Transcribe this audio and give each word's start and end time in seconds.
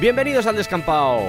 Bienvenidos 0.00 0.46
al 0.46 0.56
descampado. 0.56 1.28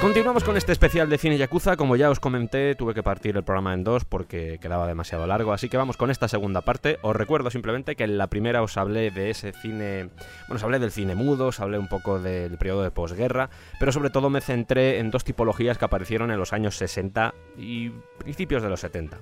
Continuamos 0.00 0.44
con 0.44 0.56
este 0.56 0.70
especial 0.70 1.10
de 1.10 1.18
cine 1.18 1.38
Yakuza. 1.38 1.76
Como 1.76 1.96
ya 1.96 2.08
os 2.08 2.20
comenté, 2.20 2.76
tuve 2.76 2.94
que 2.94 3.02
partir 3.02 3.36
el 3.36 3.42
programa 3.42 3.74
en 3.74 3.82
dos 3.82 4.04
porque 4.04 4.60
quedaba 4.62 4.86
demasiado 4.86 5.26
largo. 5.26 5.52
Así 5.52 5.68
que 5.68 5.76
vamos 5.76 5.96
con 5.96 6.12
esta 6.12 6.28
segunda 6.28 6.60
parte. 6.60 6.98
Os 7.02 7.16
recuerdo 7.16 7.50
simplemente 7.50 7.96
que 7.96 8.04
en 8.04 8.16
la 8.16 8.28
primera 8.28 8.62
os 8.62 8.76
hablé 8.76 9.10
de 9.10 9.30
ese 9.30 9.52
cine. 9.52 10.10
Bueno, 10.46 10.54
os 10.54 10.62
hablé 10.62 10.78
del 10.78 10.92
cine 10.92 11.16
mudo, 11.16 11.48
os 11.48 11.58
hablé 11.58 11.78
un 11.78 11.88
poco 11.88 12.20
del 12.20 12.56
periodo 12.58 12.84
de 12.84 12.92
posguerra. 12.92 13.50
Pero 13.80 13.90
sobre 13.90 14.10
todo 14.10 14.30
me 14.30 14.40
centré 14.40 15.00
en 15.00 15.10
dos 15.10 15.24
tipologías 15.24 15.78
que 15.78 15.86
aparecieron 15.86 16.30
en 16.30 16.38
los 16.38 16.52
años 16.52 16.76
60 16.76 17.34
y 17.56 17.90
principios 18.18 18.62
de 18.62 18.68
los 18.68 18.78
70. 18.78 19.18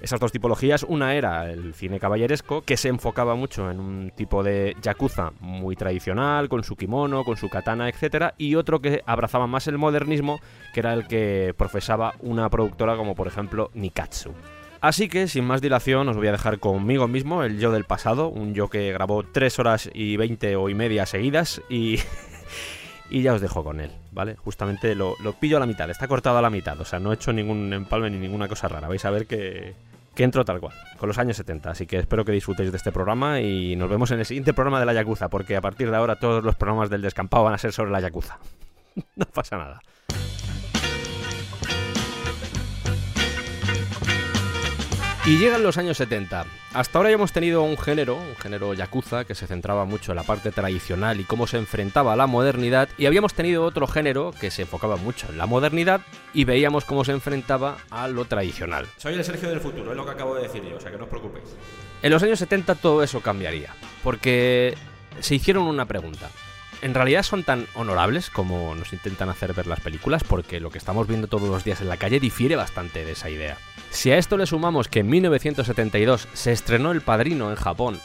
Esas 0.00 0.18
dos 0.18 0.32
tipologías, 0.32 0.84
una 0.88 1.14
era 1.14 1.50
el 1.50 1.74
cine 1.74 2.00
caballeresco, 2.00 2.62
que 2.62 2.78
se 2.78 2.88
enfocaba 2.88 3.34
mucho 3.34 3.70
en 3.70 3.78
un 3.80 4.12
tipo 4.16 4.42
de 4.42 4.74
yakuza 4.80 5.32
muy 5.40 5.76
tradicional, 5.76 6.48
con 6.48 6.64
su 6.64 6.74
kimono, 6.74 7.22
con 7.24 7.36
su 7.36 7.50
katana, 7.50 7.88
etc. 7.88 8.32
Y 8.38 8.54
otro 8.54 8.80
que 8.80 9.02
abrazaba 9.04 9.46
más 9.46 9.68
el 9.68 9.76
modernismo, 9.76 10.40
que 10.72 10.80
era 10.80 10.94
el 10.94 11.06
que 11.06 11.54
profesaba 11.56 12.14
una 12.20 12.48
productora 12.48 12.96
como 12.96 13.14
por 13.14 13.26
ejemplo 13.26 13.70
Nikatsu. 13.74 14.32
Así 14.80 15.10
que, 15.10 15.28
sin 15.28 15.44
más 15.44 15.60
dilación, 15.60 16.08
os 16.08 16.16
voy 16.16 16.28
a 16.28 16.32
dejar 16.32 16.58
conmigo 16.58 17.06
mismo, 17.06 17.42
el 17.42 17.58
yo 17.58 17.70
del 17.70 17.84
pasado, 17.84 18.28
un 18.28 18.54
yo 18.54 18.68
que 18.68 18.92
grabó 18.92 19.22
3 19.22 19.58
horas 19.58 19.90
y 19.92 20.16
20 20.16 20.56
o 20.56 20.68
y 20.70 20.74
media 20.74 21.04
seguidas 21.04 21.60
y... 21.68 21.98
y 23.10 23.20
ya 23.22 23.34
os 23.34 23.42
dejo 23.42 23.62
con 23.62 23.80
él, 23.80 23.90
¿vale? 24.12 24.36
Justamente 24.36 24.94
lo, 24.94 25.16
lo, 25.20 25.34
pillo 25.34 25.58
a 25.58 25.60
la 25.60 25.66
mitad, 25.66 25.90
está 25.90 26.08
cortado 26.08 26.38
a 26.38 26.42
la 26.42 26.48
mitad, 26.48 26.80
o 26.80 26.86
sea, 26.86 26.98
no 26.98 27.10
he 27.10 27.16
hecho 27.16 27.32
ningún 27.32 27.70
empalme 27.74 28.08
ni 28.08 28.18
ninguna 28.18 28.48
cosa 28.48 28.68
rara, 28.68 28.88
vais 28.88 29.04
a 29.04 29.10
ver 29.10 29.26
que, 29.26 29.74
que 30.20 30.24
entro 30.24 30.44
tal 30.44 30.60
cual, 30.60 30.74
con 30.98 31.08
los 31.08 31.16
años 31.16 31.38
70. 31.38 31.70
Así 31.70 31.86
que 31.86 31.96
espero 31.96 32.26
que 32.26 32.32
disfrutéis 32.32 32.70
de 32.70 32.76
este 32.76 32.92
programa 32.92 33.40
y 33.40 33.74
nos 33.74 33.88
vemos 33.88 34.10
en 34.10 34.18
el 34.18 34.26
siguiente 34.26 34.52
programa 34.52 34.78
de 34.78 34.84
la 34.84 34.92
Yakuza, 34.92 35.30
porque 35.30 35.56
a 35.56 35.62
partir 35.62 35.90
de 35.90 35.96
ahora 35.96 36.16
todos 36.16 36.44
los 36.44 36.56
programas 36.56 36.90
del 36.90 37.00
descampado 37.00 37.44
van 37.44 37.54
a 37.54 37.58
ser 37.58 37.72
sobre 37.72 37.90
la 37.90 38.00
Yakuza. 38.00 38.38
no 39.16 39.24
pasa 39.24 39.56
nada. 39.56 39.80
Y 45.30 45.38
llegan 45.38 45.62
los 45.62 45.78
años 45.78 45.96
70. 45.96 46.44
Hasta 46.74 46.98
ahora 46.98 47.10
ya 47.10 47.14
hemos 47.14 47.30
tenido 47.30 47.62
un 47.62 47.78
género, 47.78 48.16
un 48.16 48.34
género 48.34 48.74
yakuza, 48.74 49.24
que 49.24 49.36
se 49.36 49.46
centraba 49.46 49.84
mucho 49.84 50.10
en 50.10 50.16
la 50.16 50.24
parte 50.24 50.50
tradicional 50.50 51.20
y 51.20 51.24
cómo 51.24 51.46
se 51.46 51.56
enfrentaba 51.56 52.14
a 52.14 52.16
la 52.16 52.26
modernidad, 52.26 52.88
y 52.98 53.06
habíamos 53.06 53.32
tenido 53.34 53.62
otro 53.64 53.86
género 53.86 54.32
que 54.40 54.50
se 54.50 54.62
enfocaba 54.62 54.96
mucho 54.96 55.28
en 55.30 55.38
la 55.38 55.46
modernidad 55.46 56.00
y 56.34 56.42
veíamos 56.42 56.84
cómo 56.84 57.04
se 57.04 57.12
enfrentaba 57.12 57.76
a 57.90 58.08
lo 58.08 58.24
tradicional. 58.24 58.88
Soy 58.96 59.14
el 59.14 59.22
Sergio 59.22 59.50
del 59.50 59.60
futuro, 59.60 59.92
es 59.92 59.96
lo 59.96 60.04
que 60.04 60.10
acabo 60.10 60.34
de 60.34 60.42
decir 60.42 60.64
yo, 60.64 60.78
o 60.78 60.80
sea 60.80 60.90
que 60.90 60.98
no 60.98 61.04
os 61.04 61.10
preocupéis. 61.10 61.44
En 62.02 62.10
los 62.10 62.24
años 62.24 62.40
70 62.40 62.74
todo 62.74 63.00
eso 63.04 63.20
cambiaría, 63.20 63.72
porque 64.02 64.74
se 65.20 65.36
hicieron 65.36 65.62
una 65.62 65.86
pregunta. 65.86 66.28
¿En 66.82 66.94
realidad 66.94 67.22
son 67.22 67.44
tan 67.44 67.66
honorables 67.74 68.30
como 68.30 68.74
nos 68.74 68.92
intentan 68.92 69.28
hacer 69.28 69.52
ver 69.52 69.66
las 69.66 69.80
películas? 69.80 70.24
Porque 70.24 70.60
lo 70.60 70.70
que 70.70 70.78
estamos 70.78 71.06
viendo 71.06 71.26
todos 71.26 71.48
los 71.48 71.62
días 71.62 71.80
en 71.82 71.88
la 71.88 71.98
calle 71.98 72.20
difiere 72.20 72.56
bastante 72.56 73.04
de 73.04 73.12
esa 73.12 73.28
idea. 73.28 73.58
Si 73.90 74.10
a 74.10 74.16
esto 74.16 74.38
le 74.38 74.46
sumamos 74.46 74.88
que 74.88 75.00
en 75.00 75.08
1972 75.08 76.28
se 76.32 76.52
estrenó 76.52 76.92
El 76.92 77.02
Padrino 77.02 77.50
en 77.50 77.56
Japón 77.56 78.00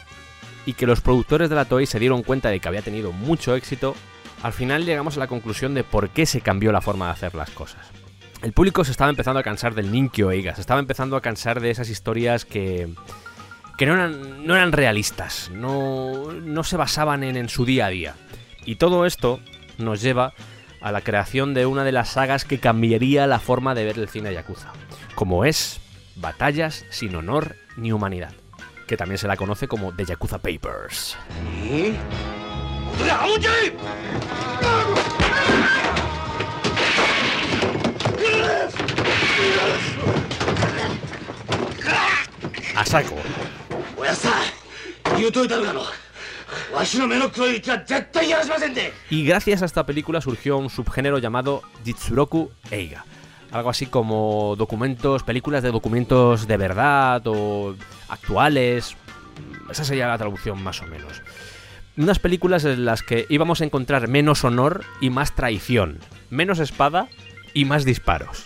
y 0.66 0.74
que 0.74 0.88
los 0.88 1.00
productores 1.00 1.50
de 1.50 1.56
la 1.56 1.66
Toei 1.66 1.85
se 1.85 2.00
dieron 2.00 2.24
cuenta 2.24 2.50
de 2.50 2.59
que 2.59 2.68
había 2.68 2.81
tenido 2.81 3.14
mucho 3.14 3.56
éxito, 3.56 3.96
al 4.44 4.52
final 4.52 4.85
llegamos 4.85 5.16
a 5.16 5.22
la 5.22 5.28
conclusión 5.28 5.74
de 5.74 5.84
por 5.84 6.09
qué 6.09 6.25
se 6.25 6.41
cambió 6.41 6.72
la 6.72 6.81
forma 6.81 7.06
de 7.06 7.12
hacer 7.14 7.35
las 7.35 7.52
cosas. 7.52 7.88
El 8.41 8.52
público 8.52 8.84
se 8.84 8.91
estaba 8.91 9.09
empezando 9.09 9.40
a 9.40 9.44
cansar 9.44 9.74
del 9.74 9.91
Ninkyo 9.91 10.31
Eiga, 10.31 10.53
se 10.53 10.62
estaba 10.62 10.80
empezando 10.80 11.16
a 11.16 11.22
cansar 11.22 11.62
de 11.62 11.72
esas 11.72 11.90
historias 11.90 12.46
que, 12.46 12.90
que 13.78 13.85
no, 13.85 13.94
eran, 13.94 14.46
no 14.46 14.56
eran 14.56 14.72
realistas, 14.72 15.50
no, 15.53 16.31
no 16.31 16.64
se 16.64 16.78
basaban 16.78 17.24
en, 17.24 17.38
en 17.38 17.50
su 17.50 17.66
día 17.66 17.85
a 17.85 17.90
día. 17.90 18.16
Y 18.66 18.76
todo 18.76 19.06
esto 19.06 19.40
nos 19.78 20.02
lleva 20.02 20.34
a 20.81 20.92
la 20.92 21.02
creación 21.02 21.53
de 21.53 21.66
una 21.66 21.84
de 21.84 21.92
las 21.92 22.09
sagas 22.09 22.46
que 22.46 22.59
cambiaría 22.59 23.28
la 23.28 23.40
forma 23.40 23.76
de 23.76 23.86
ver 23.86 23.98
el 24.00 24.09
cine 24.09 24.34
Yakuza, 24.34 24.72
como 25.16 25.46
es 25.46 25.80
Batallas 26.16 26.86
sin 26.90 27.16
honor 27.16 27.56
ni 27.78 27.92
humanidad, 27.92 28.34
que 28.88 28.98
también 28.98 29.18
se 29.18 29.28
la 29.28 29.38
conoce 29.38 29.68
como 29.68 29.94
The 29.94 30.06
Yakuza 30.06 30.40
Papers. 30.40 31.18
A 42.76 42.86
saco. 42.86 43.16
Y 49.10 49.26
gracias 49.26 49.62
a 49.62 49.66
esta 49.66 49.86
película 49.86 50.22
surgió 50.22 50.58
un 50.58 50.70
subgénero 50.70 51.18
llamado 51.18 51.62
Jitsuroku 51.84 52.52
Eiga. 52.72 53.06
Algo 53.52 53.70
así 53.70 53.86
como 53.86 54.56
documentos, 54.58 55.24
películas 55.24 55.64
de 55.64 55.72
documentos 55.72 56.48
de 56.48 56.58
verdad 56.58 57.22
o 57.26 57.76
actuales. 58.10 58.96
Esa 59.70 59.86
sería 59.86 60.08
la 60.08 60.18
traducción 60.18 60.62
más 60.62 60.82
o 60.82 60.86
menos. 60.86 61.22
Unas 61.98 62.20
películas 62.20 62.66
en 62.66 62.84
las 62.84 63.04
que 63.04 63.26
íbamos 63.30 63.62
a 63.62 63.66
encontrar 63.66 64.10
menos 64.10 64.44
honor 64.44 64.84
y 65.00 65.10
más 65.10 65.34
traición. 65.34 66.00
Menos 66.30 66.60
espada 66.60 67.08
y 67.54 67.64
más 67.64 67.86
disparos. 67.86 68.44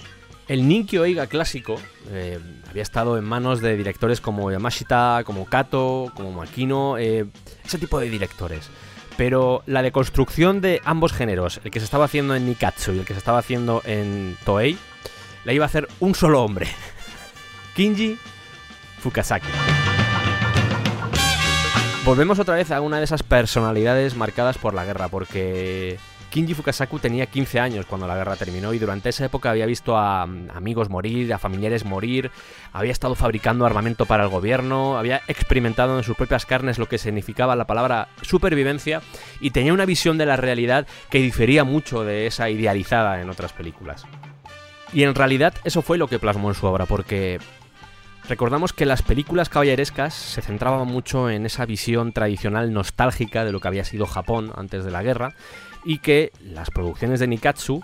El 0.48 0.68
Ninkyo 0.68 1.06
Eiga 1.06 1.28
clásico 1.28 1.76
eh, 2.10 2.40
había 2.70 2.84
estado 2.84 3.18
en 3.18 3.24
manos 3.24 3.62
de 3.62 3.76
directores 3.76 4.22
como 4.22 4.52
Yamashita, 4.52 5.24
como 5.26 5.46
Kato, 5.46 6.12
como 6.16 6.32
Makino, 6.32 6.98
eh, 6.98 7.26
ese 7.66 7.80
tipo 7.80 8.00
de 8.00 8.10
directores. 8.10 8.70
Pero 9.18 9.64
la 9.66 9.82
deconstrucción 9.82 10.62
de 10.62 10.80
ambos 10.86 11.12
géneros, 11.12 11.60
el 11.64 11.72
que 11.72 11.80
se 11.80 11.86
estaba 11.86 12.06
haciendo 12.06 12.36
en 12.36 12.46
Nikatsu 12.46 12.94
y 12.94 13.00
el 13.00 13.06
que 13.06 13.14
se 13.14 13.20
estaba 13.20 13.40
haciendo 13.40 13.82
en 13.86 14.38
Toei, 14.46 14.78
la 15.46 15.54
iba 15.54 15.66
a 15.66 15.68
hacer 15.68 15.88
un 16.00 16.16
solo 16.16 16.44
hombre. 16.44 16.68
Kinji 17.76 18.18
Fukasaki. 19.00 19.48
Volvemos 22.06 22.40
otra 22.40 22.56
vez 22.56 22.72
a 22.72 22.82
una 22.82 22.98
de 22.98 23.04
esas 23.04 23.24
personalidades 23.24 24.16
marcadas 24.16 24.58
por 24.58 24.74
la 24.74 24.86
guerra, 24.86 25.10
porque 25.10 26.00
Kinji 26.30 26.54
Fukasaku 26.54 27.00
tenía 27.00 27.26
15 27.26 27.60
años 27.60 27.86
cuando 27.86 28.08
la 28.08 28.16
guerra 28.16 28.36
terminó 28.36 28.74
y 28.74 28.80
durante 28.80 29.10
esa 29.10 29.26
época 29.26 29.50
había 29.50 29.66
visto 29.66 29.98
a 29.98 30.24
amigos 30.24 30.90
morir, 30.90 31.34
a 31.34 31.40
familiares 31.40 31.86
morir, 31.86 32.32
había 32.72 32.92
estado 32.92 33.16
fabricando 33.16 33.66
armamento 33.66 34.06
para 34.06 34.24
el 34.24 34.30
gobierno, 34.30 34.98
había 34.98 35.22
experimentado 35.28 35.98
en 35.98 36.04
sus 36.04 36.16
propias 36.16 36.46
carnes 36.46 36.78
lo 36.78 36.88
que 36.88 36.98
significaba 36.98 37.56
la 37.56 37.66
palabra 37.66 38.10
supervivencia 38.22 39.02
y 39.40 39.52
tenía 39.52 39.74
una 39.74 39.86
visión 39.86 40.18
de 40.18 40.28
la 40.28 40.38
realidad 40.38 40.88
que 41.10 41.20
difería 41.20 41.64
mucho 41.64 42.04
de 42.04 42.28
esa 42.28 42.50
idealizada 42.50 43.22
en 43.22 43.30
otras 43.30 43.54
películas. 43.54 44.06
Y 44.94 45.04
en 45.04 45.16
realidad 45.16 45.54
eso 45.64 45.82
fue 45.82 45.98
lo 45.98 46.08
que 46.08 46.20
plasmó 46.20 46.50
en 46.50 46.56
su 46.56 46.68
obra, 46.68 46.86
porque 46.86 47.40
Recordamos 48.28 48.74
que 48.74 48.86
las 48.86 49.02
películas 49.02 49.50
caballerescas 49.50 50.14
se 50.14 50.44
centraban 50.44 50.88
mucho 50.88 51.32
en 51.32 51.48
esa 51.48 51.66
visión 51.66 52.14
tradicional 52.14 52.72
nostálgica 52.72 53.44
de 53.44 53.52
lo 53.52 53.60
que 53.60 53.68
había 53.68 53.84
sido 53.84 54.06
Japón 54.06 54.52
antes 54.56 54.86
de 54.86 54.92
la 54.92 55.02
guerra 55.02 55.34
y 55.84 56.00
que 56.00 56.32
las 56.42 56.70
producciones 56.70 57.20
de 57.20 57.28
Nikatsu 57.28 57.84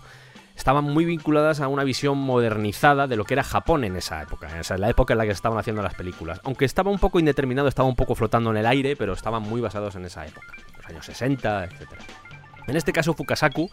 estaban 0.56 0.86
muy 0.86 1.06
vinculadas 1.06 1.60
a 1.60 1.68
una 1.68 1.84
visión 1.84 2.18
modernizada 2.18 3.08
de 3.08 3.16
lo 3.16 3.26
que 3.26 3.34
era 3.34 3.44
Japón 3.44 3.84
en 3.84 3.96
esa 3.96 4.22
época, 4.22 4.48
en 4.50 4.82
la 4.82 4.90
época 4.90 5.14
en 5.14 5.18
la 5.18 5.26
que 5.26 5.32
se 5.32 5.36
estaban 5.36 5.58
haciendo 5.58 5.82
las 5.82 5.96
películas. 5.96 6.40
Aunque 6.44 6.66
estaba 6.66 6.92
un 6.92 7.00
poco 7.00 7.20
indeterminado, 7.20 7.68
estaba 7.68 7.90
un 7.90 7.96
poco 7.96 8.16
flotando 8.16 8.52
en 8.52 8.58
el 8.58 8.66
aire, 8.66 8.96
pero 8.96 9.14
estaban 9.14 9.44
muy 9.44 9.62
basados 9.62 9.96
en 9.96 10.06
esa 10.06 10.26
época, 10.26 10.48
los 10.78 10.86
años 10.88 11.06
60, 11.06 11.66
etc. 11.66 11.82
En 12.68 12.76
este 12.76 12.94
caso, 12.94 13.14
Fukasaku 13.14 13.70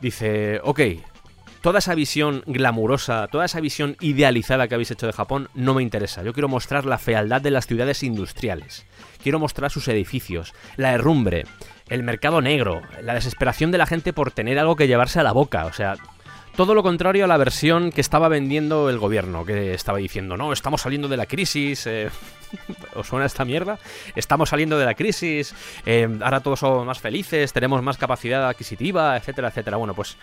dice, 0.00 0.60
ok, 0.62 0.80
toda 1.66 1.80
esa 1.80 1.96
visión 1.96 2.44
glamurosa, 2.46 3.26
toda 3.26 3.44
esa 3.44 3.58
visión 3.58 3.96
idealizada 3.98 4.68
que 4.68 4.76
habéis 4.76 4.92
hecho 4.92 5.08
de 5.08 5.12
Japón 5.12 5.48
no 5.52 5.74
me 5.74 5.82
interesa. 5.82 6.22
Yo 6.22 6.32
quiero 6.32 6.46
mostrar 6.46 6.84
la 6.84 6.96
fealdad 6.96 7.40
de 7.40 7.50
las 7.50 7.66
ciudades 7.66 8.04
industriales. 8.04 8.86
Quiero 9.20 9.40
mostrar 9.40 9.72
sus 9.72 9.88
edificios, 9.88 10.54
la 10.76 10.92
herrumbre, 10.92 11.44
el 11.88 12.04
mercado 12.04 12.40
negro, 12.40 12.82
la 13.02 13.14
desesperación 13.14 13.72
de 13.72 13.78
la 13.78 13.86
gente 13.86 14.12
por 14.12 14.30
tener 14.30 14.60
algo 14.60 14.76
que 14.76 14.86
llevarse 14.86 15.18
a 15.18 15.24
la 15.24 15.32
boca, 15.32 15.66
o 15.66 15.72
sea, 15.72 15.96
todo 16.54 16.72
lo 16.72 16.84
contrario 16.84 17.24
a 17.24 17.28
la 17.28 17.36
versión 17.36 17.90
que 17.90 18.00
estaba 18.00 18.28
vendiendo 18.28 18.88
el 18.88 18.98
gobierno, 18.98 19.44
que 19.44 19.74
estaba 19.74 19.98
diciendo, 19.98 20.36
no, 20.36 20.52
estamos 20.52 20.80
saliendo 20.80 21.08
de 21.08 21.16
la 21.16 21.26
crisis. 21.26 21.86
Eh, 21.86 22.08
¿Os 22.94 23.08
suena 23.08 23.26
esta 23.26 23.44
mierda? 23.44 23.78
Estamos 24.14 24.50
saliendo 24.50 24.78
de 24.78 24.86
la 24.86 24.94
crisis, 24.94 25.54
eh, 25.84 26.08
ahora 26.22 26.40
todos 26.40 26.60
somos 26.60 26.86
más 26.86 27.00
felices, 27.00 27.52
tenemos 27.52 27.82
más 27.82 27.98
capacidad 27.98 28.48
adquisitiva, 28.48 29.16
etcétera, 29.16 29.48
etcétera. 29.48 29.76
Bueno, 29.76 29.94
pues 29.94 30.16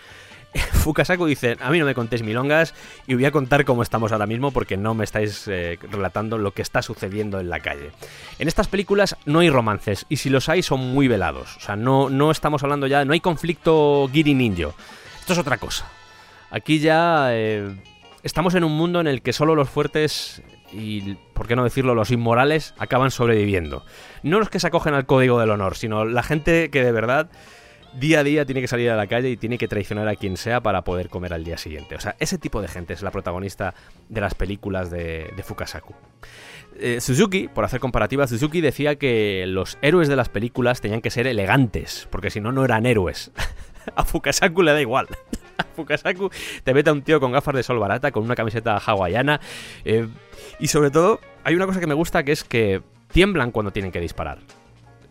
Fukasaku 0.72 1.26
dice, 1.26 1.56
a 1.60 1.70
mí 1.70 1.78
no 1.78 1.84
me 1.84 1.94
contéis 1.94 2.22
milongas 2.22 2.74
y 3.06 3.14
voy 3.14 3.24
a 3.24 3.30
contar 3.30 3.64
cómo 3.64 3.82
estamos 3.82 4.12
ahora 4.12 4.26
mismo 4.26 4.52
porque 4.52 4.76
no 4.76 4.94
me 4.94 5.04
estáis 5.04 5.48
eh, 5.48 5.78
relatando 5.90 6.38
lo 6.38 6.52
que 6.52 6.62
está 6.62 6.82
sucediendo 6.82 7.40
en 7.40 7.50
la 7.50 7.60
calle. 7.60 7.90
En 8.38 8.48
estas 8.48 8.68
películas 8.68 9.16
no 9.26 9.40
hay 9.40 9.50
romances 9.50 10.06
y 10.08 10.16
si 10.16 10.30
los 10.30 10.48
hay 10.48 10.62
son 10.62 10.80
muy 10.80 11.08
velados. 11.08 11.56
O 11.56 11.60
sea, 11.60 11.76
no, 11.76 12.08
no 12.08 12.30
estamos 12.30 12.62
hablando 12.62 12.86
ya, 12.86 13.04
no 13.04 13.12
hay 13.12 13.20
conflicto 13.20 14.08
Giri 14.12 14.34
Ninjo. 14.34 14.74
Esto 15.20 15.32
es 15.32 15.38
otra 15.38 15.58
cosa. 15.58 15.90
Aquí 16.50 16.78
ya 16.78 17.28
eh, 17.30 17.74
estamos 18.22 18.54
en 18.54 18.64
un 18.64 18.76
mundo 18.76 19.00
en 19.00 19.06
el 19.06 19.22
que 19.22 19.32
solo 19.32 19.54
los 19.54 19.68
fuertes 19.68 20.42
y, 20.72 21.14
por 21.34 21.46
qué 21.46 21.56
no 21.56 21.64
decirlo, 21.64 21.94
los 21.94 22.10
inmorales 22.10 22.74
acaban 22.78 23.10
sobreviviendo. 23.10 23.84
No 24.22 24.38
los 24.38 24.50
que 24.50 24.60
se 24.60 24.66
acogen 24.66 24.94
al 24.94 25.06
código 25.06 25.38
del 25.38 25.50
honor, 25.50 25.76
sino 25.76 26.04
la 26.04 26.22
gente 26.22 26.70
que 26.70 26.84
de 26.84 26.92
verdad 26.92 27.30
día 27.98 28.20
a 28.20 28.24
día 28.24 28.44
tiene 28.44 28.60
que 28.60 28.68
salir 28.68 28.90
a 28.90 28.96
la 28.96 29.06
calle 29.06 29.30
y 29.30 29.36
tiene 29.36 29.58
que 29.58 29.68
traicionar 29.68 30.08
a 30.08 30.16
quien 30.16 30.36
sea 30.36 30.60
para 30.60 30.82
poder 30.82 31.08
comer 31.08 31.32
al 31.32 31.44
día 31.44 31.56
siguiente. 31.58 31.94
O 31.94 32.00
sea, 32.00 32.16
ese 32.18 32.38
tipo 32.38 32.60
de 32.60 32.68
gente 32.68 32.92
es 32.92 33.02
la 33.02 33.10
protagonista 33.10 33.74
de 34.08 34.20
las 34.20 34.34
películas 34.34 34.90
de, 34.90 35.32
Fukasaku. 35.44 35.94
Eh, 36.78 37.00
Suzuki, 37.00 37.48
por 37.48 37.64
hacer 37.64 37.80
comparativa, 37.80 38.26
Suzuki 38.26 38.60
decía 38.60 38.96
que 38.96 39.44
los 39.46 39.78
héroes 39.80 40.08
de 40.08 40.16
las 40.16 40.28
películas 40.28 40.80
tenían 40.80 41.00
que 41.00 41.10
ser 41.10 41.26
elegantes, 41.26 42.08
porque 42.10 42.30
si 42.30 42.40
no, 42.40 42.50
no 42.52 42.64
eran 42.64 42.86
héroes. 42.86 43.30
a 43.96 44.04
Fukasaku 44.04 44.62
le 44.62 44.72
da 44.72 44.80
igual. 44.80 45.06
a 45.58 45.64
Fukasaku 45.64 46.30
te 46.64 46.74
mete 46.74 46.90
a 46.90 46.92
un 46.92 47.02
tío 47.02 47.20
con 47.20 47.32
gafas 47.32 47.54
de 47.54 47.62
sol 47.62 47.78
barata, 47.78 48.10
con 48.10 48.24
una 48.24 48.34
camiseta 48.34 48.76
hawaiana. 48.76 49.40
Eh, 49.84 50.08
y 50.58 50.66
sobre 50.66 50.90
todo, 50.90 51.20
hay 51.44 51.54
una 51.54 51.66
cosa 51.66 51.80
que 51.80 51.86
me 51.86 51.94
gusta 51.94 52.24
que 52.24 52.32
es 52.32 52.42
que 52.42 52.82
tiemblan 53.12 53.52
cuando 53.52 53.70
tienen 53.70 53.92
que 53.92 54.00
disparar. 54.00 54.38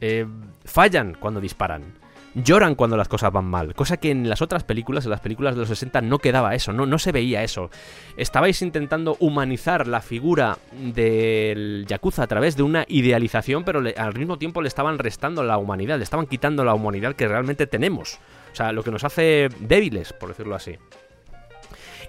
Eh, 0.02 0.26
fallan 0.66 1.16
cuando 1.18 1.40
disparan 1.40 2.03
lloran 2.36 2.76
cuando 2.76 2.98
las 2.98 3.08
cosas 3.08 3.32
van 3.32 3.46
mal, 3.46 3.76
cosa 3.76 3.98
que 3.98 4.12
en 4.12 4.28
las 4.28 4.42
otras 4.42 4.64
películas, 4.64 5.06
en 5.06 5.12
las 5.12 5.20
películas 5.20 5.56
de 5.56 5.62
los 5.62 5.70
60 5.70 6.02
no 6.02 6.20
quedaba 6.20 6.56
eso, 6.56 6.74
no, 6.74 6.86
no 6.86 6.98
se 7.00 7.12
veía 7.12 7.44
eso. 7.44 7.70
Estabais 8.18 8.62
intentando 8.62 9.18
humanizar 9.20 9.88
la 9.88 10.02
figura 10.02 10.58
del 10.72 11.86
Yakuza 11.88 12.24
a 12.24 12.28
través 12.28 12.56
de 12.56 12.64
una 12.64 12.86
idealización, 12.88 13.64
pero 13.64 13.82
al 13.98 14.18
mismo 14.18 14.38
tiempo 14.38 14.62
le 14.62 14.68
estaban 14.68 14.98
restando 14.98 15.44
la 15.44 15.58
humanidad, 15.58 15.98
le 15.98 16.04
estaban 16.04 16.28
quitando 16.28 16.64
la 16.64 16.74
humanidad 16.74 17.16
que 17.16 17.28
realmente 17.28 17.68
tenemos. 17.68 18.20
O 18.52 18.56
sea, 18.56 18.72
lo 18.72 18.84
que 18.84 18.92
nos 18.92 19.04
hace 19.04 19.50
débiles, 19.60 20.14
por 20.14 20.30
decirlo 20.30 20.56
así. 20.56 20.78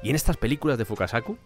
Y 0.03 0.11
en 0.11 0.17
estas 0.17 0.37
películas 0.37 0.77
de 0.79 0.85
Fukasaku 0.85 1.39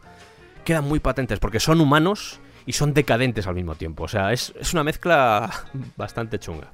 quedan 0.64 0.84
muy 0.84 1.00
patentes 1.00 1.38
porque 1.38 1.60
son 1.60 1.80
humanos 1.80 2.40
y 2.66 2.72
son 2.72 2.92
decadentes 2.92 3.46
al 3.46 3.54
mismo 3.54 3.76
tiempo. 3.76 4.04
O 4.04 4.08
sea, 4.08 4.32
es, 4.32 4.52
es 4.60 4.72
una 4.72 4.84
mezcla 4.84 5.48
bastante 5.96 6.38
chunga. 6.38 6.72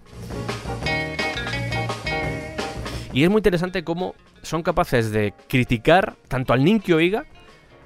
Y 3.14 3.22
es 3.22 3.30
muy 3.30 3.38
interesante 3.38 3.84
cómo 3.84 4.16
son 4.42 4.64
capaces 4.64 5.12
de 5.12 5.34
criticar 5.48 6.16
tanto 6.26 6.52
al 6.52 6.64
Ninkyo 6.64 6.96
Oiga, 6.96 7.26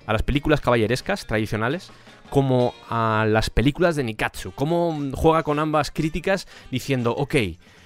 a 0.07 0.15
las 0.15 0.23
películas 0.23 0.63
caballerescas 0.63 1.27
tradicionales, 1.27 1.91
como 2.31 2.73
a 2.89 3.27
las 3.29 3.51
películas 3.51 3.95
de 3.95 4.05
Nikatsu. 4.05 4.53
Cómo 4.53 4.99
juega 5.13 5.43
con 5.43 5.59
ambas 5.59 5.91
críticas 5.91 6.49
diciendo, 6.71 7.15
ok, 7.15 7.35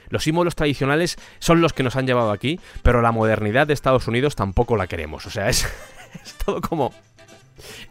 los 0.08 0.22
símbolos 0.22 0.54
tradicionales 0.54 1.16
son 1.40 1.60
los 1.60 1.72
que 1.72 1.82
nos 1.82 1.96
han 1.96 2.06
llevado 2.06 2.30
aquí, 2.30 2.60
pero 2.84 3.02
la 3.02 3.10
modernidad 3.10 3.66
de 3.66 3.74
Estados 3.74 4.06
Unidos 4.06 4.36
tampoco 4.36 4.76
la 4.76 4.86
queremos. 4.86 5.26
O 5.26 5.30
sea, 5.30 5.48
es, 5.48 5.66
es 6.24 6.34
todo 6.34 6.60
como 6.60 6.92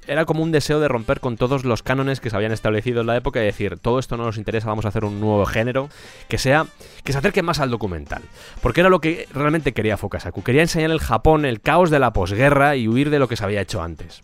era 0.08 0.26
como 0.26 0.44
un 0.44 0.52
deseo 0.52 0.80
de 0.80 0.88
romper 0.88 1.20
con 1.20 1.38
todos 1.38 1.66
los 1.66 1.84
cánones 1.84 2.20
que 2.20 2.30
se 2.30 2.36
habían 2.36 2.52
establecido 2.52 3.02
en 3.02 3.08
la 3.08 3.18
época 3.18 3.42
y 3.42 3.46
decir, 3.46 3.78
todo 3.78 4.00
esto 4.00 4.18
no 4.18 4.26
nos 4.26 4.38
interesa, 4.38 4.68
vamos 4.68 4.86
a 4.86 4.90
hacer 4.90 5.06
un 5.06 5.20
nuevo 5.20 5.46
género 5.46 5.90
que 6.28 6.38
sea 6.38 6.66
que 7.04 7.12
se 7.12 7.20
acerque 7.20 7.42
más 7.42 7.60
al 7.60 7.70
documental. 7.70 8.22
Porque 8.62 8.82
era 8.82 8.90
lo 8.90 9.02
que 9.02 9.28
realmente 9.34 9.74
quería 9.74 9.98
Fukasaku, 9.98 10.44
quería 10.44 10.62
enseñar 10.62 10.92
el 10.92 11.00
Japón, 11.00 11.46
el 11.46 11.62
caos 11.62 11.90
de 11.90 12.00
la 12.00 12.14
posguerra 12.14 12.76
y 12.76 12.88
huir 12.88 13.10
de 13.10 13.20
lo 13.20 13.28
que 13.28 13.36
se 13.36 13.44
había 13.44 13.62
hecho 13.62 13.82
antes. 13.82 14.22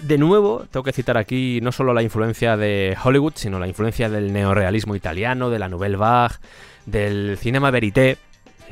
De 0.00 0.16
nuevo, 0.16 0.64
tengo 0.70 0.82
que 0.82 0.92
citar 0.92 1.18
aquí 1.18 1.60
no 1.62 1.72
solo 1.72 1.92
la 1.92 2.02
influencia 2.02 2.56
de 2.56 2.96
Hollywood, 3.02 3.34
sino 3.36 3.58
la 3.58 3.68
influencia 3.68 4.08
del 4.08 4.32
neorealismo 4.32 4.96
italiano, 4.96 5.50
de 5.50 5.58
la 5.58 5.68
Nouvelle 5.68 5.96
Vague, 5.96 6.36
del 6.86 7.36
cinema 7.38 7.70
verité, 7.70 8.16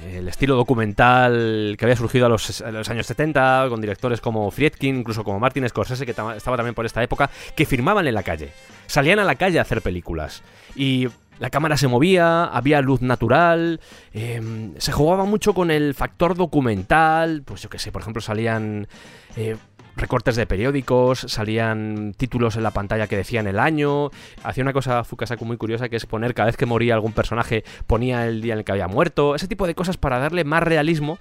el 0.05 0.29
estilo 0.29 0.57
documental 0.57 1.77
que 1.79 1.85
había 1.85 1.97
surgido 1.97 2.27
a 2.27 2.29
los, 2.29 2.61
años 2.63 3.07
70, 3.07 3.67
con 3.69 3.81
directores 3.81 4.21
como 4.21 4.51
Friedkin, 4.51 4.99
incluso 4.99 5.25
como 5.25 5.41
Martin 5.41 5.69
Scorsese, 5.69 6.05
que 6.05 6.13
estaba 6.13 6.57
también 6.57 6.75
por 6.75 6.87
esta 6.87 7.03
época, 7.03 7.31
que 7.57 7.67
firmaban 7.67 8.07
en 8.07 8.15
la 8.15 8.23
calle. 8.23 8.51
Salían 8.87 9.19
a 9.19 9.25
la 9.25 9.35
calle 9.35 9.59
a 9.59 9.63
hacer 9.63 9.83
películas. 9.83 10.43
Y 10.77 11.09
la 11.39 11.51
cámara 11.51 11.77
se 11.77 11.89
movía, 11.89 12.45
había 12.45 12.81
luz 12.81 13.01
natural, 13.01 13.81
em, 14.13 14.75
se 14.79 14.93
jugaba 14.93 15.25
mucho 15.25 15.55
con 15.55 15.71
el 15.71 15.95
factor 15.95 16.35
documental, 16.35 17.43
pues 17.45 17.63
yo 17.63 17.69
qué 17.69 17.79
sé, 17.79 17.93
por 17.93 18.03
ejemplo 18.03 18.21
salían 18.21 18.89
eh, 19.37 19.57
recortes 19.99 20.37
de 20.37 20.47
periódicos, 20.47 21.21
salían 21.21 22.15
títulos 22.17 22.57
en 22.57 22.63
la 22.63 22.71
pantalla 22.71 23.07
que 23.07 23.17
decían 23.17 23.47
el 23.47 23.59
año. 23.59 24.11
Hacía 24.43 24.63
una 24.63 24.73
cosa 24.73 25.05
Fukasaku 25.05 25.45
muy 25.45 25.57
curiosa 25.57 25.89
que 25.89 25.97
es 25.97 26.07
poner 26.07 26.35
cada 26.35 26.47
vez 26.47 26.57
que 26.57 26.67
moría 26.67 26.95
algún 26.95 27.13
personaje, 27.13 27.65
ponía 27.87 28.27
el 28.27 28.41
día 28.41 28.55
en 28.55 28.61
el 28.61 28.65
que 28.65 28.73
había 28.73 28.89
muerto. 28.89 29.35
Ese 29.35 29.49
tipo 29.49 29.67
de 29.67 29.75
cosas 29.75 29.97
para 29.97 30.19
darle 30.19 30.45
más 30.45 30.63
realismo 30.63 31.19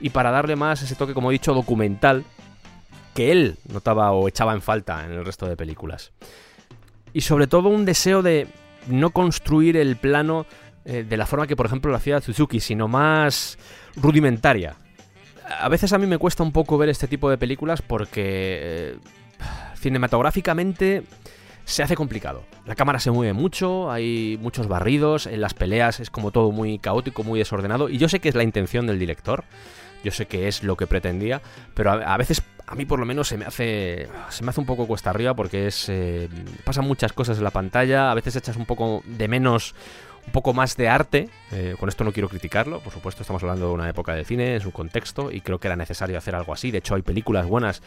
y 0.00 0.10
para 0.10 0.30
darle 0.30 0.56
más 0.56 0.82
ese 0.82 0.94
toque, 0.94 1.14
como 1.14 1.30
he 1.30 1.32
dicho, 1.32 1.54
documental 1.54 2.24
que 3.14 3.32
él 3.32 3.56
notaba 3.72 4.12
o 4.12 4.28
echaba 4.28 4.54
en 4.54 4.62
falta 4.62 5.04
en 5.04 5.12
el 5.12 5.24
resto 5.24 5.46
de 5.46 5.56
películas. 5.56 6.12
Y 7.12 7.22
sobre 7.22 7.46
todo 7.46 7.68
un 7.68 7.84
deseo 7.84 8.22
de 8.22 8.46
no 8.86 9.10
construir 9.10 9.76
el 9.76 9.96
plano 9.96 10.46
eh, 10.84 11.04
de 11.08 11.16
la 11.16 11.26
forma 11.26 11.46
que, 11.46 11.56
por 11.56 11.66
ejemplo, 11.66 11.90
lo 11.90 11.96
hacía 11.96 12.20
Suzuki, 12.20 12.60
sino 12.60 12.88
más 12.88 13.58
rudimentaria 13.96 14.76
a 15.46 15.68
veces 15.68 15.92
a 15.92 15.98
mí 15.98 16.06
me 16.06 16.18
cuesta 16.18 16.42
un 16.42 16.52
poco 16.52 16.78
ver 16.78 16.88
este 16.88 17.08
tipo 17.08 17.30
de 17.30 17.38
películas 17.38 17.82
porque 17.82 18.58
eh, 18.62 18.96
cinematográficamente 19.74 21.04
se 21.64 21.82
hace 21.82 21.94
complicado. 21.94 22.42
La 22.66 22.74
cámara 22.74 22.98
se 22.98 23.10
mueve 23.10 23.32
mucho, 23.32 23.90
hay 23.90 24.38
muchos 24.40 24.66
barridos, 24.66 25.26
en 25.26 25.40
las 25.40 25.54
peleas 25.54 26.00
es 26.00 26.10
como 26.10 26.30
todo 26.30 26.50
muy 26.50 26.78
caótico, 26.78 27.22
muy 27.22 27.38
desordenado, 27.38 27.88
y 27.88 27.98
yo 27.98 28.08
sé 28.08 28.20
que 28.20 28.28
es 28.28 28.34
la 28.34 28.42
intención 28.42 28.86
del 28.86 28.98
director, 28.98 29.44
yo 30.02 30.10
sé 30.10 30.26
que 30.26 30.48
es 30.48 30.62
lo 30.62 30.76
que 30.76 30.86
pretendía, 30.86 31.42
pero 31.74 31.92
a, 31.92 32.16
veces 32.16 32.42
a 32.66 32.74
mí 32.74 32.86
por 32.86 32.98
lo 32.98 33.06
menos 33.06 33.28
se 33.28 33.36
me 33.36 33.44
hace 33.44 34.08
se 34.30 34.42
me 34.42 34.50
hace 34.50 34.60
un 34.60 34.66
poco 34.66 34.86
cuesta 34.86 35.10
arriba 35.10 35.34
porque 35.34 35.66
es 35.66 35.88
eh, 35.88 36.28
pasan 36.64 36.86
muchas 36.86 37.12
cosas 37.12 37.38
en 37.38 37.44
la 37.44 37.50
pantalla, 37.50 38.10
a 38.10 38.14
veces 38.14 38.34
echas 38.36 38.56
un 38.56 38.66
poco 38.66 39.02
de 39.04 39.28
menos 39.28 39.74
un 40.26 40.32
poco 40.32 40.52
más 40.52 40.76
de 40.76 40.88
arte. 40.88 41.28
Eh, 41.52 41.74
con 41.78 41.88
esto 41.88 42.04
no 42.04 42.12
quiero 42.12 42.28
criticarlo, 42.28 42.80
por 42.80 42.92
supuesto 42.92 43.22
estamos 43.22 43.42
hablando 43.42 43.68
de 43.68 43.72
una 43.72 43.88
época 43.88 44.14
de 44.14 44.24
cine, 44.24 44.54
en 44.54 44.60
su 44.60 44.72
contexto, 44.72 45.30
y 45.30 45.40
creo 45.40 45.58
que 45.58 45.68
era 45.68 45.76
necesario 45.76 46.18
hacer 46.18 46.34
algo 46.34 46.52
así. 46.52 46.70
De 46.70 46.78
hecho, 46.78 46.94
hay 46.94 47.02
películas 47.02 47.46
buenas, 47.46 47.82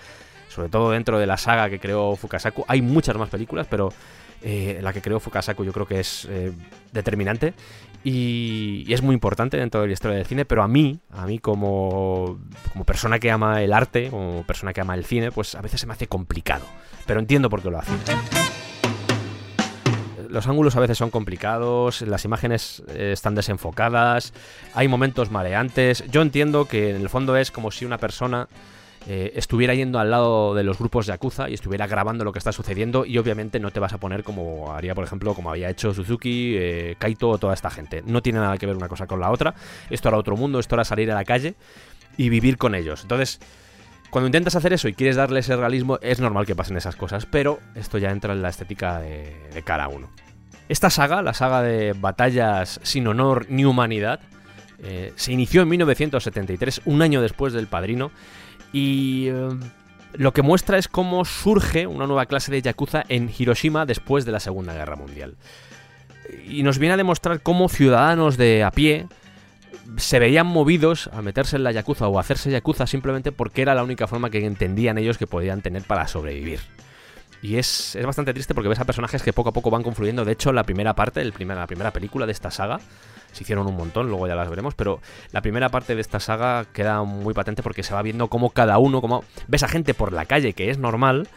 sobre 0.49 0.69
todo 0.69 0.91
dentro 0.91 1.19
de 1.19 1.27
la 1.27 1.37
saga 1.37 1.69
que 1.69 1.79
creó 1.79 2.15
Fukasaku. 2.15 2.65
Hay 2.67 2.81
muchas 2.81 3.15
más 3.17 3.29
películas, 3.29 3.67
pero 3.69 3.93
eh, 4.41 4.79
la 4.81 4.91
que 4.91 5.01
creó 5.01 5.21
Fukasaku 5.21 5.63
yo 5.63 5.71
creo 5.71 5.87
que 5.87 6.01
es 6.01 6.27
eh, 6.29 6.51
determinante 6.91 7.53
y, 8.03 8.91
es 8.93 9.01
muy 9.01 9.13
importante 9.13 9.55
dentro 9.55 9.81
de 9.81 9.87
la 9.87 9.93
historia 9.93 10.17
del 10.17 10.25
cine, 10.25 10.43
pero 10.43 10.63
a 10.63 10.67
mí, 10.67 10.99
a 11.11 11.25
mí 11.25 11.39
como, 11.39 12.39
como 12.73 12.83
persona 12.83 13.19
que 13.19 13.31
ama 13.31 13.63
el 13.63 13.71
arte, 13.71 14.09
como 14.09 14.43
persona 14.43 14.73
que 14.73 14.81
ama 14.81 14.95
el 14.95 15.05
cine, 15.05 15.31
pues 15.31 15.55
a 15.55 15.61
veces 15.61 15.79
se 15.79 15.87
me 15.87 15.93
hace 15.93 16.07
complicado, 16.07 16.65
pero 17.05 17.21
entiendo 17.21 17.49
por 17.49 17.61
qué 17.61 17.71
lo 17.71 17.79
hace 17.79 17.93
los 20.33 20.47
ángulos 20.47 20.75
a 20.75 20.79
veces 20.79 20.97
son 20.97 21.11
complicados, 21.11 22.01
las 22.01 22.25
imágenes 22.25 22.81
eh, 22.89 23.11
están 23.13 23.35
desenfocadas, 23.35 24.33
hay 24.73 24.87
momentos 24.87 25.29
mareantes. 25.29 26.03
Yo 26.09 26.23
entiendo 26.23 26.65
que 26.65 26.89
en 26.89 27.01
el 27.01 27.07
fondo 27.07 27.37
es 27.37 27.51
como 27.51 27.69
si 27.69 27.85
una 27.85 27.99
persona 27.99 28.47
eh, 29.05 29.33
estuviera 29.35 29.75
yendo 29.75 29.99
al 29.99 30.09
lado 30.09 30.55
de 30.55 30.63
los 30.63 30.79
grupos 30.79 31.05
de 31.05 31.13
Yakuza 31.13 31.49
y 31.49 31.53
estuviera 31.53 31.85
grabando 31.85 32.23
lo 32.23 32.31
que 32.31 32.39
está 32.39 32.51
sucediendo 32.51 33.05
y 33.05 33.19
obviamente 33.19 33.59
no 33.59 33.69
te 33.69 33.79
vas 33.79 33.93
a 33.93 33.99
poner 33.99 34.23
como 34.23 34.73
haría, 34.73 34.95
por 34.95 35.03
ejemplo, 35.03 35.35
como 35.35 35.51
había 35.51 35.69
hecho 35.69 35.93
Suzuki, 35.93 36.55
eh, 36.57 36.95
Kaito 36.97 37.29
o 37.29 37.37
toda 37.37 37.53
esta 37.53 37.69
gente. 37.69 38.01
No 38.03 38.23
tiene 38.23 38.39
nada 38.39 38.57
que 38.57 38.65
ver 38.65 38.75
una 38.75 38.87
cosa 38.87 39.05
con 39.05 39.19
la 39.19 39.29
otra. 39.29 39.53
Esto 39.91 40.09
era 40.09 40.17
otro 40.17 40.35
mundo, 40.35 40.57
esto 40.57 40.73
era 40.73 40.83
salir 40.83 41.11
a 41.11 41.15
la 41.15 41.25
calle 41.25 41.53
y 42.17 42.29
vivir 42.29 42.57
con 42.57 42.73
ellos. 42.73 43.03
Entonces, 43.03 43.39
cuando 44.09 44.27
intentas 44.27 44.55
hacer 44.55 44.73
eso 44.73 44.87
y 44.87 44.93
quieres 44.93 45.15
darle 45.15 45.41
ese 45.41 45.55
realismo, 45.55 45.99
es 46.01 46.19
normal 46.19 46.47
que 46.47 46.55
pasen 46.55 46.75
esas 46.77 46.95
cosas, 46.95 47.27
pero 47.27 47.59
esto 47.75 47.99
ya 47.99 48.09
entra 48.09 48.33
en 48.33 48.41
la 48.41 48.49
estética 48.49 48.99
de, 48.99 49.35
de 49.53 49.63
cada 49.63 49.89
uno. 49.89 50.09
Esta 50.69 50.89
saga, 50.89 51.21
la 51.21 51.33
saga 51.33 51.61
de 51.61 51.93
batallas 51.93 52.79
sin 52.83 53.07
honor 53.07 53.47
ni 53.49 53.65
humanidad, 53.65 54.21
eh, 54.79 55.13
se 55.15 55.31
inició 55.31 55.61
en 55.61 55.69
1973, 55.69 56.81
un 56.85 57.01
año 57.01 57.21
después 57.21 57.53
del 57.53 57.67
Padrino, 57.67 58.11
y 58.71 59.27
eh, 59.29 59.49
lo 60.13 60.33
que 60.33 60.41
muestra 60.41 60.77
es 60.77 60.87
cómo 60.87 61.25
surge 61.25 61.87
una 61.87 62.07
nueva 62.07 62.25
clase 62.25 62.51
de 62.51 62.61
Yakuza 62.61 63.03
en 63.09 63.31
Hiroshima 63.37 63.85
después 63.85 64.25
de 64.25 64.31
la 64.31 64.39
Segunda 64.39 64.73
Guerra 64.73 64.95
Mundial. 64.95 65.35
Y 66.47 66.63
nos 66.63 66.79
viene 66.79 66.93
a 66.93 66.97
demostrar 66.97 67.41
cómo 67.41 67.69
ciudadanos 67.69 68.37
de 68.37 68.63
a 68.63 68.71
pie, 68.71 69.07
se 69.97 70.19
veían 70.19 70.47
movidos 70.47 71.09
a 71.13 71.21
meterse 71.21 71.55
en 71.57 71.63
la 71.63 71.71
Yakuza 71.71 72.07
o 72.07 72.17
a 72.17 72.21
hacerse 72.21 72.51
Yakuza 72.51 72.87
simplemente 72.87 73.31
porque 73.31 73.61
era 73.61 73.75
la 73.75 73.83
única 73.83 74.07
forma 74.07 74.29
que 74.29 74.45
entendían 74.45 74.97
ellos 74.97 75.17
que 75.17 75.27
podían 75.27 75.61
tener 75.61 75.83
para 75.83 76.07
sobrevivir. 76.07 76.59
Y 77.43 77.57
es, 77.57 77.95
es 77.95 78.05
bastante 78.05 78.33
triste 78.33 78.55
porque 78.55 78.69
ves 78.69 78.79
a 78.79 78.85
personajes 78.85 79.21
que 79.21 79.33
poco 79.33 79.49
a 79.49 79.53
poco 79.53 79.69
van 79.69 79.83
confluyendo. 79.83 80.23
De 80.23 80.31
hecho, 80.31 80.53
la 80.53 80.63
primera 80.63 80.95
parte, 80.95 81.21
el 81.21 81.33
primer, 81.33 81.57
la 81.57 81.67
primera 81.67 81.91
película 81.91 82.25
de 82.25 82.31
esta 82.31 82.49
saga, 82.49 82.79
se 83.33 83.43
hicieron 83.43 83.67
un 83.67 83.75
montón, 83.75 84.07
luego 84.07 84.27
ya 84.27 84.35
las 84.35 84.49
veremos, 84.49 84.75
pero 84.75 85.01
la 85.31 85.41
primera 85.41 85.67
parte 85.69 85.93
de 85.93 86.01
esta 86.01 86.21
saga 86.21 86.65
queda 86.71 87.03
muy 87.03 87.33
patente 87.33 87.61
porque 87.61 87.83
se 87.83 87.93
va 87.93 88.01
viendo 88.01 88.29
cómo 88.29 88.51
cada 88.51 88.77
uno, 88.77 89.01
como 89.01 89.25
ves 89.47 89.63
a 89.63 89.67
gente 89.67 89.93
por 89.93 90.13
la 90.13 90.25
calle 90.25 90.53
que 90.53 90.69
es 90.69 90.77
normal 90.77 91.27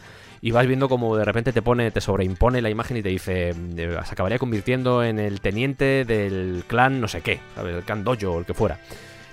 y 0.40 0.52
vas 0.52 0.66
viendo 0.66 0.88
como 0.88 1.16
de 1.16 1.24
repente 1.24 1.52
te 1.52 1.62
pone, 1.62 1.90
te 1.90 2.00
sobreimpone 2.00 2.62
la 2.62 2.70
imagen 2.70 2.98
y 2.98 3.02
te 3.02 3.08
dice, 3.08 3.48
eh, 3.50 3.98
se 4.04 4.12
acabaría 4.12 4.38
convirtiendo 4.38 5.02
en 5.02 5.18
el 5.18 5.40
teniente 5.40 6.04
del 6.04 6.64
clan 6.68 7.00
no 7.00 7.08
sé 7.08 7.22
qué. 7.22 7.40
El 7.56 7.82
clan 7.82 8.04
Dojo 8.04 8.30
o 8.30 8.38
el 8.38 8.44
que 8.44 8.54
fuera. 8.54 8.78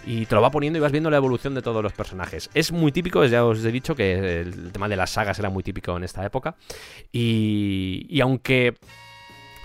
Y 0.05 0.25
te 0.25 0.36
lo 0.36 0.41
va 0.41 0.51
poniendo 0.51 0.77
y 0.77 0.81
vas 0.81 0.91
viendo 0.91 1.10
la 1.10 1.17
evolución 1.17 1.55
de 1.55 1.62
todos 1.62 1.81
los 1.81 1.93
personajes. 1.93 2.50
Es 2.53 2.72
muy 2.72 2.91
típico, 2.91 3.24
ya 3.25 3.45
os 3.45 3.63
he 3.63 3.72
dicho 3.72 3.95
que 3.95 4.41
el 4.41 4.72
tema 4.72 4.89
de 4.89 4.98
las 4.98 5.12
sagas 5.12 5.39
era 5.39 5.50
muy 5.50 5.63
típico 5.63 5.95
en 5.95 6.03
esta 6.03 6.25
época. 6.25 6.55
Y, 7.12 8.05
y 8.10 8.22
aunque 8.22 8.75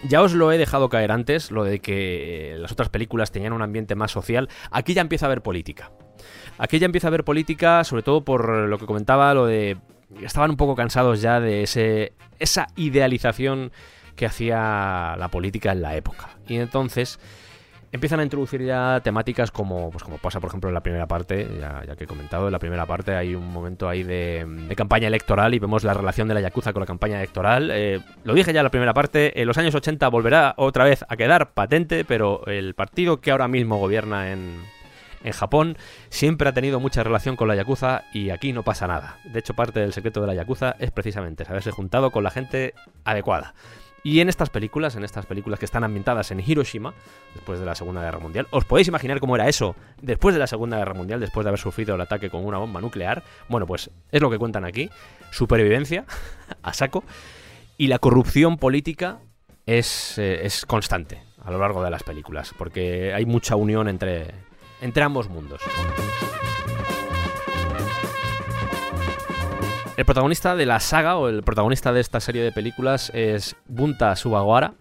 ya 0.04 0.22
os 0.22 0.34
lo 0.34 0.52
he 0.52 0.58
dejado 0.58 0.88
caer 0.88 1.10
antes, 1.10 1.50
lo 1.50 1.64
de 1.64 1.80
que 1.80 2.54
las 2.58 2.70
otras 2.70 2.88
películas 2.88 3.32
tenían 3.32 3.52
un 3.52 3.62
ambiente 3.62 3.96
más 3.96 4.12
social, 4.12 4.48
aquí 4.70 4.94
ya 4.94 5.00
empieza 5.00 5.26
a 5.26 5.28
haber 5.28 5.42
política. 5.42 5.90
Aquí 6.58 6.78
ya 6.78 6.86
empieza 6.86 7.08
a 7.08 7.10
haber 7.10 7.24
política, 7.24 7.82
sobre 7.84 8.02
todo 8.02 8.24
por 8.24 8.48
lo 8.48 8.78
que 8.78 8.86
comentaba, 8.86 9.34
lo 9.34 9.46
de... 9.46 9.76
Estaban 10.22 10.50
un 10.50 10.56
poco 10.56 10.74
cansados 10.74 11.20
ya 11.20 11.38
de 11.40 11.62
ese, 11.62 12.12
esa 12.38 12.68
idealización 12.76 13.72
que 14.16 14.26
hacía 14.26 15.16
la 15.18 15.28
política 15.30 15.72
en 15.72 15.82
la 15.82 15.96
época. 15.96 16.38
Y 16.48 16.56
entonces 16.56 17.20
empiezan 17.92 18.20
a 18.20 18.22
introducir 18.22 18.62
ya 18.62 19.00
temáticas 19.02 19.50
como, 19.50 19.90
pues 19.90 20.04
como 20.04 20.18
pasa 20.18 20.40
por 20.40 20.48
ejemplo 20.48 20.68
en 20.68 20.74
la 20.74 20.82
primera 20.82 21.06
parte, 21.06 21.48
ya, 21.58 21.96
que 21.96 22.04
he 22.04 22.06
comentado, 22.06 22.46
en 22.46 22.52
la 22.52 22.58
primera 22.58 22.86
parte 22.86 23.14
hay 23.14 23.34
un 23.34 23.52
momento 23.52 23.88
ahí 23.88 24.02
de, 24.02 24.46
campaña 24.76 25.08
electoral 25.08 25.54
y 25.54 25.58
vemos 25.58 25.84
la 25.84 25.94
relación 25.94 26.28
de 26.28 26.34
la 26.34 26.40
Yakuza 26.40 26.72
con 26.72 26.80
la 26.80 26.86
campaña 26.86 27.16
electoral. 27.16 27.70
Eh, 27.72 28.00
lo 28.24 28.34
dije 28.34 28.52
ya 28.52 28.60
en 28.60 28.64
la 28.64 28.70
primera 28.70 28.94
parte, 28.94 29.40
en 29.40 29.46
los 29.46 29.58
años 29.58 29.74
80 29.74 30.08
volverá 30.08 30.54
otra 30.56 30.84
vez 30.84 31.04
a 31.08 31.16
quedar 31.16 31.52
patente, 31.52 32.04
pero 32.04 32.46
el 32.46 32.74
partido 32.74 33.20
que 33.20 33.30
ahora 33.30 33.48
mismo 33.48 33.78
gobierna 33.78 34.32
en, 34.32 34.60
en 35.24 35.32
Japón 35.32 35.76
siempre 36.10 36.48
ha 36.48 36.52
tenido 36.52 36.80
mucha 36.80 37.02
relación 37.02 37.36
con 37.36 37.48
la 37.48 37.56
Yakuza 37.56 38.04
y 38.12 38.30
aquí 38.30 38.52
no 38.52 38.62
pasa 38.62 38.86
nada. 38.86 39.18
De 39.24 39.40
hecho, 39.40 39.54
parte 39.54 39.80
del 39.80 39.92
secreto 39.92 40.20
de 40.20 40.26
la 40.26 40.34
Yakuza 40.34 40.76
es 40.78 40.90
precisamente 40.90 41.44
haberse 41.48 41.70
juntado 41.70 42.10
con 42.10 42.24
la 42.24 42.30
gente 42.30 42.74
adecuada. 43.04 43.54
Y 44.02 44.20
en 44.20 44.28
estas 44.28 44.50
películas, 44.50 44.96
en 44.96 45.04
estas 45.04 45.26
películas 45.26 45.58
que 45.58 45.64
están 45.64 45.84
ambientadas 45.84 46.30
en 46.30 46.40
Hiroshima, 46.40 46.94
después 47.34 47.58
de 47.58 47.66
la 47.66 47.74
Segunda 47.74 48.02
Guerra 48.02 48.18
Mundial, 48.18 48.46
¿os 48.50 48.64
podéis 48.64 48.88
imaginar 48.88 49.20
cómo 49.20 49.34
era 49.34 49.48
eso 49.48 49.74
después 50.00 50.34
de 50.34 50.38
la 50.38 50.46
Segunda 50.46 50.78
Guerra 50.78 50.94
Mundial, 50.94 51.20
después 51.20 51.44
de 51.44 51.50
haber 51.50 51.60
sufrido 51.60 51.94
el 51.94 52.00
ataque 52.00 52.30
con 52.30 52.44
una 52.44 52.58
bomba 52.58 52.80
nuclear? 52.80 53.22
Bueno, 53.48 53.66
pues 53.66 53.90
es 54.10 54.22
lo 54.22 54.30
que 54.30 54.38
cuentan 54.38 54.64
aquí. 54.64 54.88
Supervivencia, 55.30 56.04
a 56.62 56.72
saco. 56.72 57.04
Y 57.76 57.88
la 57.88 57.98
corrupción 57.98 58.56
política 58.56 59.18
es, 59.66 60.18
eh, 60.18 60.46
es 60.46 60.64
constante 60.64 61.22
a 61.44 61.50
lo 61.50 61.58
largo 61.58 61.82
de 61.82 61.90
las 61.90 62.02
películas, 62.02 62.54
porque 62.56 63.12
hay 63.14 63.26
mucha 63.26 63.56
unión 63.56 63.88
entre, 63.88 64.34
entre 64.80 65.02
ambos 65.02 65.28
mundos. 65.28 65.60
El 69.98 70.04
protagonista 70.04 70.54
de 70.54 70.64
la 70.64 70.78
saga, 70.78 71.16
o 71.16 71.28
el 71.28 71.42
protagonista 71.42 71.92
de 71.92 72.00
esta 72.00 72.20
serie 72.20 72.40
de 72.40 72.52
películas, 72.52 73.10
es 73.16 73.56
Bunta 73.66 74.14
Subagawara. 74.14 74.74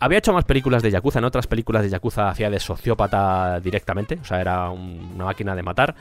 Había 0.00 0.18
hecho 0.18 0.32
más 0.32 0.44
películas 0.46 0.82
de 0.82 0.90
Yakuza, 0.90 1.20
en 1.20 1.26
otras 1.26 1.46
películas 1.46 1.84
de 1.84 1.90
Yakuza 1.90 2.28
hacía 2.28 2.50
de 2.50 2.58
sociópata 2.58 3.60
directamente, 3.60 4.18
o 4.20 4.24
sea, 4.24 4.40
era 4.40 4.68
una 4.70 5.26
máquina 5.26 5.54
de 5.54 5.62
matar. 5.62 5.94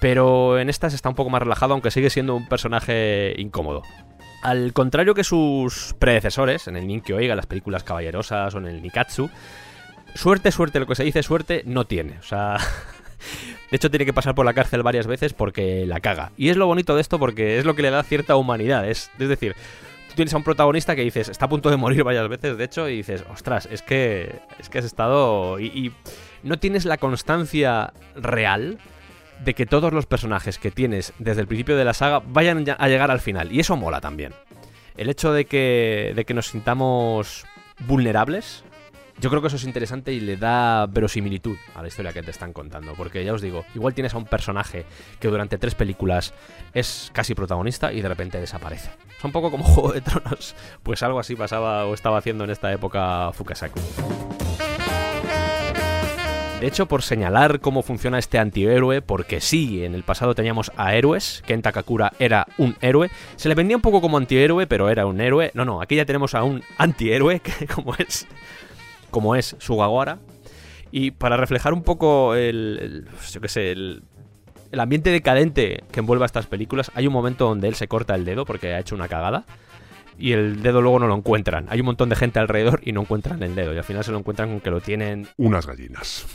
Pero 0.00 0.58
en 0.58 0.70
estas 0.70 0.92
está 0.92 1.08
un 1.08 1.14
poco 1.14 1.30
más 1.30 1.40
relajado, 1.42 1.74
aunque 1.74 1.92
sigue 1.92 2.10
siendo 2.10 2.34
un 2.34 2.48
personaje 2.48 3.36
incómodo. 3.38 3.82
Al 4.42 4.72
contrario 4.72 5.14
que 5.14 5.22
sus 5.22 5.94
predecesores, 5.96 6.66
en 6.66 6.76
el 6.76 6.88
Ninkyo 6.88 7.14
Oiga, 7.14 7.36
las 7.36 7.46
películas 7.46 7.84
caballerosas 7.84 8.56
o 8.56 8.58
en 8.58 8.66
el 8.66 8.82
Nikatsu, 8.82 9.30
suerte, 10.16 10.50
suerte, 10.50 10.80
lo 10.80 10.88
que 10.88 10.96
se 10.96 11.04
dice 11.04 11.22
suerte, 11.22 11.62
no 11.64 11.84
tiene. 11.84 12.18
O 12.18 12.24
sea, 12.24 12.56
De 13.70 13.76
hecho, 13.76 13.90
tiene 13.90 14.04
que 14.04 14.12
pasar 14.12 14.34
por 14.34 14.46
la 14.46 14.54
cárcel 14.54 14.82
varias 14.82 15.06
veces 15.06 15.32
porque 15.32 15.86
la 15.86 16.00
caga. 16.00 16.32
Y 16.36 16.48
es 16.48 16.56
lo 16.56 16.66
bonito 16.66 16.94
de 16.94 17.00
esto 17.00 17.18
porque 17.18 17.58
es 17.58 17.64
lo 17.64 17.74
que 17.74 17.82
le 17.82 17.90
da 17.90 18.02
cierta 18.02 18.36
humanidad. 18.36 18.88
Es, 18.88 19.10
decir, 19.18 19.54
tú 20.08 20.14
tienes 20.14 20.34
a 20.34 20.36
un 20.36 20.44
protagonista 20.44 20.94
que 20.94 21.02
dices, 21.02 21.28
está 21.28 21.46
a 21.46 21.48
punto 21.48 21.70
de 21.70 21.76
morir 21.76 22.04
varias 22.04 22.28
veces, 22.28 22.56
de 22.56 22.64
hecho, 22.64 22.88
y 22.88 22.96
dices, 22.96 23.24
ostras, 23.30 23.68
es 23.70 23.82
que, 23.82 24.40
es 24.58 24.68
que 24.68 24.78
has 24.78 24.84
estado... 24.84 25.58
y, 25.60 25.92
no 26.44 26.58
tienes 26.58 26.84
la 26.84 26.98
constancia 26.98 27.94
real 28.14 28.78
de 29.42 29.54
que 29.54 29.66
todos 29.66 29.92
los 29.92 30.06
personajes 30.06 30.58
que 30.58 30.70
tienes 30.70 31.12
desde 31.18 31.40
el 31.40 31.46
principio 31.46 31.76
de 31.76 31.84
la 31.84 31.94
saga 31.94 32.22
vayan 32.24 32.64
a 32.78 32.88
llegar 32.88 33.10
al 33.10 33.20
final. 33.20 33.52
Y 33.52 33.60
eso 33.60 33.76
mola 33.76 34.00
también. 34.00 34.32
El 34.96 35.08
hecho 35.08 35.32
de 35.32 35.46
que, 35.46 36.12
de 36.14 36.24
que 36.24 36.34
nos 36.34 36.48
sintamos 36.48 37.44
vulnerables 37.80 38.64
yo 39.20 39.30
creo 39.30 39.40
que 39.40 39.48
eso 39.48 39.56
es 39.56 39.64
interesante 39.64 40.12
y 40.12 40.20
le 40.20 40.36
da 40.36 40.86
verosimilitud 40.86 41.56
a 41.74 41.82
la 41.82 41.88
historia 41.88 42.12
que 42.12 42.22
te 42.22 42.30
están 42.30 42.52
contando. 42.52 42.94
Porque 42.94 43.24
ya 43.24 43.32
os 43.32 43.42
digo, 43.42 43.64
igual 43.74 43.94
tienes 43.94 44.14
a 44.14 44.18
un 44.18 44.24
personaje 44.26 44.84
que 45.20 45.28
durante 45.28 45.58
tres 45.58 45.74
películas 45.74 46.34
es 46.72 47.10
casi 47.12 47.34
protagonista 47.34 47.92
y 47.92 48.00
de 48.00 48.08
repente 48.08 48.40
desaparece. 48.40 48.90
Es 49.16 49.24
un 49.24 49.32
poco 49.32 49.50
como 49.50 49.64
Juego 49.64 49.92
de 49.92 50.00
Tronos. 50.00 50.54
Pues 50.82 51.02
algo 51.02 51.20
así 51.20 51.36
pasaba 51.36 51.86
o 51.86 51.94
estaba 51.94 52.18
haciendo 52.18 52.44
en 52.44 52.50
esta 52.50 52.72
época 52.72 53.30
Fukasaku. 53.32 53.80
De 56.60 56.68
hecho, 56.68 56.86
por 56.86 57.02
señalar 57.02 57.60
cómo 57.60 57.82
funciona 57.82 58.18
este 58.18 58.38
antihéroe, 58.38 59.02
porque 59.02 59.42
sí, 59.42 59.84
en 59.84 59.94
el 59.94 60.02
pasado 60.02 60.34
teníamos 60.34 60.72
a 60.76 60.94
héroes, 60.94 61.42
Ken 61.46 61.60
Takakura 61.60 62.12
era 62.18 62.46
un 62.56 62.74
héroe, 62.80 63.10
se 63.36 63.50
le 63.50 63.54
vendía 63.54 63.76
un 63.76 63.82
poco 63.82 64.00
como 64.00 64.16
antihéroe, 64.16 64.66
pero 64.66 64.88
era 64.88 65.04
un 65.04 65.20
héroe. 65.20 65.50
No, 65.52 65.66
no, 65.66 65.82
aquí 65.82 65.96
ya 65.96 66.06
tenemos 66.06 66.34
a 66.34 66.42
un 66.42 66.62
antihéroe, 66.78 67.40
que 67.40 67.66
como 67.66 67.94
es 67.96 68.26
como 69.14 69.36
es 69.36 69.54
Sugawara. 69.60 70.18
Y 70.90 71.12
para 71.12 71.36
reflejar 71.36 71.72
un 71.72 71.84
poco 71.84 72.34
el, 72.34 73.06
yo 73.30 73.40
qué 73.40 73.48
sé, 73.48 73.70
el, 73.70 74.02
el 74.72 74.80
ambiente 74.80 75.10
decadente 75.10 75.84
que 75.92 76.00
envuelve 76.00 76.24
a 76.24 76.26
estas 76.26 76.46
películas, 76.46 76.90
hay 76.96 77.06
un 77.06 77.12
momento 77.12 77.46
donde 77.46 77.68
él 77.68 77.76
se 77.76 77.86
corta 77.86 78.16
el 78.16 78.24
dedo 78.24 78.44
porque 78.44 78.74
ha 78.74 78.80
hecho 78.80 78.96
una 78.96 79.06
cagada 79.06 79.44
y 80.18 80.32
el 80.32 80.62
dedo 80.62 80.82
luego 80.82 80.98
no 80.98 81.06
lo 81.06 81.14
encuentran. 81.14 81.66
Hay 81.68 81.78
un 81.78 81.86
montón 81.86 82.08
de 82.08 82.16
gente 82.16 82.40
alrededor 82.40 82.80
y 82.82 82.90
no 82.90 83.02
encuentran 83.02 83.40
el 83.44 83.54
dedo 83.54 83.72
y 83.72 83.78
al 83.78 83.84
final 83.84 84.02
se 84.02 84.10
lo 84.10 84.18
encuentran 84.18 84.48
con 84.48 84.60
que 84.60 84.70
lo 84.70 84.80
tienen 84.80 85.28
unas 85.36 85.64
gallinas. 85.64 86.26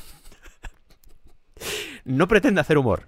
no 2.05 2.29
pretende 2.29 2.61
hacer 2.61 2.77
humor. 2.77 3.03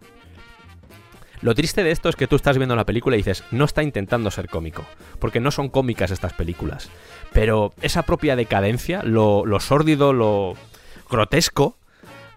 Lo 1.41 1.55
triste 1.55 1.83
de 1.83 1.91
esto 1.91 2.07
es 2.07 2.15
que 2.15 2.27
tú 2.27 2.36
estás 2.36 2.57
viendo 2.57 2.75
la 2.75 2.86
película 2.86 3.15
y 3.15 3.19
dices, 3.19 3.43
no 3.51 3.65
está 3.65 3.81
intentando 3.81 4.29
ser 4.29 4.48
cómico, 4.48 4.86
porque 5.19 5.39
no 5.39 5.50
son 5.50 5.69
cómicas 5.69 6.12
estas 6.12 6.33
películas. 6.33 6.89
Pero 7.33 7.74
esa 7.81 8.03
propia 8.03 8.36
decadencia, 8.36 9.01
lo, 9.03 9.43
sórdido, 9.60 10.13
lo 10.13 10.55
grotesco, 11.10 11.77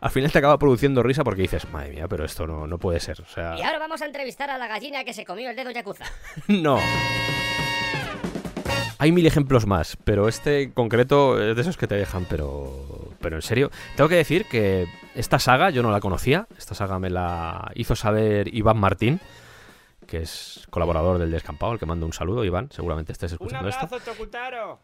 al 0.01 0.11
final 0.11 0.33
te 0.33 0.39
acaba 0.39 0.59
produciendo 0.59 1.03
risa 1.03 1.23
porque 1.23 1.43
dices, 1.43 1.71
madre 1.71 1.91
mía, 1.91 2.09
pero 2.09 2.25
esto 2.25 2.47
no, 2.47 2.67
no 2.67 2.79
puede 2.79 3.01
ser. 3.01 3.21
O 3.21 3.27
sea... 3.27 3.57
Y 3.59 3.63
ahora 3.63 3.79
vamos 3.79 4.01
a 4.01 4.07
entrevistar 4.07 4.51
a 4.51 4.57
la 4.57 4.69
gallina 4.69 5.05
que 5.05 5.13
se 5.13 5.25
comió 5.25 5.51
el 5.51 5.57
dedo 5.57 5.71
Yakuza. 5.71 6.05
no. 6.49 6.79
Hay 8.99 9.13
mil 9.13 9.27
ejemplos 9.27 9.67
más, 9.67 9.99
pero 10.05 10.29
este 10.29 10.63
en 10.63 10.71
concreto 10.71 11.43
es 11.43 11.57
de 11.57 11.63
esos 11.63 11.77
que 11.77 11.87
te 11.87 11.95
dejan, 11.95 12.27
pero. 12.29 13.14
Pero 13.25 13.37
en 13.37 13.43
serio. 13.43 13.71
Tengo 13.97 14.09
que 14.09 14.17
decir 14.17 14.45
que 14.45 14.87
esta 15.15 15.39
saga 15.39 15.71
yo 15.71 15.83
no 15.83 15.91
la 15.91 16.01
conocía. 16.01 16.47
Esta 16.59 16.75
saga 16.75 16.99
me 16.99 17.09
la 17.09 17.73
hizo 17.75 17.97
saber 17.97 18.55
Iván 18.55 18.77
Martín, 18.77 19.19
que 20.07 20.19
es 20.19 20.67
colaborador 20.69 21.19
del 21.19 21.31
Descampado, 21.31 21.73
al 21.73 21.79
que 21.79 21.87
mando 21.87 22.05
un 22.05 22.13
saludo, 22.13 22.45
Iván. 22.45 22.69
Seguramente 22.71 23.13
estés 23.13 23.33
escuchando 23.33 23.67
un 23.67 23.73
abrazo, 23.73 23.97
esto. 23.97 24.13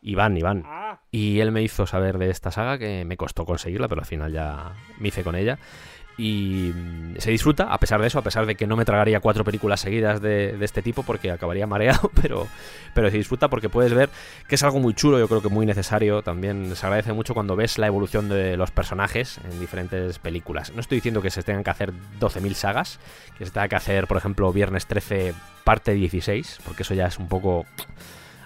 Iván, 0.00 0.38
Iván. 0.38 0.62
Ah. 0.64 1.00
Y 1.10 1.40
él 1.40 1.52
me 1.52 1.62
hizo 1.62 1.86
saber 1.86 2.16
de 2.16 2.30
esta 2.30 2.50
saga 2.50 2.78
que 2.78 3.04
me 3.04 3.18
costó 3.18 3.44
conseguirla, 3.44 3.88
pero 3.88 4.00
al 4.00 4.06
final 4.06 4.32
ya 4.32 4.72
me 4.98 5.08
hice 5.08 5.22
con 5.22 5.36
ella 5.36 5.58
y 6.16 6.72
mm, 6.74 7.16
se 7.18 7.30
disfruta, 7.30 7.72
a 7.72 7.78
pesar 7.78 8.00
de 8.00 8.06
eso, 8.06 8.18
a 8.18 8.22
pesar 8.22 8.46
de 8.46 8.54
que 8.54 8.66
no 8.66 8.76
me 8.76 8.84
tragaría 8.84 9.20
cuatro 9.20 9.44
películas 9.44 9.80
seguidas 9.80 10.20
de, 10.20 10.56
este 10.60 10.82
tipo 10.82 11.02
porque 11.02 11.30
acabaría 11.30 11.66
mareado, 11.66 12.10
pero, 12.22 12.46
pero 12.94 13.10
se 13.10 13.16
disfruta 13.16 13.48
porque 13.48 13.68
puedes 13.68 13.94
ver 13.94 14.10
que 14.48 14.54
es 14.54 14.62
algo 14.62 14.80
muy 14.80 14.94
chulo, 14.94 15.18
yo 15.18 15.28
creo 15.28 15.42
que 15.42 15.48
muy 15.48 15.66
necesario, 15.66 16.22
también 16.22 16.74
se 16.76 16.86
agradece 16.86 17.12
mucho 17.12 17.34
cuando 17.34 17.56
ves 17.56 17.78
la 17.78 17.86
evolución 17.86 18.28
de 18.28 18.56
los 18.56 18.70
personajes 18.70 19.38
en 19.50 19.58
diferentes 19.60 20.18
películas. 20.18 20.72
No 20.74 20.80
estoy 20.80 20.96
diciendo 20.96 21.22
que 21.22 21.30
se 21.30 21.42
tengan 21.42 21.64
que 21.64 21.70
hacer 21.70 21.92
12.000 22.20 22.54
sagas, 22.54 23.00
que 23.38 23.46
se 23.46 23.50
tenga 23.50 23.68
que 23.68 23.76
hacer, 23.76 24.06
por 24.06 24.16
ejemplo, 24.16 24.52
Viernes 24.52 24.86
13 24.86 25.34
parte 25.64 25.92
16, 25.92 26.60
porque 26.64 26.82
eso 26.82 26.94
ya 26.94 27.06
es 27.06 27.18
un 27.18 27.28
poco 27.28 27.66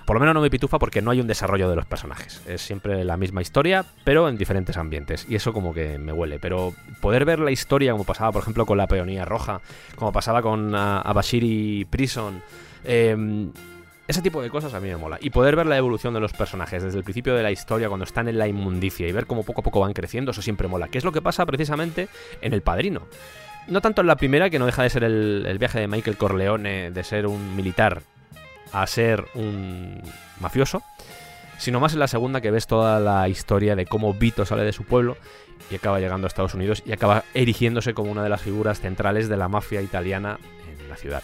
por 0.05 0.17
lo 0.17 0.21
menos 0.21 0.35
no 0.35 0.41
me 0.41 0.51
pitufa 0.51 0.79
porque 0.79 1.01
no 1.01 1.11
hay 1.11 1.21
un 1.21 1.27
desarrollo 1.27 1.69
de 1.71 1.77
los 1.77 1.87
personajes. 1.87 2.43
Es 2.47 2.61
siempre 2.61 3.05
la 3.05 3.17
misma 3.17 3.41
historia, 3.41 3.85
pero 4.05 4.29
en 4.29 4.37
diferentes 4.37 4.77
ambientes. 4.77 5.27
Y 5.29 5.35
eso 5.35 5.53
como 5.53 5.73
que 5.73 5.99
me 5.99 6.13
huele. 6.13 6.39
Pero 6.39 6.75
poder 7.01 7.25
ver 7.25 7.39
la 7.39 7.51
historia 7.51 7.93
como 7.93 8.05
pasaba, 8.05 8.33
por 8.33 8.43
ejemplo, 8.43 8.67
con 8.67 8.77
la 8.77 8.87
peonía 8.87 9.25
roja, 9.25 9.61
como 9.97 10.13
pasaba 10.13 10.43
con 10.43 10.75
uh, 10.75 11.01
Abashiri 11.05 11.87
Prison, 11.87 12.43
em, 12.85 13.51
Ese 14.07 14.21
tipo 14.21 14.43
de 14.43 14.51
cosas 14.51 14.75
a 14.75 14.81
mí 14.81 14.89
me 14.89 14.97
mola. 14.97 15.19
Y 15.23 15.31
poder 15.31 15.57
ver 15.57 15.67
la 15.67 15.79
evolución 15.79 16.13
de 16.13 16.21
los 16.21 16.35
personajes 16.35 16.83
desde 16.83 16.99
el 16.99 17.05
principio 17.05 17.35
de 17.35 17.43
la 17.43 17.51
historia, 17.51 17.89
cuando 17.89 18.05
están 18.05 18.29
en 18.29 18.37
la 18.37 18.47
inmundicia, 18.47 19.09
y 19.09 19.13
ver 19.13 19.27
cómo 19.27 19.45
poco 19.45 19.63
a 19.63 19.65
poco 19.65 19.81
van 19.81 19.95
creciendo, 19.95 20.33
eso 20.33 20.43
siempre 20.43 20.69
mola. 20.69 20.89
Que 20.89 20.99
es 20.99 21.05
lo 21.05 21.13
que 21.13 21.23
pasa 21.23 21.47
precisamente 21.47 22.09
en 22.43 22.53
El 22.53 22.61
Padrino. 22.61 23.03
No 23.69 23.81
tanto 23.81 24.03
en 24.03 24.07
la 24.07 24.17
primera, 24.17 24.51
que 24.51 24.59
no 24.59 24.67
deja 24.67 24.83
de 24.83 24.91
ser 24.91 25.05
el 25.05 25.57
viaje 25.59 25.81
de 25.81 25.89
Michael 25.89 26.19
Corleone, 26.19 26.91
de 26.91 27.05
ser 27.05 27.27
un 27.27 27.57
militar 27.57 28.03
a 28.75 28.87
ser 28.87 29.25
un 29.35 30.03
mafioso, 30.41 30.83
sino 31.59 31.81
más 31.81 31.93
en 31.95 32.01
la 32.01 32.09
segunda 32.09 32.41
que 32.41 32.51
ves 32.51 32.67
toda 32.67 32.99
la 32.99 33.29
historia 33.29 33.77
de 33.77 33.87
cómo 33.87 34.13
Vito 34.13 34.45
sale 34.45 34.65
de 34.65 34.73
su 34.73 34.85
pueblo 34.85 35.17
y 35.71 35.77
acaba 35.77 36.01
llegando 36.01 36.27
a 36.27 36.29
Estados 36.29 36.55
Unidos 36.55 36.83
y 36.85 36.93
acaba 36.93 37.25
erigiéndose 37.35 37.95
como 37.95 38.11
una 38.11 38.25
de 38.25 38.29
las 38.29 38.43
figuras 38.43 38.81
centrales 38.81 39.29
de 39.29 39.37
la 39.37 39.49
mafia 39.49 39.81
italiana 39.81 40.39
en 40.69 40.89
la 40.89 40.97
ciudad. 40.97 41.23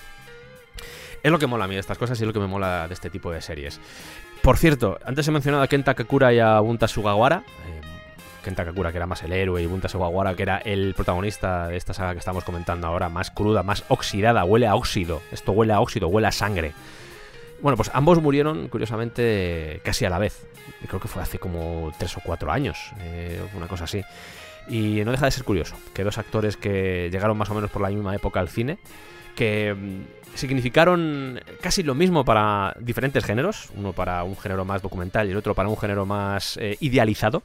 Es 1.22 1.30
lo 1.30 1.38
que 1.38 1.46
mola 1.46 1.64
a 1.64 1.68
mí 1.68 1.74
de 1.74 1.80
estas 1.80 1.98
cosas 1.98 2.18
y 2.20 2.22
es 2.22 2.26
lo 2.26 2.32
que 2.32 2.38
me 2.38 2.46
mola 2.46 2.86
de 2.88 2.94
este 2.94 3.10
tipo 3.10 3.30
de 3.30 3.42
series. 3.42 3.80
Por 4.42 4.56
cierto, 4.56 4.98
antes 5.04 5.26
he 5.28 5.32
mencionado 5.32 5.62
a 5.62 5.68
Kenta 5.68 5.94
Kakura 5.94 6.32
y 6.32 6.38
a 6.38 6.60
Bunta 6.60 6.88
Sugawara. 6.88 7.42
Eh, 7.66 7.80
Kenta 8.42 8.64
Kakura, 8.64 8.90
que 8.90 8.96
era 8.96 9.06
más 9.06 9.22
el 9.22 9.32
héroe, 9.32 9.60
y 9.62 9.66
Bunta 9.66 9.88
Sugawara, 9.88 10.34
que 10.34 10.44
era 10.44 10.58
el 10.58 10.94
protagonista 10.94 11.68
de 11.68 11.76
esta 11.76 11.92
saga 11.92 12.12
que 12.12 12.20
estamos 12.20 12.44
comentando 12.44 12.86
ahora, 12.86 13.10
más 13.10 13.30
cruda, 13.30 13.62
más 13.62 13.84
oxidada, 13.88 14.44
huele 14.44 14.66
a 14.66 14.76
óxido. 14.76 15.20
Esto 15.30 15.52
huele 15.52 15.74
a 15.74 15.80
óxido, 15.80 16.08
huele 16.08 16.28
a 16.28 16.32
sangre. 16.32 16.72
Bueno, 17.62 17.76
pues 17.76 17.90
ambos 17.92 18.20
murieron, 18.22 18.68
curiosamente, 18.68 19.80
casi 19.84 20.04
a 20.04 20.10
la 20.10 20.18
vez. 20.18 20.46
Creo 20.86 21.00
que 21.00 21.08
fue 21.08 21.22
hace 21.22 21.38
como 21.38 21.92
3 21.98 22.16
o 22.16 22.20
4 22.24 22.50
años, 22.50 22.92
eh, 23.00 23.42
una 23.54 23.66
cosa 23.66 23.84
así. 23.84 24.02
Y 24.68 25.02
no 25.04 25.10
deja 25.10 25.26
de 25.26 25.32
ser 25.32 25.44
curioso 25.44 25.76
que 25.92 26.04
dos 26.04 26.16
actores 26.18 26.56
que 26.56 27.08
llegaron 27.10 27.36
más 27.36 27.50
o 27.50 27.54
menos 27.54 27.70
por 27.70 27.82
la 27.82 27.90
misma 27.90 28.14
época 28.14 28.40
al 28.40 28.48
cine, 28.48 28.78
que 29.34 29.74
mm, 29.74 30.36
significaron 30.36 31.40
casi 31.60 31.82
lo 31.82 31.94
mismo 31.94 32.24
para 32.24 32.74
diferentes 32.80 33.24
géneros, 33.24 33.70
uno 33.76 33.92
para 33.92 34.22
un 34.24 34.36
género 34.36 34.64
más 34.64 34.80
documental 34.80 35.28
y 35.28 35.32
el 35.32 35.36
otro 35.36 35.54
para 35.54 35.68
un 35.68 35.76
género 35.76 36.06
más 36.06 36.56
eh, 36.56 36.76
idealizado, 36.80 37.42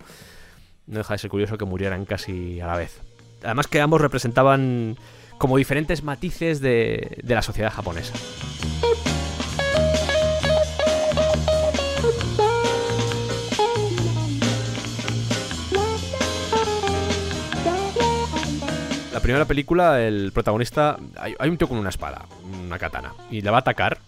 no 0.87 0.99
deja 0.99 1.15
de 1.15 1.17
ser 1.17 1.29
curioso 1.29 1.57
que 1.57 1.65
murieran 1.65 2.05
casi 2.05 2.61
a 2.61 2.67
la 2.67 2.77
vez. 2.77 3.01
Además 3.43 3.67
que 3.67 3.81
ambos 3.81 4.01
representaban 4.01 4.97
como 5.37 5.57
diferentes 5.57 6.03
matices 6.03 6.61
de, 6.61 7.17
de 7.21 7.35
la 7.35 7.41
sociedad 7.41 7.71
japonesa. 7.71 8.13
La 19.15 19.21
primera 19.21 19.45
película, 19.45 20.05
el 20.05 20.33
protagonista. 20.33 20.97
Hay, 21.15 21.35
hay 21.39 21.49
un 21.49 21.57
tío 21.57 21.69
con 21.69 21.77
una 21.77 21.87
espada, 21.87 22.25
una 22.65 22.77
katana, 22.77 23.13
y 23.31 23.39
le 23.39 23.49
va 23.49 23.55
a 23.55 23.59
atacar. 23.61 23.99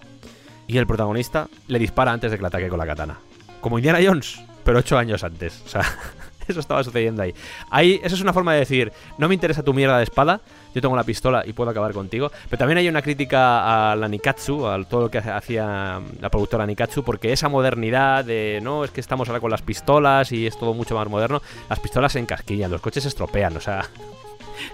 Y 0.67 0.77
el 0.77 0.85
protagonista 0.85 1.47
le 1.69 1.79
dispara 1.79 2.11
antes 2.11 2.29
de 2.29 2.35
que 2.35 2.41
le 2.41 2.47
ataque 2.47 2.67
con 2.67 2.77
la 2.77 2.85
katana. 2.85 3.17
Como 3.61 3.79
Indiana 3.79 3.99
Jones, 4.03 4.41
pero 4.65 4.79
ocho 4.79 4.97
años 4.97 5.23
antes. 5.23 5.63
O 5.65 5.69
sea, 5.69 5.83
eso 6.49 6.59
estaba 6.59 6.83
sucediendo 6.83 7.21
ahí. 7.21 7.33
ahí. 7.69 8.01
Eso 8.03 8.15
es 8.15 8.21
una 8.21 8.33
forma 8.33 8.51
de 8.51 8.59
decir: 8.59 8.91
no 9.17 9.29
me 9.29 9.33
interesa 9.33 9.63
tu 9.63 9.73
mierda 9.73 9.97
de 9.97 10.03
espada, 10.03 10.41
yo 10.75 10.81
tengo 10.81 10.97
la 10.97 11.05
pistola 11.05 11.41
y 11.47 11.53
puedo 11.53 11.71
acabar 11.71 11.93
contigo. 11.93 12.29
Pero 12.49 12.57
también 12.57 12.79
hay 12.79 12.89
una 12.89 13.01
crítica 13.01 13.91
a 13.93 13.95
la 13.95 14.09
Nikatsu, 14.09 14.67
a 14.67 14.83
todo 14.83 15.03
lo 15.03 15.09
que 15.09 15.19
hacía 15.19 16.01
la 16.19 16.29
productora 16.29 16.65
Nikatsu, 16.65 17.05
porque 17.05 17.31
esa 17.31 17.47
modernidad 17.47 18.25
de 18.25 18.59
no, 18.61 18.83
es 18.83 18.91
que 18.91 18.99
estamos 18.99 19.29
ahora 19.29 19.39
con 19.39 19.51
las 19.51 19.61
pistolas 19.61 20.33
y 20.33 20.47
es 20.47 20.59
todo 20.59 20.73
mucho 20.73 20.95
más 20.95 21.07
moderno, 21.07 21.41
las 21.69 21.79
pistolas 21.79 22.11
se 22.11 22.19
encasquillan, 22.19 22.69
los 22.69 22.81
coches 22.81 23.03
se 23.03 23.07
estropean, 23.07 23.55
o 23.55 23.61
sea, 23.61 23.85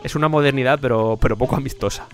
es 0.04 0.16
una 0.16 0.28
modernidad 0.28 0.80
pero, 0.82 1.18
pero 1.22 1.38
poco 1.38 1.56
amistosa. 1.56 2.08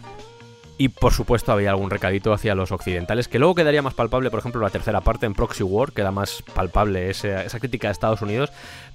Y 0.81 0.87
por 0.87 1.11
supuesto 1.11 1.51
había 1.51 1.71
algún 1.71 1.89
recadito 1.89 2.31
hacia 2.31 2.55
los 2.55 2.71
occidentales, 2.71 3.27
que 3.27 3.37
luego 3.37 3.53
quedaría 3.53 3.81
más 3.81 3.93
palpable, 3.93 4.29
por 4.29 4.39
ejemplo, 4.39 4.61
la 4.61 4.69
tercera 4.69 5.01
parte 5.01 5.25
en 5.25 5.33
Proxy 5.33 5.61
War, 5.61 5.91
queda 5.91 6.11
más 6.11 6.41
palpable 6.53 7.09
esa, 7.09 7.43
esa 7.43 7.59
crítica 7.59 7.89
de 7.89 7.91
Estados 7.91 8.21
Unidos, 8.21 8.49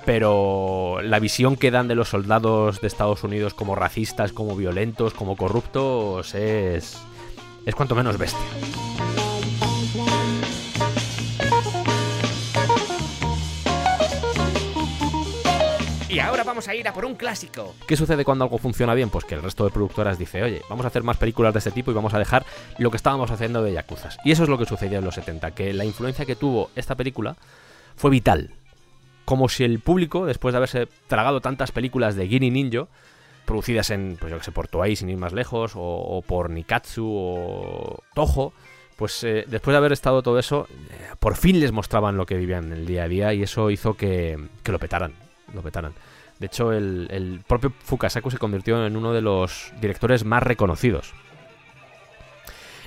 pero 0.06 1.00
la 1.02 1.18
visión 1.18 1.56
que 1.56 1.70
dan 1.70 1.86
de 1.86 1.94
los 1.94 2.08
soldados 2.08 2.80
de 2.80 2.86
Estados 2.86 3.22
Unidos 3.22 3.52
como 3.52 3.74
racistas, 3.74 4.32
como 4.32 4.56
violentos, 4.56 5.12
como 5.12 5.36
corruptos, 5.36 6.34
es, 6.34 6.96
es 7.66 7.74
cuanto 7.74 7.94
menos 7.94 8.16
bestia. 8.16 8.40
Vamos 16.44 16.68
a 16.68 16.74
ir 16.74 16.86
a 16.86 16.92
por 16.92 17.04
un 17.04 17.14
clásico. 17.14 17.74
¿Qué 17.86 17.96
sucede 17.96 18.24
cuando 18.24 18.44
algo 18.44 18.58
funciona 18.58 18.94
bien? 18.94 19.10
Pues 19.10 19.24
que 19.24 19.34
el 19.34 19.42
resto 19.42 19.64
de 19.64 19.70
productoras 19.70 20.18
dice, 20.18 20.42
oye, 20.42 20.62
vamos 20.68 20.84
a 20.84 20.88
hacer 20.88 21.02
más 21.02 21.16
películas 21.16 21.52
de 21.52 21.58
este 21.58 21.70
tipo 21.70 21.90
y 21.90 21.94
vamos 21.94 22.14
a 22.14 22.18
dejar 22.18 22.44
lo 22.78 22.90
que 22.90 22.96
estábamos 22.96 23.30
haciendo 23.30 23.62
de 23.62 23.72
Yakuzas. 23.72 24.18
Y 24.24 24.32
eso 24.32 24.42
es 24.42 24.48
lo 24.48 24.58
que 24.58 24.66
sucedió 24.66 24.98
en 24.98 25.04
los 25.04 25.14
70, 25.14 25.52
que 25.52 25.72
la 25.72 25.84
influencia 25.84 26.26
que 26.26 26.36
tuvo 26.36 26.70
esta 26.76 26.94
película 26.94 27.36
fue 27.96 28.10
vital. 28.10 28.50
Como 29.24 29.48
si 29.48 29.64
el 29.64 29.80
público, 29.80 30.26
después 30.26 30.52
de 30.52 30.58
haberse 30.58 30.88
tragado 31.06 31.40
tantas 31.40 31.72
películas 31.72 32.14
de 32.14 32.28
Giri 32.28 32.50
Ninja, 32.50 32.86
producidas 33.44 33.90
en, 33.90 34.16
pues 34.18 34.30
yo 34.30 34.38
que 34.38 34.44
sé, 34.44 34.52
por 34.52 34.68
Toei 34.68 34.96
sin 34.96 35.10
ir 35.10 35.16
más 35.16 35.32
lejos, 35.32 35.72
o, 35.74 36.22
por 36.26 36.50
Nikatsu 36.50 37.06
o 37.06 38.02
Toho, 38.14 38.52
pues 38.96 39.24
eh, 39.24 39.44
después 39.48 39.72
de 39.72 39.78
haber 39.78 39.92
estado 39.92 40.22
todo 40.22 40.38
eso, 40.38 40.68
eh, 40.70 41.14
por 41.18 41.36
fin 41.36 41.60
les 41.60 41.72
mostraban 41.72 42.16
lo 42.16 42.26
que 42.26 42.36
vivían 42.36 42.72
el 42.72 42.86
día 42.86 43.04
a 43.04 43.08
día 43.08 43.34
y 43.34 43.42
eso 43.42 43.70
hizo 43.70 43.94
que, 43.94 44.38
que 44.62 44.72
lo 44.72 44.78
petaran, 44.78 45.14
lo 45.52 45.62
petaran. 45.62 45.94
De 46.38 46.46
hecho, 46.46 46.72
el, 46.72 47.40
propio 47.46 47.72
Fukasaku 47.84 48.30
se 48.30 48.38
convirtió 48.38 48.86
en 48.86 48.96
uno 48.96 49.12
de 49.12 49.20
los 49.20 49.72
directores 49.80 50.24
más 50.24 50.42
reconocidos. 50.42 51.12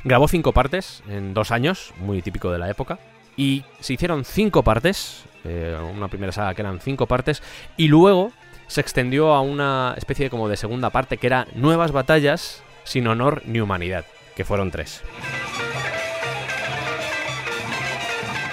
Grabó 0.04 0.28
cinco 0.28 0.52
partes 0.52 1.02
en 1.10 1.34
dos 1.34 1.52
años, 1.52 1.94
muy 1.98 2.22
típico 2.22 2.52
de 2.52 2.60
la 2.60 2.70
época. 2.70 3.00
Y 3.36 3.64
se 3.80 3.94
hicieron 3.94 4.26
cinco 4.26 4.64
partes, 4.64 5.24
eh, 5.44 5.78
una 5.96 6.08
primera 6.08 6.32
saga 6.32 6.54
que 6.54 6.62
eran 6.62 6.80
cinco 6.80 7.08
partes, 7.08 7.42
y 7.78 7.88
luego 7.88 8.32
se 8.68 8.82
extendió 8.82 9.34
a 9.34 9.42
una 9.42 9.94
especie 9.98 10.30
como 10.30 10.50
de 10.50 10.58
segunda 10.58 10.90
parte 10.90 11.18
que 11.18 11.28
era 11.28 11.48
Nuevas 11.56 11.92
batallas 11.92 12.64
sin 12.84 13.08
honor 13.08 13.44
ni 13.46 13.60
humanidad, 13.60 14.06
que 14.36 14.46
fueron 14.46 14.72
tres. 14.72 15.02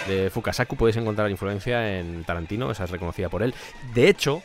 De 0.07 0.29
Fukasaku 0.29 0.77
podéis 0.77 0.97
encontrar 0.99 1.31
influencia 1.31 1.99
en 1.99 2.25
Tarantino, 2.25 2.71
esa 2.71 2.85
es 2.85 2.91
reconocida 2.91 3.31
por 3.31 3.43
él. 3.43 3.55
De 3.95 4.09
hecho, 4.09 4.43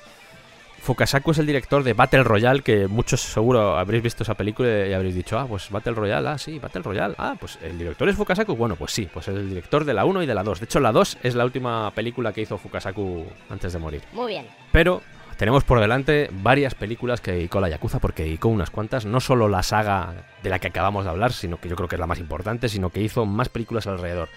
Fukasaku 0.82 1.32
es 1.32 1.38
el 1.40 1.46
director 1.46 1.84
de 1.84 1.94
Battle 1.94 2.24
Royale, 2.24 2.62
que 2.62 2.88
muchos 2.88 3.22
seguro 3.22 3.78
habréis 3.78 4.04
visto 4.04 4.24
esa 4.24 4.36
película 4.36 4.88
y 4.88 4.94
habréis 4.94 5.16
dicho, 5.16 5.38
ah, 5.38 5.46
pues 5.48 5.70
Battle 5.70 5.94
Royale, 5.94 6.30
ah, 6.30 6.38
sí, 6.38 6.60
Battle 6.60 6.82
Royale, 6.82 7.16
ah, 7.18 7.36
pues 7.40 7.60
el 7.62 7.78
director 7.78 8.10
es 8.10 8.16
Fukasaku. 8.16 8.56
Bueno, 8.56 8.76
pues 8.76 8.92
sí, 8.92 9.08
pues 9.12 9.28
es 9.28 9.36
el 9.36 9.50
director 9.50 9.86
de 9.86 9.94
la 9.94 10.06
1 10.06 10.24
y 10.24 10.26
de 10.26 10.34
la 10.34 10.44
2. 10.44 10.60
De 10.60 10.66
hecho, 10.66 10.80
la 10.80 10.92
2 10.92 11.18
es 11.24 11.36
la 11.36 11.46
última 11.46 11.92
película 11.92 12.34
que 12.34 12.42
hizo 12.42 12.58
Fukasaku 12.58 13.26
antes 13.50 13.74
de 13.74 13.80
morir. 13.80 14.02
Muy 14.14 14.34
bien. 14.34 14.48
Pero 14.72 15.02
tenemos 15.38 15.64
por 15.64 15.80
delante 15.80 16.30
varias 16.32 16.76
películas 16.76 17.22
que 17.22 17.32
dedicó 17.32 17.62
la 17.62 17.70
Yakuza, 17.70 18.00
porque 18.00 18.24
dedicó 18.24 18.50
unas 18.50 18.70
cuantas, 18.70 19.06
no 19.06 19.20
solo 19.22 19.48
la 19.48 19.64
saga 19.64 20.26
de 20.44 20.50
la 20.50 20.60
que 20.60 20.68
acabamos 20.68 21.06
de 21.06 21.12
hablar, 21.12 21.32
sino 21.32 21.62
que 21.62 21.70
yo 21.70 21.76
creo 21.76 21.88
que 21.88 21.96
es 21.96 22.00
la 22.00 22.08
más 22.08 22.20
importante, 22.20 22.68
sino 22.68 22.90
que 22.90 23.02
hizo 23.02 23.26
más 23.26 23.48
películas 23.48 23.88
alrededor. 23.88 24.28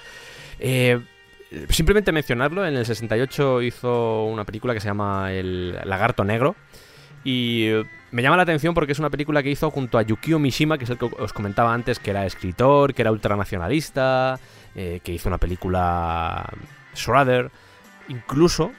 Eh, 0.61 1.00
simplemente 1.69 2.12
mencionarlo, 2.12 2.67
en 2.67 2.77
el 2.77 2.87
68 2.87 3.62
hizo 3.62 4.25
una 4.25 4.45
película 4.45 4.75
que 4.75 4.81
se 4.81 4.88
llama 4.88 5.33
El 5.33 5.73
Lagarto 5.85 6.25
Negro. 6.25 6.57
Y 7.25 7.67
eh, 7.67 7.85
me 8.11 8.23
llama 8.23 8.37
la 8.37 8.43
atención 8.43 8.75
porque 8.75 8.93
es 8.93 8.99
una 8.99 9.11
película 9.11 9.43
que 9.43 9.51
hizo 9.51 9.71
junto 9.71 9.99
a 9.99 10.03
Yukio 10.03 10.38
Mishima, 10.38 10.79
que 10.79 10.85
es 10.85 10.91
el 10.91 10.99
que 10.99 11.05
os 11.05 11.33
comentaba 11.33 11.73
antes, 11.73 11.99
que 11.99 12.11
era 12.11 12.27
escritor, 12.27 12.95
que 12.95 13.03
era 13.03 13.12
ultranacionalista, 13.12 14.41
eh, 14.75 15.01
que 15.05 15.12
hizo 15.12 15.29
una 15.29 15.38
película 15.38 16.49
Shredder. 16.95 17.51
Incluso 18.09 18.73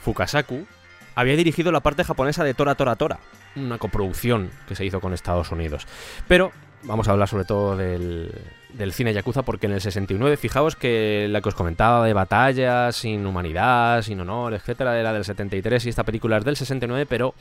Fukasaku 0.00 0.66
había 1.14 1.36
dirigido 1.36 1.72
la 1.72 1.80
parte 1.80 2.04
japonesa 2.04 2.44
de 2.44 2.54
Tora 2.54 2.74
Tora 2.74 2.96
Tora, 2.96 3.18
una 3.56 3.78
coproducción 3.78 4.50
que 4.66 4.74
se 4.74 4.84
hizo 4.84 5.00
con 5.00 5.12
Estados 5.12 5.50
Unidos. 5.50 5.86
Pero 6.26 6.52
vamos 6.84 7.08
a 7.08 7.12
hablar 7.12 7.28
sobre 7.28 7.44
todo 7.44 7.76
del, 7.76 8.32
del 8.74 8.92
cine 8.92 9.12
Yakuza, 9.12 9.42
porque 9.42 9.66
en 9.66 9.72
el 9.72 9.80
69, 9.80 10.36
fijaos 10.36 10.76
que 10.76 11.26
la 11.30 11.40
que 11.40 11.48
os 11.48 11.54
comentaba 11.54 12.04
de 12.06 12.12
batallas, 12.12 12.96
sin 12.96 13.26
humanidad, 13.26 14.02
sin 14.02 14.20
honor, 14.20 14.54
etcétera, 14.54 14.98
era 14.98 15.12
del 15.12 15.24
73 15.24 15.86
y 15.86 15.88
esta 15.88 16.04
película 16.04 16.38
es 16.38 16.44
del 16.44 16.56
69, 16.56 17.06
pero 17.06 17.34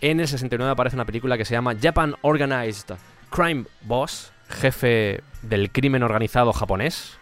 en 0.00 0.20
el 0.20 0.28
69 0.28 0.72
aparece 0.72 0.96
una 0.96 1.04
película 1.04 1.36
que 1.38 1.44
se 1.44 1.54
llama 1.54 1.76
Japan 1.80 2.16
Organized 2.22 2.96
Crime 3.30 3.64
Boss, 3.82 4.32
jefe 4.48 5.22
del 5.42 5.70
crimen 5.70 6.02
organizado 6.02 6.52
japonés, 6.52 7.18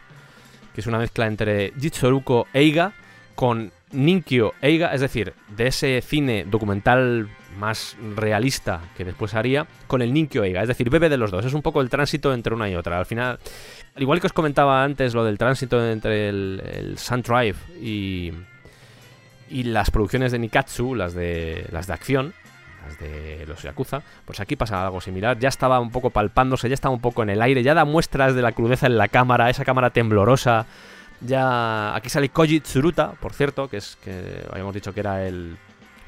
que 0.74 0.80
es 0.80 0.86
una 0.86 0.98
mezcla 0.98 1.26
entre 1.26 1.72
Jitsuruko 1.78 2.46
Eiga 2.52 2.92
con 3.34 3.72
Ninkyo 3.92 4.52
Eiga, 4.60 4.94
es 4.94 5.00
decir, 5.00 5.34
de 5.48 5.66
ese 5.66 6.00
cine 6.02 6.44
documental 6.48 7.28
más 7.60 7.96
realista 8.16 8.80
que 8.96 9.04
después 9.04 9.34
haría 9.34 9.66
con 9.86 10.02
el 10.02 10.12
Ninkyo 10.12 10.42
Eiga, 10.42 10.62
es 10.62 10.68
decir, 10.68 10.90
bebe 10.90 11.08
de 11.08 11.18
los 11.18 11.30
dos, 11.30 11.44
es 11.44 11.52
un 11.52 11.62
poco 11.62 11.80
el 11.82 11.90
tránsito 11.90 12.32
entre 12.32 12.54
una 12.54 12.68
y 12.68 12.74
otra. 12.74 12.98
Al 12.98 13.06
final, 13.06 13.38
al 13.94 14.02
igual 14.02 14.20
que 14.20 14.26
os 14.26 14.32
comentaba 14.32 14.82
antes 14.82 15.14
lo 15.14 15.24
del 15.24 15.38
tránsito 15.38 15.86
entre 15.88 16.28
el, 16.30 16.62
el 16.64 16.98
Sun 16.98 17.22
Drive 17.22 17.56
y, 17.80 18.32
y 19.50 19.62
las 19.64 19.90
producciones 19.90 20.32
de 20.32 20.38
Nikatsu, 20.38 20.94
las 20.94 21.14
de, 21.14 21.66
las 21.70 21.86
de 21.86 21.92
acción, 21.92 22.34
las 22.86 22.98
de 22.98 23.44
los 23.46 23.62
Yakuza, 23.62 24.02
pues 24.24 24.40
aquí 24.40 24.56
pasa 24.56 24.84
algo 24.84 25.00
similar. 25.00 25.38
Ya 25.38 25.48
estaba 25.48 25.78
un 25.80 25.90
poco 25.90 26.10
palpándose, 26.10 26.68
ya 26.68 26.74
estaba 26.74 26.94
un 26.94 27.00
poco 27.00 27.22
en 27.22 27.30
el 27.30 27.42
aire, 27.42 27.62
ya 27.62 27.74
da 27.74 27.84
muestras 27.84 28.34
de 28.34 28.42
la 28.42 28.52
crudeza 28.52 28.86
en 28.86 28.96
la 28.96 29.08
cámara, 29.08 29.50
esa 29.50 29.64
cámara 29.64 29.90
temblorosa. 29.90 30.66
Ya 31.20 31.94
aquí 31.94 32.08
sale 32.08 32.30
Koji 32.30 32.60
Tsuruta, 32.60 33.12
por 33.20 33.34
cierto, 33.34 33.68
que 33.68 33.76
es 33.76 33.98
que 34.02 34.46
habíamos 34.50 34.72
dicho 34.72 34.94
que 34.94 35.00
era 35.00 35.26
el 35.26 35.58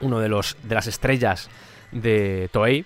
uno 0.02 0.20
de 0.20 0.28
los 0.28 0.56
de 0.62 0.74
las 0.74 0.86
estrellas 0.86 1.48
de 1.90 2.48
Toei. 2.52 2.84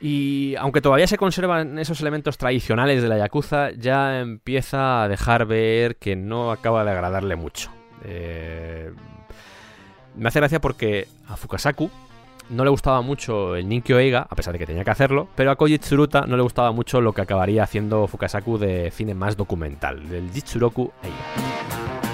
Y 0.00 0.54
aunque 0.56 0.80
todavía 0.80 1.06
se 1.06 1.18
conservan 1.18 1.78
esos 1.78 2.00
elementos 2.00 2.38
tradicionales 2.38 3.02
de 3.02 3.08
la 3.08 3.18
Yakuza, 3.18 3.70
ya 3.72 4.20
empieza 4.20 5.02
a 5.02 5.08
dejar 5.08 5.44
ver 5.44 5.96
que 5.96 6.16
no 6.16 6.50
acaba 6.50 6.84
de 6.84 6.90
agradarle 6.90 7.36
mucho. 7.36 7.70
Eh, 8.04 8.90
me 10.16 10.28
hace 10.28 10.40
gracia 10.40 10.60
porque 10.60 11.06
a 11.28 11.36
Fukasaku 11.36 11.90
no 12.48 12.64
le 12.64 12.70
gustaba 12.70 13.02
mucho 13.02 13.54
el 13.56 13.68
Ninkyo 13.68 13.98
Eiga, 13.98 14.26
a 14.28 14.34
pesar 14.34 14.52
de 14.52 14.58
que 14.58 14.66
tenía 14.66 14.84
que 14.84 14.90
hacerlo, 14.90 15.28
pero 15.36 15.50
a 15.50 15.56
Koji 15.56 15.78
Tsuruta 15.78 16.22
no 16.26 16.36
le 16.36 16.42
gustaba 16.42 16.72
mucho 16.72 17.00
lo 17.00 17.12
que 17.12 17.22
acabaría 17.22 17.62
haciendo 17.62 18.06
Fukasaku 18.06 18.58
de 18.58 18.90
cine 18.90 19.14
más 19.14 19.36
documental, 19.36 20.08
del 20.08 20.30
Jitsuroku 20.32 20.90
Eiga. 21.02 22.09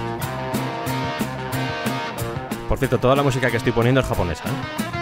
Por 2.69 2.79
cierto, 2.79 2.99
toda 2.99 3.15
la 3.15 3.23
música 3.23 3.51
que 3.51 3.59
estoy 3.59 3.73
poniendo 3.73 4.01
es 4.01 4.07
japonesa. 4.07 4.45
¿eh? 4.49 4.97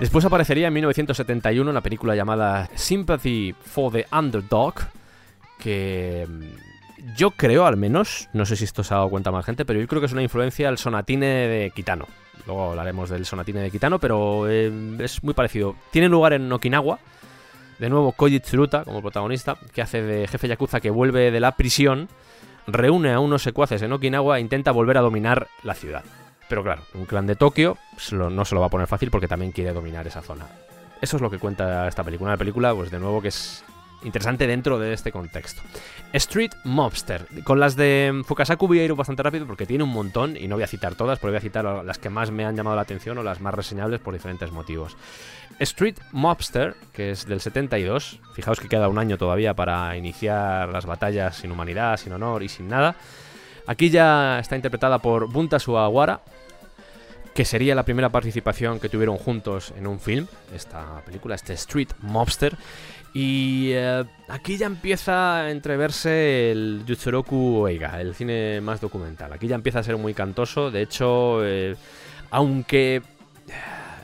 Después 0.00 0.24
aparecería 0.24 0.66
en 0.66 0.74
1971 0.74 1.70
una 1.70 1.80
película 1.80 2.16
llamada 2.16 2.68
Sympathy 2.74 3.54
for 3.54 3.92
the 3.92 4.06
Underdog, 4.10 4.74
que 5.60 6.26
mm, 6.28 7.14
yo 7.16 7.30
creo 7.30 7.66
al 7.66 7.76
menos, 7.76 8.28
no 8.32 8.44
sé 8.44 8.56
si 8.56 8.64
esto 8.64 8.82
se 8.82 8.92
ha 8.92 8.96
dado 8.96 9.10
cuenta 9.10 9.30
más 9.30 9.46
gente, 9.46 9.64
pero 9.64 9.80
yo 9.80 9.86
creo 9.86 10.00
que 10.00 10.06
es 10.06 10.12
una 10.12 10.24
influencia 10.24 10.68
al 10.68 10.78
sonatine 10.78 11.26
de 11.26 11.70
Kitano. 11.70 12.08
Luego 12.46 12.70
hablaremos 12.70 13.10
del 13.10 13.24
sonatine 13.24 13.60
de 13.60 13.70
Kitano, 13.70 14.00
pero 14.00 14.50
eh, 14.50 14.72
es 14.98 15.22
muy 15.22 15.34
parecido. 15.34 15.76
Tiene 15.92 16.08
lugar 16.08 16.32
en 16.32 16.50
Okinawa. 16.50 16.98
De 17.82 17.90
nuevo, 17.90 18.12
Koji 18.12 18.40
como 18.84 19.02
protagonista, 19.02 19.56
que 19.74 19.82
hace 19.82 20.02
de 20.02 20.28
jefe 20.28 20.46
yakuza 20.46 20.78
que 20.78 20.88
vuelve 20.88 21.32
de 21.32 21.40
la 21.40 21.56
prisión, 21.56 22.08
reúne 22.68 23.12
a 23.12 23.18
unos 23.18 23.42
secuaces 23.42 23.82
en 23.82 23.92
Okinawa 23.92 24.38
e 24.38 24.40
intenta 24.40 24.70
volver 24.70 24.98
a 24.98 25.00
dominar 25.00 25.48
la 25.64 25.74
ciudad. 25.74 26.04
Pero 26.48 26.62
claro, 26.62 26.82
un 26.94 27.06
clan 27.06 27.26
de 27.26 27.34
Tokio 27.34 27.78
no 28.12 28.44
se 28.44 28.54
lo 28.54 28.60
va 28.60 28.68
a 28.68 28.70
poner 28.70 28.86
fácil 28.86 29.10
porque 29.10 29.26
también 29.26 29.50
quiere 29.50 29.72
dominar 29.72 30.06
esa 30.06 30.22
zona. 30.22 30.46
Eso 31.00 31.16
es 31.16 31.22
lo 31.22 31.28
que 31.28 31.40
cuenta 31.40 31.88
esta 31.88 32.04
película. 32.04 32.30
Una 32.30 32.36
película, 32.36 32.72
pues 32.72 32.92
de 32.92 33.00
nuevo, 33.00 33.20
que 33.20 33.28
es 33.28 33.64
interesante 34.04 34.46
dentro 34.46 34.78
de 34.78 34.92
este 34.92 35.12
contexto. 35.12 35.62
Street 36.12 36.52
Mobster. 36.64 37.26
Con 37.44 37.60
las 37.60 37.76
de 37.76 38.22
Fukasaku 38.24 38.66
voy 38.66 38.80
a 38.80 38.84
ir 38.84 38.94
bastante 38.94 39.22
rápido 39.22 39.46
porque 39.46 39.66
tiene 39.66 39.84
un 39.84 39.90
montón 39.90 40.36
y 40.36 40.48
no 40.48 40.56
voy 40.56 40.64
a 40.64 40.66
citar 40.66 40.94
todas, 40.94 41.18
pero 41.18 41.32
voy 41.32 41.38
a 41.38 41.40
citar 41.40 41.64
las 41.84 41.98
que 41.98 42.10
más 42.10 42.30
me 42.30 42.44
han 42.44 42.56
llamado 42.56 42.76
la 42.76 42.82
atención 42.82 43.18
o 43.18 43.22
las 43.22 43.40
más 43.40 43.54
reseñables 43.54 44.00
por 44.00 44.14
diferentes 44.14 44.50
motivos. 44.52 44.96
Street 45.58 45.96
Mobster, 46.12 46.74
que 46.92 47.10
es 47.10 47.26
del 47.26 47.40
72, 47.40 48.20
fijaos 48.34 48.60
que 48.60 48.68
queda 48.68 48.88
un 48.88 48.98
año 48.98 49.18
todavía 49.18 49.54
para 49.54 49.96
iniciar 49.96 50.68
las 50.68 50.86
batallas 50.86 51.36
sin 51.36 51.52
humanidad, 51.52 51.96
sin 51.96 52.12
honor 52.12 52.42
y 52.42 52.48
sin 52.48 52.68
nada. 52.68 52.96
Aquí 53.66 53.90
ya 53.90 54.38
está 54.40 54.56
interpretada 54.56 54.98
por 54.98 55.28
Bunta 55.30 55.58
Suawara, 55.58 56.20
que 57.34 57.44
sería 57.44 57.74
la 57.74 57.84
primera 57.84 58.10
participación 58.10 58.80
que 58.80 58.88
tuvieron 58.88 59.16
juntos 59.16 59.72
en 59.76 59.86
un 59.86 60.00
film, 60.00 60.26
esta 60.54 61.00
película, 61.04 61.34
este 61.34 61.54
Street 61.54 61.88
Mobster. 62.00 62.56
Y 63.14 63.72
eh, 63.72 64.04
aquí 64.28 64.56
ya 64.56 64.66
empieza 64.66 65.42
a 65.42 65.50
entreverse 65.50 66.50
el 66.50 66.82
Yutsuroku 66.86 67.66
Eiga, 67.68 68.00
el 68.00 68.14
cine 68.14 68.60
más 68.60 68.80
documental. 68.80 69.32
Aquí 69.32 69.46
ya 69.46 69.54
empieza 69.54 69.80
a 69.80 69.82
ser 69.82 69.98
muy 69.98 70.14
cantoso, 70.14 70.70
de 70.70 70.82
hecho, 70.82 71.44
eh, 71.44 71.76
aunque 72.30 73.02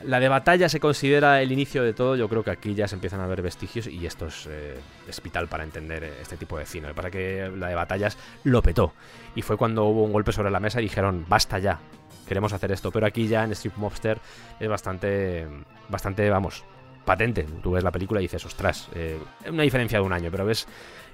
la 0.05 0.19
de 0.19 0.29
batalla 0.29 0.69
se 0.69 0.79
considera 0.79 1.41
el 1.41 1.51
inicio 1.51 1.83
de 1.83 1.93
todo, 1.93 2.15
yo 2.15 2.29
creo 2.29 2.43
que 2.43 2.51
aquí 2.51 2.75
ya 2.75 2.87
se 2.87 2.95
empiezan 2.95 3.19
a 3.21 3.27
ver 3.27 3.41
vestigios 3.41 3.87
y 3.87 4.05
esto 4.05 4.27
es, 4.27 4.47
eh, 4.47 4.77
vital 5.23 5.47
para 5.47 5.63
entender 5.63 6.03
este 6.21 6.37
tipo 6.37 6.59
de 6.59 6.67
cine. 6.67 6.93
Para 6.93 7.09
que 7.09 7.51
la 7.57 7.67
de 7.67 7.75
batallas 7.75 8.15
lo 8.43 8.61
petó. 8.61 8.93
Y 9.35 9.41
fue 9.41 9.57
cuando 9.57 9.85
hubo 9.85 10.03
un 10.03 10.13
golpe 10.13 10.31
sobre 10.31 10.51
la 10.51 10.59
mesa 10.59 10.79
y 10.79 10.83
dijeron, 10.83 11.25
basta 11.27 11.57
ya, 11.57 11.79
queremos 12.27 12.53
hacer 12.53 12.71
esto. 12.71 12.91
Pero 12.91 13.07
aquí 13.07 13.27
ya 13.27 13.43
en 13.43 13.51
Street 13.53 13.75
Mobster 13.75 14.19
es 14.59 14.69
bastante, 14.69 15.47
bastante, 15.89 16.29
vamos, 16.29 16.63
patente. 17.05 17.43
Tú 17.61 17.71
ves 17.71 17.83
la 17.83 17.91
película 17.91 18.19
y 18.19 18.23
dices, 18.23 18.45
ostras, 18.45 18.89
eh, 18.95 19.19
una 19.49 19.63
diferencia 19.63 19.99
de 19.99 20.05
un 20.05 20.13
año, 20.13 20.29
pero 20.31 20.45
ves, 20.45 20.67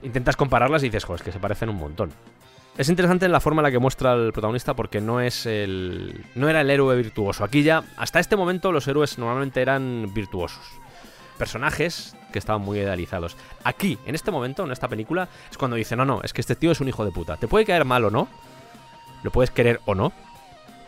intentas 0.04 0.36
compararlas 0.36 0.84
y 0.84 0.88
dices, 0.88 1.04
joder, 1.04 1.22
es 1.22 1.26
que 1.26 1.32
se 1.32 1.40
parecen 1.40 1.70
un 1.70 1.78
montón. 1.78 2.12
Es 2.78 2.90
interesante 2.90 3.26
en 3.26 3.32
la 3.32 3.40
forma 3.40 3.62
en 3.62 3.64
la 3.64 3.72
que 3.72 3.80
muestra 3.80 4.14
el 4.14 4.34
protagonista 4.34 4.74
porque 4.74 5.00
no 5.00 5.22
es 5.22 5.46
el. 5.46 6.26
no 6.36 6.50
era 6.50 6.60
el 6.60 6.70
héroe 6.70 6.98
virtuoso. 6.98 7.46
Aquí 7.46 7.64
ya, 7.64 7.84
hasta 7.96 8.20
este 8.20 8.36
momento, 8.36 8.74
los 8.74 8.86
héroes 8.88 9.18
normalmente 9.18 9.62
eran 9.62 10.12
virtuosos. 10.14 10.64
Personajes 11.38 12.16
que 12.34 12.40
estaban 12.40 12.62
muy 12.62 12.80
idealizados. 12.80 13.38
Aquí, 13.64 13.98
en 14.06 14.14
este 14.14 14.30
momento, 14.30 14.66
en 14.66 14.72
esta 14.72 14.90
película, 14.90 15.30
es 15.50 15.58
cuando 15.58 15.78
dice, 15.78 15.96
no, 15.96 16.04
no, 16.04 16.22
es 16.22 16.34
que 16.34 16.42
este 16.42 16.56
tío 16.56 16.72
es 16.72 16.82
un 16.82 16.90
hijo 16.90 17.06
de 17.06 17.12
puta. 17.12 17.38
Te 17.38 17.48
puede 17.48 17.66
caer 17.66 17.86
mal 17.86 18.04
o 18.04 18.12
no. 18.12 18.28
Lo 19.24 19.32
puedes 19.32 19.52
querer 19.52 19.80
o 19.86 19.96
no. 19.96 20.12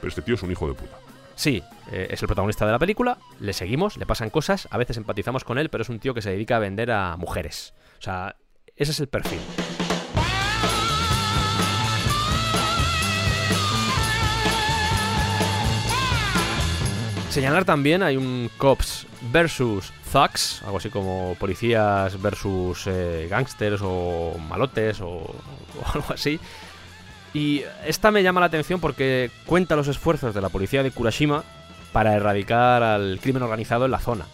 Pero 0.02 0.10
este 0.10 0.22
tío 0.22 0.36
es 0.36 0.44
un 0.44 0.52
hijo 0.52 0.68
de 0.68 0.74
puta. 0.74 0.98
Sí, 1.38 1.62
eh, 1.92 2.08
es 2.10 2.22
el 2.24 2.28
protagonista 2.28 2.66
de 2.66 2.72
la 2.72 2.80
película, 2.80 3.20
le 3.40 3.54
seguimos, 3.54 3.96
le 3.98 4.08
pasan 4.08 4.32
cosas, 4.32 4.68
a 4.72 4.78
veces 4.80 4.98
empatizamos 4.98 5.44
con 5.44 5.60
él, 5.60 5.70
pero 5.70 5.84
es 5.84 5.90
un 5.90 6.00
tío 6.00 6.16
que 6.16 6.24
se 6.24 6.32
dedica 6.32 6.56
a 6.56 6.60
vender 6.60 6.90
a 6.90 7.16
mujeres. 7.16 7.76
O 8.00 8.02
sea, 8.02 8.36
ese 8.76 8.92
es 8.92 9.00
el 9.00 9.08
perfil. 9.08 9.40
Señalar 17.30 17.66
también, 17.66 18.02
hay 18.02 18.18
un 18.18 18.50
Cops 18.58 19.06
versus 19.32 19.94
Thugs, 20.12 20.64
algo 20.64 20.78
así 20.78 20.90
como 20.90 21.36
policías 21.40 22.20
versus 22.20 22.88
eh, 22.88 23.28
gangsters 23.30 23.82
o 23.84 24.36
malotes 24.50 25.02
o, 25.02 25.08
o, 25.08 25.36
algo 25.94 26.14
así. 26.16 26.40
Y 27.34 27.64
esta 27.86 28.12
me 28.12 28.24
llama 28.24 28.40
la 28.40 28.48
atención 28.48 28.80
porque 28.80 29.32
cuenta 29.46 29.76
los 29.76 29.88
esfuerzos 29.88 30.34
de 30.34 30.42
la 30.42 30.50
policía 30.50 30.84
de 30.84 30.92
Kurashima 30.92 31.44
para 31.92 32.16
erradicar 32.16 32.84
al 32.84 33.20
crimen 33.22 33.44
organizado 33.44 33.86
en 33.86 33.92
la 33.92 34.00
zona. 34.00 34.26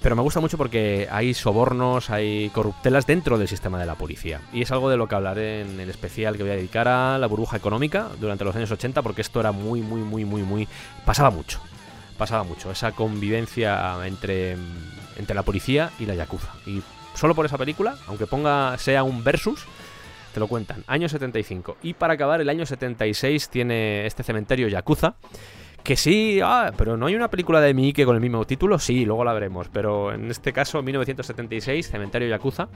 Pero 0.00 0.16
me 0.16 0.22
gusta 0.22 0.40
mucho 0.40 0.58
porque 0.58 1.08
hay 1.10 1.32
sobornos, 1.32 2.10
hay 2.10 2.50
corruptelas 2.50 3.06
dentro 3.06 3.38
del 3.38 3.46
sistema 3.46 3.78
de 3.78 3.86
la 3.86 3.94
policía. 3.94 4.40
Y 4.52 4.62
es 4.62 4.72
algo 4.72 4.90
de 4.90 4.96
lo 4.96 5.06
que 5.06 5.14
hablaré 5.14 5.60
en 5.60 5.78
el 5.78 5.90
especial 5.90 6.36
que 6.36 6.42
voy 6.42 6.52
a 6.52 6.56
dedicar 6.56 6.88
a 6.88 7.18
la 7.18 7.26
burbuja 7.28 7.56
económica 7.56 8.08
durante 8.20 8.44
los 8.44 8.56
años 8.56 8.70
80 8.70 9.02
porque 9.02 9.20
esto 9.20 9.38
era 9.38 9.52
muy, 9.52 9.80
muy, 9.80 10.00
muy, 10.00 10.24
muy, 10.24 10.42
muy... 10.42 10.68
pasaba 11.04 11.30
mucho 11.30 11.60
pasaba 12.22 12.44
mucho, 12.44 12.70
esa 12.70 12.92
convivencia 12.92 13.96
entre, 14.06 14.56
entre 15.16 15.34
la 15.34 15.42
policía 15.42 15.90
y 15.98 16.06
la 16.06 16.14
Yakuza. 16.14 16.52
Y 16.66 16.80
solo 17.14 17.34
por 17.34 17.46
esa 17.46 17.58
película, 17.58 17.96
aunque 18.06 18.28
ponga 18.28 18.78
sea 18.78 19.02
un 19.02 19.24
versus, 19.24 19.64
te 20.32 20.40
lo 20.40 20.48
cuentan. 20.48 20.84
Año 20.86 21.08
75. 21.08 21.76
Y 21.82 21.94
para 21.94 22.14
acabar, 22.14 22.40
el 22.40 22.48
año 22.48 22.66
76 22.66 23.48
tiene 23.48 24.06
este 24.06 24.22
cementerio 24.22 24.68
Yakuza. 24.68 25.14
Que 25.82 25.96
sí, 25.96 26.38
ah, 26.42 26.72
pero 26.76 26.96
no 26.96 27.06
hay 27.06 27.16
una 27.16 27.28
película 27.28 27.60
de 27.60 27.74
Miike 27.74 28.04
con 28.04 28.14
el 28.14 28.20
mismo 28.20 28.44
título, 28.44 28.78
sí, 28.78 29.04
luego 29.04 29.24
la 29.24 29.32
veremos, 29.32 29.68
pero 29.68 30.12
en 30.12 30.30
este 30.30 30.52
caso 30.52 30.80
1976, 30.80 31.90
Cementerio 31.90 32.28
Yakuza, 32.28 32.68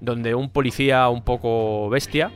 donde 0.00 0.36
un 0.36 0.48
policía 0.48 1.08
un 1.08 1.24
poco 1.24 1.90
bestia, 1.90 2.30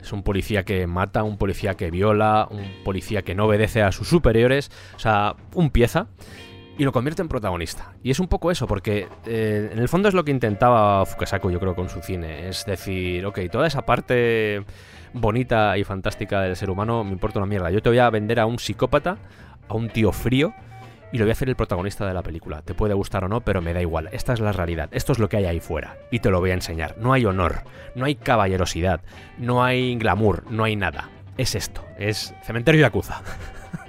es 0.00 0.12
un 0.12 0.22
policía 0.22 0.64
que 0.64 0.86
mata, 0.86 1.24
un 1.24 1.36
policía 1.36 1.74
que 1.74 1.90
viola, 1.90 2.46
un 2.48 2.64
policía 2.84 3.22
que 3.22 3.34
no 3.34 3.46
obedece 3.46 3.82
a 3.82 3.90
sus 3.90 4.06
superiores, 4.08 4.70
o 4.94 5.00
sea, 5.00 5.34
un 5.54 5.70
pieza, 5.70 6.06
y 6.80 6.84
lo 6.84 6.92
convierte 6.92 7.20
en 7.20 7.28
protagonista. 7.28 7.92
Y 8.02 8.10
es 8.10 8.20
un 8.20 8.26
poco 8.26 8.50
eso, 8.50 8.66
porque 8.66 9.06
eh, 9.26 9.68
en 9.70 9.78
el 9.78 9.86
fondo 9.90 10.08
es 10.08 10.14
lo 10.14 10.24
que 10.24 10.30
intentaba 10.30 11.04
Fukasaku, 11.04 11.50
yo 11.50 11.60
creo, 11.60 11.74
con 11.74 11.90
su 11.90 12.00
cine. 12.00 12.48
Es 12.48 12.64
decir, 12.64 13.26
ok, 13.26 13.38
toda 13.52 13.66
esa 13.66 13.84
parte 13.84 14.64
bonita 15.12 15.76
y 15.76 15.84
fantástica 15.84 16.40
del 16.40 16.56
ser 16.56 16.70
humano 16.70 17.04
me 17.04 17.10
importa 17.10 17.38
una 17.38 17.44
mierda. 17.44 17.70
Yo 17.70 17.82
te 17.82 17.90
voy 17.90 17.98
a 17.98 18.08
vender 18.08 18.40
a 18.40 18.46
un 18.46 18.58
psicópata, 18.58 19.18
a 19.68 19.74
un 19.74 19.90
tío 19.90 20.10
frío, 20.10 20.54
y 21.12 21.18
lo 21.18 21.26
voy 21.26 21.30
a 21.30 21.32
hacer 21.32 21.50
el 21.50 21.54
protagonista 21.54 22.06
de 22.06 22.14
la 22.14 22.22
película. 22.22 22.62
Te 22.62 22.72
puede 22.72 22.94
gustar 22.94 23.24
o 23.24 23.28
no, 23.28 23.42
pero 23.42 23.60
me 23.60 23.74
da 23.74 23.82
igual. 23.82 24.08
Esta 24.12 24.32
es 24.32 24.40
la 24.40 24.52
realidad. 24.52 24.88
Esto 24.90 25.12
es 25.12 25.18
lo 25.18 25.28
que 25.28 25.36
hay 25.36 25.44
ahí 25.44 25.60
fuera. 25.60 25.98
Y 26.10 26.20
te 26.20 26.30
lo 26.30 26.40
voy 26.40 26.52
a 26.52 26.54
enseñar. 26.54 26.96
No 26.96 27.12
hay 27.12 27.26
honor, 27.26 27.56
no 27.94 28.06
hay 28.06 28.14
caballerosidad, 28.14 29.02
no 29.36 29.62
hay 29.62 29.96
glamour, 29.96 30.50
no 30.50 30.64
hay 30.64 30.76
nada. 30.76 31.10
Es 31.36 31.54
esto. 31.54 31.84
Es 31.98 32.34
Cementerio 32.42 32.80
Yakuza. 32.80 33.20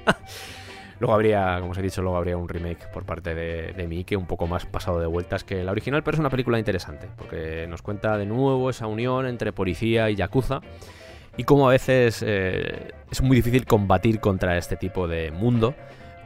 luego 1.02 1.16
habría, 1.16 1.58
como 1.60 1.72
os 1.72 1.78
he 1.80 1.82
dicho, 1.82 2.04
luego 2.04 2.16
habría 2.16 2.38
un 2.38 2.48
remake 2.48 2.88
por 2.94 3.04
parte 3.06 3.34
de, 3.34 3.74
de 3.74 3.88
Miike, 3.88 4.16
un 4.16 4.28
poco 4.28 4.46
más 4.46 4.68
pasado 4.68 5.00
de 5.00 5.08
vueltas 5.08 5.44
que 5.44 5.64
la 5.64 5.72
original, 5.72 6.04
pero 6.04 6.16
es 6.16 6.20
una 6.20 6.30
película 6.30 6.60
interesante, 6.60 7.10
porque 7.18 7.66
nos 7.68 7.82
cuenta 7.82 8.18
de 8.18 8.28
nuevo 8.28 8.70
esa 8.70 8.86
unión 8.86 9.26
entre 9.26 9.52
policía 9.52 10.12
y 10.12 10.16
Yakuza 10.16 10.62
y 11.38 11.44
cómo 11.44 11.68
a 11.68 11.72
veces 11.72 12.24
eh, 12.24 12.92
es 13.10 13.22
muy 13.24 13.36
difícil 13.36 13.66
combatir 13.66 14.20
contra 14.20 14.58
este 14.60 14.76
tipo 14.76 15.08
de 15.08 15.32
mundo 15.32 15.74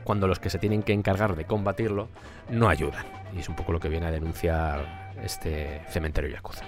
cuando 0.03 0.27
los 0.27 0.39
que 0.39 0.49
se 0.49 0.59
tienen 0.59 0.83
que 0.83 0.91
encargar 0.91 1.37
de 1.37 1.45
combatirlo 1.45 2.09
no 2.49 2.67
ayudan. 2.67 3.05
Y 3.33 3.39
es 3.39 3.47
un 3.47 3.55
poco 3.55 3.71
lo 3.71 3.79
que 3.79 3.87
viene 3.87 4.07
a 4.07 4.11
denunciar 4.11 5.13
este 5.23 5.81
cementerio 5.87 6.29
Yakuza. 6.29 6.65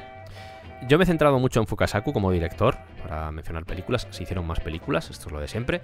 yo 0.88 0.98
me 0.98 1.04
he 1.04 1.08
centrado 1.08 1.40
mucho 1.40 1.60
en 1.60 1.68
Fukasaku 1.68 2.14
como 2.14 2.32
director, 2.32 2.78
para 3.04 3.32
mencionar 3.32 3.66
películas. 3.66 4.08
Se 4.12 4.24
hicieron 4.24 4.48
más 4.48 4.62
películas, 4.62 5.10
esto 5.10 5.28
es 5.28 5.34
lo 5.34 5.42
de 5.42 5.50
siempre. 5.50 5.82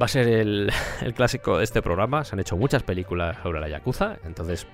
Va 0.00 0.06
a 0.06 0.08
ser 0.08 0.28
el, 0.28 0.72
clásico 1.14 1.58
de 1.58 1.64
este 1.64 1.82
programa. 1.82 2.24
Se 2.24 2.34
han 2.34 2.40
hecho 2.40 2.56
muchas 2.56 2.82
películas 2.82 3.36
sobre 3.42 3.60
la 3.60 3.68
Yakuza, 3.68 4.16
entonces 4.24 4.66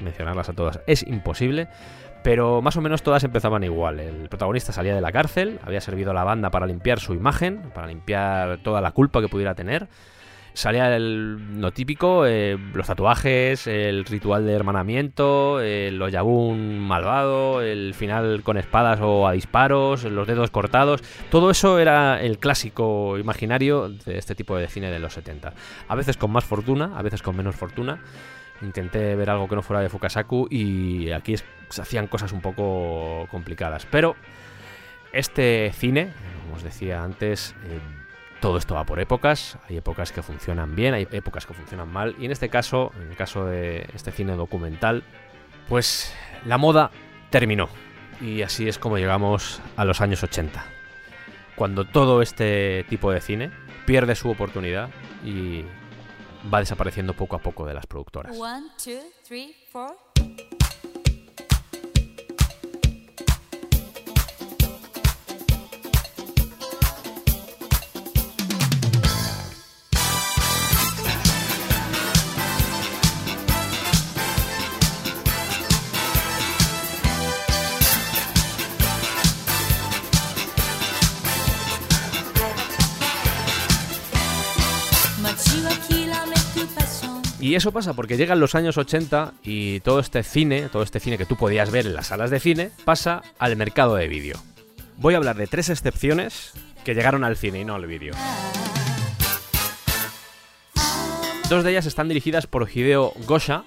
mencionarlas 0.00 0.48
a 0.48 0.52
todas 0.52 0.80
es 0.86 1.06
imposible. 1.06 1.68
Pero 2.22 2.62
más 2.62 2.74
o 2.76 2.80
menos 2.80 3.02
todas 3.02 3.22
empezaban 3.22 3.64
igual. 3.64 4.00
El 4.00 4.30
protagonista 4.30 4.72
salía 4.72 4.94
de 4.94 5.02
la 5.02 5.12
cárcel, 5.12 5.60
había 5.62 5.82
servido 5.82 6.10
a 6.12 6.14
la 6.14 6.24
banda 6.24 6.50
para 6.50 6.66
limpiar 6.66 6.98
su 6.98 7.12
imagen, 7.12 7.70
para 7.74 7.86
limpiar 7.86 8.62
toda 8.62 8.80
la 8.80 8.92
culpa 8.92 9.20
que 9.20 9.28
pudiera 9.28 9.54
tener. 9.54 9.88
Salía 10.54 10.94
el, 10.94 11.60
lo 11.60 11.72
típico, 11.72 12.26
eh, 12.26 12.56
los 12.74 12.86
tatuajes, 12.86 13.66
el 13.66 14.04
ritual 14.04 14.46
de 14.46 14.52
hermanamiento, 14.52 15.60
el 15.60 16.00
oyabun 16.00 16.78
malvado, 16.78 17.60
el 17.60 17.92
final 17.92 18.40
con 18.44 18.56
espadas 18.56 19.00
o 19.02 19.26
a 19.26 19.32
disparos, 19.32 20.04
los 20.04 20.28
dedos 20.28 20.50
cortados. 20.50 21.02
Todo 21.28 21.50
eso 21.50 21.80
era 21.80 22.22
el 22.22 22.38
clásico 22.38 23.18
imaginario 23.18 23.88
de 23.88 24.16
este 24.16 24.36
tipo 24.36 24.56
de 24.56 24.68
cine 24.68 24.92
de 24.92 25.00
los 25.00 25.14
70. 25.14 25.54
A 25.88 25.94
veces 25.96 26.16
con 26.16 26.30
más 26.30 26.44
fortuna, 26.44 26.92
a 26.96 27.02
veces 27.02 27.20
con 27.20 27.36
menos 27.36 27.56
fortuna. 27.56 27.98
Intenté 28.62 29.16
ver 29.16 29.30
algo 29.30 29.48
que 29.48 29.56
no 29.56 29.62
fuera 29.62 29.82
de 29.82 29.88
Fukasaku 29.88 30.46
y 30.48 31.10
aquí 31.10 31.34
se 31.36 31.82
hacían 31.82 32.06
cosas 32.06 32.30
un 32.30 32.40
poco 32.40 33.26
complicadas. 33.28 33.88
Pero 33.90 34.14
este 35.12 35.72
cine, 35.74 36.12
como 36.44 36.54
os 36.54 36.62
decía 36.62 37.02
antes, 37.02 37.56
eh, 37.64 38.03
todo 38.44 38.58
esto 38.58 38.74
va 38.74 38.84
por 38.84 39.00
épocas. 39.00 39.56
Hay 39.70 39.78
épocas 39.78 40.12
que 40.12 40.20
funcionan 40.20 40.76
bien, 40.76 40.92
hay 40.92 41.08
épocas 41.12 41.46
que 41.46 41.54
funcionan 41.54 41.90
mal. 41.90 42.14
Y 42.18 42.26
en 42.26 42.30
este 42.30 42.50
caso, 42.50 42.92
en 43.00 43.08
el 43.08 43.16
caso 43.16 43.46
de 43.46 43.88
este 43.94 44.12
cine 44.12 44.36
documental, 44.36 45.02
pues 45.66 46.12
la 46.44 46.58
moda 46.58 46.90
terminó. 47.30 47.70
Y 48.20 48.42
así 48.42 48.68
es 48.68 48.78
como 48.78 48.98
llegamos 48.98 49.62
a 49.76 49.86
los 49.86 50.02
años 50.02 50.22
80. 50.22 50.62
Cuando 51.56 51.86
todo 51.86 52.20
este 52.20 52.84
tipo 52.90 53.10
de 53.10 53.22
cine 53.22 53.50
pierde 53.86 54.14
su 54.14 54.28
oportunidad 54.28 54.90
y 55.24 55.64
va 56.52 56.60
desapareciendo 56.60 57.14
poco 57.14 57.36
a 57.36 57.38
poco 57.38 57.64
de 57.64 57.72
las 57.72 57.86
productoras. 57.86 58.36
Y 87.44 87.56
eso 87.56 87.72
pasa 87.72 87.92
porque 87.92 88.16
llegan 88.16 88.40
los 88.40 88.54
años 88.54 88.78
80 88.78 89.34
y 89.42 89.80
todo 89.80 90.00
este 90.00 90.22
cine, 90.22 90.70
todo 90.70 90.82
este 90.82 90.98
cine 90.98 91.18
que 91.18 91.26
tú 91.26 91.36
podías 91.36 91.70
ver 91.70 91.84
en 91.84 91.92
las 91.92 92.06
salas 92.06 92.30
de 92.30 92.40
cine, 92.40 92.70
pasa 92.86 93.20
al 93.38 93.54
mercado 93.54 93.96
de 93.96 94.08
vídeo. 94.08 94.38
Voy 94.96 95.12
a 95.12 95.18
hablar 95.18 95.36
de 95.36 95.46
tres 95.46 95.68
excepciones 95.68 96.52
que 96.86 96.94
llegaron 96.94 97.22
al 97.22 97.36
cine 97.36 97.60
y 97.60 97.64
no 97.66 97.74
al 97.74 97.84
vídeo. 97.84 98.14
Dos 101.50 101.64
de 101.64 101.70
ellas 101.70 101.84
están 101.84 102.08
dirigidas 102.08 102.46
por 102.46 102.66
Hideo 102.66 103.12
Gosha. 103.26 103.62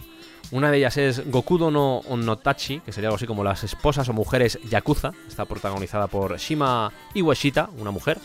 Una 0.50 0.72
de 0.72 0.80
ellas 0.80 0.98
es 0.98 1.30
Gokudo 1.30 1.70
no 1.70 1.98
Onotachi, 2.00 2.80
que 2.80 2.92
sería 2.92 3.10
algo 3.10 3.18
así 3.18 3.28
como 3.28 3.44
las 3.44 3.63
esposas 3.63 4.10
o 4.10 4.13
mujeres 4.13 4.58
Yakuza. 4.68 5.12
Está 5.28 5.46
protagonizada 5.46 6.08
por 6.08 6.38
Shima 6.40 6.92
Iwashita, 7.13 7.70
una 7.78 7.92
mujer. 7.92 8.18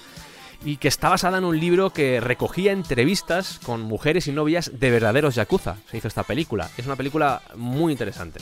Y 0.64 0.76
que 0.76 0.88
está 0.88 1.08
basada 1.08 1.38
en 1.38 1.44
un 1.44 1.58
libro 1.58 1.90
que 1.90 2.20
recogía 2.20 2.72
entrevistas 2.72 3.58
con 3.64 3.82
mujeres 3.82 4.28
y 4.28 4.32
novias 4.32 4.70
de 4.78 4.90
verdaderos 4.90 5.34
Yakuza. 5.34 5.76
Se 5.90 5.98
hizo 5.98 6.08
esta 6.08 6.22
película. 6.22 6.70
Es 6.76 6.86
una 6.86 6.96
película 6.96 7.42
muy 7.56 7.92
interesante. 7.92 8.40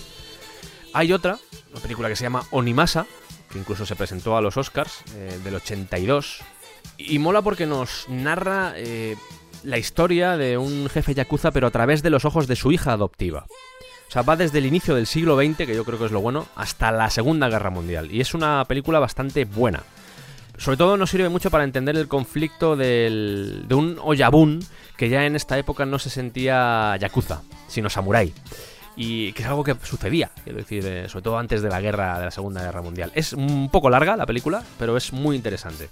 Hay 0.93 1.13
otra, 1.13 1.39
una 1.73 1.81
película 1.81 2.09
que 2.09 2.17
se 2.17 2.25
llama 2.25 2.45
Onimasa, 2.51 3.07
que 3.51 3.59
incluso 3.59 3.87
se 3.87 3.97
presentó 3.97 4.37
a 4.37 4.43
los 4.43 4.57
Oscars 4.57 5.03
eh, 5.15 5.39
del 5.43 5.55
82. 5.55 6.41
Y 6.99 7.19
mola 7.19 7.43
porque 7.43 7.67
nos 7.67 8.07
narra 8.09 8.75
eh, 8.77 9.17
la 9.63 9.79
historia 9.79 10.37
de 10.37 10.59
un 10.59 10.89
jefe 10.89 11.15
yakuza, 11.15 11.51
pero 11.53 11.69
a 11.69 11.71
través 11.71 12.03
de 12.03 12.11
los 12.11 12.25
ojos 12.25 12.47
de 12.47 12.57
su 12.57 12.73
hija 12.73 12.93
adoptiva. 12.93 13.47
O 14.09 14.13
sea, 14.13 14.23
va 14.23 14.37
desde 14.37 14.59
el 14.59 14.67
inicio 14.67 14.95
del 14.95 15.07
siglo 15.07 15.37
XX, 15.37 15.59
que 15.59 15.77
yo 15.77 15.85
creo 15.85 15.99
que 15.99 16.07
es 16.07 16.13
lo 16.13 16.21
bueno, 16.21 16.49
hasta 16.57 16.91
la 16.91 17.09
Segunda 17.11 17.49
Guerra 17.49 17.71
Mundial. 17.71 18.11
Y 18.11 18.21
es 18.21 18.35
una 18.35 18.65
película 18.67 18.99
bastante 18.99 19.45
buena. 19.45 19.85
Sobre 20.61 20.77
todo 20.77 20.99
nos 20.99 21.09
sirve 21.09 21.31
mucho 21.31 21.51
para 21.51 21.65
entender 21.65 21.97
el 21.97 22.07
conflicto 22.07 22.77
del- 22.77 23.65
de 23.67 23.75
un 23.75 23.99
Oyabun 24.03 24.61
que 24.99 25.09
ya 25.09 25.25
en 25.25 25.35
esta 25.35 25.57
época 25.57 25.87
no 25.87 25.99
se 25.99 26.11
sentía 26.11 26.95
yakuza, 26.99 27.41
sino 27.67 27.89
samurái. 27.89 28.35
Y 28.95 29.33
que 29.33 29.41
es 29.43 29.49
algo 29.49 29.65
que 29.65 29.75
sucedía, 29.83 30.31
quiero 30.45 30.59
decir, 30.59 30.85
eh, 30.87 31.09
sobre 31.09 31.23
todo 31.23 31.39
antes 31.39 31.63
de 31.63 31.71
la 31.71 31.81
guerra, 31.81 32.19
de 32.19 32.27
la 32.27 32.31
Segunda 32.31 32.63
Guerra 32.63 32.83
Mundial. 32.83 33.11
Es 33.15 33.33
un 33.33 33.71
poco 33.71 33.89
larga 33.89 34.17
la 34.17 34.27
película, 34.27 34.63
pero 34.79 34.99
es 34.99 35.15
muy 35.15 35.35
interesante. 35.35 35.89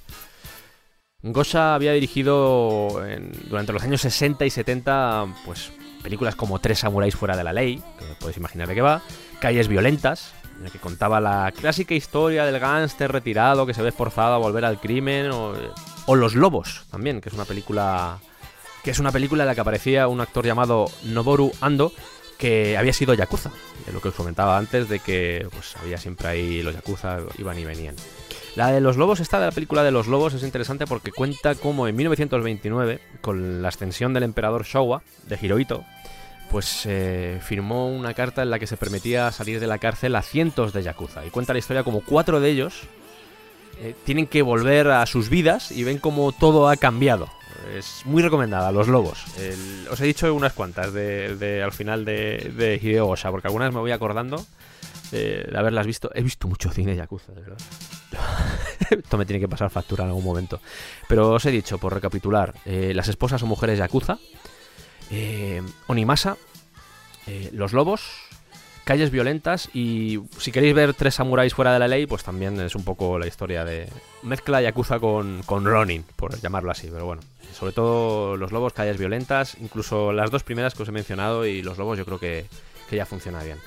Gosha 1.22 1.74
había 1.74 1.92
dirigido 1.94 3.02
en- 3.06 3.32
durante 3.48 3.72
los 3.72 3.82
años 3.82 4.02
60 4.02 4.44
y 4.44 4.50
70 4.50 5.24
pues 5.46 5.72
películas 6.02 6.34
como 6.36 6.58
Tres 6.58 6.80
samuráis 6.80 7.16
fuera 7.16 7.36
de 7.38 7.44
la 7.44 7.54
ley, 7.54 7.82
que 7.98 8.04
podéis 8.20 8.36
imaginar 8.36 8.68
de 8.68 8.74
qué 8.74 8.82
va, 8.82 9.00
Calles 9.40 9.66
violentas, 9.68 10.34
en 10.58 10.66
el 10.66 10.72
que 10.72 10.78
contaba 10.78 11.20
la 11.20 11.52
clásica 11.56 11.94
historia 11.94 12.44
del 12.44 12.58
gángster 12.58 13.10
retirado 13.10 13.66
que 13.66 13.74
se 13.74 13.82
ve 13.82 13.92
forzado 13.92 14.34
a 14.34 14.38
volver 14.38 14.64
al 14.64 14.80
crimen, 14.80 15.30
o, 15.30 15.52
o 16.06 16.16
Los 16.16 16.34
lobos 16.34 16.84
también, 16.90 17.20
que 17.20 17.28
es 17.28 17.34
una 17.34 17.44
película 17.44 18.18
que 18.82 18.92
es 18.92 18.98
una 18.98 19.12
película 19.12 19.42
en 19.42 19.48
la 19.48 19.54
que 19.54 19.60
aparecía 19.60 20.08
un 20.08 20.20
actor 20.20 20.46
llamado 20.46 20.86
Noboru 21.04 21.52
Ando 21.60 21.92
que 22.38 22.78
había 22.78 22.92
sido 22.92 23.14
yakuza, 23.14 23.50
de 23.84 23.92
lo 23.92 24.00
que 24.00 24.08
os 24.08 24.14
comentaba 24.14 24.56
antes 24.56 24.88
de 24.88 25.00
que 25.00 25.46
pues 25.50 25.76
había 25.76 25.98
siempre 25.98 26.28
ahí 26.28 26.62
los 26.62 26.74
yakuza 26.74 27.18
iban 27.36 27.58
y 27.58 27.64
venían. 27.64 27.96
La 28.54 28.72
de 28.72 28.80
los 28.80 28.96
lobos, 28.96 29.20
esta 29.20 29.38
de 29.38 29.46
la 29.46 29.52
película 29.52 29.82
de 29.82 29.90
los 29.90 30.06
lobos 30.06 30.34
es 30.34 30.42
interesante 30.42 30.86
porque 30.86 31.12
cuenta 31.12 31.54
cómo 31.54 31.86
en 31.86 31.96
1929, 31.96 33.00
con 33.20 33.60
la 33.62 33.68
ascensión 33.68 34.14
del 34.14 34.22
emperador 34.22 34.64
Showa, 34.64 35.02
de 35.26 35.38
Hirohito, 35.40 35.84
pues 36.50 36.84
eh, 36.86 37.40
firmó 37.42 37.88
una 37.88 38.14
carta 38.14 38.42
en 38.42 38.50
la 38.50 38.58
que 38.58 38.66
se 38.66 38.76
permitía 38.76 39.30
salir 39.32 39.60
de 39.60 39.66
la 39.66 39.78
cárcel 39.78 40.16
a 40.16 40.22
cientos 40.22 40.72
de 40.72 40.82
yakuza. 40.82 41.24
Y 41.26 41.30
cuenta 41.30 41.52
la 41.52 41.58
historia 41.58 41.84
como 41.84 42.02
cuatro 42.02 42.40
de 42.40 42.50
ellos 42.50 42.82
eh, 43.80 43.94
tienen 44.04 44.26
que 44.26 44.42
volver 44.42 44.88
a 44.88 45.04
sus 45.06 45.28
vidas 45.28 45.70
y 45.70 45.84
ven 45.84 45.98
como 45.98 46.32
todo 46.32 46.68
ha 46.68 46.76
cambiado. 46.76 47.28
Es 47.76 48.02
muy 48.04 48.22
recomendada, 48.22 48.72
Los 48.72 48.88
Lobos. 48.88 49.24
Os 49.90 50.00
he 50.00 50.04
dicho 50.04 50.32
unas 50.32 50.52
cuantas 50.52 50.92
de, 50.92 51.60
al 51.62 51.72
final 51.72 52.04
de, 52.04 52.52
de 52.56 52.78
Hideo 52.80 53.06
Gosha, 53.06 53.30
porque 53.30 53.48
algunas 53.48 53.74
me 53.74 53.80
voy 53.80 53.90
acordando 53.90 54.46
de, 55.10 55.44
de 55.44 55.58
haberlas 55.58 55.86
visto. 55.86 56.10
He 56.14 56.22
visto 56.22 56.48
mucho 56.48 56.70
cine 56.70 56.96
Yakuza, 56.96 57.32
de 57.32 57.40
verdad. 57.40 57.58
Esto 58.90 59.18
me 59.18 59.26
tiene 59.26 59.40
que 59.40 59.48
pasar 59.48 59.70
factura 59.70 60.04
en 60.04 60.10
algún 60.10 60.24
momento. 60.24 60.60
Pero 61.08 61.32
os 61.32 61.44
he 61.46 61.50
dicho, 61.50 61.78
por 61.78 61.94
recapitular, 61.94 62.54
eh, 62.64 62.92
las 62.94 63.08
esposas 63.08 63.42
o 63.42 63.46
mujeres 63.46 63.78
Yakuza, 63.78 64.18
eh, 65.10 65.62
Onimasa, 65.86 66.36
eh, 67.26 67.50
Los 67.52 67.72
Lobos, 67.72 68.02
Calles 68.84 69.10
Violentas 69.10 69.68
y 69.74 70.18
si 70.38 70.50
queréis 70.50 70.74
ver 70.74 70.94
Tres 70.94 71.16
Samuráis 71.16 71.54
fuera 71.54 71.72
de 71.72 71.78
la 71.78 71.88
ley, 71.88 72.06
pues 72.06 72.24
también 72.24 72.58
es 72.60 72.74
un 72.74 72.84
poco 72.84 73.18
la 73.18 73.26
historia 73.26 73.64
de... 73.64 73.88
Mezcla 74.22 74.62
Yakuza 74.62 74.98
con, 74.98 75.42
con 75.44 75.64
Ronin, 75.66 76.04
por 76.16 76.40
llamarlo 76.40 76.70
así, 76.70 76.88
pero 76.90 77.04
bueno. 77.04 77.22
Sobre 77.52 77.72
todo 77.72 78.36
Los 78.36 78.52
Lobos, 78.52 78.72
Calles 78.72 78.98
Violentas, 78.98 79.56
incluso 79.60 80.12
las 80.12 80.30
dos 80.30 80.42
primeras 80.42 80.74
que 80.74 80.84
os 80.84 80.88
he 80.88 80.92
mencionado 80.92 81.44
y 81.44 81.62
Los 81.62 81.76
Lobos 81.76 81.98
yo 81.98 82.04
creo 82.04 82.18
que, 82.18 82.46
que 82.88 82.96
ya 82.96 83.04
funciona 83.04 83.42
bien. 83.42 83.58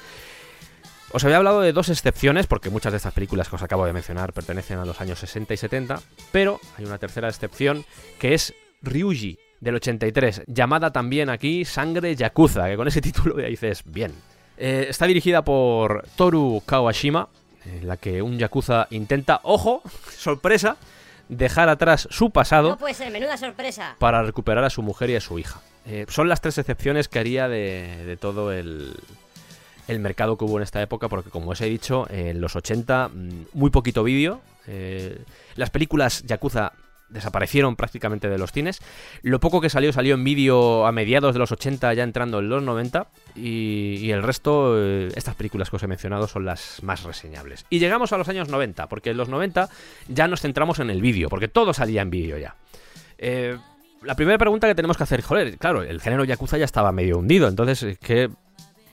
Os 1.14 1.24
había 1.26 1.38
hablado 1.38 1.62
de 1.62 1.74
dos 1.74 1.90
excepciones, 1.90 2.48
porque 2.48 2.70
muchas 2.70 2.94
de 2.94 2.98
estas 2.98 3.14
películas 3.14 3.50
que 3.50 3.58
os 3.58 3.62
acabo 3.62 3.86
de 3.86 3.94
mencionar 3.94 4.32
pertenecen 4.32 4.80
a 4.80 4.86
los 4.86 5.02
años 5.02 5.20
60 5.20 5.54
y 5.54 5.58
70, 5.58 6.02
pero 6.32 6.60
hay 6.78 6.86
una 6.86 6.98
tercera 6.98 7.28
excepción 7.28 7.86
que 8.18 8.34
es 8.34 8.54
Ryuji, 8.82 9.38
del 9.62 9.76
83, 9.76 10.44
llamada 10.48 10.92
también 10.92 11.30
aquí 11.30 11.64
Sangre 11.66 12.16
Yakuza, 12.16 12.68
que 12.68 12.76
con 12.76 12.88
ese 12.88 13.00
título 13.02 13.40
ya 13.40 13.48
dices, 13.48 13.84
bien. 13.86 14.12
Eh, 14.58 14.88
está 14.90 15.06
dirigida 15.08 15.44
por 15.44 16.06
Toru 16.18 16.62
Kawashima, 16.66 17.30
en 17.66 17.88
la 17.88 17.96
que 17.98 18.22
un 18.22 18.38
Yakuza 18.38 18.88
intenta, 18.90 19.40
ojo, 19.44 19.82
sorpresa, 20.18 20.78
dejar 21.30 21.70
atrás 21.70 22.08
su 22.12 22.32
pasado 22.32 22.70
No 22.72 22.78
puede 22.78 22.94
ser, 22.94 23.12
menuda 23.12 23.38
sorpresa. 23.38 23.96
para 24.00 24.22
recuperar 24.24 24.64
a 24.66 24.70
su 24.70 24.82
mujer 24.82 25.10
y 25.12 25.16
a 25.16 25.22
su 25.22 25.40
hija. 25.40 25.62
Eh, 25.86 26.06
son 26.10 26.28
las 26.28 26.42
tres 26.42 26.58
excepciones 26.58 27.08
que 27.08 27.20
haría 27.20 27.48
de, 27.48 28.04
de 28.06 28.18
todo 28.18 28.52
el, 28.52 28.94
el 29.88 30.00
mercado 30.00 30.38
que 30.38 30.46
hubo 30.46 30.58
en 30.58 30.64
esta 30.64 30.82
época, 30.82 31.08
porque 31.08 31.30
como 31.30 31.52
os 31.52 31.62
he 31.62 31.66
dicho, 31.66 32.06
en 32.10 32.42
los 32.42 32.56
80 32.56 33.08
mm, 33.10 33.30
muy 33.54 33.70
poquito 33.70 34.04
vídeo. 34.04 34.42
eh, 34.68 35.20
las 35.56 35.70
películas 35.70 36.24
Yakuza 36.26 36.74
desaparecieron 37.12 37.76
prácticamente 37.76 38.30
de 38.30 38.38
los 38.38 38.52
cines. 38.52 38.80
Lo 39.22 39.40
poco 39.40 39.62
que 39.62 39.70
salió 39.70 39.94
salió 39.94 40.16
en 40.16 40.24
vídeo 40.24 40.86
a 40.86 40.92
mediados 40.92 41.34
de 41.34 41.40
los 41.40 41.52
80, 41.52 41.94
ya 41.94 42.04
entrando 42.04 42.40
en 42.40 42.50
los 42.50 42.64
90. 42.64 43.08
Y, 43.36 43.98
y 44.00 44.12
el 44.12 44.24
resto, 44.24 44.76
eh, 44.78 45.10
estas 45.16 45.36
películas 45.36 45.70
que 45.70 45.76
os 45.76 45.84
he 45.84 45.88
mencionado 45.88 46.28
son 46.28 46.46
las 46.46 46.82
más 46.84 47.04
reseñables. 47.04 47.66
Y 47.70 47.80
llegamos 47.80 48.12
a 48.14 48.18
los 48.18 48.28
años 48.30 48.50
90, 48.50 48.88
porque 48.88 49.12
en 49.12 49.18
los 49.18 49.30
90 49.30 49.70
ya 50.08 50.28
nos 50.28 50.42
centramos 50.42 50.80
en 50.80 50.90
el 50.90 51.02
vídeo, 51.02 51.30
porque 51.30 51.48
todo 51.48 51.74
salía 51.74 52.02
en 52.02 52.10
vídeo 52.10 52.38
ya. 52.38 52.56
Eh, 53.18 53.58
la 54.02 54.16
primera 54.16 54.38
pregunta 54.38 54.68
que 54.68 54.76
tenemos 54.76 54.98
que 54.98 55.04
hacer, 55.04 55.22
joder, 55.22 55.58
claro, 55.58 55.84
el 55.84 56.02
género 56.02 56.24
Yakuza 56.24 56.58
ya 56.58 56.66
estaba 56.66 56.92
medio 56.92 57.20
hundido, 57.20 57.48
entonces, 57.48 58.00
¿qué 58.00 58.30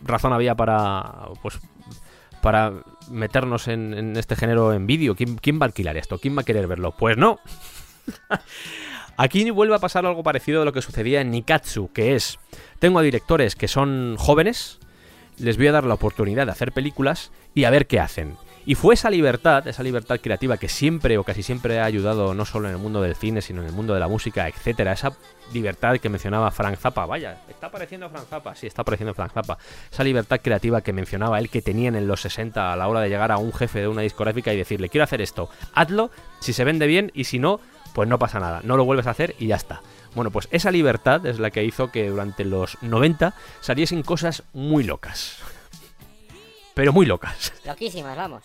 razón 0.02 0.32
había 0.32 0.54
para, 0.54 1.28
pues, 1.42 1.58
para 2.42 2.72
meternos 3.10 3.68
en, 3.68 3.94
en 3.94 4.16
este 4.16 4.36
género 4.36 4.72
en 4.74 4.86
vídeo? 4.86 5.14
¿Quién, 5.14 5.36
¿Quién 5.36 5.58
va 5.58 5.64
a 5.64 5.68
alquilar 5.68 5.96
esto? 5.96 6.18
¿Quién 6.18 6.36
va 6.36 6.42
a 6.42 6.44
querer 6.44 6.66
verlo? 6.66 6.92
Pues 6.92 7.16
no. 7.16 7.40
Aquí 9.16 9.50
vuelve 9.50 9.74
a 9.74 9.80
pasar 9.80 10.06
algo 10.06 10.22
parecido 10.22 10.62
a 10.62 10.64
lo 10.64 10.72
que 10.72 10.82
sucedía 10.82 11.20
en 11.20 11.30
Nikatsu, 11.30 11.90
que 11.92 12.14
es, 12.14 12.38
tengo 12.78 13.00
a 13.00 13.02
directores 13.02 13.56
que 13.56 13.66
son 13.66 14.16
jóvenes, 14.16 14.78
les 15.38 15.56
voy 15.56 15.66
a 15.66 15.72
dar 15.72 15.84
la 15.84 15.94
oportunidad 15.94 16.46
de 16.46 16.52
hacer 16.52 16.72
películas 16.72 17.32
y 17.54 17.64
a 17.64 17.70
ver 17.70 17.86
qué 17.86 17.98
hacen. 18.00 18.36
Y 18.68 18.74
fue 18.74 18.92
esa 18.92 19.08
libertad, 19.08 19.66
esa 19.66 19.82
libertad 19.82 20.20
creativa 20.20 20.58
que 20.58 20.68
siempre 20.68 21.16
o 21.16 21.24
casi 21.24 21.42
siempre 21.42 21.80
ha 21.80 21.86
ayudado 21.86 22.34
no 22.34 22.44
solo 22.44 22.68
en 22.68 22.74
el 22.74 22.80
mundo 22.80 23.00
del 23.00 23.16
cine, 23.16 23.40
sino 23.40 23.62
en 23.62 23.68
el 23.68 23.72
mundo 23.72 23.94
de 23.94 24.00
la 24.00 24.08
música, 24.08 24.46
etcétera. 24.46 24.92
Esa 24.92 25.14
libertad 25.54 25.96
que 25.96 26.10
mencionaba 26.10 26.50
Frank 26.50 26.76
Zappa. 26.76 27.06
Vaya, 27.06 27.38
está 27.48 27.68
apareciendo 27.68 28.10
Frank 28.10 28.26
Zappa. 28.28 28.54
Sí, 28.54 28.66
está 28.66 28.82
apareciendo 28.82 29.14
Frank 29.14 29.32
Zappa. 29.32 29.56
Esa 29.90 30.04
libertad 30.04 30.40
creativa 30.42 30.82
que 30.82 30.92
mencionaba 30.92 31.38
él 31.38 31.48
que 31.48 31.62
tenían 31.62 31.96
en 31.96 32.06
los 32.06 32.20
60 32.20 32.72
a 32.72 32.76
la 32.76 32.88
hora 32.88 33.00
de 33.00 33.08
llegar 33.08 33.32
a 33.32 33.38
un 33.38 33.54
jefe 33.54 33.80
de 33.80 33.88
una 33.88 34.02
discográfica 34.02 34.52
y 34.52 34.58
decirle, 34.58 34.90
quiero 34.90 35.04
hacer 35.04 35.22
esto, 35.22 35.48
hazlo, 35.72 36.10
si 36.40 36.52
se 36.52 36.64
vende 36.64 36.86
bien 36.86 37.10
y 37.14 37.24
si 37.24 37.38
no, 37.38 37.60
pues 37.94 38.08
no 38.08 38.18
pasa 38.18 38.40
nada. 38.40 38.60
No 38.64 38.76
lo 38.76 38.84
vuelves 38.84 39.06
a 39.06 39.10
hacer 39.10 39.34
y 39.38 39.48
ya 39.48 39.56
está. 39.56 39.82
Bueno, 40.14 40.30
pues 40.30 40.48
esa 40.50 40.70
libertad 40.70 41.24
es 41.26 41.38
la 41.38 41.50
que 41.50 41.64
hizo 41.64 41.90
que 41.90 42.08
durante 42.08 42.44
los 42.44 42.78
90 42.82 43.34
saliesen 43.60 44.02
cosas 44.02 44.42
muy 44.52 44.84
locas. 44.84 45.38
Pero 46.74 46.92
muy 46.92 47.06
locas. 47.06 47.52
Loquísimas, 47.64 48.16
vamos. 48.16 48.44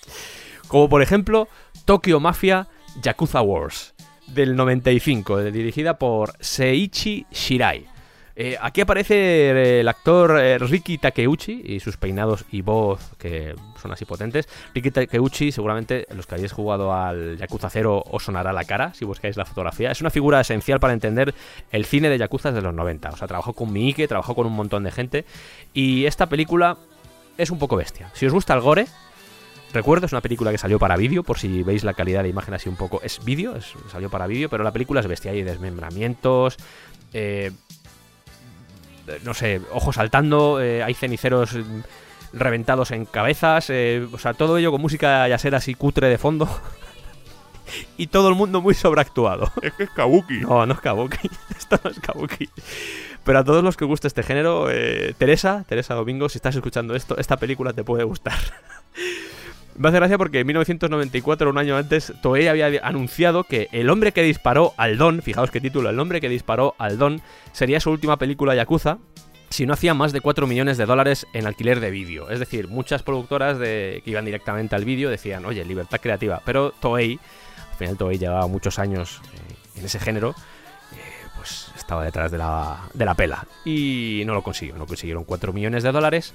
Como 0.67 0.89
por 0.89 1.01
ejemplo 1.01 1.47
Tokyo 1.85 2.19
Mafia 2.19 2.67
Yakuza 3.01 3.41
Wars 3.41 3.93
del 4.27 4.55
95, 4.55 5.39
eh, 5.39 5.51
dirigida 5.51 5.97
por 5.97 6.33
Seiichi 6.39 7.25
Shirai. 7.31 7.92
Eh, 8.35 8.57
aquí 8.59 8.81
aparece 8.81 9.15
eh, 9.15 9.79
el 9.81 9.87
actor 9.87 10.39
eh, 10.39 10.57
Riki 10.57 10.97
Takeuchi 10.97 11.61
y 11.65 11.79
sus 11.79 11.97
peinados 11.97 12.45
y 12.51 12.61
voz 12.61 13.11
que 13.19 13.55
son 13.79 13.91
así 13.91 14.05
potentes. 14.05 14.47
Riki 14.73 14.89
Takeuchi, 14.89 15.51
seguramente 15.51 16.07
los 16.15 16.25
que 16.25 16.35
hayáis 16.35 16.51
jugado 16.51 16.93
al 16.93 17.37
Yakuza 17.37 17.69
0 17.69 18.03
os 18.09 18.23
sonará 18.23 18.51
la 18.51 18.63
cara 18.63 18.93
si 18.95 19.05
buscáis 19.05 19.37
la 19.37 19.45
fotografía. 19.45 19.91
Es 19.91 20.01
una 20.01 20.09
figura 20.09 20.41
esencial 20.41 20.79
para 20.79 20.93
entender 20.93 21.33
el 21.71 21.85
cine 21.85 22.09
de 22.09 22.17
Yakuza 22.17 22.51
de 22.51 22.61
los 22.61 22.73
90. 22.73 23.09
O 23.09 23.17
sea, 23.17 23.27
trabajó 23.27 23.53
con 23.53 23.71
Miike, 23.71 24.07
trabajó 24.07 24.33
con 24.33 24.47
un 24.47 24.53
montón 24.53 24.83
de 24.83 24.91
gente. 24.91 25.25
Y 25.73 26.05
esta 26.05 26.25
película 26.25 26.77
es 27.37 27.51
un 27.51 27.59
poco 27.59 27.75
bestia. 27.75 28.09
Si 28.13 28.25
os 28.25 28.33
gusta 28.33 28.55
el 28.55 28.61
gore, 28.61 28.87
recuerdo, 29.73 30.07
es 30.07 30.11
una 30.11 30.21
película 30.21 30.51
que 30.51 30.57
salió 30.57 30.79
para 30.79 30.97
vídeo, 30.97 31.23
por 31.23 31.37
si 31.37 31.61
veis 31.61 31.83
la 31.83 31.93
calidad 31.93 32.23
de 32.23 32.29
imagen 32.29 32.55
así 32.55 32.67
un 32.67 32.77
poco. 32.77 32.99
Es 33.03 33.23
vídeo, 33.23 33.55
salió 33.91 34.09
para 34.09 34.25
vídeo, 34.25 34.49
pero 34.49 34.63
la 34.63 34.71
película 34.71 35.01
es 35.01 35.07
bestia. 35.07 35.31
Hay 35.31 35.43
desmembramientos, 35.43 36.57
eh, 37.13 37.51
no 39.23 39.33
sé, 39.33 39.61
ojos 39.71 39.95
saltando, 39.95 40.61
eh, 40.61 40.83
hay 40.83 40.93
ceniceros 40.93 41.57
reventados 42.33 42.91
en 42.91 43.05
cabezas, 43.05 43.69
eh, 43.69 44.07
o 44.11 44.17
sea, 44.17 44.33
todo 44.33 44.57
ello 44.57 44.71
con 44.71 44.81
música 44.81 45.27
yasera 45.27 45.57
así 45.57 45.75
cutre 45.75 46.09
de 46.09 46.17
fondo. 46.17 46.49
y 47.97 48.07
todo 48.07 48.29
el 48.29 48.35
mundo 48.35 48.61
muy 48.61 48.73
sobreactuado. 48.73 49.51
Es 49.61 49.73
que 49.73 49.83
es 49.83 49.89
Kabuki. 49.91 50.41
No, 50.41 50.65
no 50.65 50.73
es 50.73 50.81
Kabuki. 50.81 51.29
Esto 51.57 51.79
no 51.83 51.89
es 51.91 51.99
Kabuki. 51.99 52.49
Pero 53.23 53.39
a 53.39 53.43
todos 53.43 53.63
los 53.63 53.77
que 53.77 53.85
guste 53.85 54.07
este 54.07 54.23
género, 54.23 54.69
eh, 54.69 55.15
Teresa, 55.17 55.63
Teresa 55.67 55.93
Domingo, 55.93 56.27
si 56.27 56.39
estás 56.39 56.55
escuchando 56.55 56.93
esto, 56.93 57.17
esta 57.17 57.37
película 57.37 57.71
te 57.71 57.83
puede 57.83 58.03
gustar. 58.03 58.37
Me 59.75 59.87
hace 59.87 59.97
gracia 59.97 60.17
porque 60.17 60.39
en 60.39 60.47
1994, 60.47 61.49
un 61.49 61.57
año 61.57 61.75
antes, 61.75 62.13
Toei 62.21 62.47
había 62.47 62.67
anunciado 62.83 63.43
que 63.43 63.69
El 63.71 63.89
hombre 63.89 64.11
que 64.11 64.21
disparó 64.21 64.73
al 64.77 64.97
Don, 64.97 65.21
fijaos 65.21 65.49
qué 65.49 65.59
título, 65.59 65.89
El 65.89 65.99
hombre 65.99 66.21
que 66.21 66.29
disparó 66.29 66.75
al 66.77 66.97
Don, 66.99 67.21
sería 67.53 67.79
su 67.79 67.89
última 67.89 68.17
película 68.17 68.55
Yakuza 68.55 68.99
si 69.49 69.67
no 69.67 69.73
hacía 69.73 69.93
más 69.93 70.11
de 70.11 70.21
4 70.21 70.47
millones 70.47 70.77
de 70.77 70.87
dólares 70.87 71.27
en 71.33 71.45
alquiler 71.45 71.79
de 71.79 71.91
vídeo. 71.91 72.29
Es 72.31 72.39
decir, 72.39 72.67
muchas 72.67 73.03
productoras 73.03 73.59
que 73.59 74.01
iban 74.03 74.25
directamente 74.25 74.75
al 74.75 74.83
vídeo 74.83 75.11
decían, 75.11 75.45
oye, 75.45 75.63
libertad 75.63 75.99
creativa. 76.01 76.41
Pero 76.43 76.71
Toei, 76.71 77.19
al 77.71 77.77
final 77.77 77.97
Toei 77.97 78.17
llevaba 78.17 78.47
muchos 78.47 78.79
años 78.79 79.21
eh, 79.35 79.79
en 79.79 79.85
ese 79.85 79.99
género, 79.99 80.31
eh, 80.31 81.27
pues 81.35 81.71
estaba 81.77 82.03
detrás 82.03 82.31
de 82.31 82.39
la, 82.39 82.79
de 82.95 83.05
la 83.05 83.13
pela. 83.13 83.45
Y 83.63 84.23
no 84.25 84.33
lo 84.33 84.41
consiguió, 84.41 84.75
no 84.75 84.87
consiguieron 84.87 85.23
4 85.23 85.53
millones 85.53 85.83
de 85.83 85.91
dólares, 85.91 86.33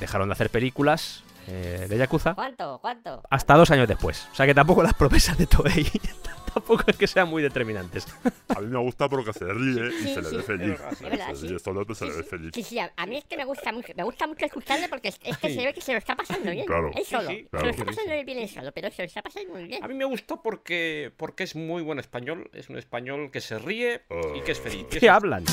dejaron 0.00 0.28
de 0.28 0.32
hacer 0.32 0.48
películas 0.48 1.22
eh, 1.48 1.86
de 1.88 1.98
Yakuza 1.98 2.34
¿Cuánto? 2.34 2.78
¿Cuánto? 2.80 3.22
hasta 3.30 3.54
dos 3.54 3.70
años 3.70 3.88
después. 3.88 4.28
O 4.32 4.34
sea 4.34 4.46
que 4.46 4.54
tampoco 4.54 4.82
las 4.82 4.94
promesas 4.94 5.36
de 5.38 5.46
Toei 5.46 5.86
tampoco 6.54 6.84
es 6.86 6.96
que 6.96 7.06
sean 7.08 7.28
muy 7.28 7.42
determinantes. 7.42 8.06
A 8.54 8.60
mí 8.60 8.68
me 8.68 8.78
gusta 8.78 9.08
porque 9.08 9.32
se 9.32 9.44
ríe 9.44 9.88
y 9.88 9.92
Sí, 10.04 10.14
se 10.14 10.22
le 10.22 10.28
sí, 10.28 10.36
ve 10.36 10.42
feliz. 10.42 10.80
es 10.92 11.00
verdad, 11.00 11.28
Se 11.30 11.36
sí. 11.36 11.48
ríe 11.48 11.58
solo, 11.58 11.82
pero 11.84 11.94
se 11.96 12.04
Sí, 12.04 12.10
le 12.10 12.16
ve 12.16 12.22
sí. 12.22 12.28
feliz. 12.28 12.50
Sí, 12.54 12.62
sí, 12.62 12.78
a, 12.78 13.06
mí 13.06 13.16
es 13.16 13.24
que 13.24 13.36
me 13.36 13.44
gusta 13.44 13.72
mucho, 13.72 13.92
me 13.96 14.04
gusta 14.04 14.26
mucho 14.28 14.46
escucharle 14.46 14.88
porque 14.88 15.08
es, 15.08 15.18
es 15.24 15.36
que 15.38 15.50
se 15.52 15.64
ve 15.64 15.74
que 15.74 15.80
se 15.80 15.92
lo 15.92 15.98
está 15.98 16.14
pasando 16.14 16.50
bien. 16.52 16.66
Claro. 16.66 16.90
Él 16.94 17.04
solo. 17.04 17.28
Sí, 17.28 17.36
sí, 17.36 17.42
Se 17.42 17.48
claro. 17.50 17.64
lo 17.66 17.70
está 17.72 17.84
pasando 17.84 18.10
bien 18.24 18.38
él 18.38 18.48
solo, 18.48 18.72
pero 18.72 18.90
se 18.90 19.02
lo 19.02 19.06
está 19.06 19.22
pasando 19.22 19.52
muy 19.52 19.64
bien. 19.64 19.82
A 19.82 19.88
mí 19.88 19.94
me 19.94 20.04
gustó 20.04 20.40
porque, 20.42 21.12
porque 21.16 21.42
es 21.44 21.56
muy 21.56 21.82
buen 21.82 21.98
español. 21.98 22.48
Es 22.52 22.68
un 22.68 22.78
español 22.78 23.30
que 23.32 23.40
se 23.40 23.58
ríe 23.58 24.02
y 24.36 24.40
que 24.42 24.52
es 24.52 24.60
feliz. 24.60 24.86
Y 24.92 24.98
¿Qué 25.00 25.10
hablan? 25.10 25.44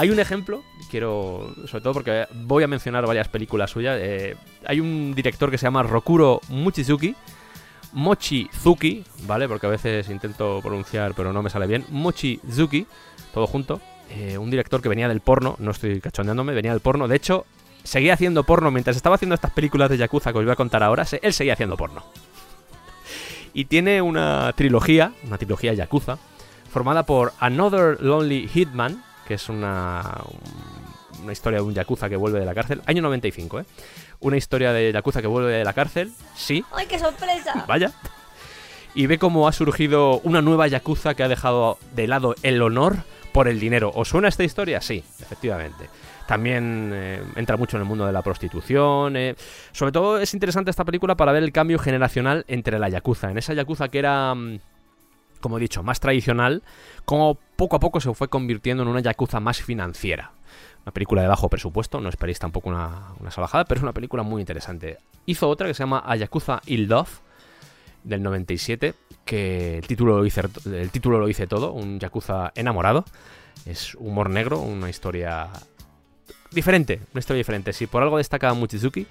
Hay 0.00 0.08
un 0.08 0.18
ejemplo, 0.18 0.62
quiero, 0.90 1.54
sobre 1.66 1.82
todo 1.82 1.92
porque 1.92 2.26
voy 2.32 2.64
a 2.64 2.66
mencionar 2.66 3.06
varias 3.06 3.28
películas 3.28 3.70
suyas. 3.70 3.98
eh, 4.00 4.34
hay 4.64 4.80
un 4.80 5.12
director 5.14 5.50
que 5.50 5.58
se 5.58 5.66
llama 5.66 5.82
Rokuro 5.82 6.40
Mochizuki, 6.48 7.14
Mochizuki, 7.92 9.04
¿vale? 9.26 9.46
Porque 9.46 9.66
a 9.66 9.68
veces 9.68 10.08
intento 10.08 10.60
pronunciar, 10.62 11.12
pero 11.14 11.34
no 11.34 11.42
me 11.42 11.50
sale 11.50 11.66
bien. 11.66 11.84
Mochizuki, 11.90 12.86
todo 13.34 13.46
junto. 13.46 13.78
eh, 14.08 14.38
un 14.38 14.50
director 14.50 14.80
que 14.80 14.88
venía 14.88 15.06
del 15.06 15.20
porno, 15.20 15.56
no 15.58 15.70
estoy 15.70 16.00
cachondeándome, 16.00 16.54
venía 16.54 16.70
del 16.70 16.80
porno. 16.80 17.06
De 17.06 17.16
hecho, 17.16 17.44
seguía 17.84 18.14
haciendo 18.14 18.44
porno 18.44 18.70
mientras 18.70 18.96
estaba 18.96 19.16
haciendo 19.16 19.34
estas 19.34 19.50
películas 19.50 19.90
de 19.90 19.98
Yakuza 19.98 20.32
que 20.32 20.38
os 20.38 20.44
voy 20.46 20.52
a 20.52 20.56
contar 20.56 20.82
ahora. 20.82 21.04
Él 21.20 21.34
seguía 21.34 21.52
haciendo 21.52 21.76
porno. 21.76 22.04
Y 23.52 23.66
tiene 23.66 24.00
una 24.00 24.50
trilogía, 24.56 25.12
una 25.26 25.36
trilogía 25.36 25.74
Yakuza, 25.74 26.16
formada 26.72 27.04
por 27.04 27.34
Another 27.38 28.00
Lonely 28.00 28.48
Hitman, 28.48 29.04
que 29.30 29.34
es 29.34 29.48
una, 29.48 30.02
un- 30.26 31.22
una 31.22 31.32
historia 31.32 31.60
de 31.60 31.64
un 31.64 31.72
Yakuza 31.72 32.08
que 32.08 32.16
vuelve 32.16 32.40
de 32.40 32.44
la 32.46 32.52
cárcel. 32.52 32.82
Año 32.86 33.00
95, 33.00 33.60
¿eh? 33.60 33.64
Una 34.18 34.36
historia 34.36 34.72
de 34.72 34.90
Yakuza 34.90 35.20
que 35.20 35.28
vuelve 35.28 35.52
de 35.52 35.62
la 35.62 35.72
cárcel, 35.72 36.10
sí, 36.34 36.64
¡Ay, 36.72 36.86
qué 36.88 36.98
sorpresa! 36.98 37.64
vaya. 37.68 37.92
Y 38.96 39.06
ve 39.06 39.18
cómo 39.18 39.46
ha 39.46 39.52
surgido 39.52 40.18
una 40.24 40.42
nueva 40.42 40.66
Yakuza 40.66 41.14
que 41.14 41.22
ha 41.22 41.28
dejado 41.28 41.78
de 41.94 42.08
lado 42.08 42.34
el 42.42 42.60
honor 42.60 42.96
por 43.32 43.46
el 43.46 43.60
dinero. 43.60 43.92
¿Os 43.94 44.08
suena 44.08 44.26
esta 44.26 44.42
historia? 44.42 44.80
Sí, 44.80 45.04
efectivamente. 45.20 45.88
También 46.26 46.90
eh, 46.92 47.22
entra 47.36 47.56
mucho 47.56 47.76
en 47.76 47.82
el 47.82 47.88
mundo 47.88 48.04
de 48.06 48.12
la 48.12 48.22
prostitución. 48.22 49.16
eh. 49.16 49.36
Sobre 49.70 49.92
todo 49.92 50.18
es 50.18 50.34
interesante 50.34 50.72
esta 50.72 50.84
película 50.84 51.14
para 51.14 51.30
ver 51.30 51.44
el 51.44 51.52
cambio 51.52 51.78
generacional 51.78 52.44
entre 52.48 52.80
la 52.80 52.88
Yakuza. 52.88 53.30
En 53.30 53.38
esa 53.38 53.54
Yakuza 53.54 53.86
que 53.88 54.00
era, 54.00 54.34
mm, 54.34 54.58
como 55.40 55.58
he 55.58 55.60
dicho, 55.60 55.82
más 55.82 56.00
tradicional, 56.00 56.62
como 57.04 57.38
poco 57.56 57.76
a 57.76 57.80
poco 57.80 58.00
se 58.00 58.12
fue 58.14 58.28
convirtiendo 58.28 58.82
en 58.82 58.88
una 58.88 59.00
Yakuza 59.00 59.40
más 59.40 59.60
financiera. 59.60 60.32
Una 60.84 60.92
película 60.92 61.22
de 61.22 61.28
bajo 61.28 61.48
presupuesto, 61.48 62.00
no 62.00 62.08
esperéis 62.08 62.38
tampoco 62.38 62.70
una, 62.70 63.08
una 63.18 63.30
salvajada, 63.30 63.64
pero 63.64 63.78
es 63.78 63.82
una 63.82 63.92
película 63.92 64.22
muy 64.22 64.40
interesante. 64.40 64.98
Hizo 65.26 65.48
otra 65.48 65.66
que 65.66 65.74
se 65.74 65.82
llama 65.82 66.02
A 66.06 66.16
Yakuza 66.16 66.62
Il 66.66 66.88
Love, 66.88 67.20
del 68.04 68.22
97, 68.22 68.94
que 69.24 69.78
el 69.78 69.86
título, 69.86 70.18
lo 70.18 70.22
dice, 70.22 70.42
el 70.64 70.90
título 70.90 71.18
lo 71.18 71.26
dice 71.26 71.46
todo, 71.46 71.72
un 71.72 71.98
Yakuza 71.98 72.52
enamorado. 72.54 73.04
Es 73.66 73.94
humor 73.94 74.30
negro, 74.30 74.60
una 74.60 74.88
historia 74.88 75.48
diferente, 76.50 77.00
una 77.12 77.20
historia 77.20 77.38
diferente. 77.38 77.72
Si 77.72 77.86
por 77.86 78.02
algo 78.02 78.18
destaca 78.18 78.52
Mochizuki, 78.54 79.06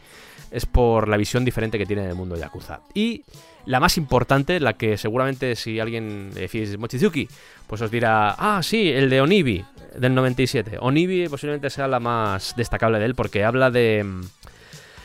es 0.51 0.65
por 0.65 1.07
la 1.07 1.17
visión 1.17 1.45
diferente 1.45 1.77
que 1.77 1.85
tiene 1.85 2.05
del 2.05 2.15
mundo 2.15 2.35
Yakuza. 2.35 2.81
Y 2.93 3.23
la 3.65 3.79
más 3.79 3.97
importante, 3.97 4.59
la 4.59 4.73
que 4.73 4.97
seguramente 4.97 5.55
si 5.55 5.79
alguien 5.79 6.31
decís 6.31 6.77
Mochizuki, 6.77 7.27
pues 7.67 7.81
os 7.81 7.91
dirá, 7.91 8.31
ah, 8.31 8.61
sí, 8.63 8.89
el 8.89 9.09
de 9.09 9.21
Onibi, 9.21 9.65
del 9.97 10.15
97. 10.15 10.77
Onibi 10.79 11.27
posiblemente 11.27 11.69
sea 11.69 11.87
la 11.87 11.99
más 11.99 12.55
destacable 12.55 12.99
de 12.99 13.05
él 13.05 13.15
porque 13.15 13.43
habla 13.43 13.71
de... 13.71 14.03
mm, 14.03 14.21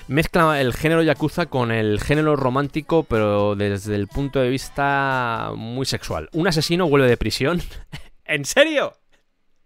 Mezcla 0.07 0.61
el 0.61 0.75
género 0.75 1.03
yakuza 1.03 1.47
con 1.47 1.73
el 1.73 1.99
género 1.99 2.37
romántico, 2.37 3.05
pero 3.05 3.55
desde 3.55 3.95
el 3.95 4.07
punto 4.07 4.39
de 4.39 4.51
vista 4.51 5.53
muy 5.57 5.87
sexual. 5.87 6.29
Un 6.33 6.47
asesino 6.47 6.87
vuelve 6.89 7.09
de 7.09 7.17
prisión. 7.17 7.63
¿En 8.27 8.45
serio? 8.45 8.93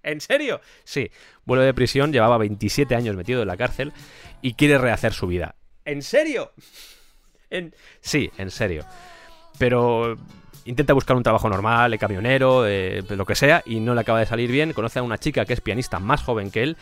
¿En 0.05 0.21
serio? 0.21 0.61
Sí, 0.85 1.11
vuelve 1.45 1.65
de 1.65 1.75
prisión, 1.75 2.13
llevaba 2.13 2.39
27 2.39 2.95
años 2.95 3.17
metido 3.17 3.43
en 3.43 3.49
la 3.49 3.57
cárcel 3.57 3.93
y 4.41 4.55
quiere 4.55 4.79
rehacer 4.79 5.13
su 5.13 5.27
vida. 5.27 5.57
¿En 5.85 6.03
serio? 6.03 6.53
En... 7.51 7.75
Sí, 8.01 8.31
en 8.39 8.51
serio. 8.51 8.85
Pero 9.59 10.17
intenta 10.65 10.93
buscar 10.93 11.17
un 11.17 11.23
trabajo 11.23 11.49
normal, 11.49 11.91
de 11.91 11.99
camionero, 11.99 12.63
de 12.63 13.05
lo 13.09 13.25
que 13.25 13.35
sea, 13.35 13.63
y 13.65 13.81
no 13.81 13.95
le 13.95 14.03
acaba 14.03 14.21
de 14.21 14.27
salir 14.27 14.51
bien. 14.51 14.73
Conoce 14.73 14.99
a 14.99 15.03
una 15.03 15.19
chica 15.19 15.45
que 15.45 15.55
es 15.55 15.61
pianista 15.61 15.99
más 15.99 16.23
joven 16.23 16.51
que 16.51 16.63
él. 16.63 16.77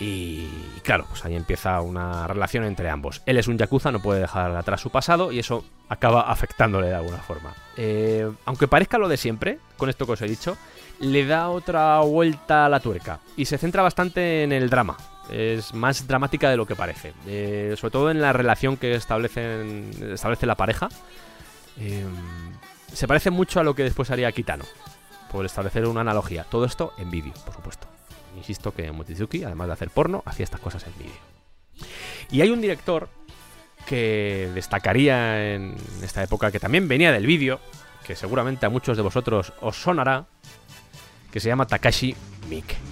Y 0.00 0.46
claro, 0.84 1.06
pues 1.08 1.24
ahí 1.24 1.34
empieza 1.34 1.80
una 1.80 2.26
relación 2.26 2.64
entre 2.64 2.88
ambos. 2.88 3.22
Él 3.26 3.36
es 3.36 3.48
un 3.48 3.58
yakuza, 3.58 3.90
no 3.90 4.00
puede 4.00 4.20
dejar 4.20 4.54
atrás 4.54 4.80
su 4.80 4.90
pasado 4.90 5.32
y 5.32 5.40
eso 5.40 5.64
acaba 5.88 6.30
afectándole 6.30 6.88
de 6.88 6.94
alguna 6.94 7.18
forma. 7.18 7.54
Eh, 7.76 8.30
aunque 8.44 8.68
parezca 8.68 8.98
lo 8.98 9.08
de 9.08 9.16
siempre, 9.16 9.58
con 9.76 9.88
esto 9.88 10.06
que 10.06 10.12
os 10.12 10.22
he 10.22 10.28
dicho, 10.28 10.56
le 11.00 11.26
da 11.26 11.48
otra 11.48 11.98
vuelta 12.00 12.66
a 12.66 12.68
la 12.68 12.80
tuerca 12.80 13.20
y 13.36 13.46
se 13.46 13.58
centra 13.58 13.82
bastante 13.82 14.44
en 14.44 14.52
el 14.52 14.70
drama. 14.70 14.96
Es 15.30 15.74
más 15.74 16.06
dramática 16.06 16.50
de 16.50 16.56
lo 16.56 16.66
que 16.66 16.74
parece. 16.74 17.12
Eh, 17.26 17.74
sobre 17.76 17.92
todo 17.92 18.10
en 18.10 18.20
la 18.20 18.32
relación 18.32 18.76
que 18.76 18.94
establecen, 18.94 19.90
establece 20.12 20.46
la 20.46 20.54
pareja. 20.54 20.88
Eh, 21.78 22.04
se 22.92 23.06
parece 23.06 23.30
mucho 23.30 23.60
a 23.60 23.62
lo 23.62 23.74
que 23.74 23.84
después 23.84 24.10
haría 24.10 24.32
Kitano. 24.32 24.64
Por 25.30 25.44
establecer 25.44 25.86
una 25.86 26.00
analogía. 26.00 26.44
Todo 26.44 26.64
esto 26.64 26.92
en 26.98 27.10
vídeo, 27.10 27.34
por 27.44 27.54
supuesto. 27.54 27.86
Insisto 28.36 28.72
que 28.72 28.90
Mochizuki, 28.92 29.44
además 29.44 29.66
de 29.66 29.72
hacer 29.74 29.90
porno, 29.90 30.22
hacía 30.24 30.44
estas 30.44 30.60
cosas 30.60 30.86
en 30.86 30.92
vídeo. 30.98 31.88
Y 32.30 32.40
hay 32.40 32.50
un 32.50 32.60
director 32.60 33.08
que 33.86 34.50
destacaría 34.54 35.54
en 35.54 35.74
esta 36.02 36.22
época, 36.22 36.50
que 36.50 36.60
también 36.60 36.88
venía 36.88 37.12
del 37.12 37.26
vídeo, 37.26 37.60
que 38.06 38.14
seguramente 38.16 38.66
a 38.66 38.70
muchos 38.70 38.96
de 38.96 39.02
vosotros 39.02 39.52
os 39.60 39.76
sonará, 39.76 40.26
que 41.32 41.40
se 41.40 41.48
llama 41.48 41.66
Takashi 41.66 42.14
Miike. 42.48 42.87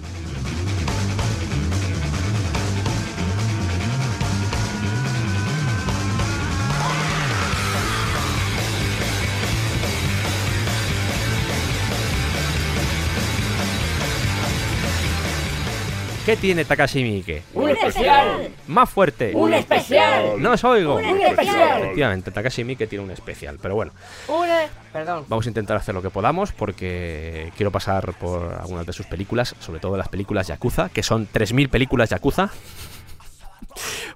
¿Qué 16.27 16.35
tiene 16.35 16.65
Takashi 16.65 17.03
Miike? 17.03 17.41
¡Un 17.53 17.69
especial! 17.69 18.49
Más 18.67 18.89
fuerte. 18.89 19.31
¡Un 19.33 19.53
especial! 19.53 20.33
No 20.41 20.51
os 20.51 20.63
oigo. 20.65 20.95
¡Un 20.95 21.21
especial! 21.21 21.83
Efectivamente, 21.83 22.31
Takashi 22.31 22.65
Miike 22.65 22.85
tiene 22.85 23.05
un 23.05 23.11
especial, 23.11 23.57
pero 23.61 23.75
bueno, 23.75 23.93
¡Una! 24.27 24.65
Perdón. 24.91 25.23
vamos 25.29 25.45
a 25.45 25.49
intentar 25.49 25.77
hacer 25.77 25.95
lo 25.95 26.01
que 26.01 26.09
podamos 26.09 26.51
porque 26.51 27.53
quiero 27.55 27.71
pasar 27.71 28.11
por 28.15 28.53
algunas 28.55 28.85
de 28.85 28.91
sus 28.91 29.05
películas, 29.05 29.55
sobre 29.59 29.79
todo 29.79 29.95
las 29.95 30.09
películas 30.09 30.47
Yakuza, 30.47 30.89
que 30.89 31.01
son 31.01 31.29
3.000 31.31 31.69
películas 31.69 32.09
Yakuza. 32.09 32.49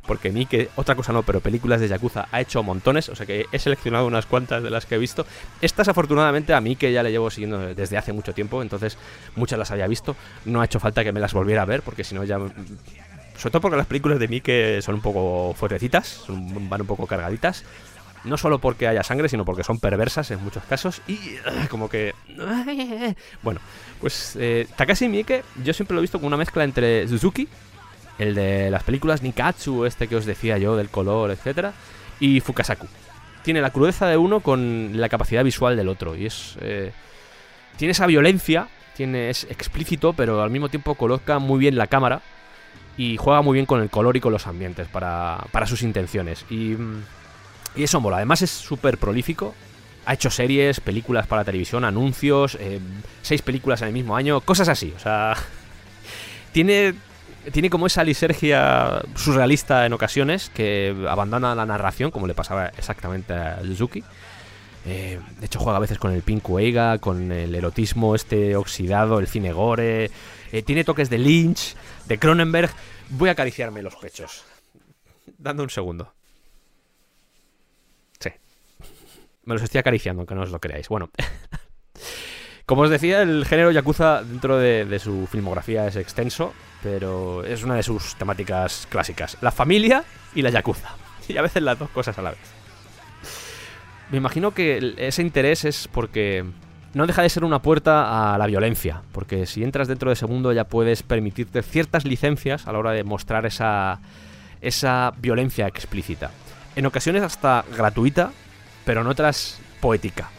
Porque 0.05 0.31
Miike, 0.31 0.69
otra 0.75 0.95
cosa 0.95 1.13
no, 1.13 1.23
pero 1.23 1.39
películas 1.39 1.81
de 1.81 1.87
Yakuza 1.87 2.27
ha 2.31 2.41
hecho 2.41 2.63
montones, 2.63 3.09
o 3.09 3.15
sea 3.15 3.25
que 3.25 3.45
he 3.51 3.59
seleccionado 3.59 4.07
unas 4.07 4.25
cuantas 4.25 4.63
de 4.63 4.69
las 4.69 4.85
que 4.85 4.95
he 4.95 4.97
visto. 4.97 5.25
Estas 5.61 5.87
afortunadamente 5.87 6.53
a 6.53 6.61
mí 6.61 6.75
que 6.75 6.91
ya 6.91 7.03
le 7.03 7.11
llevo 7.11 7.29
siguiendo 7.29 7.59
desde 7.73 7.97
hace 7.97 8.13
mucho 8.13 8.33
tiempo, 8.33 8.61
entonces 8.61 8.97
muchas 9.35 9.59
las 9.59 9.71
había 9.71 9.87
visto. 9.87 10.15
No 10.45 10.61
ha 10.61 10.65
hecho 10.65 10.79
falta 10.79 11.03
que 11.03 11.11
me 11.11 11.19
las 11.19 11.33
volviera 11.33 11.61
a 11.61 11.65
ver 11.65 11.81
porque 11.81 12.03
si 12.03 12.15
no 12.15 12.23
ya... 12.23 12.37
Sobre 12.37 13.51
todo 13.51 13.61
porque 13.61 13.77
las 13.77 13.87
películas 13.87 14.19
de 14.19 14.27
Miike 14.27 14.81
son 14.81 14.95
un 14.95 15.01
poco 15.01 15.55
fuertecitas, 15.57 16.25
van 16.27 16.81
un 16.81 16.87
poco 16.87 17.07
cargaditas. 17.07 17.63
No 18.23 18.37
solo 18.37 18.59
porque 18.59 18.87
haya 18.87 19.01
sangre, 19.01 19.29
sino 19.29 19.45
porque 19.45 19.63
son 19.63 19.79
perversas 19.79 20.29
en 20.29 20.43
muchos 20.43 20.63
casos 20.65 21.01
y 21.07 21.17
ah, 21.45 21.67
como 21.69 21.89
que... 21.89 22.13
Bueno, 23.41 23.59
pues 23.99 24.35
eh, 24.39 24.67
Takashi 24.75 25.07
Miike 25.07 25.43
yo 25.63 25.73
siempre 25.73 25.95
lo 25.95 26.01
he 26.01 26.03
visto 26.03 26.19
como 26.19 26.27
una 26.27 26.37
mezcla 26.37 26.63
entre 26.63 27.07
Suzuki, 27.07 27.47
el 28.21 28.35
de 28.35 28.69
las 28.69 28.83
películas 28.83 29.21
Nikatsu, 29.21 29.85
este 29.85 30.07
que 30.07 30.15
os 30.15 30.25
decía 30.25 30.57
yo, 30.57 30.75
del 30.75 30.89
color, 30.89 31.31
etcétera, 31.31 31.73
y 32.19 32.39
Fukasaku. 32.39 32.87
Tiene 33.43 33.61
la 33.61 33.71
crudeza 33.71 34.07
de 34.07 34.17
uno 34.17 34.41
con 34.41 34.91
la 34.93 35.09
capacidad 35.09 35.43
visual 35.43 35.75
del 35.75 35.89
otro 35.89 36.15
y 36.15 36.27
es... 36.27 36.57
eh, 36.61 36.91
tiene 37.77 37.93
esa 37.93 38.05
violencia, 38.05 38.67
tiene, 38.95 39.29
es 39.29 39.45
explícito, 39.45 40.13
pero 40.13 40.43
al 40.43 40.51
mismo 40.51 40.69
tiempo 40.69 40.93
coloca 40.95 41.39
muy 41.39 41.57
bien 41.57 41.75
la 41.77 41.87
cámara 41.87 42.21
y 42.97 43.17
juega 43.17 43.41
muy 43.41 43.55
bien 43.55 43.65
con 43.65 43.81
el 43.81 43.89
color 43.89 44.17
y 44.17 44.19
con 44.19 44.33
los 44.33 44.45
ambientes 44.45 44.87
para, 44.87 45.45
para 45.51 45.65
sus 45.65 45.81
intenciones. 45.81 46.45
Y, 46.49 46.75
mm, 46.75 47.03
y 47.75 47.83
eso 47.83 47.99
mola. 47.99 48.17
Además 48.17 48.41
es 48.43 48.51
súper 48.51 48.97
prolífico. 48.97 49.55
Ha 50.05 50.13
hecho 50.13 50.29
series, 50.29 50.79
películas 50.79 51.25
para 51.25 51.43
televisión, 51.43 51.85
anuncios, 51.85 52.55
eh, 52.59 52.79
seis 53.21 53.41
películas 53.41 53.81
en 53.81 53.87
el 53.87 53.93
mismo 53.93 54.15
año, 54.15 54.41
cosas 54.41 54.67
así. 54.67 54.93
O 54.95 54.99
sea, 54.99 55.35
tiene, 56.51 56.93
tiene 57.51 57.69
como 57.69 57.87
esa 57.87 58.03
lisergia 58.03 59.01
surrealista 59.15 59.85
en 59.85 59.93
ocasiones 59.93 60.49
que 60.49 60.95
abandona 61.07 61.55
la 61.55 61.65
narración, 61.65 62.11
como 62.11 62.27
le 62.27 62.35
pasaba 62.35 62.67
exactamente 62.67 63.33
a 63.33 63.61
Suzuki. 63.63 64.03
Eh, 64.85 65.19
de 65.39 65.45
hecho, 65.45 65.59
juega 65.59 65.77
a 65.77 65.81
veces 65.81 65.97
con 65.97 66.11
el 66.11 66.23
Pinku 66.23 66.59
Eiga, 66.59 66.97
con 66.97 67.31
el 67.31 67.53
erotismo 67.53 68.15
este 68.15 68.55
oxidado, 68.55 69.19
el 69.19 69.27
cine 69.27 69.53
gore. 69.53 70.09
Eh, 70.51 70.61
tiene 70.63 70.83
toques 70.83 71.09
de 71.09 71.17
Lynch, 71.17 71.75
de 72.07 72.17
Cronenberg. 72.17 72.71
Voy 73.09 73.29
a 73.29 73.33
acariciarme 73.33 73.81
los 73.81 73.95
pechos. 73.95 74.43
Dando 75.37 75.63
un 75.63 75.69
segundo. 75.69 76.13
Sí. 78.19 78.29
Me 79.45 79.53
los 79.53 79.63
estoy 79.63 79.79
acariciando, 79.79 80.21
aunque 80.21 80.35
no 80.35 80.41
os 80.41 80.51
lo 80.51 80.59
creáis. 80.59 80.89
Bueno. 80.89 81.09
Como 82.65 82.83
os 82.83 82.89
decía, 82.89 83.21
el 83.21 83.45
género 83.45 83.71
Yakuza 83.71 84.23
dentro 84.23 84.57
de, 84.57 84.85
de 84.85 84.99
su 84.99 85.27
filmografía 85.27 85.87
es 85.87 85.97
extenso, 85.97 86.53
pero 86.81 87.43
es 87.43 87.63
una 87.63 87.75
de 87.75 87.83
sus 87.83 88.15
temáticas 88.15 88.87
clásicas. 88.89 89.37
La 89.41 89.51
familia 89.51 90.03
y 90.33 90.41
la 90.41 90.49
Yakuza. 90.49 90.89
Y 91.27 91.37
a 91.37 91.41
veces 91.41 91.63
las 91.63 91.77
dos 91.79 91.89
cosas 91.89 92.17
a 92.17 92.21
la 92.21 92.31
vez. 92.31 92.39
Me 94.09 94.17
imagino 94.17 94.51
que 94.51 94.95
ese 94.97 95.21
interés 95.21 95.63
es 95.63 95.87
porque 95.87 96.43
no 96.93 97.07
deja 97.07 97.21
de 97.21 97.29
ser 97.29 97.45
una 97.45 97.61
puerta 97.61 98.33
a 98.33 98.37
la 98.37 98.47
violencia, 98.47 99.03
porque 99.13 99.45
si 99.45 99.63
entras 99.63 99.87
dentro 99.87 100.09
de 100.09 100.13
ese 100.13 100.27
mundo 100.27 100.51
ya 100.51 100.65
puedes 100.65 101.03
permitirte 101.03 101.61
ciertas 101.61 102.03
licencias 102.03 102.67
a 102.67 102.73
la 102.73 102.79
hora 102.79 102.91
de 102.91 103.05
mostrar 103.05 103.45
esa, 103.45 103.99
esa 104.59 105.13
violencia 105.17 105.67
explícita. 105.67 106.31
En 106.75 106.85
ocasiones 106.85 107.23
hasta 107.23 107.63
gratuita, 107.77 108.31
pero 108.83 109.01
en 109.01 109.07
otras 109.07 109.59
poética. 109.79 110.29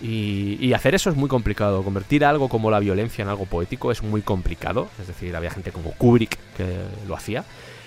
Y, 0.00 0.56
y 0.60 0.72
hacer 0.72 0.94
eso 0.94 1.10
es 1.10 1.16
muy 1.16 1.28
complicado. 1.28 1.82
Convertir 1.82 2.24
algo 2.24 2.48
como 2.48 2.70
la 2.70 2.80
violencia 2.80 3.22
en 3.22 3.28
algo 3.28 3.46
poético 3.46 3.92
es 3.92 4.02
muy 4.02 4.22
complicado. 4.22 4.88
Es 5.00 5.06
decir, 5.06 5.36
había 5.36 5.50
gente 5.50 5.72
como 5.72 5.92
Kubrick 5.92 6.38
que 6.56 6.66
lo 7.06 7.14
hacía. 7.14 7.44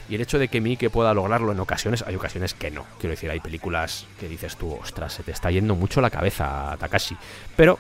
Y 0.10 0.16
el 0.16 0.22
hecho 0.22 0.38
de 0.38 0.48
que 0.48 0.60
Miike 0.62 0.90
pueda 0.90 1.14
lograrlo 1.14 1.52
en 1.52 1.60
ocasiones, 1.60 2.04
hay 2.06 2.16
ocasiones 2.16 2.54
que 2.54 2.70
no. 2.72 2.86
Quiero 3.00 3.12
decir, 3.12 3.32
hay 3.32 3.40
películas 3.40 4.06
que 4.20 4.28
dices 4.28 4.58
tú, 4.58 4.74
ostras, 4.74 5.14
se 5.14 5.24
te 5.24 5.32
está 5.32 5.50
yendo 5.50 5.76
mucho 5.76 6.02
la 6.02 6.10
cabeza, 6.10 6.76
Takashi. 6.80 7.16
Pero 7.56 7.80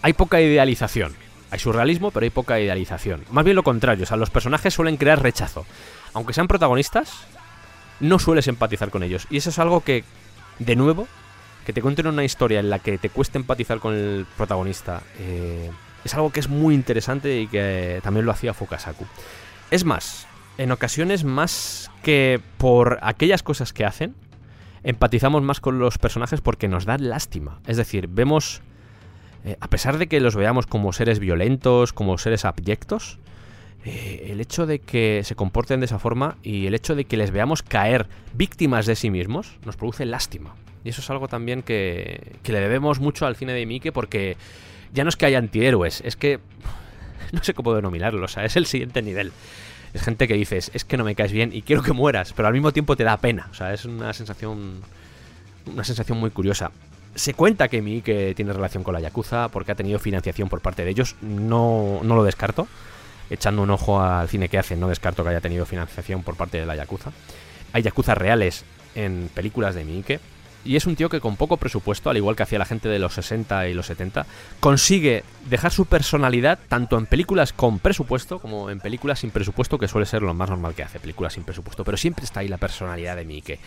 hay 0.00 0.14
poca 0.14 0.40
idealización. 0.40 1.14
Hay 1.50 1.58
surrealismo, 1.58 2.10
pero 2.10 2.24
hay 2.24 2.30
poca 2.30 2.58
idealización. 2.58 3.24
Más 3.30 3.44
bien 3.44 3.54
lo 3.54 3.62
contrario, 3.62 4.04
o 4.04 4.06
sea, 4.06 4.16
los 4.16 4.30
personajes 4.30 4.72
suelen 4.72 4.96
crear 4.96 5.22
rechazo. 5.22 5.66
Aunque 6.14 6.32
sean 6.32 6.48
protagonistas, 6.48 7.26
no 8.00 8.18
sueles 8.18 8.48
empatizar 8.48 8.90
con 8.90 9.02
ellos. 9.02 9.26
Y 9.28 9.36
eso 9.36 9.50
es 9.50 9.58
algo 9.58 9.82
que, 9.82 10.04
de 10.58 10.76
nuevo, 10.76 11.06
que 11.64 11.72
te 11.72 11.82
cuenten 11.82 12.06
una 12.06 12.24
historia 12.24 12.60
en 12.60 12.70
la 12.70 12.78
que 12.78 12.98
te 12.98 13.10
cueste 13.10 13.38
empatizar 13.38 13.78
con 13.78 13.94
el 13.94 14.26
protagonista, 14.36 15.02
eh, 15.18 15.70
es 16.04 16.14
algo 16.14 16.30
que 16.30 16.40
es 16.40 16.48
muy 16.48 16.74
interesante 16.74 17.40
y 17.40 17.46
que 17.46 18.00
también 18.02 18.26
lo 18.26 18.32
hacía 18.32 18.54
Fukasaku. 18.54 19.04
Es 19.70 19.84
más, 19.84 20.26
en 20.58 20.72
ocasiones 20.72 21.24
más 21.24 21.90
que 22.02 22.40
por 22.58 22.98
aquellas 23.02 23.42
cosas 23.42 23.72
que 23.72 23.84
hacen, 23.84 24.14
empatizamos 24.82 25.42
más 25.42 25.60
con 25.60 25.78
los 25.78 25.98
personajes 25.98 26.40
porque 26.40 26.68
nos 26.68 26.84
dan 26.84 27.08
lástima. 27.08 27.60
Es 27.66 27.76
decir, 27.76 28.08
vemos, 28.08 28.62
eh, 29.44 29.56
a 29.60 29.68
pesar 29.68 29.98
de 29.98 30.08
que 30.08 30.20
los 30.20 30.34
veamos 30.34 30.66
como 30.66 30.92
seres 30.92 31.20
violentos, 31.20 31.92
como 31.92 32.18
seres 32.18 32.44
abyectos, 32.44 33.18
eh, 33.84 34.28
el 34.30 34.40
hecho 34.40 34.66
de 34.66 34.80
que 34.80 35.22
se 35.24 35.34
comporten 35.34 35.80
de 35.80 35.86
esa 35.86 35.98
forma 35.98 36.36
y 36.42 36.66
el 36.66 36.74
hecho 36.74 36.94
de 36.94 37.04
que 37.04 37.16
les 37.16 37.30
veamos 37.30 37.62
caer 37.62 38.08
víctimas 38.34 38.86
de 38.86 38.96
sí 38.96 39.10
mismos 39.10 39.58
nos 39.64 39.76
produce 39.76 40.04
lástima. 40.04 40.54
Y 40.84 40.88
eso 40.90 41.00
es 41.00 41.10
algo 41.10 41.28
también 41.28 41.62
que, 41.62 42.36
que 42.42 42.52
le 42.52 42.60
debemos 42.60 43.00
mucho 43.00 43.26
al 43.26 43.36
cine 43.36 43.52
de 43.52 43.66
Miike 43.66 43.92
porque 43.92 44.36
ya 44.92 45.04
no 45.04 45.08
es 45.08 45.16
que 45.16 45.26
haya 45.26 45.38
antihéroes, 45.38 46.02
es 46.04 46.16
que 46.16 46.40
no 47.32 47.42
sé 47.42 47.54
cómo 47.54 47.74
denominarlo, 47.74 48.24
o 48.24 48.28
sea, 48.28 48.44
es 48.44 48.56
el 48.56 48.66
siguiente 48.66 49.02
nivel. 49.02 49.32
Es 49.94 50.02
gente 50.02 50.26
que 50.26 50.34
dices, 50.34 50.70
es 50.72 50.84
que 50.84 50.96
no 50.96 51.04
me 51.04 51.14
caes 51.14 51.32
bien 51.32 51.50
y 51.52 51.62
quiero 51.62 51.82
que 51.82 51.92
mueras, 51.92 52.32
pero 52.32 52.48
al 52.48 52.54
mismo 52.54 52.72
tiempo 52.72 52.96
te 52.96 53.04
da 53.04 53.18
pena. 53.18 53.48
O 53.50 53.54
sea, 53.54 53.74
es 53.74 53.84
una 53.84 54.12
sensación. 54.12 54.80
Una 55.66 55.84
sensación 55.84 56.18
muy 56.18 56.30
curiosa. 56.30 56.72
Se 57.14 57.34
cuenta 57.34 57.68
que 57.68 57.82
Miike 57.82 58.34
tiene 58.34 58.52
relación 58.52 58.82
con 58.82 58.94
la 58.94 59.00
Yakuza 59.00 59.48
porque 59.50 59.72
ha 59.72 59.74
tenido 59.74 59.98
financiación 59.98 60.48
por 60.48 60.60
parte 60.60 60.82
de 60.82 60.90
ellos. 60.90 61.14
No, 61.20 62.00
no 62.02 62.16
lo 62.16 62.24
descarto. 62.24 62.66
Echando 63.28 63.62
un 63.62 63.70
ojo 63.70 64.00
al 64.00 64.28
cine 64.28 64.48
que 64.48 64.58
hacen, 64.58 64.80
no 64.80 64.88
descarto 64.88 65.22
que 65.22 65.30
haya 65.30 65.40
tenido 65.40 65.66
financiación 65.66 66.22
por 66.22 66.36
parte 66.36 66.58
de 66.58 66.66
la 66.66 66.74
Yakuza. 66.74 67.12
Hay 67.74 67.82
Yakuza 67.82 68.14
reales 68.14 68.64
en 68.94 69.30
películas 69.32 69.74
de 69.74 69.84
Miike. 69.84 70.20
Y 70.64 70.76
es 70.76 70.86
un 70.86 70.96
tío 70.96 71.08
que 71.08 71.20
con 71.20 71.36
poco 71.36 71.56
presupuesto, 71.56 72.10
al 72.10 72.16
igual 72.16 72.36
que 72.36 72.42
hacía 72.42 72.58
la 72.58 72.64
gente 72.64 72.88
de 72.88 72.98
los 72.98 73.14
60 73.14 73.68
y 73.68 73.74
los 73.74 73.86
70, 73.86 74.26
consigue 74.60 75.24
dejar 75.48 75.72
su 75.72 75.86
personalidad 75.86 76.58
tanto 76.68 76.98
en 76.98 77.06
películas 77.06 77.52
con 77.52 77.78
presupuesto 77.78 78.38
como 78.38 78.70
en 78.70 78.80
películas 78.80 79.20
sin 79.20 79.30
presupuesto, 79.30 79.78
que 79.78 79.88
suele 79.88 80.06
ser 80.06 80.22
lo 80.22 80.34
más 80.34 80.50
normal 80.50 80.74
que 80.74 80.82
hace, 80.82 81.00
películas 81.00 81.32
sin 81.32 81.44
presupuesto, 81.44 81.84
pero 81.84 81.96
siempre 81.96 82.24
está 82.24 82.40
ahí 82.40 82.48
la 82.48 82.58
personalidad 82.58 83.16
de 83.16 83.24
Mike. 83.24 83.58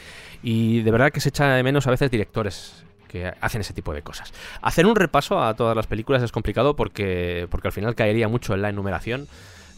Y 0.43 0.81
de 0.81 0.91
verdad 0.91 1.11
que 1.11 1.19
se 1.19 1.29
echa 1.29 1.49
de 1.49 1.63
menos 1.63 1.87
a 1.87 1.91
veces 1.91 2.09
directores 2.09 2.85
que 3.07 3.31
hacen 3.41 3.61
ese 3.61 3.73
tipo 3.73 3.93
de 3.93 4.01
cosas. 4.01 4.33
Hacer 4.61 4.85
un 4.85 4.95
repaso 4.95 5.41
a 5.41 5.53
todas 5.53 5.75
las 5.75 5.87
películas 5.87 6.23
es 6.23 6.31
complicado 6.31 6.75
porque, 6.75 7.47
porque 7.49 7.67
al 7.67 7.73
final 7.73 7.95
caería 7.95 8.27
mucho 8.27 8.53
en 8.53 8.61
la 8.61 8.69
enumeración, 8.69 9.27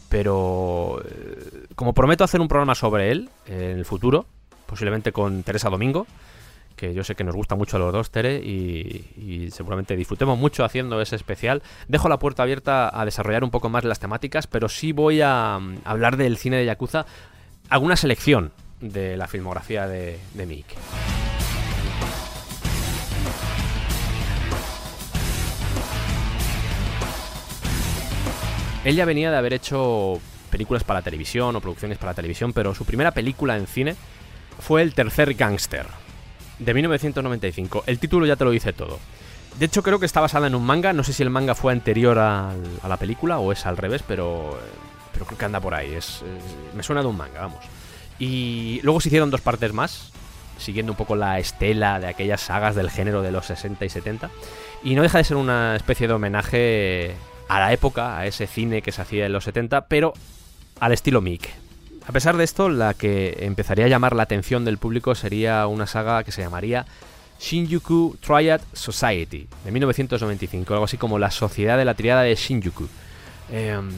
pero 0.08 1.02
eh, 1.04 1.66
como 1.74 1.94
prometo 1.94 2.24
hacer 2.24 2.40
un 2.40 2.48
programa 2.48 2.74
sobre 2.74 3.10
él 3.10 3.30
en 3.46 3.78
el 3.78 3.84
futuro, 3.84 4.26
posiblemente 4.66 5.12
con 5.12 5.42
Teresa 5.42 5.70
Domingo, 5.70 6.06
que 6.78 6.94
yo 6.94 7.04
sé 7.04 7.14
que 7.14 7.24
nos 7.24 7.34
gusta 7.34 7.56
mucho 7.56 7.76
a 7.76 7.80
los 7.80 7.92
dos, 7.92 8.10
Tere, 8.10 8.36
y, 8.36 9.50
seguramente 9.50 9.96
disfrutemos 9.96 10.38
mucho 10.38 10.64
haciendo 10.64 11.00
ese 11.02 11.16
especial. 11.16 11.62
Dejo 11.88 12.08
la 12.08 12.18
puerta 12.18 12.44
abierta 12.44 12.88
a 12.88 13.04
desarrollar 13.04 13.44
un 13.44 13.50
poco 13.50 13.68
más 13.68 13.84
las 13.84 13.98
temáticas, 13.98 14.46
pero 14.46 14.68
sí 14.68 14.92
voy 14.92 15.20
a 15.20 15.58
mm, 15.58 15.78
hablar 15.84 16.16
del 16.16 16.38
cine 16.38 16.56
de 16.56 16.64
Yakuza, 16.64 17.04
alguna 17.68 17.96
selección 17.96 18.52
de 18.80 19.16
la 19.16 19.26
filmografía 19.26 19.86
de, 19.88 20.18
de 20.34 20.46
Miike. 20.46 20.76
Él 28.84 28.94
ya 28.94 29.04
venía 29.04 29.30
de 29.30 29.36
haber 29.36 29.52
hecho 29.52 30.20
películas 30.50 30.84
para 30.84 31.02
televisión 31.02 31.56
o 31.56 31.60
producciones 31.60 31.98
para 31.98 32.14
televisión, 32.14 32.52
pero 32.52 32.74
su 32.74 32.84
primera 32.84 33.10
película 33.10 33.56
en 33.56 33.66
cine 33.66 33.96
fue 34.60 34.82
El 34.82 34.94
tercer 34.94 35.34
gángster, 35.34 35.86
de 36.58 36.74
1995. 36.74 37.84
El 37.86 37.98
título 37.98 38.26
ya 38.26 38.36
te 38.36 38.44
lo 38.44 38.50
dice 38.50 38.72
todo. 38.72 38.98
De 39.58 39.66
hecho, 39.66 39.82
creo 39.82 39.98
que 39.98 40.06
está 40.06 40.20
basada 40.20 40.46
en 40.46 40.54
un 40.54 40.64
manga. 40.64 40.92
No 40.92 41.02
sé 41.02 41.12
si 41.12 41.22
el 41.22 41.30
manga 41.30 41.54
fue 41.54 41.72
anterior 41.72 42.18
a 42.18 42.52
la 42.88 42.96
película 42.96 43.38
o 43.38 43.50
es 43.52 43.66
al 43.66 43.76
revés, 43.76 44.02
pero, 44.06 44.58
pero 45.12 45.26
creo 45.26 45.38
que 45.38 45.44
anda 45.44 45.60
por 45.60 45.74
ahí. 45.74 45.94
Es, 45.94 46.22
es- 46.22 46.74
me 46.76 46.82
suena 46.82 47.02
de 47.02 47.08
un 47.08 47.16
manga, 47.16 47.40
vamos. 47.40 47.64
Y 48.18 48.80
luego 48.82 49.00
se 49.00 49.08
hicieron 49.08 49.30
dos 49.30 49.40
partes 49.40 49.72
más, 49.72 50.12
siguiendo 50.58 50.92
un 50.92 50.96
poco 50.98 51.16
la 51.16 51.38
estela 51.38 51.98
de 52.00 52.06
aquellas 52.08 52.40
sagas 52.40 52.74
del 52.74 52.90
género 52.90 53.22
de 53.22 53.32
los 53.32 53.46
60 53.46 53.84
y 53.84 53.88
70. 53.88 54.30
Y 54.84 54.94
no 54.94 55.02
deja 55.02 55.18
de 55.18 55.24
ser 55.24 55.36
una 55.36 55.74
especie 55.76 56.06
de 56.08 56.14
homenaje 56.14 57.14
a 57.48 57.58
la 57.60 57.72
época, 57.72 58.18
a 58.18 58.26
ese 58.26 58.46
cine 58.46 58.82
que 58.82 58.92
se 58.92 59.02
hacía 59.02 59.26
en 59.26 59.32
los 59.32 59.44
70, 59.44 59.86
pero 59.86 60.12
al 60.80 60.92
estilo 60.92 61.20
Miike. 61.20 61.50
A 62.08 62.12
pesar 62.12 62.38
de 62.38 62.44
esto, 62.44 62.70
la 62.70 62.94
que 62.94 63.36
empezaría 63.40 63.84
a 63.84 63.88
llamar 63.88 64.16
la 64.16 64.22
atención 64.22 64.64
del 64.64 64.78
público 64.78 65.14
sería 65.14 65.66
una 65.66 65.86
saga 65.86 66.24
que 66.24 66.32
se 66.32 66.40
llamaría 66.40 66.86
Shinjuku 67.38 68.16
Triad 68.22 68.62
Society, 68.72 69.46
de 69.62 69.70
1995, 69.70 70.72
algo 70.72 70.86
así 70.86 70.96
como 70.96 71.18
la 71.18 71.30
Sociedad 71.30 71.76
de 71.76 71.84
la 71.84 71.92
Triada 71.92 72.22
de 72.22 72.34
Shinjuku. 72.34 72.88
Em, 73.52 73.90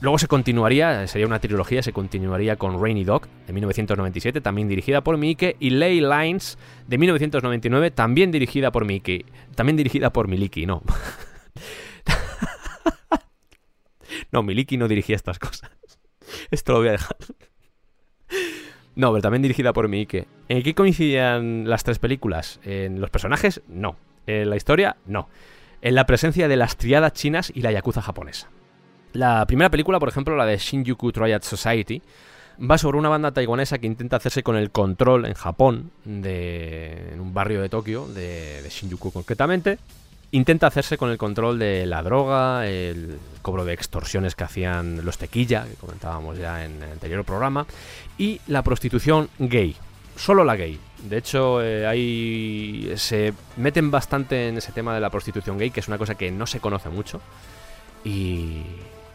luego 0.00 0.18
se 0.18 0.28
continuaría, 0.28 1.06
sería 1.06 1.26
una 1.26 1.38
trilogía, 1.38 1.82
se 1.82 1.94
continuaría 1.94 2.56
con 2.56 2.78
Rainy 2.78 3.04
Dog, 3.04 3.26
de 3.46 3.54
1997, 3.54 4.42
también 4.42 4.68
dirigida 4.68 5.00
por 5.00 5.16
Miike, 5.16 5.56
y 5.58 5.70
Ley 5.70 6.02
Lines, 6.02 6.58
de 6.86 6.98
1999, 6.98 7.90
también 7.90 8.32
dirigida 8.32 8.70
por 8.70 8.84
Miike. 8.84 9.24
También 9.54 9.78
dirigida 9.78 10.10
por 10.10 10.28
Miliki, 10.28 10.66
no. 10.66 10.82
no, 14.30 14.42
Miliki 14.42 14.76
no 14.76 14.88
dirigía 14.88 15.16
estas 15.16 15.38
cosas. 15.38 15.70
Esto 16.54 16.72
lo 16.72 16.78
voy 16.78 16.88
a 16.88 16.92
dejar. 16.92 17.16
No, 18.94 19.10
pero 19.10 19.22
también 19.22 19.42
dirigida 19.42 19.72
por 19.72 19.88
Miike. 19.88 20.28
¿En 20.48 20.62
qué 20.62 20.72
coincidían 20.72 21.68
las 21.68 21.82
tres 21.82 21.98
películas? 21.98 22.60
¿En 22.62 23.00
los 23.00 23.10
personajes? 23.10 23.60
No. 23.66 23.96
¿En 24.28 24.48
la 24.48 24.56
historia? 24.56 24.96
No. 25.04 25.28
En 25.82 25.96
la 25.96 26.06
presencia 26.06 26.46
de 26.46 26.56
las 26.56 26.76
triadas 26.76 27.12
chinas 27.12 27.50
y 27.52 27.62
la 27.62 27.72
yakuza 27.72 28.00
japonesa. 28.00 28.50
La 29.12 29.44
primera 29.46 29.68
película, 29.68 29.98
por 29.98 30.08
ejemplo, 30.08 30.36
la 30.36 30.46
de 30.46 30.56
Shinjuku 30.56 31.10
Triad 31.10 31.42
Society, 31.42 32.02
va 32.58 32.78
sobre 32.78 32.98
una 32.98 33.08
banda 33.08 33.32
taiwanesa 33.32 33.78
que 33.78 33.88
intenta 33.88 34.18
hacerse 34.18 34.44
con 34.44 34.54
el 34.54 34.70
control 34.70 35.26
en 35.26 35.34
Japón, 35.34 35.90
de, 36.04 37.14
en 37.14 37.20
un 37.20 37.34
barrio 37.34 37.62
de 37.62 37.68
Tokio, 37.68 38.06
de, 38.06 38.62
de 38.62 38.68
Shinjuku 38.68 39.10
concretamente. 39.10 39.78
Intenta 40.34 40.66
hacerse 40.66 40.98
con 40.98 41.10
el 41.10 41.16
control 41.16 41.60
de 41.60 41.86
la 41.86 42.02
droga, 42.02 42.66
el 42.66 43.20
cobro 43.40 43.64
de 43.64 43.72
extorsiones 43.72 44.34
que 44.34 44.42
hacían 44.42 45.04
los 45.04 45.16
tequilla, 45.16 45.64
que 45.64 45.74
comentábamos 45.74 46.36
ya 46.36 46.64
en 46.64 46.82
el 46.82 46.90
anterior 46.90 47.24
programa, 47.24 47.68
y 48.18 48.40
la 48.48 48.62
prostitución 48.62 49.28
gay. 49.38 49.76
Solo 50.16 50.42
la 50.42 50.56
gay. 50.56 50.80
De 51.04 51.18
hecho, 51.18 51.62
eh, 51.62 51.86
ahí 51.86 52.94
se 52.96 53.32
meten 53.58 53.92
bastante 53.92 54.48
en 54.48 54.58
ese 54.58 54.72
tema 54.72 54.92
de 54.92 55.00
la 55.00 55.08
prostitución 55.08 55.56
gay, 55.56 55.70
que 55.70 55.78
es 55.78 55.86
una 55.86 55.98
cosa 55.98 56.16
que 56.16 56.32
no 56.32 56.48
se 56.48 56.58
conoce 56.58 56.88
mucho. 56.88 57.20
Y, 58.04 58.62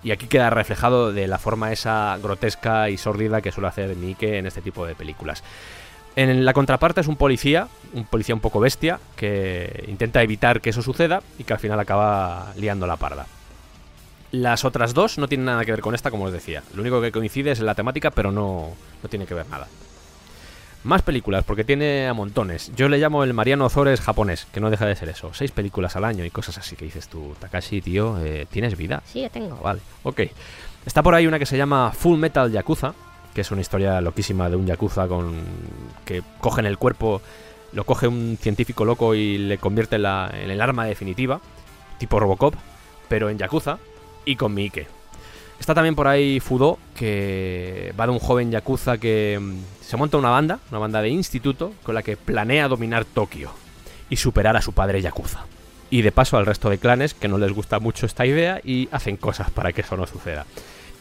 y 0.05 0.11
aquí 0.11 0.27
queda 0.27 0.49
reflejado 0.49 1.11
de 1.11 1.27
la 1.27 1.37
forma 1.37 1.73
esa 1.73 2.17
grotesca 2.23 2.89
y 2.89 2.97
sórdida 2.97 3.41
que 3.41 3.51
suele 3.51 3.67
hacer 3.67 3.93
Mike 3.97 4.37
en 4.37 4.45
este 4.45 4.61
tipo 4.61 4.85
de 4.85 4.95
películas. 4.95 5.43
En 6.19 6.43
la 6.43 6.51
contraparte 6.51 6.99
es 6.99 7.07
un 7.07 7.15
policía, 7.15 7.69
un 7.93 8.03
policía 8.03 8.35
un 8.35 8.41
poco 8.41 8.59
bestia, 8.59 8.99
que 9.15 9.85
intenta 9.87 10.21
evitar 10.21 10.59
que 10.59 10.71
eso 10.71 10.81
suceda 10.81 11.23
y 11.37 11.45
que 11.45 11.53
al 11.53 11.59
final 11.59 11.79
acaba 11.79 12.51
liando 12.57 12.85
la 12.85 12.97
parda. 12.97 13.25
Las 14.33 14.65
otras 14.65 14.93
dos 14.93 15.17
no 15.17 15.29
tienen 15.29 15.45
nada 15.45 15.63
que 15.63 15.71
ver 15.71 15.79
con 15.79 15.95
esta, 15.95 16.11
como 16.11 16.25
os 16.25 16.33
decía. 16.33 16.61
Lo 16.73 16.81
único 16.81 16.99
que 16.99 17.13
coincide 17.13 17.51
es 17.51 17.61
en 17.61 17.67
la 17.67 17.73
temática, 17.73 18.11
pero 18.11 18.33
no, 18.33 18.67
no 19.01 19.07
tiene 19.07 19.25
que 19.25 19.33
ver 19.33 19.47
nada. 19.47 19.69
Más 20.83 21.03
películas, 21.03 21.45
porque 21.45 21.63
tiene 21.63 22.09
a 22.09 22.13
montones. 22.13 22.69
Yo 22.75 22.89
le 22.89 22.97
llamo 22.97 23.23
el 23.23 23.33
Mariano 23.33 23.67
Ozores 23.67 24.01
japonés, 24.01 24.45
que 24.51 24.59
no 24.59 24.69
deja 24.69 24.85
de 24.87 24.97
ser 24.97 25.07
eso. 25.07 25.33
Seis 25.33 25.51
películas 25.51 25.95
al 25.95 26.03
año 26.03 26.25
y 26.25 26.31
cosas 26.31 26.57
así 26.57 26.75
que 26.75 26.83
dices 26.83 27.07
tú, 27.07 27.33
Takashi, 27.39 27.79
tío, 27.79 28.19
eh, 28.19 28.45
¿tienes 28.51 28.75
vida? 28.75 29.01
Sí, 29.05 29.21
yo 29.21 29.29
tengo. 29.29 29.55
Vale, 29.55 29.79
ok. 30.03 30.19
Está 30.85 31.01
por 31.01 31.15
ahí 31.15 31.27
una 31.27 31.39
que 31.39 31.45
se 31.45 31.55
llama 31.55 31.93
Full 31.93 32.19
Metal 32.19 32.51
Yakuza, 32.51 32.93
que 33.39 33.43
es 33.43 33.51
una 33.51 33.61
historia 33.61 34.01
loquísima 34.01 34.49
de 34.49 34.57
un 34.57 34.65
Yakuza 34.65 35.07
con 35.07 35.33
que 36.03 36.21
cogen 36.41 36.65
el 36.65 36.77
cuerpo, 36.77 37.21
lo 37.71 37.85
coge 37.85 38.05
un 38.05 38.37
científico 38.37 38.83
loco 38.83 39.15
y 39.15 39.37
le 39.37 39.57
convierte 39.57 39.95
en, 39.95 40.03
el 40.51 40.59
arma 40.59 40.83
definitiva, 40.83 41.39
tipo 41.97 42.19
Robocop, 42.19 42.53
pero 43.07 43.29
en 43.29 43.37
Yakuza 43.37 43.77
y 44.25 44.35
con 44.35 44.53
Miike. 44.53 44.87
Está 45.57 45.73
también 45.73 45.95
por 45.95 46.09
ahí 46.09 46.41
Fudo, 46.41 46.79
que 46.97 47.93
va 47.97 48.07
de 48.07 48.11
un 48.11 48.19
joven 48.19 48.51
Yakuza 48.51 48.97
que 48.97 49.39
mm, 49.39 49.85
se 49.85 49.95
monta 49.95 50.17
una 50.17 50.31
banda, 50.31 50.59
una 50.69 50.79
banda 50.79 51.01
de 51.01 51.07
instituto, 51.07 51.71
con 51.83 51.95
la 51.95 52.03
que 52.03 52.17
planea 52.17 52.67
dominar 52.67 53.05
Tokio 53.05 53.51
y 54.09 54.17
superar 54.17 54.57
a 54.57 54.61
su 54.61 54.73
padre 54.73 55.01
Yakuza. 55.01 55.45
Y 55.89 56.01
de 56.01 56.11
paso 56.11 56.35
al 56.35 56.45
resto 56.45 56.69
de 56.69 56.77
clanes 56.77 57.13
que 57.13 57.29
no 57.29 57.37
les 57.37 57.53
gusta 57.53 57.79
mucho 57.79 58.05
esta 58.05 58.25
idea 58.25 58.59
y 58.65 58.89
hacen 58.91 59.15
cosas 59.15 59.49
para 59.49 59.71
que 59.71 59.79
eso 59.79 59.95
no 59.95 60.05
suceda. 60.07 60.45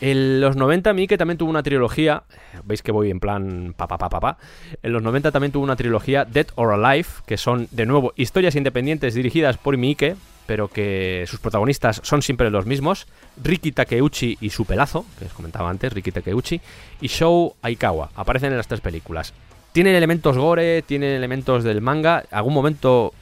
En 0.01 0.41
los 0.41 0.55
90 0.55 0.93
Miike 0.93 1.19
también 1.19 1.39
tuvo 1.39 1.51
una 1.51 1.63
trilogía, 1.63 2.23
veis 2.65 2.83
que 2.83 2.93
voy 2.93 3.11
en 3.11 3.19
plan 3.19 3.75
pa 3.77 3.89
pa 3.89 3.99
pa. 3.99 4.39
En 4.83 4.93
los 4.93 5.03
90 5.03 5.33
también 5.33 5.51
tuvo 5.51 5.65
una 5.65 5.75
trilogía 5.75 6.25
Dead 6.25 6.47
or 6.55 6.73
Alive, 6.73 7.09
que 7.27 7.37
son 7.37 7.67
de 7.73 7.85
nuevo 7.85 8.13
historias 8.17 8.55
independientes 8.55 9.15
dirigidas 9.15 9.57
por 9.57 9.77
Miike, 9.77 10.15
pero 10.47 10.69
que 10.69 11.25
sus 11.27 11.41
protagonistas 11.41 12.01
son 12.05 12.23
siempre 12.23 12.51
los 12.51 12.65
mismos, 12.65 13.09
Riki 13.43 13.73
Takeuchi 13.73 14.39
y 14.41 14.51
su 14.51 14.65
pelazo, 14.65 15.05
que 15.19 15.27
os 15.27 15.33
comentaba 15.33 15.69
antes, 15.69 15.93
Riki 15.93 16.13
Takeuchi, 16.13 16.61
y 17.01 17.09
Shou 17.09 17.55
Aikawa, 17.61 18.11
aparecen 18.15 18.53
en 18.53 18.57
las 18.57 18.69
tres 18.69 18.81
películas. 18.81 19.35
Tienen 19.73 19.95
elementos 19.95 20.39
gore, 20.39 20.81
tienen 20.83 21.11
elementos 21.11 21.65
del 21.65 21.83
manga, 21.83 22.25
algún 22.31 22.55
momento 22.55 23.13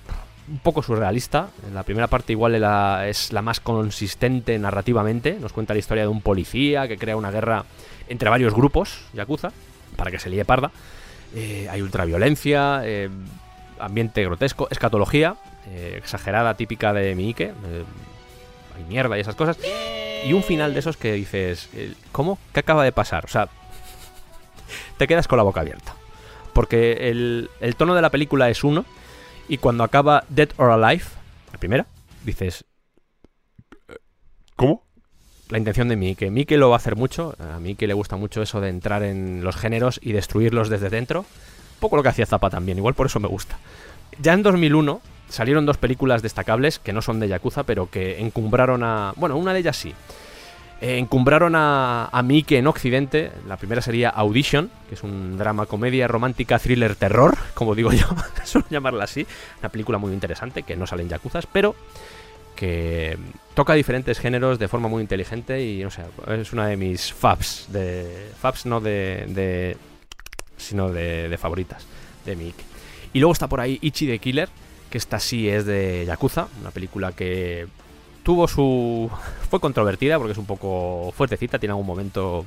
un 0.49 0.59
poco 0.59 0.83
surrealista. 0.83 1.49
En 1.67 1.75
la 1.75 1.83
primera 1.83 2.07
parte 2.07 2.33
igual 2.33 2.55
es 3.05 3.33
la, 3.33 3.43
más 3.43 3.61
consistente 3.61 4.59
narrativamente. 4.59 5.39
Nos 5.41 5.53
cuenta 5.53 5.75
la 5.75 5.79
historia 5.79 6.05
de 6.05 6.09
un 6.09 6.21
policía 6.21 6.89
que 6.89 6.99
crea 6.99 7.17
una 7.17 7.31
guerra 7.31 7.65
entre 8.09 8.31
varios 8.31 8.55
grupos, 8.55 9.01
Yakuza, 9.13 9.53
para 9.97 10.11
que 10.11 10.19
se 10.19 10.31
líe 10.31 10.45
parda. 10.45 10.71
Eh, 11.35 11.69
hay 11.71 11.83
ultraviolencia, 11.83 12.83
eh, 12.85 13.11
ambiente 13.79 14.25
grotesco, 14.25 14.69
escatología, 14.71 15.37
eh, 15.69 15.95
exagerada, 15.99 16.55
típica 16.55 16.93
de 16.93 17.15
Miike. 17.15 17.53
hay 18.77 18.85
mierda 18.89 19.17
y 19.19 19.21
esas 19.21 19.35
cosas. 19.35 19.59
Y 20.25 20.33
un 20.33 20.43
final 20.43 20.73
de 20.73 20.81
esos 20.81 20.97
que 20.97 21.13
dices, 21.13 21.69
¿cómo? 22.13 22.39
¿Qué 22.53 22.61
acaba 22.61 22.85
de 22.85 22.93
pasar? 22.93 23.25
O 23.25 23.29
sea, 23.29 23.49
te 24.97 25.07
quedas 25.07 25.29
con 25.29 25.37
la 25.37 25.43
boca 25.43 25.61
abierta. 25.61 25.95
Porque 26.53 27.11
el, 27.11 27.51
el 27.61 27.77
tono 27.77 27.95
de 27.95 28.01
la 28.01 28.11
película 28.11 28.49
es 28.49 28.65
uno, 28.65 28.87
y 29.49 29.59
cuando 29.59 29.85
acaba 29.85 30.25
Dead 30.29 30.49
or 30.57 30.71
Alive, 30.71 31.05
la 31.53 31.59
primera, 31.59 31.87
dices, 32.25 32.65
¿Cómo? 34.57 34.87
la 35.49 35.59
intención 35.59 35.89
de 35.89 35.97
Mike. 35.97 36.31
Mike 36.31 36.57
lo 36.57 36.71
va 36.71 36.77
a 36.77 36.79
hacer 36.79 36.97
mucho. 36.97 37.35
A 37.39 37.61
Mike 37.61 37.87
le 37.87 37.95
gusta 37.95 38.17
mucho 38.17 38.43
eso 38.43 38.61
de 38.61 38.69
entrar 38.69 39.03
en 39.03 39.45
los 39.45 39.57
géneros 39.57 40.01
y 40.03 40.13
destruirlos 40.13 40.69
desde 40.69 40.91
dentro. 40.91 41.21
Un 41.21 41.81
poco 41.81 41.97
lo 41.97 42.03
que 42.03 42.09
hacía 42.09 42.27
Zappa 42.27 42.51
también, 42.51 42.79
igual 42.79 42.95
por 42.95 43.07
eso 43.07 43.21
me 43.21 43.29
gusta. 43.29 43.59
Ya 44.21 44.33
en 44.33 44.43
2001 44.43 45.01
salieron 45.29 45.67
dos 45.67 45.77
películas 45.77 46.23
destacables 46.23 46.79
que 46.79 46.93
no 46.93 47.03
son 47.03 47.21
de 47.21 47.29
Yakuza, 47.29 47.65
pero 47.65 47.91
que 47.91 48.21
encumbraron 48.21 48.83
a... 48.83 49.13
Bueno, 49.17 49.37
una 49.37 49.53
de 49.53 49.61
ellas 49.61 49.77
sí. 49.77 49.95
Eh, 50.81 50.99
encumbraron 50.99 51.55
a, 51.57 52.09
a 52.13 52.23
Miike 52.23 52.59
en 52.59 52.67
Occidente. 52.67 53.33
La 53.49 53.57
primera 53.57 53.81
sería 53.81 54.11
Audition, 54.11 54.71
que 54.89 54.95
es 54.95 55.03
un 55.03 55.39
drama, 55.39 55.67
comedia, 55.67 56.07
romántica, 56.07 56.59
thriller, 56.59 56.97
terror, 56.97 57.37
como 57.55 57.75
digo 57.75 57.93
yo, 57.93 58.07
suelo 58.45 58.67
llamarla 58.69 59.05
así. 59.05 59.27
Una 59.61 59.71
película 59.71 59.99
muy 59.99 60.13
interesante, 60.13 60.63
que 60.63 60.77
no 60.77 60.87
salen 60.87 61.09
yakuzas, 61.09 61.47
pero 61.47 61.75
que 62.55 63.19
toca 63.55 63.75
diferentes 63.75 64.19
géneros 64.19 64.59
de 64.59 64.69
forma 64.69 64.89
muy 64.89 65.03
inteligente 65.03 65.63
y 65.63 65.83
no 65.83 65.91
sé, 65.91 66.03
es 66.29 66.53
una 66.53 66.67
de 66.67 66.77
mis 66.77 67.13
faps. 67.13 67.67
De, 67.69 68.31
faps 68.41 68.67
no 68.67 68.81
de, 68.81 69.27
de 69.29 69.77
sino 70.57 70.91
de, 70.91 71.29
de 71.29 71.39
favoritas 71.39 71.87
de 72.25 72.37
Miike. 72.37 72.65
Y 73.13 73.21
luego 73.21 73.33
está 73.33 73.47
por 73.47 73.61
ahí 73.61 73.79
Ichi 73.81 74.07
the 74.07 74.19
Killer, 74.19 74.49
que 74.91 74.99
esta 74.99 75.21
sí 75.21 75.49
es 75.49 75.65
de 75.65 76.05
Yakuza, 76.07 76.49
una 76.61 76.71
película 76.71 77.13
que 77.13 77.67
tuvo 78.27 78.49
su... 78.49 79.09
fue 79.49 79.61
controvertida 79.61 80.19
porque 80.19 80.33
es 80.33 80.39
un 80.39 80.47
poco 80.47 81.13
fuertecita, 81.17 81.61
tiene 81.61 81.71
algún 81.71 81.87
momento 81.87 82.45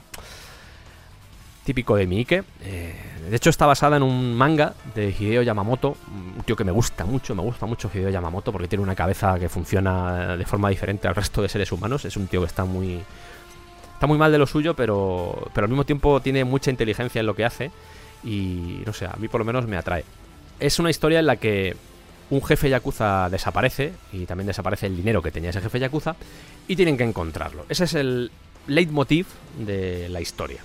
típico 1.64 1.96
de 1.96 2.06
Miike. 2.06 2.44
Eh, 2.64 2.94
de 3.30 3.36
hecho 3.38 3.50
está 3.50 3.66
basada 3.66 3.96
en 3.96 4.04
un 4.04 4.36
manga 4.36 4.74
de 4.94 5.16
Hideo 5.18 5.42
Yamamoto, 5.42 5.96
un 6.36 6.44
tío 6.44 6.58
que 6.58 6.66
me 6.66 6.74
gusta 6.74 7.06
mucho, 7.06 7.34
me 7.34 7.44
gusta 7.44 7.66
mucho 7.66 7.90
Hideo 7.94 8.10
Yamamoto 8.10 8.52
porque 8.52 8.68
tiene 8.68 8.84
una 8.84 8.94
cabeza 8.94 9.40
que 9.40 9.48
funciona 9.48 10.36
de 10.36 10.46
forma 10.46 10.68
diferente 10.68 11.08
al 11.08 11.16
resto 11.16 11.42
de 11.42 11.48
seres 11.48 11.72
humanos, 11.72 12.04
es 12.04 12.18
un 12.18 12.28
tío 12.28 12.42
que 12.42 12.48
está 12.48 12.66
muy... 12.66 13.00
Está 13.94 14.06
muy 14.06 14.18
mal 14.18 14.34
de 14.34 14.38
lo 14.38 14.48
suyo, 14.48 14.74
pero, 14.74 15.50
pero 15.54 15.64
al 15.64 15.70
mismo 15.70 15.86
tiempo 15.86 16.20
tiene 16.20 16.44
mucha 16.44 16.72
inteligencia 16.72 17.22
en 17.22 17.26
lo 17.26 17.36
que 17.36 17.46
hace 17.46 17.72
y 18.26 18.82
no 18.86 18.92
sé, 18.92 19.06
a 19.06 19.16
mí 19.18 19.30
por 19.30 19.40
lo 19.40 19.46
menos 19.46 19.66
me 19.66 19.78
atrae. 19.78 20.04
Es 20.60 20.78
una 20.80 20.90
historia 20.90 21.20
en 21.20 21.26
la 21.26 21.38
que 21.38 21.78
un 22.30 22.44
jefe 22.44 22.70
yakuza 22.70 23.30
desaparece 23.30 23.94
y 24.14 24.26
también 24.26 24.48
desaparece 24.48 24.88
el 24.88 24.96
dinero 24.96 25.22
que 25.22 25.32
tenía 25.32 25.50
ese 25.50 25.62
jefe 25.62 25.80
yakuza 25.80 26.16
y 26.68 26.76
tienen 26.76 26.98
que 26.98 27.04
encontrarlo. 27.04 27.66
Ese 27.70 27.86
es 27.86 27.94
el 27.96 28.32
leitmotiv 28.68 29.28
de 29.58 30.10
la 30.10 30.22
historia. 30.22 30.62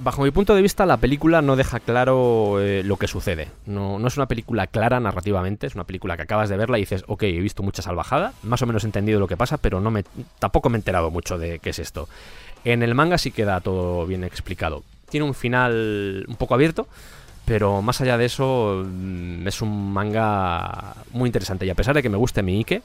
Bajo 0.00 0.22
mi 0.22 0.30
punto 0.30 0.54
de 0.54 0.62
vista, 0.62 0.86
la 0.86 0.98
película 0.98 1.42
no 1.42 1.56
deja 1.56 1.80
claro 1.80 2.60
eh, 2.60 2.82
lo 2.84 2.96
que 2.98 3.08
sucede. 3.08 3.48
No, 3.66 3.98
no 3.98 4.06
es 4.06 4.16
una 4.16 4.26
película 4.26 4.68
clara 4.68 5.00
narrativamente, 5.00 5.66
es 5.66 5.74
una 5.74 5.82
película 5.84 6.16
que 6.16 6.22
acabas 6.22 6.48
de 6.48 6.56
verla 6.56 6.78
y 6.78 6.82
dices, 6.82 7.02
ok, 7.08 7.24
he 7.24 7.40
visto 7.40 7.64
mucha 7.64 7.82
salvajada, 7.82 8.32
más 8.44 8.62
o 8.62 8.66
menos 8.66 8.84
he 8.84 8.86
entendido 8.86 9.18
lo 9.18 9.26
que 9.26 9.36
pasa, 9.36 9.58
pero 9.58 9.80
no 9.80 9.90
me, 9.90 10.04
tampoco 10.38 10.68
me 10.68 10.76
he 10.76 10.80
enterado 10.80 11.10
mucho 11.10 11.36
de 11.36 11.58
qué 11.58 11.70
es 11.70 11.80
esto. 11.80 12.08
En 12.64 12.84
el 12.84 12.94
manga 12.94 13.18
sí 13.18 13.32
queda 13.32 13.60
todo 13.60 14.06
bien 14.06 14.22
explicado. 14.22 14.84
Tiene 15.10 15.26
un 15.26 15.34
final 15.34 16.24
un 16.28 16.36
poco 16.36 16.54
abierto, 16.54 16.86
pero 17.48 17.80
más 17.82 18.00
allá 18.02 18.18
de 18.18 18.26
eso, 18.26 18.84
mm, 18.86 19.48
es 19.48 19.62
un 19.62 19.92
manga 19.92 20.94
muy 21.12 21.28
interesante. 21.28 21.64
Y 21.66 21.70
a 21.70 21.74
pesar 21.74 21.94
de 21.94 22.02
que 22.02 22.10
me 22.10 22.18
guste 22.18 22.42
mi 22.42 22.58
Ike, 22.58 22.82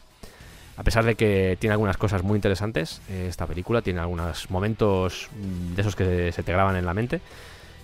a 0.77 0.83
pesar 0.83 1.03
de 1.03 1.15
que 1.15 1.57
tiene 1.59 1.73
algunas 1.73 1.97
cosas 1.97 2.23
muy 2.23 2.35
interesantes, 2.37 3.01
eh, 3.09 3.27
esta 3.29 3.45
película 3.45 3.81
tiene 3.81 3.99
algunos 3.99 4.49
momentos 4.49 5.27
mm, 5.35 5.75
de 5.75 5.81
esos 5.81 5.95
que 5.95 6.31
se 6.31 6.43
te 6.43 6.51
graban 6.53 6.77
en 6.77 6.85
la 6.85 6.93
mente, 6.93 7.19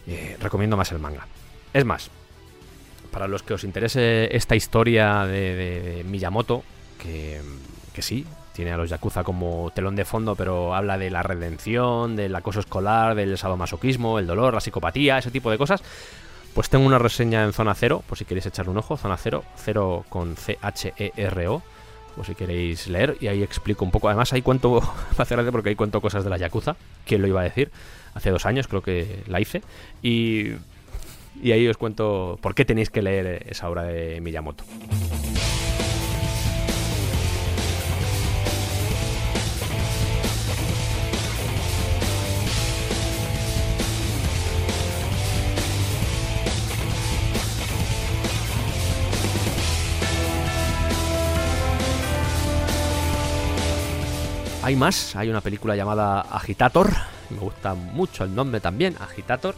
eh, 0.07 0.37
recomiendo 0.41 0.77
más 0.77 0.91
el 0.93 0.99
manga. 0.99 1.27
Es 1.73 1.83
más, 1.85 2.09
para 3.11 3.27
los 3.27 3.43
que 3.43 3.53
os 3.53 3.63
interese 3.65 4.35
esta 4.35 4.55
historia 4.55 5.25
de, 5.25 5.55
de- 5.55 5.81
de 5.97 6.03
Miyamoto, 6.05 6.63
que, 6.97 7.41
que 7.93 8.01
sí, 8.01 8.25
tiene 8.53 8.71
a 8.71 8.77
los 8.77 8.89
Yakuza 8.89 9.23
como 9.23 9.71
telón 9.75 9.95
de 9.95 10.03
fondo, 10.05 10.35
pero 10.35 10.73
habla 10.75 10.97
de 10.97 11.09
la 11.09 11.23
redención, 11.23 12.15
del 12.15 12.35
acoso 12.35 12.59
escolar, 12.59 13.15
del 13.15 13.37
sadomasoquismo, 13.37 14.19
el 14.19 14.27
dolor, 14.27 14.53
la 14.53 14.59
psicopatía, 14.61 15.17
ese 15.17 15.31
tipo 15.31 15.49
de 15.51 15.57
cosas. 15.57 15.81
Pues 16.59 16.69
tengo 16.69 16.85
una 16.85 16.99
reseña 16.99 17.45
en 17.45 17.53
Zona 17.53 17.73
Cero, 17.73 18.03
por 18.05 18.17
si 18.17 18.25
queréis 18.25 18.45
echarle 18.45 18.71
un 18.71 18.77
ojo, 18.77 18.97
Zona 18.97 19.15
Cero, 19.15 19.45
cero 19.55 20.03
con 20.09 20.35
C-H-E-R-O, 20.35 21.63
por 22.17 22.25
si 22.25 22.35
queréis 22.35 22.89
leer, 22.89 23.15
y 23.21 23.27
ahí 23.27 23.43
explico 23.43 23.85
un 23.85 23.91
poco. 23.91 24.09
Además, 24.09 24.33
ahí 24.33 24.41
cuento, 24.41 24.81
hace 25.17 25.35
gracia 25.35 25.53
porque 25.53 25.69
ahí 25.69 25.75
cuento 25.75 26.01
cosas 26.01 26.25
de 26.25 26.29
la 26.29 26.35
Yakuza, 26.35 26.75
¿quién 27.05 27.21
lo 27.21 27.29
iba 27.29 27.39
a 27.39 27.45
decir? 27.45 27.71
Hace 28.13 28.31
dos 28.31 28.45
años 28.45 28.67
creo 28.67 28.81
que 28.81 29.23
la 29.27 29.39
hice, 29.39 29.61
y, 30.01 30.49
y 31.41 31.53
ahí 31.53 31.65
os 31.65 31.77
cuento 31.77 32.37
por 32.41 32.53
qué 32.55 32.65
tenéis 32.65 32.89
que 32.89 33.03
leer 33.03 33.45
esa 33.47 33.69
obra 33.69 33.83
de 33.83 34.19
Miyamoto. 34.19 34.65
Hay 54.69 54.75
más, 54.75 55.15
hay 55.15 55.31
una 55.31 55.41
película 55.41 55.75
llamada 55.75 56.21
Agitator, 56.21 56.91
me 57.31 57.39
gusta 57.39 57.73
mucho 57.73 58.23
el 58.23 58.35
nombre 58.35 58.59
también, 58.59 58.95
Agitator, 58.99 59.55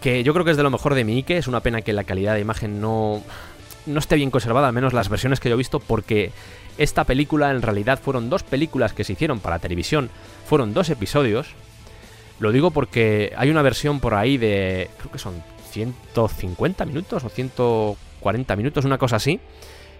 que 0.00 0.24
yo 0.24 0.32
creo 0.32 0.42
que 0.42 0.52
es 0.52 0.56
de 0.56 0.62
lo 0.62 0.70
mejor 0.70 0.94
de 0.94 1.04
Miike, 1.04 1.36
es 1.36 1.48
una 1.48 1.60
pena 1.60 1.82
que 1.82 1.92
la 1.92 2.04
calidad 2.04 2.32
de 2.32 2.40
imagen 2.40 2.80
no, 2.80 3.22
no 3.84 3.98
esté 3.98 4.16
bien 4.16 4.30
conservada, 4.30 4.68
al 4.68 4.72
menos 4.72 4.94
las 4.94 5.10
versiones 5.10 5.38
que 5.38 5.50
yo 5.50 5.54
he 5.54 5.58
visto, 5.58 5.80
porque 5.80 6.32
esta 6.78 7.04
película 7.04 7.50
en 7.50 7.60
realidad 7.60 8.00
fueron 8.02 8.30
dos 8.30 8.42
películas 8.42 8.94
que 8.94 9.04
se 9.04 9.12
hicieron 9.12 9.40
para 9.40 9.58
televisión, 9.58 10.08
fueron 10.46 10.72
dos 10.72 10.88
episodios, 10.88 11.48
lo 12.40 12.50
digo 12.50 12.70
porque 12.70 13.34
hay 13.36 13.50
una 13.50 13.60
versión 13.60 14.00
por 14.00 14.14
ahí 14.14 14.38
de, 14.38 14.88
creo 14.96 15.12
que 15.12 15.18
son 15.18 15.42
150 15.72 16.86
minutos 16.86 17.22
o 17.22 17.28
140 17.28 18.56
minutos, 18.56 18.86
una 18.86 18.96
cosa 18.96 19.16
así, 19.16 19.40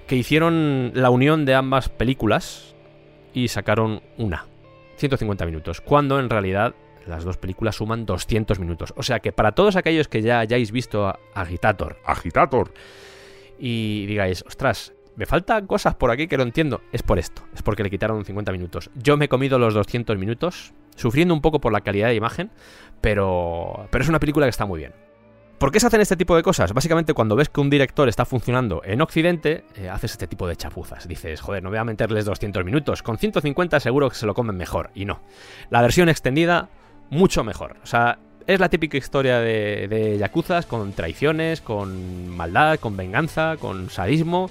que 0.07 0.17
hicieron 0.17 0.93
la 0.95 1.11
unión 1.11 1.45
de 1.45 1.55
ambas 1.55 1.91
películas 1.91 2.69
y 3.35 3.49
sacaron 3.49 4.03
una. 4.17 4.47
150 4.97 5.47
minutos. 5.47 5.81
Cuando 5.81 6.19
en 6.19 6.29
realidad 6.29 6.75
las 7.07 7.25
dos 7.25 7.37
películas 7.37 7.77
suman 7.77 8.07
200 8.07 8.59
minutos. 8.59 8.93
O 8.97 9.03
sea 9.03 9.21
que 9.21 9.33
para 9.33 9.53
todos 9.53 9.77
aquellos 9.77 10.09
que 10.09 10.23
ya 10.23 10.41
hayáis 10.41 10.71
visto 10.73 11.07
a 11.07 11.19
Agitator 11.35 11.99
Agitator. 12.05 12.73
y 13.59 14.07
digáis, 14.07 14.45
ostras, 14.47 14.93
me 15.17 15.27
faltan 15.27 15.67
cosas 15.67 15.97
por 15.97 16.13
aquí 16.13 16.29
que 16.29 16.37
no 16.37 16.45
entiendo, 16.45 16.81
es 16.93 17.03
por 17.03 17.19
esto. 17.19 17.43
Es 17.53 17.63
porque 17.63 17.83
le 17.83 17.91
quitaron 17.91 18.25
50 18.25 18.53
minutos. 18.53 18.91
Yo 18.95 19.17
me 19.17 19.25
he 19.25 19.29
comido 19.29 19.59
los 19.59 19.75
200 19.75 20.17
minutos, 20.17 20.73
sufriendo 20.95 21.35
un 21.35 21.41
poco 21.41 21.61
por 21.61 21.73
la 21.73 21.81
calidad 21.81 22.07
de 22.07 22.15
imagen, 22.15 22.53
pero, 23.01 23.89
pero 23.91 24.05
es 24.05 24.09
una 24.09 24.21
película 24.21 24.47
que 24.47 24.51
está 24.51 24.65
muy 24.65 24.79
bien. 24.79 24.93
¿Por 25.59 25.73
qué 25.73 25.81
se 25.81 25.89
hacen 25.89 26.01
este 26.01 26.17
tipo 26.17 26.37
de 26.37 26.45
cosas? 26.45 26.73
Básicamente 26.73 27.15
cuando 27.15 27.35
ves 27.35 27.49
que 27.49 27.61
un 27.61 27.69
director 27.69 28.09
está 28.09 28.25
funcionando 28.25 28.81
en 28.85 29.01
Occidente, 29.01 29.65
eh, 29.75 29.89
haces 29.89 30.13
este 30.13 30.29
tipo 30.29 30.47
de 30.47 30.55
chapuzas. 30.55 31.09
Dices, 31.09 31.41
joder, 31.41 31.65
no 31.65 31.71
voy 31.71 31.79
a 31.79 31.85
meterles 31.85 32.25
200 32.27 32.65
minutos, 32.65 33.03
con 33.03 33.19
150 33.19 33.81
seguro 33.81 34.09
que 34.09 34.15
se 34.15 34.25
lo 34.25 34.35
comen 34.35 34.57
mejor. 34.57 34.91
Y 34.95 35.05
no. 35.05 35.21
La 35.71 35.83
versión 35.83 36.09
extendida, 36.09 36.69
mucho 37.11 37.43
mejor. 37.43 37.77
O 37.83 37.87
sea, 37.87 38.21
es 38.47 38.61
la 38.61 38.69
típica 38.69 38.99
historia 38.99 39.41
de, 39.41 39.89
de 39.89 40.17
yakuzas 40.17 40.65
con 40.65 40.93
traiciones, 40.93 41.61
con 41.61 42.29
maldad, 42.29 42.79
con 42.79 42.97
venganza, 42.97 43.57
con 43.59 43.91
sadismo. 43.91 44.51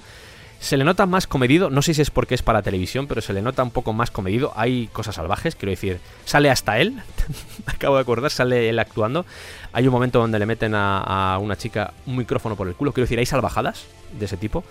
Se 0.60 0.76
le 0.76 0.84
nota 0.84 1.06
más 1.06 1.26
comedido, 1.26 1.70
no 1.70 1.82
sé 1.82 1.94
si 1.94 2.02
es 2.02 2.10
porque 2.10 2.34
es 2.34 2.42
para 2.42 2.62
televisión, 2.62 3.06
pero 3.06 3.20
se 3.20 3.32
le 3.32 3.42
nota 3.42 3.62
un 3.62 3.70
poco 3.70 3.92
más 3.92 4.10
comedido. 4.10 4.52
Hay 4.56 4.88
cosas 4.92 5.14
salvajes, 5.14 5.54
quiero 5.54 5.70
decir, 5.70 6.00
sale 6.24 6.50
hasta 6.50 6.78
él, 6.78 7.00
acabo 7.66 7.94
de 7.94 8.02
acordar, 8.02 8.30
sale 8.30 8.68
él 8.68 8.78
actuando. 8.78 9.24
Hay 9.72 9.86
un 9.86 9.92
momento 9.92 10.18
donde 10.18 10.38
le 10.38 10.46
meten 10.46 10.74
a, 10.74 11.34
a 11.34 11.38
una 11.38 11.56
chica 11.56 11.92
un 12.06 12.16
micrófono 12.16 12.56
por 12.56 12.66
el 12.66 12.74
culo, 12.74 12.92
quiero 12.92 13.04
decir, 13.04 13.18
hay 13.18 13.26
salvajadas 13.26 13.86
de 14.18 14.24
ese 14.24 14.36
tipo. 14.36 14.64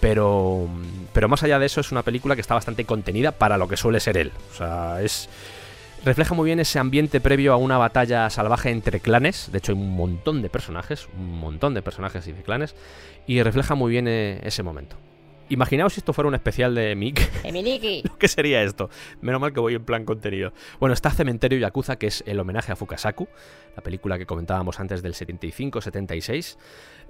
Pero, 0.00 0.68
pero 1.12 1.28
más 1.28 1.42
allá 1.42 1.58
de 1.58 1.66
eso, 1.66 1.80
es 1.80 1.92
una 1.92 2.02
película 2.02 2.34
que 2.34 2.40
está 2.40 2.54
bastante 2.54 2.84
contenida 2.84 3.32
para 3.32 3.56
lo 3.56 3.68
que 3.68 3.76
suele 3.76 4.00
ser 4.00 4.18
él. 4.18 4.32
O 4.52 4.54
sea, 4.54 5.00
es, 5.00 5.28
refleja 6.04 6.34
muy 6.34 6.46
bien 6.46 6.60
ese 6.60 6.78
ambiente 6.78 7.20
previo 7.20 7.52
a 7.52 7.56
una 7.56 7.78
batalla 7.78 8.28
salvaje 8.28 8.70
entre 8.70 9.00
clanes. 9.00 9.50
De 9.50 9.58
hecho, 9.58 9.72
hay 9.72 9.78
un 9.78 9.96
montón 9.96 10.42
de 10.42 10.50
personajes, 10.50 11.08
un 11.16 11.38
montón 11.38 11.74
de 11.74 11.82
personajes 11.82 12.26
y 12.26 12.32
de 12.32 12.42
clanes. 12.42 12.74
Y 13.26 13.42
refleja 13.42 13.74
muy 13.74 13.90
bien 13.90 14.06
eh, 14.06 14.40
ese 14.44 14.62
momento. 14.62 14.96
Imaginaos 15.48 15.92
si 15.92 16.00
esto 16.00 16.12
fuera 16.12 16.28
un 16.28 16.34
especial 16.34 16.74
de 16.74 16.94
Mick. 16.94 17.30
Emiliki. 17.44 18.02
¿Qué 18.18 18.28
sería 18.28 18.62
esto? 18.62 18.88
Menos 19.20 19.40
mal 19.40 19.52
que 19.52 19.60
voy 19.60 19.74
en 19.74 19.84
plan 19.84 20.04
contenido. 20.04 20.52
Bueno, 20.80 20.94
está 20.94 21.10
Cementerio 21.10 21.58
Yakuza, 21.58 21.96
que 21.96 22.06
es 22.06 22.24
el 22.26 22.40
homenaje 22.40 22.72
a 22.72 22.76
Fukasaku, 22.76 23.28
la 23.76 23.82
película 23.82 24.18
que 24.18 24.26
comentábamos 24.26 24.80
antes 24.80 25.02
del 25.02 25.14
75-76. 25.14 26.56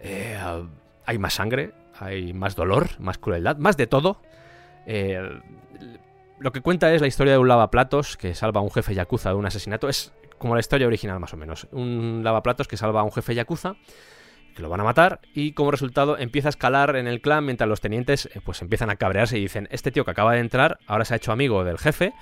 Eh, 0.01 0.39
hay 1.07 1.19
más 1.19 1.35
sangre, 1.35 1.73
hay 1.99 2.33
más 2.33 2.57
dolor, 2.57 2.89
más 2.99 3.19
crueldad, 3.19 3.57
más 3.59 3.77
de 3.77 3.87
todo. 3.87 4.21
Eh, 4.87 5.23
lo 6.41 6.53
que 6.53 6.61
cuenta 6.61 6.93
es 6.93 7.01
la 7.01 7.07
historia 7.07 7.35
de 7.35 7.39
un 7.39 7.49
lavaplatos 7.49 8.17
que 8.17 8.35
salva 8.35 8.61
a 8.61 8.65
un 8.65 8.71
jefe 8.71 8.95
yakuza 8.95 9.31
de 9.31 9.37
un 9.37 9.47
asesinato. 9.47 9.89
Es 9.89 10.13
como 10.39 10.55
la 10.55 10.61
historia 10.61 10.87
original, 10.89 11.21
más 11.21 11.33
o 11.33 11.37
menos. 11.37 11.69
Un 11.71 12.23
lavaplatos 12.25 12.67
que 12.67 12.77
salva 12.77 13.01
a 13.01 13.05
un 13.05 13.13
jefe 13.13 13.35
yakuza 13.35 13.77
que 14.55 14.63
lo 14.63 14.69
van 14.69 14.81
a 14.81 14.85
matar 14.85 15.21
y 15.35 15.53
como 15.53 15.71
resultado 15.71 16.19
empieza 16.19 16.49
a 16.49 16.51
escalar 16.51 16.97
en 16.97 17.07
el 17.07 17.21
clan 17.21 17.45
mientras 17.45 17.69
los 17.69 17.81
tenientes 17.81 18.27
eh, 18.35 18.41
pues 18.45 18.63
empiezan 18.63 18.91
a 18.91 18.97
cabrearse 18.97 19.39
y 19.39 19.43
dicen 19.43 19.69
este 19.71 19.91
tío 19.91 20.05
que 20.05 20.13
acaba 20.13 20.33
de 20.33 20.41
entrar 20.41 20.79
ahora 20.87 21.05
se 21.05 21.15
ha 21.15 21.17
hecho 21.17 21.33
amigo 21.33 21.65
del 21.65 21.79
jefe 21.79 22.13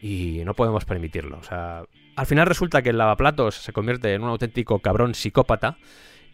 y 0.00 0.42
no 0.44 0.54
podemos 0.54 0.84
permitirlo. 0.84 1.40
Al 1.50 2.26
final 2.26 2.46
resulta 2.46 2.82
que 2.82 2.90
el 2.90 2.98
lavaplatos 2.98 3.54
se 3.54 3.72
convierte 3.72 4.12
en 4.12 4.22
un 4.22 4.28
auténtico 4.28 4.80
cabrón 4.80 5.14
psicópata 5.14 5.78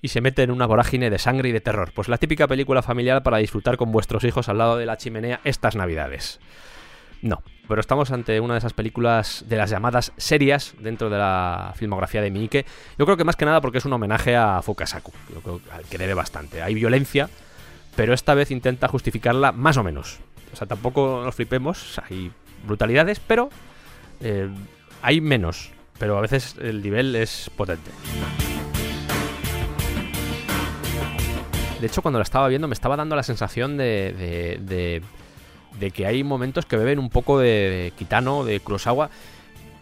y 0.03 0.09
se 0.09 0.21
mete 0.21 0.43
en 0.43 0.51
una 0.51 0.67
vorágine 0.67 1.11
de 1.11 1.19
sangre 1.19 1.51
y 1.51 1.53
de 1.53 1.61
terror. 1.61 1.93
Pues 1.95 2.09
la 2.09 2.19
típica 2.19 2.49
película 2.49 2.83
familiar 2.83 3.23
para 3.23 3.39
disfrutar 3.39 3.77
con 3.77 3.93
vuestros 3.93 4.25
hijos 4.25 4.49
al 4.49 4.59
lado 4.59 4.77
de 4.77 4.87
la 4.87 4.97
chimenea 4.97 5.41
estas 5.45 5.77
navidades. 5.77 6.41
No. 7.23 7.43
pero 7.69 7.81
estamos 7.81 8.11
ante 8.11 8.41
una 8.41 8.55
de 8.55 8.59
esas 8.59 8.73
películas 8.73 9.45
de 9.49 9.57
las 9.57 9.71
llamadas 9.71 10.13
serias 10.17 10.75
dentro 10.81 11.09
de 11.11 11.19
la 11.19 11.73
filmografía 11.77 12.21
de 12.23 12.31
Miike. 12.31 12.65
Yo 12.99 13.05
creo 13.05 13.17
que 13.17 13.25
más 13.25 13.37
que 13.37 13.45
nada 13.45 13.61
porque 13.61 13.79
es 13.79 13.85
un 13.85 13.93
homenaje 13.93 14.37
a 14.37 14.61
Fukasaku, 14.63 15.13
al 15.73 15.85
que 15.85 15.99
debe 15.99 16.15
bastante. 16.15 16.63
Hay 16.63 16.75
violencia, 16.75 17.29
pero 17.95 18.13
esta 18.15 18.35
vez 18.35 18.51
intenta 18.51 18.89
justificarla 18.89 19.53
más 19.53 19.77
o 19.77 19.85
menos. 19.85 20.19
O 20.53 20.57
sea, 20.57 20.67
tampoco 20.67 21.23
nos 21.25 21.35
flipemos, 21.35 22.01
hay 22.09 22.33
brutalidades, 22.67 23.21
pero 23.21 23.51
eh, 24.21 24.49
hay 25.03 25.21
menos. 25.21 25.71
Pero 25.99 26.17
a 26.17 26.21
veces 26.23 26.57
el 26.61 26.83
nivel 26.83 27.15
es 27.15 27.51
potente. 27.57 27.91
De 31.81 31.87
hecho, 31.87 32.03
cuando 32.03 32.19
la 32.19 32.25
estaba 32.25 32.49
viendo 32.49 32.69
me 32.69 32.75
estaba 32.75 32.97
dando 32.97 33.17
la 33.17 33.23
sensación 33.23 33.77
de, 33.77 34.59
de- 34.61 35.03
de 35.81 35.91
que 35.91 36.07
hay 36.07 36.23
momentos 36.23 36.67
que 36.67 36.77
beben 36.77 36.99
un 36.99 37.11
poco 37.11 37.39
de, 37.39 37.93
Kitano, 37.99 38.45
de 38.45 38.61
Kurosawa. 38.61 39.11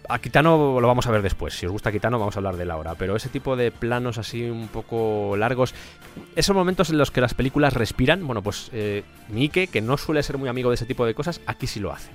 A 0.09 0.19
Kitano 0.21 0.81
lo 0.81 0.87
vamos 0.87 1.07
a 1.07 1.11
ver 1.11 1.21
después. 1.21 1.53
Si 1.53 1.67
os 1.67 1.73
gusta 1.73 1.93
Kitano, 1.93 2.19
vamos 2.19 2.37
a 2.37 2.39
hablar 2.39 2.57
de 2.57 2.63
él 2.63 2.71
ahora. 2.71 2.95
Pero 2.95 3.17
ese 3.17 3.29
tipo 3.29 3.57
de 3.57 3.71
planos 3.71 4.17
así 4.17 4.45
un 4.45 4.69
poco 4.69 5.37
largos, 5.37 5.75
esos 6.35 6.57
momentos 6.57 6.89
en 6.89 6.97
los 6.97 7.11
que 7.11 7.21
las 7.21 7.35
películas 7.35 7.75
respiran, 7.75 8.27
bueno, 8.27 8.41
pues 8.43 8.71
eh, 8.73 9.03
Miike, 9.29 9.67
que 9.67 9.83
no 9.83 9.99
suele 9.99 10.23
ser 10.23 10.39
muy 10.39 10.49
amigo 10.49 10.71
de 10.71 10.77
ese 10.77 10.87
tipo 10.87 11.05
de 11.05 11.13
cosas, 11.13 11.43
aquí 11.45 11.67
sí 11.67 11.81
lo 11.81 11.93
hace. 11.93 12.11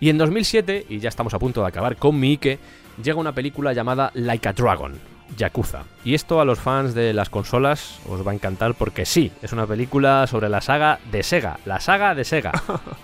Y 0.00 0.08
en 0.08 0.18
2007, 0.18 0.86
y 0.88 0.98
ya 0.98 1.08
estamos 1.08 1.34
a 1.34 1.38
punto 1.38 1.60
de 1.60 1.68
acabar 1.68 1.96
con 1.96 2.18
Miike, 2.18 2.58
llega 3.02 3.20
una 3.20 3.32
película 3.32 3.72
llamada 3.72 4.10
Like 4.14 4.48
a 4.48 4.52
Dragon, 4.52 4.98
Yakuza. 5.36 5.84
Y 6.04 6.14
esto 6.14 6.40
a 6.40 6.44
los 6.44 6.58
fans 6.58 6.94
de 6.94 7.12
las 7.12 7.30
consolas 7.30 7.98
os 8.08 8.26
va 8.26 8.32
a 8.32 8.34
encantar 8.34 8.74
porque 8.74 9.06
sí, 9.06 9.32
es 9.42 9.52
una 9.52 9.66
película 9.66 10.26
sobre 10.26 10.48
la 10.48 10.60
saga 10.60 11.00
de 11.10 11.22
Sega, 11.22 11.58
la 11.64 11.80
saga 11.80 12.14
de 12.14 12.24
Sega. 12.24 12.52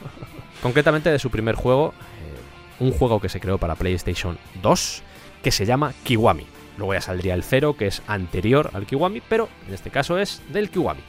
Concretamente 0.63 1.11
de 1.11 1.19
su 1.19 1.31
primer 1.31 1.55
juego, 1.55 1.95
eh, 1.99 2.85
un 2.85 2.93
juego 2.93 3.21
que 3.21 3.29
se 3.29 3.41
creó 3.41 3.59
para 3.59 3.75
PlayStation 3.75 4.39
2, 4.63 5.03
que 5.43 5.51
se 5.51 5.67
llama 5.67 5.95
Kiwami. 6.03 6.47
Luego 6.77 6.95
ya 6.95 7.01
saldría 7.01 7.35
el 7.35 7.43
0, 7.43 7.77
que 7.77 7.87
es 7.87 8.03
anterior 8.07 8.71
al 8.75 8.87
Kiwami, 8.87 9.21
pero 9.21 9.49
en 9.67 9.75
este 9.75 9.91
caso 9.91 10.19
es 10.19 10.43
del 10.53 10.71
Kiwami. 10.71 11.03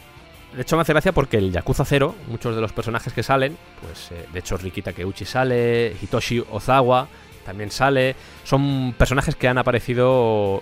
De 0.54 0.64
hecho 0.64 0.76
me 0.76 0.82
hace 0.82 0.92
gracia 0.92 1.14
porque 1.14 1.38
el 1.38 1.52
Yakuza 1.52 1.86
0, 1.86 2.14
muchos 2.28 2.56
de 2.56 2.62
los 2.62 2.74
personajes 2.74 3.14
que 3.14 3.24
salen, 3.24 3.58
pues 3.82 4.12
eh, 4.12 4.26
de 4.34 4.40
hecho 4.40 4.58
Riki 4.58 4.82
Takeuchi 4.82 5.24
sale, 5.24 5.96
Hitoshi 6.02 6.44
Ozawa 6.52 7.08
también 7.46 7.72
sale, 7.72 8.16
son 8.44 8.94
personajes 8.98 9.36
que 9.36 9.48
han 9.48 9.58
aparecido, 9.58 10.62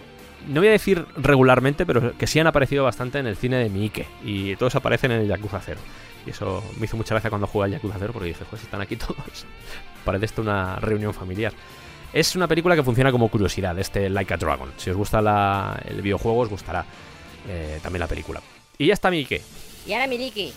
no 0.50 0.62
voy 0.62 0.68
a 0.68 0.72
decir 0.72 1.06
regularmente, 1.18 1.86
pero 1.86 2.18
que 2.18 2.28
sí 2.28 2.40
han 2.40 2.48
aparecido 2.48 2.84
bastante 2.84 3.20
en 3.20 3.28
el 3.28 3.36
cine 3.38 3.58
de 3.58 3.70
Miike, 3.70 4.06
y 4.24 4.56
todos 4.58 4.76
aparecen 4.76 5.12
en 5.12 5.22
el 5.22 5.28
Yakuza 5.28 5.62
0. 5.64 5.80
Y 6.26 6.32
eso 6.32 6.64
me 6.78 6.86
hizo 6.86 6.98
mucha 6.98 7.14
gracia 7.16 7.30
cuando 7.30 7.48
jugué 7.48 7.66
al 7.66 7.72
Yakuza 7.72 7.96
0 8.00 8.12
porque 8.14 8.28
dije, 8.30 8.44
pues 8.50 8.62
están 8.64 8.82
aquí 8.82 8.96
todos. 8.98 9.46
Parece 10.04 10.26
esto 10.26 10.42
una 10.42 10.76
reunión 10.78 11.14
familiar. 11.14 11.54
Es 12.12 12.36
una 12.36 12.48
película 12.48 12.76
que 12.76 12.84
funciona 12.84 13.12
como 13.12 13.30
curiosidad, 13.30 13.78
este 13.80 14.10
Like 14.10 14.34
a 14.34 14.38
Dragon. 14.38 14.72
Si 14.78 14.90
os 14.90 14.98
gusta 14.98 15.22
la- 15.22 15.80
el 15.88 16.02
videojuego, 16.02 16.40
os 16.40 16.50
gustará 16.50 16.84
eh, 17.48 17.80
también 17.84 18.00
la 18.02 18.08
película. 18.08 18.42
Y 18.78 18.88
ya 18.88 18.94
está 18.94 19.10
Miike. 19.12 19.42
Y 19.88 19.94
ahora 19.94 20.08
Miliki. 20.08 20.52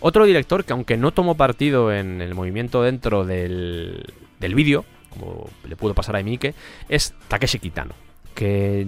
Otro 0.00 0.24
director 0.24 0.64
que 0.64 0.72
aunque 0.72 0.96
no 0.96 1.12
tomó 1.12 1.36
partido 1.36 1.92
en 1.92 2.20
el 2.22 2.34
movimiento 2.34 2.82
dentro 2.82 3.24
del, 3.24 4.04
del 4.40 4.54
vídeo, 4.54 4.84
como 5.10 5.48
le 5.68 5.76
pudo 5.76 5.94
pasar 5.94 6.16
a 6.16 6.22
Miike, 6.22 6.54
es 6.88 7.14
Takeshi 7.28 7.58
Kitano. 7.58 7.94
Que 8.34 8.86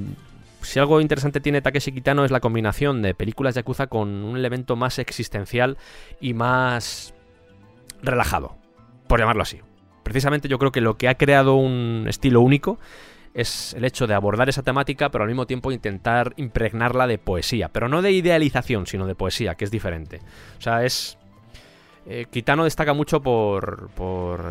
si 0.62 0.78
algo 0.78 1.00
interesante 1.00 1.40
tiene 1.40 1.60
Takeshi 1.60 1.92
Kitano 1.92 2.24
es 2.24 2.30
la 2.30 2.40
combinación 2.40 3.02
de 3.02 3.14
películas 3.14 3.54
Yakuza 3.54 3.88
con 3.88 4.08
un 4.24 4.36
elemento 4.36 4.76
más 4.76 4.98
existencial 4.98 5.76
y 6.20 6.34
más 6.34 7.14
relajado, 8.02 8.56
por 9.06 9.20
llamarlo 9.20 9.42
así. 9.42 9.60
Precisamente 10.02 10.48
yo 10.48 10.58
creo 10.58 10.72
que 10.72 10.80
lo 10.80 10.96
que 10.96 11.08
ha 11.08 11.14
creado 11.14 11.54
un 11.54 12.06
estilo 12.08 12.40
único 12.40 12.78
es 13.34 13.74
el 13.74 13.84
hecho 13.84 14.06
de 14.06 14.14
abordar 14.14 14.48
esa 14.48 14.62
temática, 14.62 15.10
pero 15.10 15.24
al 15.24 15.28
mismo 15.28 15.46
tiempo 15.46 15.72
intentar 15.72 16.34
impregnarla 16.36 17.06
de 17.06 17.18
poesía. 17.18 17.68
Pero 17.68 17.88
no 17.88 18.02
de 18.02 18.12
idealización, 18.12 18.86
sino 18.86 19.06
de 19.06 19.14
poesía, 19.14 19.54
que 19.54 19.64
es 19.64 19.70
diferente. 19.70 20.20
O 20.58 20.60
sea, 20.60 20.84
es. 20.84 21.18
eh, 22.06 22.26
Kitano 22.30 22.64
destaca 22.64 22.92
mucho 22.92 23.22
por. 23.22 23.90
por. 23.90 24.44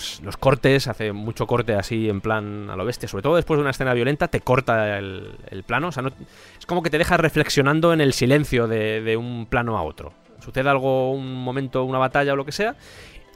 Pues 0.00 0.22
los 0.22 0.38
cortes, 0.38 0.88
hace 0.88 1.12
mucho 1.12 1.46
corte 1.46 1.74
así 1.74 2.08
en 2.08 2.22
plan 2.22 2.70
a 2.70 2.76
lo 2.76 2.86
bestia. 2.86 3.06
Sobre 3.06 3.20
todo 3.20 3.36
después 3.36 3.58
de 3.58 3.60
una 3.60 3.70
escena 3.70 3.92
violenta, 3.92 4.28
te 4.28 4.40
corta 4.40 4.96
el, 4.96 5.62
plano. 5.66 5.88
O 5.88 5.92
sea, 5.92 6.02
no- 6.02 6.10
es 6.58 6.64
como 6.64 6.82
que 6.82 6.88
te 6.88 6.96
deja 6.96 7.18
reflexionando 7.18 7.92
en 7.92 8.00
el 8.00 8.14
silencio 8.14 8.66
de, 8.66 9.02
de 9.02 9.18
un 9.18 9.44
plano 9.44 9.76
a 9.76 9.82
otro. 9.82 10.14
Sucede 10.42 10.70
algo, 10.70 11.12
un 11.12 11.34
momento, 11.34 11.84
una 11.84 11.98
batalla 11.98 12.32
o 12.32 12.36
lo 12.36 12.46
que 12.46 12.52
sea, 12.52 12.76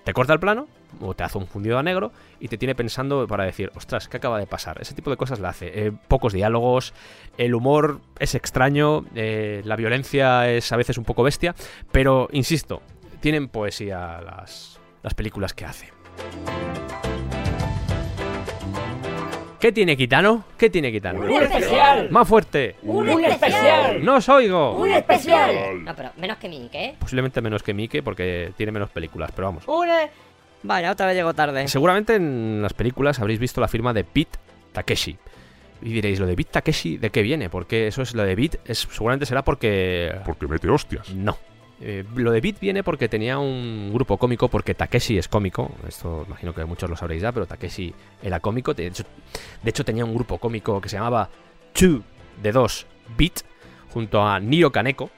te 0.04 0.14
corta 0.14 0.32
el 0.32 0.40
plano, 0.40 0.66
o 1.02 1.12
te 1.12 1.22
hace 1.22 1.36
un 1.36 1.46
fundido 1.46 1.78
a 1.78 1.82
negro, 1.82 2.12
y 2.40 2.48
te 2.48 2.56
tiene 2.56 2.74
pensando 2.74 3.26
para 3.26 3.44
decir, 3.44 3.70
ostras, 3.76 4.08
¿qué 4.08 4.16
acaba 4.16 4.38
de 4.38 4.46
pasar? 4.46 4.80
Ese 4.80 4.94
tipo 4.94 5.10
de 5.10 5.18
cosas 5.18 5.40
la 5.40 5.50
hace. 5.50 5.86
Eh, 5.86 5.92
pocos 6.08 6.32
diálogos, 6.32 6.94
el 7.36 7.54
humor 7.54 8.00
es 8.18 8.34
extraño, 8.34 9.04
eh, 9.14 9.60
la 9.66 9.76
violencia 9.76 10.50
es 10.50 10.72
a 10.72 10.76
veces 10.78 10.96
un 10.96 11.04
poco 11.04 11.22
bestia, 11.24 11.54
pero 11.92 12.30
insisto, 12.32 12.80
tienen 13.20 13.48
poesía 13.48 14.22
las, 14.22 14.80
las 15.02 15.12
películas 15.12 15.52
que 15.52 15.66
hace. 15.66 15.92
¿Qué 19.64 19.72
tiene 19.72 19.96
Kitano? 19.96 20.44
¿Qué 20.58 20.68
tiene 20.68 20.92
Kitano? 20.92 21.20
Un 21.20 21.42
especial. 21.42 22.10
¡Más 22.10 22.28
fuerte! 22.28 22.76
Un 22.82 23.24
especial. 23.24 24.04
¡No 24.04 24.16
os 24.16 24.28
oigo! 24.28 24.76
Un 24.76 24.90
especial. 24.90 25.82
No, 25.82 25.96
pero 25.96 26.10
menos 26.18 26.36
que 26.36 26.50
Miliki, 26.50 26.76
¿eh? 26.76 26.94
Posiblemente 26.98 27.40
menos 27.40 27.62
que 27.62 27.72
Mike 27.72 28.02
porque 28.02 28.52
tiene 28.58 28.72
menos 28.72 28.90
películas, 28.90 29.30
pero 29.34 29.46
vamos. 29.46 29.64
Una. 29.66 30.00
Vaya, 30.64 30.92
otra 30.92 31.06
vez 31.06 31.16
llego 31.16 31.32
tarde. 31.32 31.66
Seguramente 31.68 32.16
en 32.16 32.60
las 32.60 32.74
películas 32.74 33.18
habréis 33.20 33.38
visto 33.38 33.58
la 33.62 33.68
firma 33.68 33.94
de 33.94 34.04
Pete 34.04 34.38
Takeshi. 34.72 35.16
Y 35.80 35.92
diréis, 35.94 36.20
¿lo 36.20 36.26
de 36.26 36.36
Pete 36.36 36.50
Takeshi 36.52 36.98
de 36.98 37.08
qué 37.08 37.22
viene? 37.22 37.48
Porque 37.48 37.86
eso 37.86 38.02
es 38.02 38.14
lo 38.14 38.22
de 38.22 38.34
Beat, 38.34 38.56
es, 38.66 38.80
seguramente 38.90 39.24
será 39.24 39.42
porque... 39.42 40.14
Porque 40.26 40.46
mete 40.46 40.68
hostias. 40.68 41.08
No. 41.14 41.38
Eh, 41.80 42.04
lo 42.14 42.30
de 42.30 42.40
Beat 42.40 42.60
viene 42.60 42.82
porque 42.84 43.08
tenía 43.08 43.38
un 43.38 43.90
grupo 43.92 44.16
cómico, 44.16 44.48
porque 44.48 44.74
Takeshi 44.74 45.18
es 45.18 45.28
cómico. 45.28 45.70
Esto 45.86 46.24
imagino 46.26 46.54
que 46.54 46.64
muchos 46.64 46.88
lo 46.88 46.96
sabréis 46.96 47.22
ya, 47.22 47.32
pero 47.32 47.46
Takeshi 47.46 47.94
era 48.22 48.40
cómico. 48.40 48.74
De 48.74 48.86
hecho, 48.86 49.04
de 49.62 49.70
tenía 49.84 50.04
un 50.04 50.14
grupo 50.14 50.38
cómico 50.38 50.80
que 50.80 50.88
se 50.88 50.96
llamaba 50.96 51.28
2 51.78 52.00
de 52.42 52.52
2 52.52 52.86
Beat, 53.18 53.40
junto 53.90 54.22
a 54.22 54.38
Nio 54.40 54.70
Kaneko. 54.72 55.10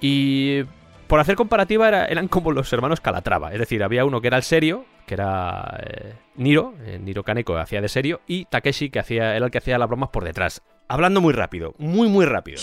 Y 0.00 0.62
por 1.06 1.20
hacer 1.20 1.36
comparativa 1.36 1.88
era- 1.88 2.06
eran 2.06 2.28
como 2.28 2.52
los 2.52 2.72
hermanos 2.72 3.00
Calatrava. 3.00 3.52
Es 3.52 3.58
decir, 3.58 3.82
había 3.82 4.04
uno 4.04 4.20
que 4.20 4.28
era 4.28 4.38
el 4.38 4.42
serio, 4.42 4.84
que 5.06 5.14
era 5.14 5.78
eh, 5.86 6.14
Niro, 6.36 6.74
eh, 6.84 6.98
Niro 7.00 7.22
Kaneko 7.22 7.56
hacía 7.56 7.80
de 7.80 7.88
serio, 7.88 8.20
y 8.26 8.46
Takeshi 8.46 8.90
que 8.90 8.98
hacía, 8.98 9.36
era 9.36 9.44
el 9.46 9.50
que 9.52 9.58
hacía 9.58 9.78
las 9.78 9.88
bromas 9.88 10.08
por 10.08 10.24
detrás 10.24 10.62
hablando 10.92 11.22
muy 11.22 11.32
rápido, 11.32 11.74
muy 11.78 12.08
muy 12.08 12.26
rápido. 12.26 12.58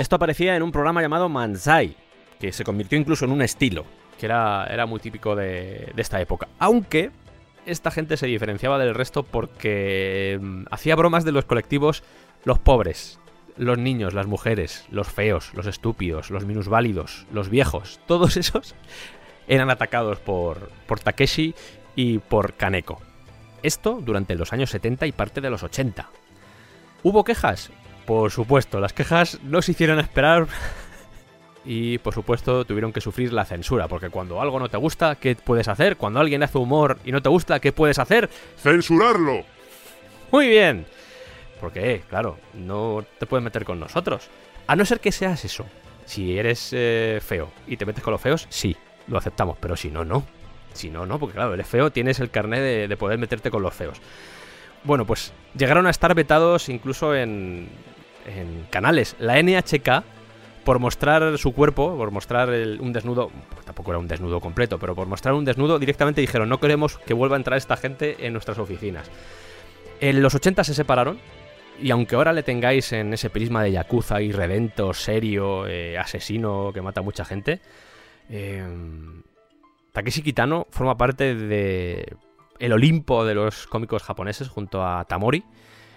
Esto 0.00 0.16
aparecía 0.16 0.56
en 0.56 0.64
un 0.64 0.72
programa 0.72 1.02
llamado 1.02 1.28
Manzai, 1.28 1.96
que 2.40 2.52
se 2.52 2.64
convirtió 2.64 2.98
incluso 2.98 3.26
en 3.26 3.30
un 3.30 3.42
estilo, 3.42 3.84
que 4.18 4.26
era, 4.26 4.66
era 4.66 4.86
muy 4.86 4.98
típico 4.98 5.36
de, 5.36 5.92
de 5.94 6.02
esta 6.02 6.20
época. 6.20 6.48
Aunque 6.58 7.12
esta 7.64 7.92
gente 7.92 8.16
se 8.16 8.26
diferenciaba 8.26 8.76
del 8.80 8.92
resto 8.92 9.22
porque 9.22 10.36
mm, 10.42 10.64
hacía 10.72 10.96
bromas 10.96 11.24
de 11.24 11.30
los 11.30 11.44
colectivos 11.44 12.02
los 12.42 12.58
pobres, 12.58 13.20
los 13.56 13.78
niños, 13.78 14.14
las 14.14 14.26
mujeres, 14.26 14.84
los 14.90 15.06
feos, 15.06 15.52
los 15.54 15.66
estúpidos, 15.66 16.30
los 16.30 16.44
minusválidos, 16.44 17.26
los 17.32 17.50
viejos, 17.50 18.00
todos 18.08 18.36
esos 18.36 18.74
eran 19.46 19.70
atacados 19.70 20.18
por, 20.18 20.70
por 20.86 21.00
Takeshi 21.00 21.54
y 21.94 22.18
por 22.18 22.54
Kaneko. 22.54 23.00
Esto 23.62 24.00
durante 24.02 24.34
los 24.34 24.52
años 24.52 24.70
70 24.70 25.06
y 25.06 25.12
parte 25.12 25.40
de 25.40 25.50
los 25.50 25.62
80. 25.62 26.08
¿Hubo 27.02 27.24
quejas? 27.24 27.70
Por 28.06 28.30
supuesto, 28.30 28.80
las 28.80 28.92
quejas 28.92 29.38
no 29.42 29.62
se 29.62 29.72
hicieron 29.72 29.98
esperar 29.98 30.46
y 31.64 31.98
por 31.98 32.14
supuesto 32.14 32.64
tuvieron 32.64 32.92
que 32.92 33.00
sufrir 33.00 33.32
la 33.32 33.44
censura, 33.44 33.88
porque 33.88 34.10
cuando 34.10 34.40
algo 34.40 34.58
no 34.58 34.68
te 34.68 34.76
gusta, 34.76 35.16
¿qué 35.16 35.36
puedes 35.36 35.68
hacer? 35.68 35.96
Cuando 35.96 36.20
alguien 36.20 36.42
hace 36.42 36.58
humor 36.58 36.98
y 37.04 37.12
no 37.12 37.22
te 37.22 37.28
gusta, 37.28 37.60
¿qué 37.60 37.72
puedes 37.72 37.98
hacer? 37.98 38.30
¡Censurarlo! 38.56 39.44
Muy 40.32 40.48
bien. 40.48 40.86
Porque, 41.60 42.02
claro, 42.08 42.38
no 42.54 43.04
te 43.18 43.26
puedes 43.26 43.44
meter 43.44 43.64
con 43.64 43.78
nosotros. 43.78 44.28
A 44.66 44.76
no 44.76 44.84
ser 44.84 45.00
que 45.00 45.12
seas 45.12 45.44
eso. 45.44 45.66
Si 46.06 46.38
eres 46.38 46.70
eh, 46.72 47.20
feo 47.22 47.50
y 47.66 47.76
te 47.76 47.84
metes 47.86 48.02
con 48.02 48.12
los 48.12 48.20
feos, 48.20 48.46
sí, 48.48 48.76
lo 49.06 49.18
aceptamos, 49.18 49.58
pero 49.60 49.76
si 49.76 49.90
no, 49.90 50.04
no. 50.04 50.24
Si 50.72 50.90
no, 50.90 51.04
no, 51.06 51.18
porque 51.18 51.34
claro, 51.34 51.54
eres 51.54 51.66
feo, 51.66 51.90
tienes 51.90 52.20
el 52.20 52.30
carnet 52.30 52.60
de, 52.60 52.88
de 52.88 52.96
poder 52.96 53.18
meterte 53.18 53.50
con 53.50 53.62
los 53.62 53.74
feos. 53.74 53.98
Bueno, 54.84 55.04
pues 55.06 55.32
llegaron 55.56 55.86
a 55.86 55.90
estar 55.90 56.14
vetados 56.14 56.68
incluso 56.68 57.14
en, 57.14 57.68
canales. 58.70 59.16
La 59.18 59.38
NHK, 59.42 60.04
por 60.64 60.78
mostrar 60.78 61.36
su 61.38 61.52
cuerpo, 61.52 61.96
por 61.96 62.10
mostrar 62.12 62.50
el- 62.50 62.80
un 62.80 62.92
desnudo, 62.92 63.30
pues 63.52 63.66
tampoco 63.66 63.90
era 63.90 63.98
un 63.98 64.06
desnudo 64.08 64.40
completo, 64.40 64.78
pero 64.78 64.94
por 64.94 65.06
mostrar 65.08 65.34
un 65.34 65.44
desnudo, 65.44 65.78
directamente 65.78 66.20
dijeron, 66.20 66.48
no 66.48 66.60
queremos 66.60 66.98
que 66.98 67.12
vuelva 67.14 67.36
a 67.36 67.38
entrar 67.38 67.58
esta 67.58 67.76
gente 67.76 68.24
en 68.26 68.32
nuestras 68.32 68.58
oficinas. 68.58 69.10
En 70.00 70.22
los 70.22 70.34
80 70.34 70.64
se 70.64 70.74
separaron 70.74 71.18
Y 71.82 71.90
aunque 71.92 72.14
ahora 72.14 72.32
le 72.34 72.42
tengáis 72.42 72.92
en 72.92 73.12
ese 73.14 73.30
prisma 73.30 73.62
de 73.62 73.72
Yakuza 73.72 74.20
irredento, 74.20 74.92
serio, 74.92 75.66
eh, 75.66 75.96
asesino 75.98 76.70
que 76.74 76.82
mata 76.82 77.00
a 77.00 77.02
mucha 77.02 77.24
gente, 77.24 77.60
eh, 78.28 78.62
Takeshi 79.92 80.22
Kitano 80.22 80.66
forma 80.70 80.96
parte 80.96 81.34
de 81.34 82.16
el 82.58 82.72
Olimpo 82.72 83.24
de 83.24 83.34
los 83.34 83.66
cómicos 83.66 84.02
japoneses 84.02 84.48
junto 84.48 84.86
a 84.86 85.04
Tamori 85.06 85.44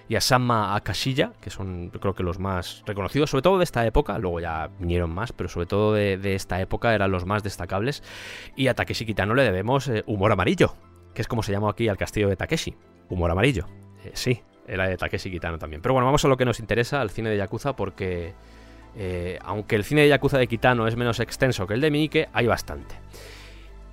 y 0.09 0.15
a 0.15 0.21
Sama 0.21 0.75
Akashiya, 0.75 1.33
que 1.41 1.49
son 1.49 1.89
creo 1.89 2.13
que 2.13 2.23
los 2.23 2.39
más 2.39 2.83
reconocidos, 2.85 3.29
sobre 3.29 3.41
todo 3.41 3.57
de 3.57 3.63
esta 3.63 3.85
época, 3.85 4.17
luego 4.17 4.39
ya 4.39 4.69
vinieron 4.79 5.09
más, 5.09 5.31
pero 5.31 5.49
sobre 5.49 5.65
todo 5.65 5.93
de, 5.93 6.35
esta 6.35 6.59
época 6.59 6.93
eran 6.93 7.11
los 7.11 7.25
más 7.25 7.43
destacables. 7.43 8.03
Y 8.55 8.67
a 8.67 8.73
Takeshi 8.73 9.05
Kitano 9.05 9.33
le 9.33 9.43
debemos 9.43 9.87
eh, 9.87 10.03
Humor 10.07 10.31
Amarillo, 10.31 10.75
que 11.13 11.21
es 11.21 11.27
como 11.27 11.43
se 11.43 11.51
llama 11.51 11.69
aquí 11.69 11.87
al 11.87 11.97
castillo 11.97 12.29
de 12.29 12.35
Takeshi. 12.35 12.75
Humor 13.09 13.31
Amarillo. 13.31 13.65
Eh, 14.03 14.11
sí, 14.13 14.41
era 14.67 14.87
de 14.87 14.97
Takeshi 14.97 15.31
Kitano 15.31 15.57
también. 15.57 15.81
Pero 15.81 15.93
bueno, 15.93 16.05
vamos 16.05 16.23
a 16.25 16.27
lo 16.27 16.37
que 16.37 16.45
nos 16.45 16.59
interesa, 16.59 17.01
al 17.01 17.09
cine 17.09 17.29
de 17.29 17.37
Yakuza, 17.37 17.75
porque 17.75 18.33
eh, 18.95 19.39
aunque 19.43 19.75
el 19.75 19.83
cine 19.83 20.01
de 20.01 20.09
Yakuza 20.09 20.37
de 20.37 20.47
Kitano 20.47 20.87
es 20.87 20.95
menos 20.95 21.19
extenso 21.19 21.65
que 21.65 21.73
el 21.75 21.81
de 21.81 21.91
Miike, 21.91 22.29
hay 22.33 22.47
bastante. 22.47 22.95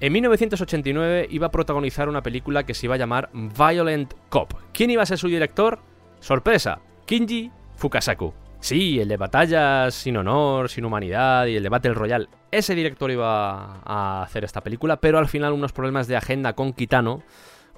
En 0.02 0.14
1989 0.14 1.26
iba 1.30 1.48
a 1.48 1.50
protagonizar 1.50 2.08
una 2.08 2.22
película 2.22 2.64
que 2.64 2.72
se 2.72 2.86
iba 2.86 2.94
a 2.94 2.98
llamar 2.98 3.28
Violent 3.34 4.14
Cop. 4.30 4.54
¿Quién 4.72 4.88
iba 4.88 5.02
a 5.02 5.06
ser 5.06 5.18
su 5.18 5.28
director? 5.28 5.78
Sorpresa, 6.20 6.80
Kinji 7.04 7.50
Fukasaku. 7.76 8.32
Sí, 8.60 8.98
el 8.98 9.08
de 9.08 9.18
batallas 9.18 9.94
sin 9.94 10.16
honor, 10.16 10.70
sin 10.70 10.86
humanidad 10.86 11.44
y 11.48 11.56
el 11.56 11.62
de 11.62 11.68
Battle 11.68 11.92
Royale. 11.92 12.28
Ese 12.50 12.74
director 12.74 13.10
iba 13.10 13.82
a 13.84 14.22
hacer 14.22 14.42
esta 14.42 14.62
película, 14.62 14.96
pero 15.02 15.18
al 15.18 15.28
final 15.28 15.52
unos 15.52 15.72
problemas 15.72 16.06
de 16.06 16.16
agenda 16.16 16.54
con 16.54 16.72
Kitano, 16.72 17.22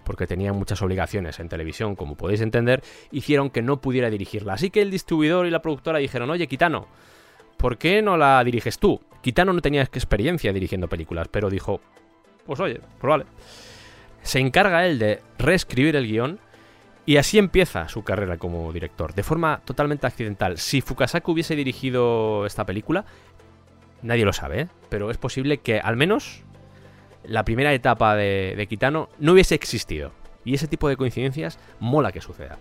porque 0.05 0.29
tenía 0.29 0.53
muchas 0.53 0.81
obligaciones 0.81 1.41
en 1.41 1.49
televisión, 1.49 1.97
como 1.97 2.17
podéis 2.17 2.41
entender, 2.41 2.85
hicieron 3.11 3.51
que 3.51 3.63
no 3.63 3.81
pudiera 3.81 4.11
dirigirla. 4.11 4.55
Así 4.55 4.71
que 4.71 4.83
el 4.83 4.93
distribuidor 4.93 5.47
y 5.47 5.51
la 5.51 5.61
productora 5.61 5.99
dijeron, 5.99 6.31
oye 6.31 6.47
Kitano, 6.47 6.87
¿por 7.57 7.79
qué 7.79 8.01
no 8.01 8.17
la 8.17 8.45
diriges 8.45 8.79
tú? 8.79 9.01
Kitano 9.23 9.53
no 9.53 9.61
tenía 9.61 9.83
experiencia 9.83 10.53
dirigiendo 10.53 10.89
películas, 10.89 11.27
pero 11.29 11.51
dijo, 11.51 11.81
pues 12.47 12.61
oye, 12.61 12.81
pues 12.99 13.09
vale. 13.09 13.25
Se 14.23 14.39
encarga 14.39 14.87
él 14.87 14.99
de 14.99 15.21
reescribir 15.39 15.97
el 15.97 16.07
guion 16.07 16.39
y 17.05 17.17
así 17.17 17.39
empieza 17.39 17.89
su 17.89 18.05
carrera 18.05 18.37
como 18.37 18.73
director, 18.73 19.15
de 19.15 19.23
forma 19.23 19.61
totalmente 19.65 20.07
accidental. 20.07 20.59
Si 20.59 20.81
Fukasaku 20.81 21.33
hubiese 21.33 21.57
dirigido 21.57 22.47
esta 22.47 22.65
película, 22.65 23.05
nadie 24.03 24.25
lo 24.25 24.33
sabe, 24.33 24.61
¿eh? 24.61 24.69
pero 24.89 25.11
es 25.11 25.17
posible 25.17 25.59
que 25.59 25.81
al 25.81 25.97
menos 25.97 26.43
la 27.25 27.45
primera 27.45 27.73
etapa 27.73 28.15
de, 28.15 28.55
de 28.57 28.67
Kitano 28.67 29.09
no 29.19 29.33
hubiese 29.33 29.55
existido. 29.55 30.13
Y 30.45 30.55
ese 30.55 30.67
tipo 30.67 30.89
de 30.89 30.97
coincidencias 30.97 31.59
mola 31.79 32.13
que 32.13 32.21
suceda. 32.21 32.59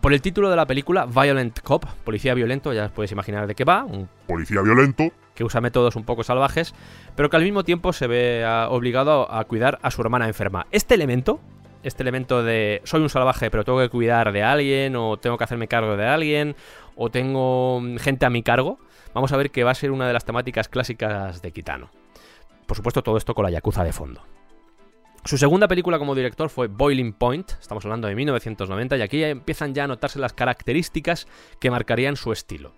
Por 0.00 0.12
el 0.12 0.20
título 0.20 0.50
de 0.50 0.56
la 0.56 0.66
película, 0.66 1.06
Violent 1.06 1.60
Cop, 1.60 1.86
policía 2.04 2.34
violento, 2.34 2.74
ya 2.74 2.84
os 2.84 2.90
podéis 2.92 3.12
imaginar 3.12 3.46
de 3.46 3.54
qué 3.54 3.64
va, 3.64 3.84
un 3.84 4.06
Policía 4.26 4.60
violento. 4.60 5.10
Que 5.34 5.44
usa 5.44 5.60
métodos 5.60 5.96
un 5.96 6.04
poco 6.04 6.24
salvajes, 6.24 6.74
pero 7.16 7.30
que 7.30 7.36
al 7.36 7.42
mismo 7.42 7.64
tiempo 7.64 7.92
se 7.92 8.06
ve 8.06 8.44
ah, 8.46 8.68
obligado 8.70 9.30
a 9.32 9.44
cuidar 9.44 9.78
a 9.82 9.90
su 9.90 10.00
hermana 10.02 10.26
enferma. 10.26 10.66
Este 10.70 10.94
elemento, 10.94 11.40
este 11.82 12.02
elemento 12.02 12.42
de 12.42 12.80
soy 12.84 13.02
un 13.02 13.10
salvaje 13.10 13.50
pero 13.50 13.64
tengo 13.64 13.78
que 13.80 13.88
cuidar 13.88 14.32
de 14.32 14.42
alguien, 14.42 14.96
o 14.96 15.16
tengo 15.18 15.36
que 15.38 15.44
hacerme 15.44 15.68
cargo 15.68 15.96
de 15.96 16.06
alguien, 16.06 16.56
o 16.96 17.10
tengo 17.10 17.80
mm, 17.80 17.96
gente 17.96 18.26
a 18.26 18.30
mi 18.30 18.42
cargo, 18.42 18.78
vamos 19.12 19.32
a 19.32 19.36
ver 19.36 19.50
que 19.50 19.64
va 19.64 19.72
a 19.72 19.74
ser 19.74 19.90
una 19.90 20.06
de 20.06 20.12
las 20.12 20.24
temáticas 20.24 20.68
clásicas 20.68 21.42
de 21.42 21.52
Kitano. 21.52 21.90
Por 22.66 22.76
supuesto, 22.76 23.02
todo 23.02 23.16
esto 23.16 23.34
con 23.34 23.44
la 23.44 23.50
Yakuza 23.50 23.84
de 23.84 23.92
fondo. 23.92 24.22
Su 25.24 25.38
segunda 25.38 25.68
película 25.68 25.98
como 25.98 26.14
director 26.14 26.50
fue 26.50 26.68
Boiling 26.68 27.14
Point, 27.14 27.52
estamos 27.58 27.82
hablando 27.86 28.08
de 28.08 28.14
1990, 28.14 28.98
y 28.98 29.00
aquí 29.00 29.24
empiezan 29.24 29.72
ya 29.72 29.84
a 29.84 29.86
notarse 29.86 30.18
las 30.18 30.34
características 30.34 31.26
que 31.58 31.70
marcarían 31.70 32.16
su 32.16 32.30
estilo. 32.30 32.74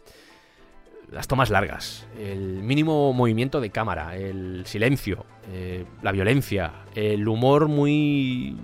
Las 1.10 1.28
tomas 1.28 1.50
largas, 1.50 2.06
el 2.18 2.62
mínimo 2.62 3.12
movimiento 3.12 3.60
de 3.60 3.70
cámara, 3.70 4.16
el 4.16 4.66
silencio, 4.66 5.24
eh, 5.52 5.84
la 6.02 6.10
violencia, 6.12 6.72
el 6.94 7.28
humor 7.28 7.68
muy... 7.68 8.56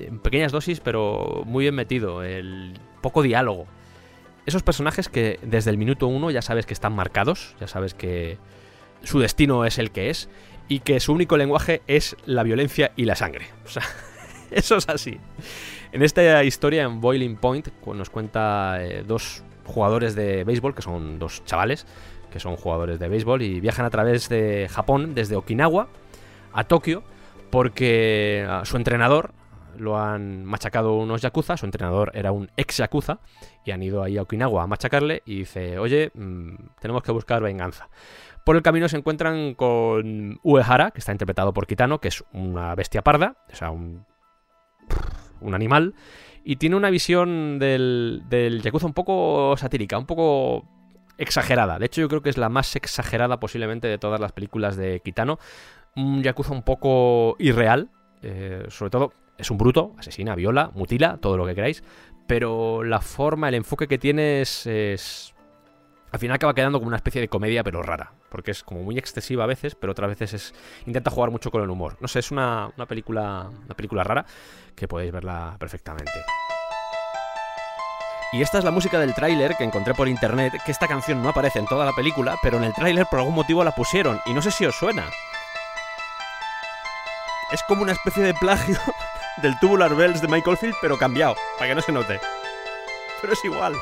en 0.00 0.18
pequeñas 0.18 0.50
dosis, 0.50 0.80
pero 0.80 1.44
muy 1.46 1.64
bien 1.64 1.76
metido, 1.76 2.24
el 2.24 2.74
poco 3.02 3.22
diálogo. 3.22 3.66
Esos 4.46 4.64
personajes 4.64 5.08
que 5.08 5.38
desde 5.42 5.70
el 5.70 5.78
minuto 5.78 6.08
uno 6.08 6.30
ya 6.30 6.42
sabes 6.42 6.66
que 6.66 6.74
están 6.74 6.92
marcados, 6.92 7.54
ya 7.60 7.68
sabes 7.68 7.94
que 7.94 8.38
su 9.02 9.20
destino 9.20 9.64
es 9.64 9.78
el 9.78 9.92
que 9.92 10.10
es, 10.10 10.28
y 10.68 10.80
que 10.80 11.00
su 11.00 11.12
único 11.12 11.36
lenguaje 11.36 11.82
es 11.86 12.16
la 12.26 12.42
violencia 12.42 12.92
y 12.96 13.04
la 13.04 13.14
sangre. 13.16 13.46
O 13.64 13.68
sea, 13.68 13.82
eso 14.50 14.76
es 14.76 14.88
así. 14.88 15.18
En 15.92 16.02
esta 16.02 16.44
historia, 16.44 16.84
en 16.84 17.00
Boiling 17.00 17.36
Point, 17.36 17.68
nos 17.86 18.10
cuenta 18.10 18.78
eh, 18.80 19.02
dos 19.06 19.42
jugadores 19.66 20.14
de 20.14 20.44
béisbol, 20.44 20.74
que 20.74 20.82
son 20.82 21.18
dos 21.18 21.44
chavales, 21.44 21.86
que 22.30 22.40
son 22.40 22.56
jugadores 22.56 22.98
de 22.98 23.08
béisbol, 23.08 23.42
y 23.42 23.60
viajan 23.60 23.84
a 23.84 23.90
través 23.90 24.28
de 24.28 24.68
Japón, 24.70 25.14
desde 25.14 25.36
Okinawa 25.36 25.88
a 26.52 26.64
Tokio, 26.64 27.02
porque 27.50 28.46
ah, 28.48 28.62
su 28.64 28.76
entrenador 28.76 29.32
lo 29.78 29.98
han 29.98 30.44
machacado 30.44 30.96
unos 30.96 31.20
yakuza, 31.20 31.56
su 31.56 31.66
entrenador 31.66 32.10
era 32.14 32.32
un 32.32 32.50
ex 32.56 32.78
yakuza, 32.78 33.18
y 33.64 33.72
han 33.72 33.82
ido 33.82 34.02
ahí 34.02 34.16
a 34.16 34.22
Okinawa 34.22 34.62
a 34.62 34.66
machacarle, 34.66 35.22
y 35.26 35.40
dice, 35.40 35.78
oye, 35.78 36.10
mm, 36.14 36.54
tenemos 36.80 37.02
que 37.02 37.12
buscar 37.12 37.42
venganza. 37.42 37.88
Por 38.44 38.56
el 38.56 38.62
camino 38.62 38.88
se 38.88 38.96
encuentran 38.96 39.54
con 39.54 40.38
Uehara, 40.44 40.92
que 40.92 41.00
está 41.00 41.12
interpretado 41.12 41.52
por 41.52 41.66
Kitano, 41.66 42.00
que 42.00 42.08
es 42.08 42.24
una 42.32 42.74
bestia 42.74 43.02
parda, 43.02 43.36
o 43.52 43.56
sea, 43.56 43.70
un, 43.70 44.06
un 45.40 45.54
animal, 45.54 45.94
y 46.48 46.56
tiene 46.56 46.76
una 46.76 46.90
visión 46.90 47.58
del, 47.58 48.22
del 48.28 48.62
Yakuza 48.62 48.86
un 48.86 48.92
poco 48.94 49.56
satírica, 49.56 49.98
un 49.98 50.06
poco 50.06 50.64
exagerada. 51.18 51.80
De 51.80 51.86
hecho, 51.86 52.00
yo 52.00 52.08
creo 52.08 52.22
que 52.22 52.30
es 52.30 52.38
la 52.38 52.48
más 52.48 52.76
exagerada 52.76 53.40
posiblemente 53.40 53.88
de 53.88 53.98
todas 53.98 54.20
las 54.20 54.30
películas 54.30 54.76
de 54.76 55.00
Kitano. 55.00 55.40
Un 55.96 56.22
Yakuza 56.22 56.52
un 56.52 56.62
poco 56.62 57.34
irreal, 57.40 57.90
eh, 58.22 58.64
sobre 58.68 58.90
todo 58.90 59.12
es 59.36 59.50
un 59.50 59.58
bruto, 59.58 59.94
asesina, 59.98 60.36
viola, 60.36 60.70
mutila, 60.72 61.18
todo 61.20 61.36
lo 61.36 61.46
que 61.46 61.56
queráis, 61.56 61.82
pero 62.28 62.84
la 62.84 63.00
forma, 63.00 63.48
el 63.48 63.56
enfoque 63.56 63.88
que 63.88 63.98
tiene 63.98 64.42
es, 64.42 64.68
es 64.68 65.34
al 66.12 66.18
final 66.18 66.36
acaba 66.36 66.54
quedando 66.54 66.78
como 66.78 66.88
una 66.88 66.96
especie 66.96 67.20
de 67.20 67.28
comedia, 67.28 67.64
pero 67.64 67.82
rara. 67.82 68.12
Porque 68.30 68.50
es 68.50 68.62
como 68.62 68.82
muy 68.82 68.98
excesiva 68.98 69.44
a 69.44 69.46
veces, 69.46 69.74
pero 69.74 69.92
otras 69.92 70.08
veces 70.10 70.34
es. 70.34 70.54
intenta 70.86 71.10
jugar 71.10 71.30
mucho 71.30 71.50
con 71.50 71.62
el 71.62 71.70
humor. 71.70 71.96
No 72.00 72.08
sé, 72.08 72.20
es 72.20 72.30
una, 72.30 72.70
una 72.76 72.86
película. 72.86 73.50
Una 73.64 73.74
película 73.74 74.04
rara 74.04 74.24
que 74.74 74.88
podéis 74.88 75.12
verla 75.12 75.56
perfectamente. 75.58 76.12
Y 78.32 78.42
esta 78.42 78.58
es 78.58 78.64
la 78.64 78.70
música 78.70 78.98
del 78.98 79.14
tráiler 79.14 79.56
que 79.56 79.64
encontré 79.64 79.94
por 79.94 80.08
internet, 80.08 80.52
que 80.64 80.72
esta 80.72 80.88
canción 80.88 81.22
no 81.22 81.30
aparece 81.30 81.58
en 81.58 81.66
toda 81.66 81.86
la 81.86 81.92
película, 81.92 82.36
pero 82.42 82.58
en 82.58 82.64
el 82.64 82.74
tráiler 82.74 83.06
por 83.06 83.20
algún 83.20 83.34
motivo 83.34 83.62
la 83.62 83.74
pusieron, 83.74 84.20
y 84.26 84.34
no 84.34 84.42
sé 84.42 84.50
si 84.50 84.66
os 84.66 84.74
suena. 84.74 85.04
Es 87.52 87.62
como 87.62 87.82
una 87.82 87.92
especie 87.92 88.24
de 88.24 88.34
plagio 88.34 88.78
del 89.42 89.58
Tubular 89.60 89.94
Bells 89.94 90.20
de 90.20 90.28
Michael 90.28 90.56
Field, 90.56 90.74
pero 90.82 90.98
cambiado, 90.98 91.36
para 91.56 91.68
que 91.70 91.74
no 91.76 91.80
se 91.80 91.92
note. 91.92 92.20
Pero 93.22 93.32
es 93.32 93.44
igual. 93.44 93.74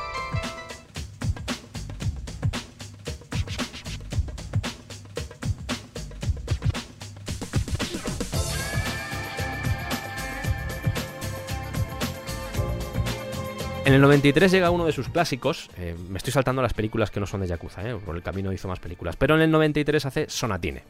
En 13.85 13.93
el 13.93 14.01
93 14.01 14.51
llega 14.51 14.71
uno 14.71 14.87
de 14.87 14.91
sus 14.91 15.09
clásicos. 15.09 15.69
eh, 15.77 15.95
me 16.09 16.17
estoy 16.17 16.33
saltando 16.33 16.59
las 16.59 16.73
películas 16.73 17.11
que 17.11 17.19
no 17.19 17.27
son 17.27 17.41
de 17.41 17.47
Yakuza, 17.47 17.87
eh, 17.87 17.95
por 18.03 18.15
el 18.15 18.23
camino 18.23 18.51
hizo 18.51 18.67
más 18.67 18.79
películas. 18.79 19.15
Pero 19.15 19.35
en 19.35 19.41
el 19.41 19.51
93 19.51 20.03
hace 20.07 20.25
Sonatine. 20.27 20.81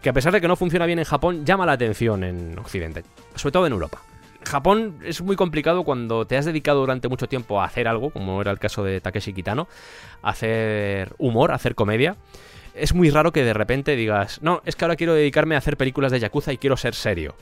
Que 0.00 0.10
a 0.10 0.12
pesar 0.12 0.32
de 0.32 0.40
que 0.40 0.46
no 0.46 0.54
funciona 0.54 0.86
bien 0.86 1.00
en 1.00 1.04
Japón, 1.04 1.44
llama 1.44 1.66
la 1.66 1.72
atención 1.72 2.22
en 2.22 2.56
Occidente. 2.56 3.02
Sobre 3.34 3.52
todo 3.52 3.66
en 3.66 3.72
Europa. 3.72 4.02
Japón 4.44 5.00
es 5.02 5.20
muy 5.20 5.34
complicado 5.34 5.82
cuando 5.82 6.28
te 6.28 6.36
has 6.36 6.44
dedicado 6.44 6.78
durante 6.78 7.08
mucho 7.08 7.26
tiempo 7.26 7.60
a 7.60 7.64
hacer 7.64 7.88
algo, 7.88 8.10
como 8.10 8.40
era 8.40 8.52
el 8.52 8.60
caso 8.60 8.84
de 8.84 9.00
Takeshi 9.00 9.32
Kitano, 9.32 9.66
hacer 10.22 11.16
humor, 11.18 11.50
hacer 11.50 11.74
comedia. 11.74 12.16
Es 12.72 12.94
muy 12.94 13.10
raro 13.10 13.32
que 13.32 13.42
de 13.42 13.52
repente 13.52 13.96
digas, 13.96 14.40
no, 14.42 14.62
es 14.64 14.76
que 14.76 14.84
ahora 14.84 14.94
quiero 14.94 15.14
dedicarme 15.14 15.56
a 15.56 15.58
hacer 15.58 15.76
películas 15.76 16.12
de 16.12 16.20
Yakuza 16.20 16.52
y 16.52 16.58
quiero 16.58 16.76
ser 16.76 16.94
serio. 16.94 17.34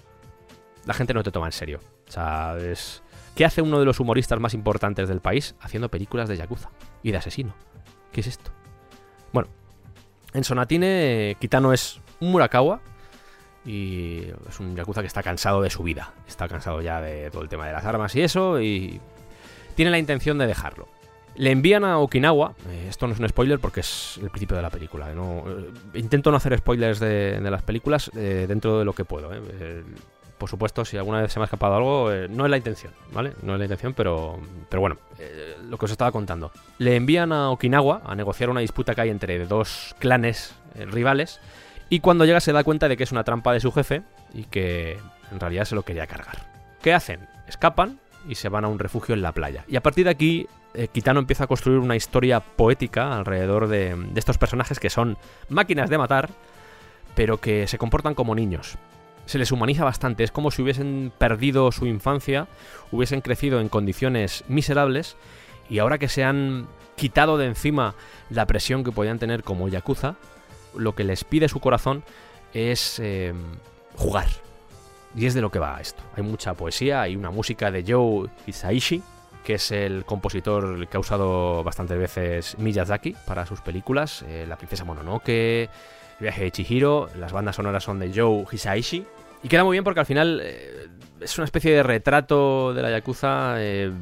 La 0.86 0.94
gente 0.94 1.12
no 1.12 1.22
te 1.22 1.30
toma 1.30 1.46
en 1.46 1.52
serio. 1.52 1.80
O 2.08 2.10
sea, 2.10 2.56
es... 2.58 3.02
¿Qué 3.36 3.44
hace 3.44 3.60
uno 3.60 3.78
de 3.78 3.84
los 3.84 4.00
humoristas 4.00 4.40
más 4.40 4.54
importantes 4.54 5.10
del 5.10 5.20
país 5.20 5.54
haciendo 5.60 5.90
películas 5.90 6.26
de 6.26 6.38
Yakuza 6.38 6.70
y 7.02 7.12
de 7.12 7.18
asesino? 7.18 7.54
¿Qué 8.10 8.22
es 8.22 8.28
esto? 8.28 8.50
Bueno, 9.30 9.50
en 10.32 10.42
Sonatine, 10.42 11.32
eh, 11.32 11.36
Kitano 11.38 11.74
es 11.74 12.00
un 12.20 12.32
Murakawa 12.32 12.80
y 13.66 14.22
es 14.48 14.58
un 14.58 14.74
Yakuza 14.74 15.02
que 15.02 15.06
está 15.06 15.22
cansado 15.22 15.60
de 15.60 15.68
su 15.68 15.82
vida. 15.82 16.14
Está 16.26 16.48
cansado 16.48 16.80
ya 16.80 17.02
de 17.02 17.30
todo 17.30 17.42
el 17.42 17.50
tema 17.50 17.66
de 17.66 17.74
las 17.74 17.84
armas 17.84 18.16
y 18.16 18.22
eso 18.22 18.58
y 18.58 19.02
tiene 19.74 19.90
la 19.90 19.98
intención 19.98 20.38
de 20.38 20.46
dejarlo. 20.46 20.88
Le 21.34 21.50
envían 21.50 21.84
a 21.84 21.98
Okinawa, 21.98 22.54
eh, 22.70 22.86
esto 22.88 23.06
no 23.06 23.12
es 23.12 23.20
un 23.20 23.28
spoiler 23.28 23.58
porque 23.58 23.80
es 23.80 24.18
el 24.22 24.30
principio 24.30 24.56
de 24.56 24.62
la 24.62 24.70
película. 24.70 25.12
No, 25.12 25.44
eh, 25.46 25.70
intento 25.98 26.30
no 26.30 26.38
hacer 26.38 26.56
spoilers 26.56 27.00
de, 27.00 27.38
las 27.42 27.62
películas 27.62 28.10
eh, 28.16 28.46
dentro 28.48 28.78
de 28.78 28.86
lo 28.86 28.94
que 28.94 29.04
puedo. 29.04 29.30
eh. 29.34 29.84
Por 30.38 30.50
supuesto, 30.50 30.84
si 30.84 30.98
alguna 30.98 31.22
vez 31.22 31.32
se 31.32 31.38
me 31.38 31.44
ha 31.44 31.46
escapado 31.46 31.76
algo, 31.76 32.12
eh, 32.12 32.28
no 32.28 32.44
es 32.44 32.50
la 32.50 32.58
intención, 32.58 32.92
¿vale? 33.12 33.32
No 33.42 33.54
es 33.54 33.58
la 33.58 33.64
intención, 33.64 33.94
pero, 33.94 34.38
pero 34.68 34.80
bueno, 34.80 34.98
eh, 35.18 35.56
lo 35.66 35.78
que 35.78 35.86
os 35.86 35.90
estaba 35.90 36.12
contando. 36.12 36.52
Le 36.78 36.96
envían 36.96 37.32
a 37.32 37.50
Okinawa 37.50 38.02
a 38.04 38.14
negociar 38.14 38.50
una 38.50 38.60
disputa 38.60 38.94
que 38.94 39.00
hay 39.00 39.10
entre 39.10 39.46
dos 39.46 39.94
clanes 39.98 40.54
eh, 40.74 40.84
rivales 40.84 41.40
y 41.88 42.00
cuando 42.00 42.26
llega 42.26 42.40
se 42.40 42.52
da 42.52 42.64
cuenta 42.64 42.88
de 42.88 42.98
que 42.98 43.04
es 43.04 43.12
una 43.12 43.24
trampa 43.24 43.52
de 43.54 43.60
su 43.60 43.72
jefe 43.72 44.02
y 44.34 44.44
que 44.44 44.98
en 45.32 45.40
realidad 45.40 45.64
se 45.64 45.74
lo 45.74 45.84
quería 45.84 46.06
cargar. 46.06 46.50
¿Qué 46.82 46.92
hacen? 46.92 47.26
Escapan 47.48 47.98
y 48.28 48.34
se 48.34 48.50
van 48.50 48.66
a 48.66 48.68
un 48.68 48.78
refugio 48.78 49.14
en 49.14 49.22
la 49.22 49.32
playa. 49.32 49.64
Y 49.68 49.76
a 49.76 49.82
partir 49.82 50.04
de 50.04 50.10
aquí, 50.10 50.48
Kitano 50.92 51.20
empieza 51.20 51.44
a 51.44 51.46
construir 51.46 51.78
una 51.78 51.96
historia 51.96 52.40
poética 52.40 53.16
alrededor 53.16 53.68
de, 53.68 53.94
de 53.94 54.18
estos 54.18 54.36
personajes 54.36 54.78
que 54.80 54.90
son 54.90 55.16
máquinas 55.48 55.88
de 55.88 55.96
matar, 55.96 56.28
pero 57.14 57.38
que 57.38 57.66
se 57.66 57.78
comportan 57.78 58.14
como 58.14 58.34
niños. 58.34 58.76
Se 59.26 59.38
les 59.38 59.52
humaniza 59.52 59.84
bastante, 59.84 60.24
es 60.24 60.30
como 60.30 60.50
si 60.50 60.62
hubiesen 60.62 61.12
perdido 61.18 61.70
su 61.72 61.86
infancia, 61.86 62.48
hubiesen 62.90 63.20
crecido 63.20 63.60
en 63.60 63.68
condiciones 63.68 64.44
miserables 64.48 65.16
y 65.68 65.78
ahora 65.80 65.98
que 65.98 66.08
se 66.08 66.24
han 66.24 66.66
quitado 66.96 67.36
de 67.38 67.46
encima 67.46 67.94
la 68.30 68.46
presión 68.46 68.82
que 68.82 68.92
podían 68.92 69.18
tener 69.18 69.42
como 69.42 69.68
Yakuza, 69.68 70.16
lo 70.74 70.94
que 70.94 71.04
les 71.04 71.24
pide 71.24 71.48
su 71.48 71.60
corazón 71.60 72.04
es 72.52 72.98
eh, 72.98 73.34
jugar. 73.96 74.28
Y 75.14 75.26
es 75.26 75.34
de 75.34 75.40
lo 75.40 75.50
que 75.50 75.58
va 75.58 75.80
esto. 75.80 76.02
Hay 76.16 76.22
mucha 76.22 76.54
poesía, 76.54 77.02
hay 77.02 77.16
una 77.16 77.30
música 77.30 77.70
de 77.70 77.84
Joe 77.86 78.28
Hisaishi, 78.46 79.02
que 79.44 79.54
es 79.54 79.70
el 79.70 80.04
compositor 80.04 80.88
que 80.88 80.96
ha 80.96 81.00
usado 81.00 81.62
bastantes 81.62 81.96
veces 81.96 82.58
Miyazaki 82.58 83.14
para 83.26 83.46
sus 83.46 83.60
películas, 83.60 84.24
eh, 84.28 84.44
La 84.46 84.56
princesa 84.56 84.84
Mononoke, 84.84 85.28
El 85.68 85.68
viaje 86.20 86.44
de 86.44 86.50
Chihiro, 86.50 87.08
las 87.16 87.32
bandas 87.32 87.56
sonoras 87.56 87.84
son 87.84 87.98
de 87.98 88.12
Joe 88.14 88.44
Hisaishi. 88.50 89.06
Y 89.42 89.48
queda 89.48 89.64
muy 89.64 89.74
bien 89.74 89.84
porque 89.84 90.00
al 90.00 90.06
final 90.06 90.40
eh, 90.42 90.88
es 91.20 91.38
una 91.38 91.44
especie 91.44 91.72
de 91.72 91.82
retrato 91.82 92.74
de 92.74 92.82
la 92.82 92.90
Yakuza. 92.90 93.56
eh, 93.58 93.92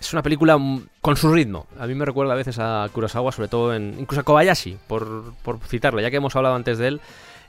es 0.00 0.12
una 0.14 0.22
película 0.22 0.58
con 1.00 1.16
su 1.16 1.32
ritmo. 1.32 1.66
A 1.78 1.86
mí 1.86 1.94
me 1.94 2.06
recuerda 2.06 2.32
a 2.32 2.36
veces 2.36 2.58
a 2.58 2.88
Kurosawa, 2.92 3.32
sobre 3.32 3.48
todo 3.48 3.74
en. 3.74 3.96
incluso 3.98 4.22
a 4.22 4.24
Kobayashi, 4.24 4.78
por, 4.86 5.34
por 5.42 5.58
citarlo, 5.60 6.00
ya 6.00 6.10
que 6.10 6.16
hemos 6.16 6.34
hablado 6.34 6.54
antes 6.54 6.78
de 6.78 6.88
él. 6.88 7.00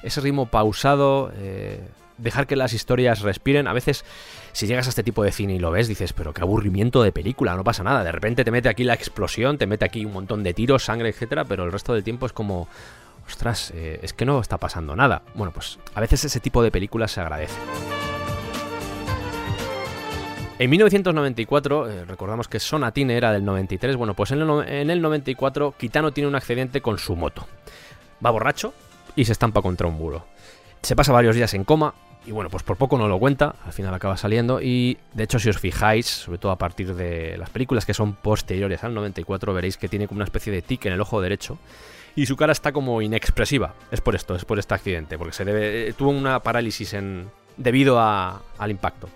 Ese 0.04 0.20
ritmo 0.20 0.48
pausado, 0.48 1.32
eh, 1.38 1.80
dejar 2.18 2.48
que 2.48 2.58
las 2.58 2.74
historias 2.74 3.22
respiren. 3.22 3.68
A 3.68 3.74
veces, 3.74 4.04
si 4.52 4.68
llegas 4.68 4.88
a 4.88 4.90
este 4.90 5.04
tipo 5.04 5.24
de 5.24 5.32
cine 5.32 5.56
y 5.56 5.60
lo 5.60 5.72
ves, 5.72 5.88
dices, 5.88 6.12
pero 6.12 6.34
qué 6.34 6.42
aburrimiento 6.42 7.04
de 7.04 7.14
película, 7.14 7.56
no 7.56 7.64
pasa 7.64 7.84
nada. 7.84 8.04
De 8.04 8.12
repente 8.12 8.44
te 8.44 8.52
mete 8.52 8.68
aquí 8.68 8.84
la 8.84 8.96
explosión, 8.96 9.58
te 9.58 9.66
mete 9.68 9.86
aquí 9.86 10.04
un 10.04 10.12
montón 10.12 10.44
de 10.44 10.54
tiros, 10.54 10.84
sangre, 10.84 11.10
etcétera, 11.10 11.46
pero 11.46 11.64
el 11.64 11.72
resto 11.72 11.94
del 11.94 12.04
tiempo 12.04 12.26
es 12.26 12.34
como. 12.34 12.68
Ostras, 13.32 13.72
eh, 13.74 14.00
es 14.04 14.12
que 14.12 14.26
no 14.26 14.42
está 14.42 14.58
pasando 14.58 14.94
nada. 14.94 15.22
Bueno, 15.36 15.54
pues 15.54 15.80
a 15.96 16.02
veces 16.02 16.26
ese 16.26 16.42
tipo 16.42 16.62
de 16.62 16.70
películas 16.70 17.12
se 17.12 17.22
agradece. 17.22 17.56
En 20.60 20.70
1994, 20.70 21.90
eh, 21.90 22.06
recordamos 22.06 22.50
que 22.50 22.60
Sonatine 22.60 23.16
era 23.16 23.32
del 23.32 23.46
93, 23.46 23.96
bueno, 23.96 24.14
pues 24.16 24.32
en 24.32 24.42
el, 24.42 24.68
en 24.68 24.90
el 24.92 25.02
94 25.02 25.74
Kitano 25.78 26.12
tiene 26.12 26.28
un 26.28 26.36
accidente 26.36 26.82
con 26.82 27.00
su 27.00 27.16
moto. 27.16 27.48
Va 28.24 28.30
borracho 28.32 28.74
y 29.16 29.26
se 29.26 29.32
estampa 29.32 29.62
contra 29.62 29.88
un 29.88 29.96
muro. 29.96 30.26
Se 30.82 30.96
pasa 30.96 31.14
varios 31.14 31.36
días 31.36 31.54
en 31.54 31.64
coma 31.64 31.96
y 32.26 32.32
bueno, 32.32 32.50
pues 32.50 32.64
por 32.64 32.76
poco 32.76 32.98
no 32.98 33.08
lo 33.08 33.18
cuenta, 33.18 33.56
al 33.66 33.74
final 33.74 33.94
acaba 33.94 34.18
saliendo 34.18 34.62
y 34.62 34.98
de 35.14 35.24
hecho 35.24 35.40
si 35.40 35.50
os 35.50 35.58
fijáis, 35.58 36.06
sobre 36.06 36.38
todo 36.38 36.52
a 36.52 36.58
partir 36.58 36.94
de 36.94 37.38
las 37.38 37.50
películas 37.50 37.86
que 37.86 37.96
son 37.96 38.14
posteriores 38.14 38.84
al 38.84 38.94
94, 38.94 39.54
veréis 39.54 39.78
que 39.78 39.88
tiene 39.88 40.08
como 40.08 40.20
una 40.20 40.26
especie 40.26 40.54
de 40.54 40.62
tic 40.62 40.86
en 40.86 40.94
el 40.94 41.02
ojo 41.02 41.22
derecho 41.22 41.58
y 42.16 42.26
su 42.26 42.36
cara 42.36 42.52
está 42.52 42.72
como 42.72 43.02
inexpresiva. 43.02 43.74
Es 43.92 44.02
por 44.02 44.16
esto, 44.16 44.36
es 44.36 44.46
por 44.46 44.60
este 44.60 44.74
accidente, 44.74 45.18
porque 45.18 45.34
se 45.34 45.46
debe 45.46 45.90
eh, 45.90 45.94
tuvo 45.94 46.10
una 46.10 46.42
parálisis 46.42 46.94
en 46.94 47.30
debido 47.58 48.00
al 48.00 48.72
impacto. 48.72 49.10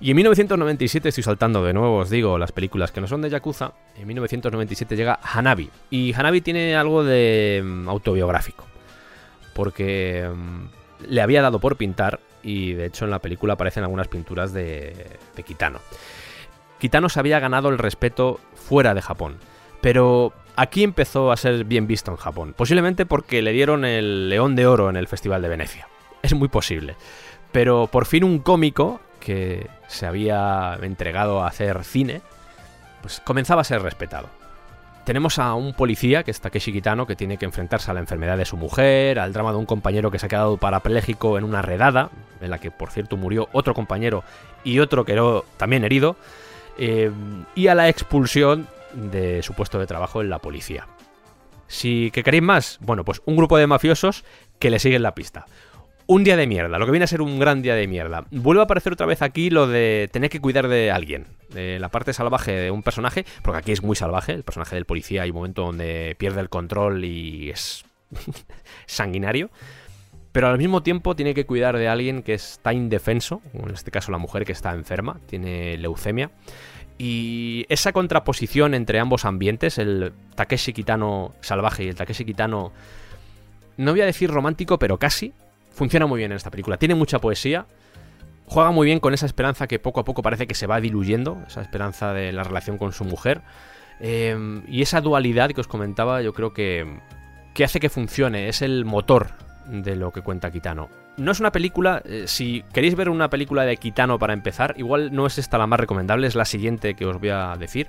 Y 0.00 0.10
en 0.10 0.16
1997, 0.16 1.08
estoy 1.08 1.24
saltando 1.24 1.64
de 1.64 1.72
nuevo, 1.72 1.98
os 1.98 2.10
digo, 2.10 2.36
las 2.36 2.52
películas 2.52 2.92
que 2.92 3.00
no 3.00 3.06
son 3.06 3.22
de 3.22 3.30
Yakuza, 3.30 3.72
en 3.96 4.06
1997 4.06 4.94
llega 4.94 5.18
Hanabi. 5.22 5.70
Y 5.90 6.12
Hanabi 6.12 6.42
tiene 6.42 6.76
algo 6.76 7.02
de 7.02 7.62
mm, 7.64 7.88
autobiográfico, 7.88 8.64
porque 9.54 10.28
mm, 10.30 11.08
le 11.08 11.22
había 11.22 11.40
dado 11.40 11.60
por 11.60 11.76
pintar 11.76 12.20
y 12.42 12.74
de 12.74 12.86
hecho 12.86 13.06
en 13.06 13.10
la 13.10 13.20
película 13.20 13.54
aparecen 13.54 13.84
algunas 13.84 14.08
pinturas 14.08 14.52
de, 14.52 15.18
de 15.34 15.42
Kitano. 15.42 15.80
Kitano 16.78 17.08
se 17.08 17.18
había 17.18 17.40
ganado 17.40 17.70
el 17.70 17.78
respeto 17.78 18.38
fuera 18.54 18.92
de 18.92 19.00
Japón, 19.00 19.38
pero 19.80 20.34
aquí 20.56 20.82
empezó 20.82 21.30
a 21.30 21.36
ser 21.36 21.64
bien 21.64 21.86
visto 21.86 22.10
en 22.10 22.16
Japón, 22.16 22.54
posiblemente 22.56 23.06
porque 23.06 23.42
le 23.42 23.52
dieron 23.52 23.84
el 23.84 24.28
León 24.28 24.56
de 24.56 24.66
Oro 24.66 24.90
en 24.90 24.96
el 24.96 25.06
Festival 25.06 25.42
de 25.42 25.48
Venecia. 25.48 25.88
Es 26.22 26.34
muy 26.34 26.48
posible. 26.48 26.96
Pero 27.52 27.86
por 27.86 28.06
fin 28.06 28.24
un 28.24 28.40
cómico 28.40 29.00
que 29.20 29.68
se 29.86 30.06
había 30.06 30.78
entregado 30.82 31.42
a 31.42 31.48
hacer 31.48 31.84
cine, 31.84 32.22
pues 33.02 33.20
comenzaba 33.20 33.60
a 33.60 33.64
ser 33.64 33.82
respetado. 33.82 34.28
Tenemos 35.04 35.38
a 35.38 35.54
un 35.54 35.72
policía, 35.72 36.24
que 36.24 36.32
es 36.32 36.40
Takeshi 36.40 36.72
Kitano, 36.72 37.06
que 37.06 37.14
tiene 37.14 37.36
que 37.36 37.44
enfrentarse 37.44 37.90
a 37.90 37.94
la 37.94 38.00
enfermedad 38.00 38.36
de 38.36 38.44
su 38.44 38.56
mujer, 38.56 39.20
al 39.20 39.32
drama 39.32 39.52
de 39.52 39.58
un 39.58 39.66
compañero 39.66 40.10
que 40.10 40.18
se 40.18 40.26
ha 40.26 40.28
quedado 40.28 40.56
parapléjico 40.56 41.38
en 41.38 41.44
una 41.44 41.62
redada, 41.62 42.10
en 42.40 42.50
la 42.50 42.58
que 42.58 42.72
por 42.72 42.90
cierto 42.90 43.16
murió 43.16 43.48
otro 43.52 43.72
compañero 43.72 44.24
y 44.64 44.80
otro 44.80 45.04
quedó 45.04 45.44
también 45.58 45.84
herido, 45.84 46.16
eh, 46.76 47.12
y 47.54 47.68
a 47.68 47.76
la 47.76 47.88
expulsión 47.88 48.66
de 48.96 49.42
su 49.42 49.54
puesto 49.54 49.78
de 49.78 49.86
trabajo 49.86 50.20
en 50.20 50.30
la 50.30 50.40
policía. 50.40 50.88
Si 51.68 52.10
que 52.12 52.22
queréis 52.22 52.42
más, 52.42 52.78
bueno, 52.80 53.04
pues 53.04 53.22
un 53.26 53.36
grupo 53.36 53.58
de 53.58 53.66
mafiosos 53.66 54.24
que 54.58 54.70
le 54.70 54.78
siguen 54.78 55.02
la 55.02 55.14
pista. 55.14 55.46
Un 56.08 56.22
día 56.22 56.36
de 56.36 56.46
mierda, 56.46 56.78
lo 56.78 56.86
que 56.86 56.92
viene 56.92 57.04
a 57.04 57.08
ser 57.08 57.20
un 57.20 57.40
gran 57.40 57.62
día 57.62 57.74
de 57.74 57.88
mierda. 57.88 58.26
Vuelve 58.30 58.60
a 58.60 58.64
aparecer 58.64 58.92
otra 58.92 59.06
vez 59.06 59.22
aquí 59.22 59.50
lo 59.50 59.66
de 59.66 60.08
tener 60.12 60.30
que 60.30 60.40
cuidar 60.40 60.68
de 60.68 60.92
alguien, 60.92 61.26
la 61.52 61.88
parte 61.88 62.12
salvaje 62.12 62.52
de 62.52 62.70
un 62.70 62.84
personaje, 62.84 63.24
porque 63.42 63.58
aquí 63.58 63.72
es 63.72 63.82
muy 63.82 63.96
salvaje, 63.96 64.32
el 64.32 64.44
personaje 64.44 64.76
del 64.76 64.84
policía 64.84 65.22
hay 65.22 65.30
un 65.30 65.36
momento 65.36 65.62
donde 65.62 66.14
pierde 66.16 66.40
el 66.40 66.48
control 66.48 67.04
y 67.04 67.50
es 67.50 67.84
sanguinario, 68.86 69.50
pero 70.30 70.48
al 70.48 70.58
mismo 70.58 70.84
tiempo 70.84 71.16
tiene 71.16 71.34
que 71.34 71.46
cuidar 71.46 71.76
de 71.76 71.88
alguien 71.88 72.22
que 72.22 72.34
está 72.34 72.72
indefenso, 72.72 73.40
en 73.54 73.70
este 73.70 73.90
caso 73.90 74.12
la 74.12 74.18
mujer 74.18 74.44
que 74.44 74.52
está 74.52 74.74
enferma, 74.74 75.18
tiene 75.26 75.76
leucemia, 75.78 76.30
y 76.98 77.66
esa 77.68 77.92
contraposición 77.92 78.74
entre 78.74 78.98
ambos 79.00 79.24
ambientes, 79.24 79.78
el 79.78 80.12
Takeshi 80.34 80.72
Kitano 80.72 81.34
salvaje 81.40 81.84
y 81.84 81.88
el 81.88 81.94
Takeshi 81.94 82.24
Kitano, 82.24 82.72
no 83.76 83.90
voy 83.90 84.00
a 84.00 84.06
decir 84.06 84.30
romántico, 84.30 84.78
pero 84.78 84.98
casi, 84.98 85.34
funciona 85.72 86.06
muy 86.06 86.18
bien 86.18 86.32
en 86.32 86.36
esta 86.36 86.50
película. 86.50 86.78
Tiene 86.78 86.94
mucha 86.94 87.18
poesía, 87.18 87.66
juega 88.46 88.70
muy 88.70 88.86
bien 88.86 89.00
con 89.00 89.12
esa 89.12 89.26
esperanza 89.26 89.66
que 89.66 89.78
poco 89.78 90.00
a 90.00 90.04
poco 90.04 90.22
parece 90.22 90.46
que 90.46 90.54
se 90.54 90.66
va 90.66 90.80
diluyendo, 90.80 91.42
esa 91.46 91.60
esperanza 91.60 92.14
de 92.14 92.32
la 92.32 92.44
relación 92.44 92.78
con 92.78 92.92
su 92.92 93.04
mujer. 93.04 93.42
Eh, 94.00 94.62
y 94.68 94.80
esa 94.82 95.00
dualidad 95.00 95.50
que 95.50 95.60
os 95.60 95.68
comentaba, 95.68 96.22
yo 96.22 96.32
creo 96.32 96.54
que, 96.54 97.00
que 97.54 97.64
hace 97.64 97.80
que 97.80 97.90
funcione, 97.90 98.48
es 98.48 98.62
el 98.62 98.86
motor 98.86 99.32
de 99.66 99.96
lo 99.96 100.12
que 100.12 100.22
cuenta 100.22 100.50
Kitano. 100.50 100.88
No 101.16 101.32
es 101.32 101.40
una 101.40 101.50
película, 101.50 102.02
eh, 102.04 102.24
si 102.26 102.62
queréis 102.72 102.94
ver 102.94 103.08
una 103.08 103.30
película 103.30 103.64
de 103.64 103.78
Kitano 103.78 104.18
para 104.18 104.34
empezar, 104.34 104.74
igual 104.76 105.14
no 105.14 105.26
es 105.26 105.38
esta 105.38 105.56
la 105.56 105.66
más 105.66 105.80
recomendable, 105.80 106.26
es 106.26 106.34
la 106.34 106.44
siguiente 106.44 106.94
que 106.94 107.06
os 107.06 107.18
voy 107.18 107.30
a 107.30 107.56
decir, 107.58 107.88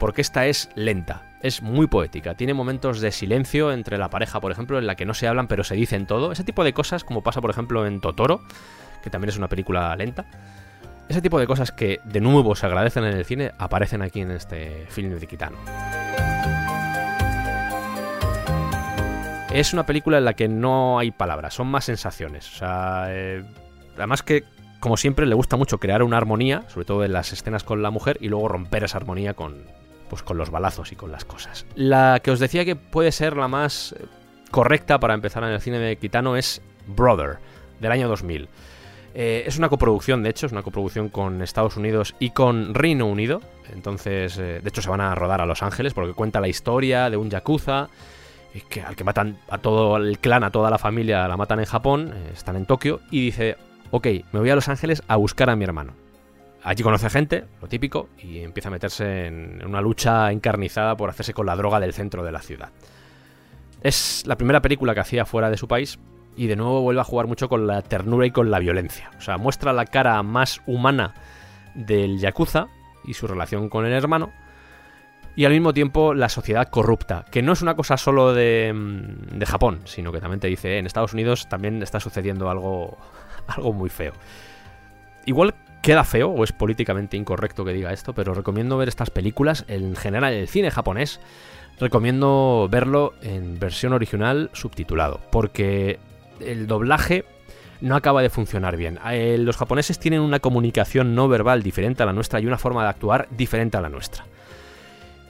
porque 0.00 0.22
esta 0.22 0.46
es 0.46 0.68
lenta, 0.74 1.22
es 1.40 1.62
muy 1.62 1.86
poética, 1.86 2.34
tiene 2.34 2.52
momentos 2.52 3.00
de 3.00 3.12
silencio 3.12 3.70
entre 3.70 3.96
la 3.96 4.10
pareja, 4.10 4.40
por 4.40 4.50
ejemplo, 4.50 4.78
en 4.78 4.88
la 4.88 4.96
que 4.96 5.04
no 5.04 5.14
se 5.14 5.28
hablan 5.28 5.46
pero 5.46 5.62
se 5.62 5.76
dicen 5.76 6.06
todo, 6.06 6.32
ese 6.32 6.42
tipo 6.42 6.64
de 6.64 6.72
cosas 6.72 7.04
como 7.04 7.22
pasa 7.22 7.40
por 7.40 7.50
ejemplo 7.50 7.86
en 7.86 8.00
Totoro, 8.00 8.40
que 9.04 9.10
también 9.10 9.28
es 9.28 9.38
una 9.38 9.48
película 9.48 9.94
lenta. 9.94 10.24
Ese 11.08 11.20
tipo 11.20 11.38
de 11.38 11.46
cosas 11.46 11.70
que 11.70 12.00
de 12.04 12.20
nuevo 12.20 12.56
se 12.56 12.64
agradecen 12.64 13.04
en 13.04 13.14
el 13.14 13.26
cine 13.26 13.52
aparecen 13.58 14.00
aquí 14.00 14.22
en 14.22 14.30
este 14.30 14.86
film 14.88 15.18
de 15.18 15.26
Kitano. 15.26 15.58
Es 19.54 19.72
una 19.72 19.86
película 19.86 20.18
en 20.18 20.24
la 20.24 20.34
que 20.34 20.48
no 20.48 20.98
hay 20.98 21.12
palabras, 21.12 21.54
son 21.54 21.68
más 21.68 21.84
sensaciones. 21.84 22.52
O 22.52 22.58
sea, 22.58 23.06
eh, 23.10 23.44
además 23.96 24.24
que, 24.24 24.42
como 24.80 24.96
siempre, 24.96 25.26
le 25.26 25.34
gusta 25.36 25.56
mucho 25.56 25.78
crear 25.78 26.02
una 26.02 26.16
armonía, 26.16 26.64
sobre 26.66 26.86
todo 26.86 27.04
en 27.04 27.12
las 27.12 27.32
escenas 27.32 27.62
con 27.62 27.80
la 27.80 27.92
mujer, 27.92 28.18
y 28.20 28.26
luego 28.26 28.48
romper 28.48 28.82
esa 28.82 28.98
armonía 28.98 29.34
con, 29.34 29.62
pues, 30.10 30.24
con 30.24 30.38
los 30.38 30.50
balazos 30.50 30.90
y 30.90 30.96
con 30.96 31.12
las 31.12 31.24
cosas. 31.24 31.66
La 31.76 32.18
que 32.20 32.32
os 32.32 32.40
decía 32.40 32.64
que 32.64 32.74
puede 32.74 33.12
ser 33.12 33.36
la 33.36 33.46
más 33.46 33.92
eh, 33.92 34.06
correcta 34.50 34.98
para 34.98 35.14
empezar 35.14 35.44
en 35.44 35.50
el 35.50 35.60
cine 35.60 35.78
de 35.78 35.98
Kitano 35.98 36.36
es 36.36 36.60
Brother, 36.88 37.38
del 37.78 37.92
año 37.92 38.08
2000. 38.08 38.48
Eh, 39.14 39.44
es 39.46 39.56
una 39.56 39.68
coproducción, 39.68 40.24
de 40.24 40.30
hecho, 40.30 40.46
es 40.46 40.52
una 40.52 40.62
coproducción 40.62 41.10
con 41.10 41.42
Estados 41.42 41.76
Unidos 41.76 42.16
y 42.18 42.30
con 42.30 42.74
Reino 42.74 43.06
Unido. 43.06 43.40
Entonces, 43.72 44.36
de 44.36 44.62
hecho, 44.66 44.82
se 44.82 44.90
van 44.90 45.00
a 45.00 45.14
rodar 45.14 45.40
a 45.40 45.46
Los 45.46 45.62
Ángeles 45.62 45.94
porque 45.94 46.12
cuenta 46.12 46.40
la 46.40 46.48
historia 46.48 47.08
de 47.08 47.16
un 47.16 47.30
yakuza 47.30 47.88
y 48.54 48.60
que, 48.60 48.80
al 48.80 48.94
que 48.94 49.04
matan 49.04 49.38
a 49.50 49.58
todo 49.58 49.96
el 49.96 50.18
clan, 50.20 50.44
a 50.44 50.50
toda 50.50 50.70
la 50.70 50.78
familia, 50.78 51.26
la 51.26 51.36
matan 51.36 51.58
en 51.58 51.66
Japón, 51.66 52.12
eh, 52.14 52.30
están 52.32 52.56
en 52.56 52.66
Tokio, 52.66 53.00
y 53.10 53.26
dice, 53.26 53.56
ok, 53.90 54.06
me 54.32 54.40
voy 54.40 54.50
a 54.50 54.54
Los 54.54 54.68
Ángeles 54.68 55.02
a 55.08 55.16
buscar 55.16 55.50
a 55.50 55.56
mi 55.56 55.64
hermano. 55.64 55.92
Allí 56.62 56.82
conoce 56.82 57.10
gente, 57.10 57.44
lo 57.60 57.68
típico, 57.68 58.08
y 58.16 58.38
empieza 58.38 58.68
a 58.68 58.72
meterse 58.72 59.26
en 59.26 59.66
una 59.66 59.80
lucha 59.80 60.30
encarnizada 60.30 60.96
por 60.96 61.10
hacerse 61.10 61.34
con 61.34 61.46
la 61.46 61.56
droga 61.56 61.80
del 61.80 61.92
centro 61.92 62.24
de 62.24 62.32
la 62.32 62.40
ciudad. 62.40 62.70
Es 63.82 64.24
la 64.26 64.36
primera 64.36 64.62
película 64.62 64.94
que 64.94 65.00
hacía 65.00 65.26
fuera 65.26 65.50
de 65.50 65.58
su 65.58 65.68
país, 65.68 65.98
y 66.36 66.46
de 66.46 66.56
nuevo 66.56 66.80
vuelve 66.80 67.00
a 67.00 67.04
jugar 67.04 67.26
mucho 67.26 67.48
con 67.48 67.66
la 67.66 67.82
ternura 67.82 68.24
y 68.26 68.30
con 68.30 68.50
la 68.50 68.60
violencia. 68.60 69.10
O 69.18 69.20
sea, 69.20 69.36
muestra 69.36 69.72
la 69.72 69.84
cara 69.84 70.22
más 70.22 70.62
humana 70.66 71.14
del 71.74 72.18
Yakuza 72.18 72.68
y 73.04 73.14
su 73.14 73.26
relación 73.26 73.68
con 73.68 73.84
el 73.84 73.92
hermano, 73.92 74.32
y 75.36 75.44
al 75.44 75.52
mismo 75.52 75.72
tiempo 75.72 76.14
la 76.14 76.28
sociedad 76.28 76.68
corrupta, 76.68 77.24
que 77.30 77.42
no 77.42 77.52
es 77.52 77.62
una 77.62 77.74
cosa 77.74 77.96
solo 77.96 78.34
de, 78.34 78.72
mm, 78.74 79.38
de 79.38 79.46
Japón, 79.46 79.80
sino 79.84 80.12
que 80.12 80.20
también 80.20 80.40
te 80.40 80.48
dice, 80.48 80.74
"Eh, 80.74 80.78
en 80.78 80.86
Estados 80.86 81.12
Unidos 81.12 81.48
también 81.48 81.82
está 81.82 82.00
sucediendo 82.00 82.48
algo, 82.50 82.96
algo 83.46 83.72
muy 83.72 83.90
feo. 83.90 84.12
Igual 85.26 85.54
queda 85.82 86.04
feo 86.04 86.30
o 86.30 86.44
es 86.44 86.52
políticamente 86.52 87.16
incorrecto 87.16 87.64
que 87.64 87.72
diga 87.72 87.92
esto, 87.92 88.14
pero 88.14 88.32
recomiendo 88.32 88.76
ver 88.78 88.88
estas 88.88 89.10
películas, 89.10 89.64
en 89.68 89.96
general 89.96 90.32
el 90.32 90.48
cine 90.48 90.70
japonés, 90.70 91.20
recomiendo 91.78 92.68
verlo 92.70 93.14
en 93.22 93.58
versión 93.58 93.92
original 93.92 94.50
subtitulado, 94.52 95.20
porque 95.30 95.98
el 96.40 96.66
doblaje 96.66 97.24
no 97.80 97.96
acaba 97.96 98.22
de 98.22 98.30
funcionar 98.30 98.76
bien. 98.76 98.98
Eh, 99.10 99.36
los 99.38 99.56
japoneses 99.56 99.98
tienen 99.98 100.20
una 100.20 100.40
comunicación 100.40 101.14
no 101.14 101.28
verbal 101.28 101.62
diferente 101.62 102.02
a 102.02 102.06
la 102.06 102.12
nuestra 102.12 102.40
y 102.40 102.46
una 102.46 102.56
forma 102.56 102.82
de 102.82 102.88
actuar 102.88 103.28
diferente 103.30 103.76
a 103.76 103.80
la 103.80 103.90
nuestra. 103.90 104.24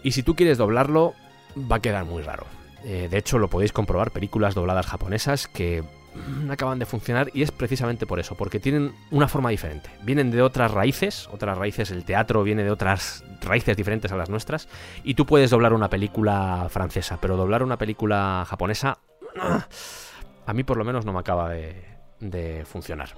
Y 0.05 0.13
si 0.13 0.23
tú 0.23 0.37
quieres 0.37 0.59
doblarlo, 0.59 1.15
va 1.57 1.77
a 1.77 1.81
quedar 1.81 2.05
muy 2.05 2.23
raro. 2.23 2.45
Eh, 2.85 3.09
de 3.11 3.19
hecho, 3.19 3.39
lo 3.39 3.49
podéis 3.49 3.73
comprobar, 3.73 4.11
películas 4.11 4.55
dobladas 4.55 4.87
japonesas 4.87 5.49
que 5.49 5.83
mm, 5.83 6.51
acaban 6.51 6.79
de 6.79 6.85
funcionar 6.85 7.31
y 7.33 7.41
es 7.43 7.51
precisamente 7.51 8.07
por 8.07 8.21
eso, 8.21 8.37
porque 8.37 8.61
tienen 8.61 8.93
una 9.11 9.29
forma 9.29 9.49
diferente. 9.49 9.89
Vienen 10.03 10.31
de 10.31 10.43
otras 10.43 10.71
raíces, 10.71 11.27
otras 11.33 11.57
raíces, 11.57 11.91
el 11.91 12.05
teatro 12.05 12.43
viene 12.43 12.63
de 12.63 12.71
otras 12.71 13.25
raíces 13.41 13.79
diferentes 13.79 14.13
a 14.13 14.17
las 14.17 14.29
nuestras, 14.29 14.69
y 15.03 15.15
tú 15.15 15.25
puedes 15.25 15.49
doblar 15.49 15.73
una 15.73 15.89
película 15.89 16.67
francesa, 16.69 17.19
pero 17.19 17.39
doblar 17.39 17.63
una 17.63 17.79
película 17.79 18.45
japonesa, 18.47 18.99
ah, 19.41 19.67
a 20.45 20.53
mí 20.53 20.65
por 20.65 20.77
lo 20.77 20.85
menos 20.85 21.07
no 21.07 21.15
me 21.15 21.21
acaba 21.21 21.49
de, 21.49 21.83
de 22.21 22.67
funcionar. 22.67 23.09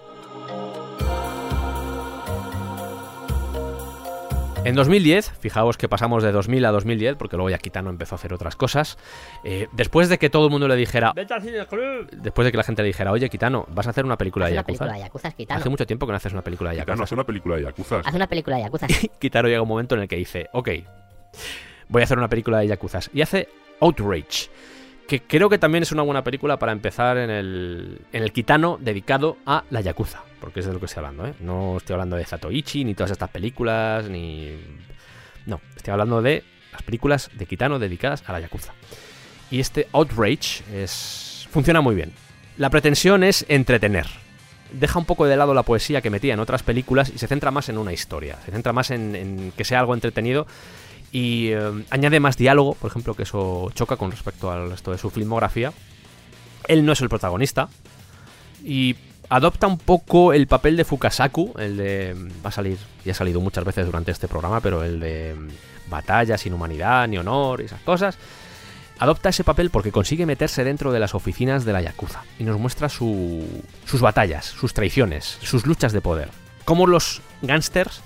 En 4.68 4.74
2010, 4.74 5.32
fijaos 5.40 5.76
que 5.76 5.88
pasamos 5.88 6.22
de 6.22 6.32
2000 6.32 6.64
a 6.64 6.70
2010, 6.72 7.16
porque 7.16 7.36
luego 7.36 7.50
ya 7.50 7.58
Kitano 7.58 7.90
empezó 7.90 8.14
a 8.14 8.16
hacer 8.16 8.32
otras 8.32 8.56
cosas. 8.56 8.98
eh, 9.44 9.68
después 9.72 10.08
de 10.08 10.18
que 10.18 10.28
todo 10.30 10.46
el 10.46 10.50
mundo 10.50 10.68
le 10.68 10.76
dijera, 10.76 11.12
¡Vete 11.14 11.34
al 11.34 11.42
cine 11.42 11.64
club! 11.66 12.08
después 12.10 12.44
de 12.44 12.50
que 12.52 12.56
la 12.58 12.64
gente 12.64 12.82
le 12.82 12.88
dijera, 12.88 13.12
oye 13.12 13.28
Kitano, 13.30 13.66
vas 13.70 13.86
a 13.86 13.90
hacer 13.90 14.04
una 14.04 14.16
película 14.18 14.46
de 14.46 14.52
una 14.52 14.60
Yakuza. 14.62 14.78
película 14.78 14.92
de 14.98 15.04
Yakuza, 15.04 15.30
Kitano. 15.32 15.60
Hace 15.60 15.68
mucho 15.70 15.86
tiempo 15.86 16.06
que 16.06 16.12
no 16.12 16.16
haces 16.16 16.32
una 16.32 16.42
película 16.42 16.70
de 16.70 16.76
Yakuza. 16.76 17.02
hace 17.04 17.14
una 17.14 17.24
película 17.24 17.56
de 17.56 17.62
Yakuza. 17.62 18.00
Haz 18.04 18.14
una 18.14 18.26
película 18.26 18.56
de 18.56 18.62
Yakuza. 18.62 18.86
Kitaro 19.18 19.48
llega 19.48 19.62
un 19.62 19.68
momento 19.68 19.94
en 19.94 20.02
el 20.02 20.08
que 20.08 20.16
dice, 20.16 20.48
ok, 20.52 20.68
voy 21.88 22.02
a 22.02 22.04
hacer 22.04 22.18
una 22.18 22.28
película 22.28 22.58
de 22.58 22.66
Yakuza. 22.68 23.00
Y 23.14 23.20
hace 23.22 23.48
Outrage, 23.80 24.48
que 25.06 25.22
creo 25.22 25.48
que 25.48 25.58
también 25.58 25.82
es 25.82 25.92
una 25.92 26.02
buena 26.02 26.24
película 26.24 26.58
para 26.58 26.72
empezar 26.72 27.16
en 27.16 27.30
el, 27.30 28.00
en 28.12 28.22
el 28.22 28.32
Kitano 28.32 28.78
dedicado 28.80 29.36
a 29.46 29.64
la 29.70 29.80
Yakuza, 29.80 30.22
porque 30.40 30.60
es 30.60 30.66
de 30.66 30.72
lo 30.72 30.80
que 30.80 30.86
estoy 30.86 31.04
hablando, 31.04 31.26
¿eh? 31.26 31.34
No 31.40 31.76
estoy 31.76 31.94
hablando 31.94 32.16
de 32.16 32.24
Zatoichi, 32.24 32.84
ni 32.84 32.94
todas 32.94 33.12
estas 33.12 33.30
películas, 33.30 34.08
ni... 34.08 34.56
No, 35.46 35.60
estoy 35.76 35.92
hablando 35.92 36.22
de 36.22 36.42
las 36.72 36.82
películas 36.82 37.30
de 37.34 37.46
Kitano 37.46 37.78
dedicadas 37.78 38.24
a 38.26 38.32
la 38.32 38.40
Yakuza. 38.40 38.72
Y 39.50 39.60
este 39.60 39.86
Outrage 39.92 40.64
es... 40.74 41.48
funciona 41.50 41.80
muy 41.80 41.94
bien. 41.94 42.12
La 42.58 42.70
pretensión 42.70 43.22
es 43.22 43.44
entretener. 43.48 44.06
Deja 44.72 44.98
un 44.98 45.04
poco 45.04 45.26
de 45.26 45.36
lado 45.36 45.54
la 45.54 45.62
poesía 45.62 46.00
que 46.00 46.10
metía 46.10 46.34
en 46.34 46.40
otras 46.40 46.64
películas 46.64 47.12
y 47.14 47.18
se 47.18 47.28
centra 47.28 47.52
más 47.52 47.68
en 47.68 47.78
una 47.78 47.92
historia. 47.92 48.38
Se 48.44 48.50
centra 48.50 48.72
más 48.72 48.90
en, 48.90 49.14
en 49.14 49.52
que 49.56 49.64
sea 49.64 49.78
algo 49.78 49.94
entretenido 49.94 50.48
y 51.12 51.48
eh, 51.52 51.84
añade 51.90 52.20
más 52.20 52.36
diálogo, 52.36 52.74
por 52.74 52.90
ejemplo, 52.90 53.14
que 53.14 53.22
eso 53.24 53.70
choca 53.74 53.96
con 53.96 54.10
respecto 54.10 54.50
al 54.50 54.70
resto 54.70 54.92
de 54.92 54.98
su 54.98 55.10
filmografía. 55.10 55.72
Él 56.68 56.84
no 56.84 56.92
es 56.92 57.00
el 57.00 57.08
protagonista 57.08 57.68
y 58.64 58.96
adopta 59.28 59.66
un 59.66 59.78
poco 59.78 60.32
el 60.32 60.46
papel 60.46 60.76
de 60.76 60.84
Fukasaku, 60.84 61.54
el 61.58 61.76
de 61.76 62.14
va 62.44 62.48
a 62.48 62.52
salir, 62.52 62.78
ya 63.04 63.12
ha 63.12 63.14
salido 63.14 63.40
muchas 63.40 63.64
veces 63.64 63.86
durante 63.86 64.10
este 64.12 64.28
programa, 64.28 64.60
pero 64.60 64.82
el 64.82 65.00
de 65.00 65.34
mm, 65.34 65.90
batalla 65.90 66.36
sin 66.38 66.52
humanidad 66.54 67.06
ni 67.08 67.18
honor 67.18 67.60
y 67.60 67.64
esas 67.64 67.80
cosas. 67.82 68.18
Adopta 68.98 69.28
ese 69.28 69.44
papel 69.44 69.68
porque 69.70 69.92
consigue 69.92 70.24
meterse 70.26 70.64
dentro 70.64 70.90
de 70.90 70.98
las 71.00 71.14
oficinas 71.14 71.64
de 71.66 71.72
la 71.74 71.82
Yakuza 71.82 72.22
y 72.38 72.44
nos 72.44 72.58
muestra 72.58 72.88
su- 72.88 73.62
sus 73.84 74.00
batallas, 74.00 74.46
sus 74.46 74.72
traiciones, 74.72 75.38
sus 75.42 75.66
luchas 75.66 75.92
de 75.92 76.00
poder. 76.00 76.30
Cómo 76.64 76.86
los 76.86 77.20
gángsters 77.42 78.00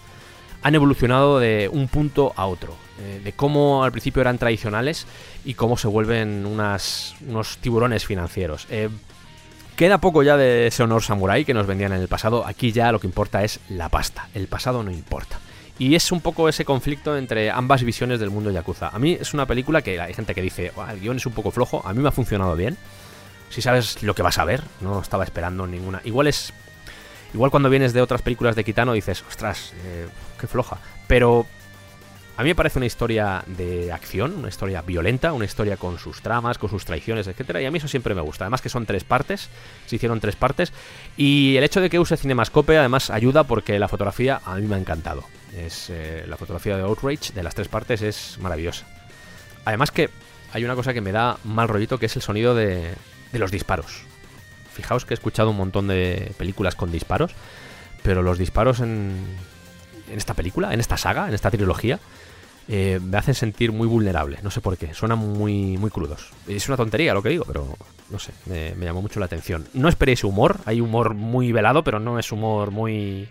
han 0.62 0.74
evolucionado 0.74 1.38
de 1.38 1.70
un 1.72 1.86
punto 1.88 2.32
a 2.36 2.46
otro. 2.46 2.74
De 3.00 3.32
cómo 3.32 3.84
al 3.84 3.92
principio 3.92 4.20
eran 4.20 4.38
tradicionales 4.38 5.06
y 5.44 5.54
cómo 5.54 5.76
se 5.76 5.88
vuelven 5.88 6.46
unos 6.46 7.14
tiburones 7.60 8.04
financieros. 8.04 8.66
Eh, 8.70 8.88
queda 9.76 9.98
poco 9.98 10.22
ya 10.22 10.36
de 10.36 10.66
ese 10.66 10.82
honor 10.82 11.02
samurai 11.02 11.44
que 11.44 11.54
nos 11.54 11.66
vendían 11.66 11.92
en 11.92 12.00
el 12.00 12.08
pasado. 12.08 12.46
Aquí 12.46 12.72
ya 12.72 12.92
lo 12.92 13.00
que 13.00 13.06
importa 13.06 13.44
es 13.44 13.60
la 13.68 13.88
pasta. 13.88 14.28
El 14.34 14.46
pasado 14.46 14.82
no 14.82 14.90
importa. 14.90 15.38
Y 15.78 15.94
es 15.94 16.12
un 16.12 16.20
poco 16.20 16.48
ese 16.48 16.66
conflicto 16.66 17.16
entre 17.16 17.50
ambas 17.50 17.82
visiones 17.82 18.20
del 18.20 18.28
mundo 18.28 18.50
yakuza. 18.50 18.88
A 18.88 18.98
mí 18.98 19.16
es 19.18 19.32
una 19.32 19.46
película 19.46 19.80
que 19.80 19.98
hay 19.98 20.12
gente 20.12 20.34
que 20.34 20.42
dice, 20.42 20.72
"Buah, 20.76 20.92
el 20.92 21.00
guion 21.00 21.16
es 21.16 21.24
un 21.24 21.32
poco 21.32 21.50
flojo. 21.50 21.82
A 21.86 21.94
mí 21.94 22.02
me 22.02 22.08
ha 22.08 22.12
funcionado 22.12 22.54
bien. 22.54 22.76
Si 23.48 23.62
sabes 23.62 24.02
lo 24.02 24.14
que 24.14 24.22
vas 24.22 24.38
a 24.38 24.44
ver, 24.44 24.62
no 24.80 25.00
estaba 25.00 25.24
esperando 25.24 25.66
ninguna. 25.66 26.02
Igual 26.04 26.26
es. 26.26 26.52
Igual 27.32 27.50
cuando 27.50 27.70
vienes 27.70 27.92
de 27.92 28.02
otras 28.02 28.22
películas 28.22 28.56
de 28.56 28.64
Kitano 28.64 28.92
dices, 28.92 29.24
ostras, 29.28 29.72
eh, 29.84 30.06
qué 30.38 30.46
floja. 30.46 30.78
Pero 31.06 31.46
a 32.40 32.42
mí 32.42 32.48
me 32.48 32.54
parece 32.54 32.78
una 32.78 32.86
historia 32.86 33.44
de 33.46 33.92
acción, 33.92 34.34
una 34.38 34.48
historia 34.48 34.80
violenta, 34.80 35.34
una 35.34 35.44
historia 35.44 35.76
con 35.76 35.98
sus 35.98 36.22
tramas, 36.22 36.56
con 36.56 36.70
sus 36.70 36.86
traiciones, 36.86 37.26
etcétera, 37.26 37.60
y 37.60 37.66
a 37.66 37.70
mí 37.70 37.76
eso 37.76 37.86
siempre 37.86 38.14
me 38.14 38.22
gusta. 38.22 38.44
Además 38.44 38.62
que 38.62 38.70
son 38.70 38.86
tres 38.86 39.04
partes, 39.04 39.50
se 39.84 39.96
hicieron 39.96 40.20
tres 40.20 40.36
partes, 40.36 40.72
y 41.18 41.58
el 41.58 41.64
hecho 41.64 41.82
de 41.82 41.90
que 41.90 41.98
use 41.98 42.16
Cinemascope 42.16 42.78
además 42.78 43.10
ayuda 43.10 43.44
porque 43.44 43.78
la 43.78 43.88
fotografía 43.88 44.40
a 44.46 44.54
mí 44.54 44.66
me 44.66 44.76
ha 44.76 44.78
encantado. 44.78 45.22
Es 45.54 45.90
eh, 45.90 46.24
la 46.26 46.38
fotografía 46.38 46.78
de 46.78 46.82
Outrage 46.82 47.34
de 47.34 47.42
las 47.42 47.54
tres 47.54 47.68
partes 47.68 48.00
es 48.00 48.38
maravillosa. 48.40 48.86
Además 49.66 49.90
que 49.90 50.08
hay 50.54 50.64
una 50.64 50.76
cosa 50.76 50.94
que 50.94 51.02
me 51.02 51.12
da 51.12 51.36
mal 51.44 51.68
rollito 51.68 51.98
que 51.98 52.06
es 52.06 52.16
el 52.16 52.22
sonido 52.22 52.54
de, 52.54 52.94
de 53.32 53.38
los 53.38 53.50
disparos. 53.50 54.00
Fijaos 54.72 55.04
que 55.04 55.12
he 55.12 55.16
escuchado 55.16 55.50
un 55.50 55.58
montón 55.58 55.88
de 55.88 56.32
películas 56.38 56.74
con 56.74 56.90
disparos, 56.90 57.32
pero 58.02 58.22
los 58.22 58.38
disparos 58.38 58.80
en, 58.80 59.26
en 60.10 60.16
esta 60.16 60.32
película, 60.32 60.72
en 60.72 60.80
esta 60.80 60.96
saga, 60.96 61.28
en 61.28 61.34
esta 61.34 61.50
trilogía, 61.50 62.00
eh, 62.68 63.00
me 63.02 63.16
hacen 63.16 63.34
sentir 63.34 63.72
muy 63.72 63.86
vulnerable. 63.86 64.38
No 64.42 64.50
sé 64.50 64.60
por 64.60 64.76
qué, 64.76 64.94
suenan 64.94 65.18
muy, 65.18 65.76
muy 65.76 65.90
crudos. 65.90 66.30
Es 66.46 66.68
una 66.68 66.76
tontería 66.76 67.14
lo 67.14 67.22
que 67.22 67.30
digo, 67.30 67.44
pero 67.44 67.76
no 68.10 68.18
sé, 68.18 68.32
me, 68.46 68.74
me 68.74 68.86
llamó 68.86 69.02
mucho 69.02 69.20
la 69.20 69.26
atención. 69.26 69.66
No 69.74 69.88
esperéis 69.88 70.24
humor, 70.24 70.58
hay 70.66 70.80
humor 70.80 71.14
muy 71.14 71.52
velado, 71.52 71.84
pero 71.84 71.98
no 71.98 72.18
es 72.18 72.30
humor 72.32 72.70
muy... 72.70 73.28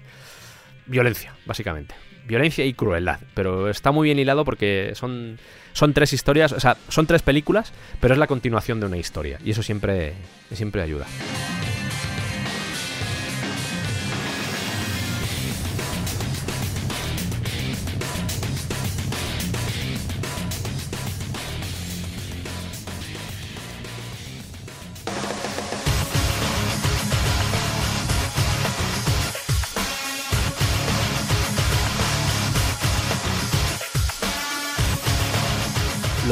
Violencia, 0.86 1.34
básicamente. 1.45 1.93
Violencia 2.25 2.63
y 2.63 2.73
crueldad, 2.73 3.19
pero 3.34 3.69
está 3.69 3.91
muy 3.91 4.05
bien 4.05 4.19
hilado 4.19 4.45
porque 4.45 4.91
son, 4.93 5.39
son 5.73 5.93
tres 5.93 6.13
historias, 6.13 6.51
o 6.51 6.59
sea, 6.59 6.77
son 6.88 7.07
tres 7.07 7.23
películas, 7.23 7.73
pero 7.99 8.13
es 8.13 8.19
la 8.19 8.27
continuación 8.27 8.80
de 8.80 8.86
una 8.86 8.97
historia, 8.97 9.39
y 9.43 9.49
eso 9.51 9.63
siempre, 9.63 10.13
siempre 10.53 10.84
ayuda. 10.84 11.07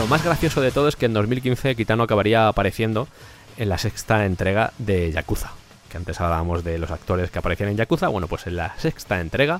Más 0.09 0.23
gracioso 0.23 0.61
de 0.61 0.71
todo 0.71 0.87
es 0.87 0.95
que 0.95 1.05
en 1.05 1.13
2015 1.13 1.75
Kitano 1.75 2.03
acabaría 2.03 2.47
apareciendo 2.47 3.09
en 3.57 3.67
la 3.67 3.77
sexta 3.77 4.25
entrega 4.25 4.71
de 4.77 5.11
Yakuza. 5.11 5.51
Que 5.89 5.97
antes 5.97 6.21
hablábamos 6.21 6.63
de 6.63 6.77
los 6.77 6.91
actores 6.91 7.29
que 7.29 7.39
aparecían 7.39 7.71
en 7.71 7.75
Yakuza. 7.75 8.07
Bueno, 8.07 8.27
pues 8.27 8.47
en 8.47 8.55
la 8.55 8.73
sexta 8.77 9.19
entrega 9.19 9.59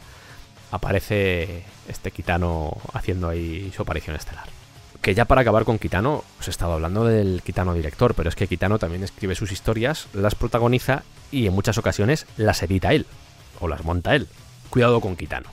aparece 0.71 1.63
este 1.89 2.11
Kitano 2.11 2.77
haciendo 2.93 3.27
ahí 3.27 3.73
su 3.75 3.81
aparición 3.81 4.15
estelar. 4.15 4.45
Que 5.01 5.13
ya 5.13 5.25
para 5.25 5.41
acabar 5.41 5.65
con 5.65 5.79
Kitano, 5.79 6.23
os 6.39 6.47
he 6.47 6.51
estado 6.51 6.71
hablando 6.71 7.03
del 7.03 7.41
Kitano 7.43 7.73
director, 7.73 8.13
pero 8.13 8.29
es 8.29 8.35
que 8.35 8.47
Kitano 8.47 8.79
también 8.79 9.03
escribe 9.03 9.35
sus 9.35 9.51
historias, 9.51 10.07
las 10.13 10.35
protagoniza 10.35 11.03
y 11.29 11.47
en 11.47 11.53
muchas 11.53 11.77
ocasiones 11.77 12.25
las 12.37 12.63
edita 12.63 12.93
él, 12.93 13.05
o 13.59 13.67
las 13.67 13.83
monta 13.83 14.15
él. 14.15 14.29
Cuidado 14.69 15.01
con 15.01 15.17
Kitano. 15.17 15.49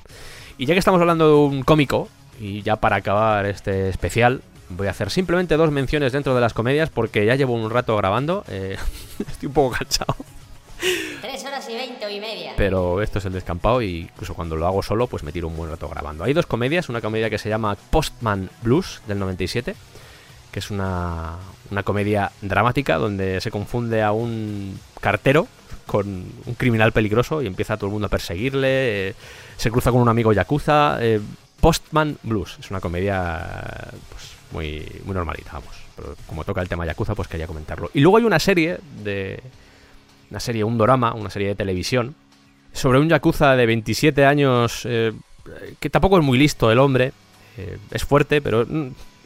Y 0.56 0.66
ya 0.66 0.74
que 0.74 0.78
estamos 0.78 1.00
hablando 1.00 1.26
de 1.26 1.34
un 1.34 1.64
cómico, 1.64 2.08
y 2.38 2.62
ya 2.62 2.76
para 2.76 2.96
acabar 2.96 3.46
este 3.46 3.88
especial, 3.88 4.42
voy 4.68 4.86
a 4.86 4.90
hacer 4.90 5.10
simplemente 5.10 5.56
dos 5.56 5.70
menciones 5.70 6.12
dentro 6.12 6.34
de 6.34 6.40
las 6.40 6.52
comedias 6.54 6.90
porque 6.90 7.24
ya 7.26 7.34
llevo 7.34 7.54
un 7.54 7.70
rato 7.70 7.96
grabando. 7.96 8.44
eh, 8.48 8.76
estoy 9.18 9.46
un 9.48 9.52
poco 9.52 9.76
cansado. 9.76 10.16
Tres 11.20 11.44
horas 11.44 11.66
y 11.70 11.74
veinte 11.74 12.10
y 12.12 12.20
media. 12.20 12.52
Pero 12.56 13.00
esto 13.00 13.18
es 13.18 13.24
el 13.24 13.32
descampado 13.32 13.80
y 13.80 14.00
incluso 14.00 14.34
cuando 14.34 14.56
lo 14.56 14.66
hago 14.66 14.82
solo, 14.82 15.06
pues 15.06 15.22
me 15.22 15.32
tiro 15.32 15.48
un 15.48 15.56
buen 15.56 15.70
rato 15.70 15.88
grabando. 15.88 16.24
Hay 16.24 16.32
dos 16.34 16.46
comedias, 16.46 16.88
una 16.88 17.00
comedia 17.00 17.30
que 17.30 17.38
se 17.38 17.48
llama 17.48 17.76
Postman 17.90 18.50
Blues 18.62 19.00
del 19.06 19.18
97, 19.18 19.74
que 20.52 20.58
es 20.58 20.70
una, 20.70 21.36
una 21.70 21.82
comedia 21.82 22.30
dramática 22.42 22.96
donde 22.96 23.40
se 23.40 23.50
confunde 23.50 24.02
a 24.02 24.12
un 24.12 24.78
cartero 25.00 25.48
con 25.86 26.06
un 26.46 26.54
criminal 26.54 26.92
peligroso 26.92 27.42
y 27.42 27.46
empieza 27.46 27.76
todo 27.76 27.86
el 27.86 27.92
mundo 27.92 28.06
a 28.06 28.10
perseguirle, 28.10 29.08
eh, 29.10 29.14
se 29.56 29.70
cruza 29.70 29.90
con 29.90 30.00
un 30.00 30.08
amigo 30.08 30.32
yakuza. 30.32 30.98
eh, 31.00 31.20
Postman 31.60 32.18
Blues. 32.22 32.58
Es 32.60 32.70
una 32.70 32.80
comedia 32.80 33.88
pues, 34.10 34.33
muy, 34.54 34.86
normalita, 35.04 35.52
vamos. 35.52 35.74
Pero 35.96 36.16
como 36.26 36.44
toca 36.44 36.62
el 36.62 36.68
tema 36.68 36.86
Yakuza, 36.86 37.14
pues 37.14 37.28
quería 37.28 37.46
comentarlo. 37.46 37.90
Y 37.92 38.00
luego 38.00 38.16
hay 38.16 38.24
una 38.24 38.38
serie 38.38 38.78
de... 39.02 39.42
Una 40.30 40.40
serie, 40.40 40.64
un 40.64 40.78
dorama, 40.78 41.12
una 41.12 41.30
serie 41.30 41.48
de 41.48 41.54
televisión, 41.54 42.14
sobre 42.72 42.98
un 42.98 43.08
Yakuza 43.08 43.54
de 43.54 43.66
27 43.66 44.24
años, 44.24 44.82
eh, 44.84 45.12
que 45.78 45.90
tampoco 45.90 46.18
es 46.18 46.24
muy 46.24 46.38
listo 46.38 46.72
el 46.72 46.78
hombre, 46.78 47.12
eh, 47.56 47.78
es 47.92 48.04
fuerte, 48.04 48.40
pero 48.40 48.66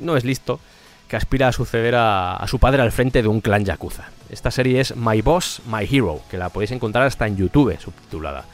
no 0.01 0.17
es 0.17 0.25
listo, 0.25 0.61
que 1.07 1.17
aspira 1.17 1.49
a 1.49 1.53
suceder 1.53 1.95
a, 1.95 2.37
a 2.37 2.47
su 2.47 2.59
padre 2.59 2.83
al 2.83 2.93
frente 2.93 3.23
de 3.23 3.29
un 3.29 3.41
clan 3.41 3.65
Yakuza. 3.65 4.11
Esta 4.29 4.51
serie 4.51 4.81
es 4.81 4.97
My 4.97 5.23
Boss, 5.23 5.63
My 5.67 5.89
Hero, 5.91 6.21
que 6.31 6.37
la 6.37 6.51
podéis 6.51 6.73
encontrar 6.73 7.07
hasta 7.07 7.27
en 7.27 7.37
YouTube, 7.37 7.79
subtitulada. 7.81 8.45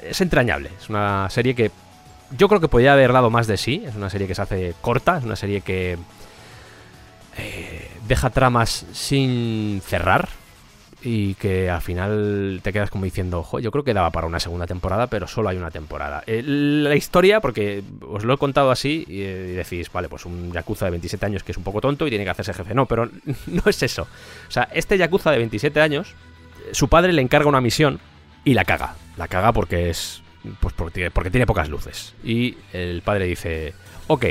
Es 0.00 0.20
entrañable, 0.20 0.70
es 0.80 0.88
una 0.88 1.28
serie 1.30 1.54
que 1.54 1.72
yo 2.36 2.48
creo 2.48 2.60
que 2.60 2.68
podría 2.68 2.92
haber 2.92 3.12
dado 3.12 3.30
más 3.30 3.46
de 3.46 3.56
sí, 3.56 3.82
es 3.86 3.94
una 3.94 4.10
serie 4.10 4.26
que 4.26 4.34
se 4.34 4.42
hace 4.42 4.74
corta, 4.80 5.18
es 5.18 5.24
una 5.24 5.36
serie 5.36 5.60
que 5.60 5.98
eh, 7.36 7.90
deja 8.06 8.30
tramas 8.30 8.86
sin 8.92 9.80
cerrar, 9.84 10.28
y 11.04 11.34
que 11.34 11.68
al 11.68 11.80
final 11.80 12.60
te 12.62 12.72
quedas 12.72 12.90
como 12.90 13.04
diciendo, 13.04 13.40
ojo, 13.40 13.58
yo 13.58 13.70
creo 13.70 13.82
que 13.84 13.94
daba 13.94 14.10
para 14.10 14.26
una 14.26 14.38
segunda 14.38 14.66
temporada, 14.66 15.08
pero 15.08 15.26
solo 15.26 15.48
hay 15.48 15.56
una 15.56 15.70
temporada. 15.70 16.22
Eh, 16.26 16.42
la 16.44 16.94
historia, 16.94 17.40
porque 17.40 17.82
os 18.02 18.24
lo 18.24 18.34
he 18.34 18.38
contado 18.38 18.70
así 18.70 19.04
y, 19.08 19.22
eh, 19.22 19.34
decís, 19.34 19.90
vale, 19.92 20.08
pues 20.08 20.24
un 20.24 20.52
Yakuza 20.52 20.84
de 20.84 20.92
27 20.92 21.26
años 21.26 21.42
que 21.42 21.52
es 21.52 21.58
un 21.58 21.64
poco 21.64 21.80
tonto 21.80 22.06
y 22.06 22.10
tiene 22.10 22.24
que 22.24 22.30
hacerse 22.30 22.54
jefe. 22.54 22.74
No, 22.74 22.86
pero 22.86 23.06
no 23.46 23.62
es 23.66 23.82
eso. 23.82 24.02
O 24.02 24.50
sea, 24.50 24.68
este 24.72 24.96
Yakuza 24.96 25.30
de 25.32 25.38
27 25.38 25.80
años, 25.80 26.14
su 26.72 26.88
padre 26.88 27.12
le 27.12 27.22
encarga 27.22 27.48
una 27.48 27.60
misión 27.60 27.98
y 28.44 28.54
la 28.54 28.64
caga. 28.64 28.94
La 29.16 29.28
caga 29.28 29.52
porque 29.52 29.90
es... 29.90 30.21
Pues 30.60 30.74
porque, 30.74 31.10
porque 31.10 31.30
tiene 31.30 31.46
pocas 31.46 31.68
luces. 31.68 32.14
Y 32.24 32.56
el 32.72 33.02
padre 33.02 33.26
dice, 33.26 33.74
ok, 34.08 34.26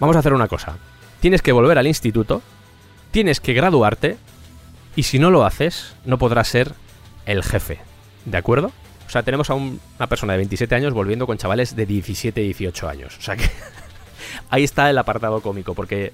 vamos 0.00 0.16
a 0.16 0.18
hacer 0.18 0.32
una 0.34 0.48
cosa. 0.48 0.76
Tienes 1.20 1.40
que 1.42 1.52
volver 1.52 1.78
al 1.78 1.86
instituto, 1.86 2.42
tienes 3.12 3.40
que 3.40 3.52
graduarte 3.52 4.16
y 4.96 5.04
si 5.04 5.18
no 5.18 5.30
lo 5.30 5.44
haces, 5.44 5.94
no 6.04 6.18
podrás 6.18 6.48
ser 6.48 6.72
el 7.26 7.42
jefe. 7.44 7.78
¿De 8.24 8.36
acuerdo? 8.36 8.72
O 9.06 9.10
sea, 9.10 9.22
tenemos 9.22 9.50
a 9.50 9.54
un- 9.54 9.80
una 9.98 10.06
persona 10.08 10.32
de 10.32 10.38
27 10.38 10.74
años 10.74 10.94
volviendo 10.94 11.26
con 11.26 11.38
chavales 11.38 11.76
de 11.76 11.86
17 11.86 12.40
y 12.40 12.46
18 12.46 12.88
años. 12.88 13.16
O 13.18 13.22
sea 13.22 13.36
que 13.36 13.48
ahí 14.50 14.64
está 14.64 14.90
el 14.90 14.98
apartado 14.98 15.40
cómico, 15.42 15.74
porque 15.74 16.12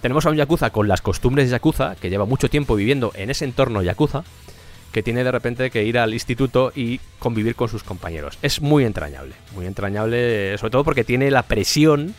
tenemos 0.00 0.24
a 0.24 0.30
un 0.30 0.36
Yakuza 0.36 0.70
con 0.70 0.88
las 0.88 1.02
costumbres 1.02 1.46
de 1.46 1.52
Yakuza, 1.52 1.96
que 1.96 2.08
lleva 2.08 2.24
mucho 2.24 2.48
tiempo 2.48 2.76
viviendo 2.76 3.12
en 3.14 3.30
ese 3.30 3.44
entorno 3.44 3.82
Yakuza, 3.82 4.24
que 4.92 5.02
tiene 5.02 5.24
de 5.24 5.30
repente 5.30 5.70
que 5.70 5.84
ir 5.84 5.98
al 5.98 6.12
instituto 6.12 6.72
y 6.74 7.00
convivir 7.18 7.54
con 7.54 7.68
sus 7.68 7.84
compañeros. 7.84 8.38
Es 8.42 8.60
muy 8.60 8.84
entrañable, 8.84 9.34
muy 9.54 9.66
entrañable, 9.66 10.56
sobre 10.58 10.70
todo 10.70 10.84
porque 10.84 11.04
tiene 11.04 11.30
la 11.30 11.42
presión 11.42 12.14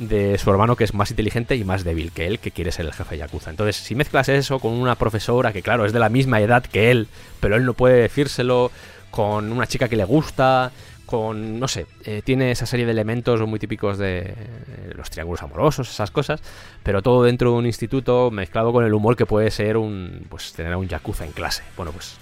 de 0.00 0.38
su 0.38 0.50
hermano 0.50 0.76
que 0.76 0.84
es 0.84 0.94
más 0.94 1.10
inteligente 1.10 1.56
y 1.56 1.64
más 1.64 1.84
débil 1.84 2.10
que 2.10 2.26
él, 2.26 2.38
que 2.38 2.50
quiere 2.50 2.72
ser 2.72 2.86
el 2.86 2.92
jefe 2.92 3.18
Yakuza. 3.18 3.50
Entonces, 3.50 3.76
si 3.76 3.94
mezclas 3.94 4.28
eso 4.30 4.58
con 4.58 4.72
una 4.72 4.94
profesora 4.94 5.52
que, 5.52 5.62
claro, 5.62 5.84
es 5.84 5.92
de 5.92 5.98
la 5.98 6.08
misma 6.08 6.40
edad 6.40 6.64
que 6.64 6.90
él, 6.90 7.06
pero 7.38 7.56
él 7.56 7.64
no 7.66 7.74
puede 7.74 8.00
decírselo, 8.00 8.72
con 9.10 9.52
una 9.52 9.66
chica 9.66 9.88
que 9.88 9.96
le 9.96 10.04
gusta, 10.04 10.72
con, 11.10 11.58
no 11.58 11.66
sé, 11.66 11.86
eh, 12.04 12.22
tiene 12.24 12.52
esa 12.52 12.66
serie 12.66 12.86
de 12.86 12.92
elementos 12.92 13.40
muy 13.40 13.58
típicos 13.58 13.98
de 13.98 14.20
eh, 14.20 14.92
los 14.94 15.10
triángulos 15.10 15.42
amorosos, 15.42 15.90
esas 15.90 16.12
cosas, 16.12 16.40
pero 16.84 17.02
todo 17.02 17.24
dentro 17.24 17.50
de 17.50 17.56
un 17.56 17.66
instituto 17.66 18.30
mezclado 18.30 18.72
con 18.72 18.84
el 18.84 18.94
humor 18.94 19.16
que 19.16 19.26
puede 19.26 19.50
ser 19.50 19.76
un, 19.76 20.24
pues, 20.28 20.52
tener 20.52 20.72
a 20.72 20.78
un 20.78 20.86
Yakuza 20.86 21.24
en 21.24 21.32
clase. 21.32 21.64
Bueno, 21.76 21.90
pues, 21.90 22.16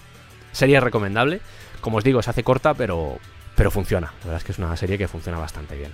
serie 0.53 0.81
recomendable. 0.81 1.43
Como 1.83 1.99
os 1.99 2.05
digo, 2.05 2.23
se 2.23 2.31
hace 2.31 2.43
corta, 2.43 2.73
pero, 2.73 3.19
pero 3.55 3.71
funciona. 3.71 4.07
La 4.21 4.25
verdad 4.25 4.37
es 4.39 4.45
que 4.45 4.53
es 4.53 4.59
una 4.59 4.75
serie 4.77 4.97
que 4.97 5.07
funciona 5.07 5.39
bastante 5.39 5.77
bien. 5.77 5.93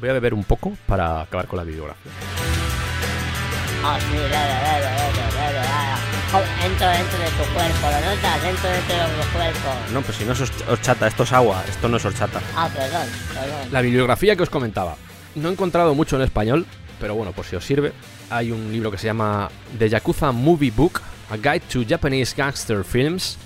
Voy 0.00 0.08
a 0.08 0.12
beber 0.12 0.34
un 0.34 0.44
poco 0.44 0.72
para 0.86 1.22
acabar 1.22 1.48
con 1.48 1.56
la 1.56 1.64
bibliografía. 1.64 2.12
Ah, 3.84 3.98
sí, 4.00 5.11
bebe, 6.32 6.44
bebe. 6.44 6.52
Oh, 6.62 6.64
Entro 6.66 6.88
dentro 6.88 7.18
de 7.18 7.24
tu 7.26 7.52
cuerpo, 7.54 7.80
¿lo 7.82 8.14
notas? 8.14 8.44
Entro 8.44 8.70
dentro 8.70 8.94
de 8.96 9.22
tu 9.22 9.32
cuerpo. 9.32 9.68
No, 9.92 10.02
pues 10.02 10.16
si 10.18 10.24
no 10.24 10.32
es 10.32 10.40
hor- 10.40 10.68
horchata, 10.70 11.06
esto 11.06 11.22
es 11.24 11.32
agua, 11.32 11.62
esto 11.68 11.88
no 11.88 11.96
es 11.96 12.04
horchata. 12.04 12.40
Ah, 12.56 12.68
perdón, 12.74 13.06
perdón. 13.34 13.68
La 13.72 13.80
bibliografía 13.82 14.36
que 14.36 14.42
os 14.42 14.50
comentaba. 14.50 14.96
No 15.34 15.48
he 15.48 15.52
encontrado 15.52 15.94
mucho 15.94 16.16
en 16.16 16.22
español, 16.22 16.66
pero 17.00 17.14
bueno, 17.14 17.32
por 17.32 17.44
si 17.44 17.56
os 17.56 17.64
sirve. 17.64 17.92
Hay 18.30 18.50
un 18.50 18.70
libro 18.72 18.90
que 18.90 18.98
se 18.98 19.06
llama 19.06 19.50
The 19.78 19.88
Yakuza 19.88 20.32
Movie 20.32 20.70
Book, 20.70 21.00
A 21.30 21.36
Guide 21.36 21.60
to 21.70 21.84
Japanese 21.88 22.34
Gangster 22.36 22.84
Films, 22.84 23.36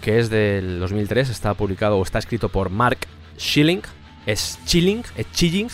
que 0.00 0.18
es 0.18 0.28
del 0.30 0.80
2003, 0.80 1.28
está 1.30 1.54
publicado 1.54 1.96
o 1.98 2.02
está 2.02 2.18
escrito 2.18 2.48
por 2.48 2.70
Mark 2.70 2.98
Schilling. 3.38 3.82
Es 4.26 4.58
Chilling, 4.64 5.02
es 5.16 5.30
Chilling. 5.32 5.68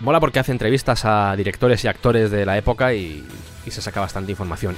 Mola 0.00 0.18
porque 0.20 0.40
hace 0.40 0.50
entrevistas 0.52 1.04
a 1.04 1.34
directores 1.36 1.84
y 1.84 1.88
actores 1.88 2.30
de 2.32 2.44
la 2.44 2.58
época 2.58 2.92
y, 2.94 3.24
y 3.64 3.70
se 3.70 3.80
saca 3.80 4.00
bastante 4.00 4.32
información. 4.32 4.74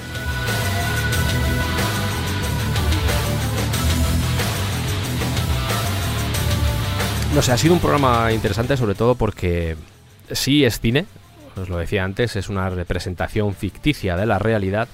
No 7.37 7.43
sé, 7.43 7.53
ha 7.53 7.59
sido 7.59 7.75
un 7.75 7.81
programa 7.81 8.33
interesante 8.33 8.79
sobre 8.79 8.95
todo 8.95 9.15
porque 9.15 9.77
sí 10.33 10.65
es 10.65 10.81
cine, 10.81 11.05
os 11.55 11.69
lo 11.69 11.77
decía 11.77 12.03
antes, 12.03 12.35
es 12.35 12.49
una 12.49 12.71
representación 12.71 13.55
ficticia 13.55 14.17
de 14.17 14.25
la 14.25 14.39
realidad, 14.39 14.89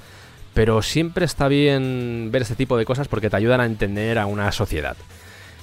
pero 0.52 0.82
siempre 0.82 1.24
está 1.24 1.46
bien 1.46 2.30
ver 2.32 2.42
este 2.42 2.56
tipo 2.56 2.76
de 2.76 2.84
cosas 2.84 3.06
porque 3.06 3.30
te 3.30 3.36
ayudan 3.36 3.60
a 3.60 3.66
entender 3.66 4.18
a 4.18 4.26
una 4.26 4.50
sociedad. 4.50 4.96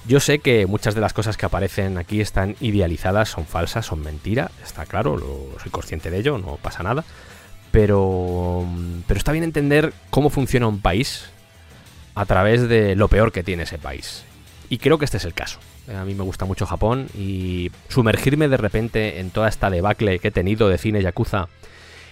Yo 0.07 0.22
sé 0.22 0.39
que 0.39 0.68
muchas 0.68 0.95
de 0.95 1.01
las 1.01 1.11
cosas 1.11 1.35
que 1.35 1.45
aparecen 1.45 1.97
aquí 1.97 2.22
están 2.22 2.56
idealizadas, 2.61 3.27
son 3.27 3.45
falsas, 3.45 3.85
son 3.85 3.99
mentira, 3.99 4.49
está 4.64 4.85
claro, 4.85 5.19
soy 5.61 5.72
consciente 5.72 6.10
de 6.10 6.19
ello, 6.19 6.38
no 6.38 6.56
pasa 6.61 6.81
nada, 6.81 7.03
pero, 7.72 8.65
pero 9.06 9.18
está 9.18 9.34
bien 9.34 9.43
entender 9.43 9.91
cómo 10.10 10.30
funciona 10.30 10.68
un 10.68 10.80
país 10.80 11.26
a 12.15 12.26
través 12.26 12.69
de 12.69 12.95
lo 12.95 13.10
peor 13.10 13.34
que 13.34 13.43
tiene 13.43 13.64
ese 13.64 13.80
país. 13.80 14.23
Y 14.69 14.77
creo 14.77 14.97
que 14.97 15.03
este 15.03 15.18
es 15.18 15.26
el 15.26 15.34
caso. 15.34 15.60
Eh, 15.90 15.95
A 15.95 16.06
mí 16.06 16.14
me 16.14 16.24
gusta 16.24 16.45
mucho 16.45 16.66
Japón 16.66 17.07
y 17.18 17.72
sumergirme 17.88 18.48
de 18.48 18.57
repente 18.57 19.20
en 19.20 19.32
toda 19.32 19.49
esta 19.49 19.70
debacle 19.70 20.20
que 20.20 20.30
he 20.30 20.32
tenido 20.32 20.70
de 20.70 20.78
cine 20.78 21.02
Yakuza 21.02 21.48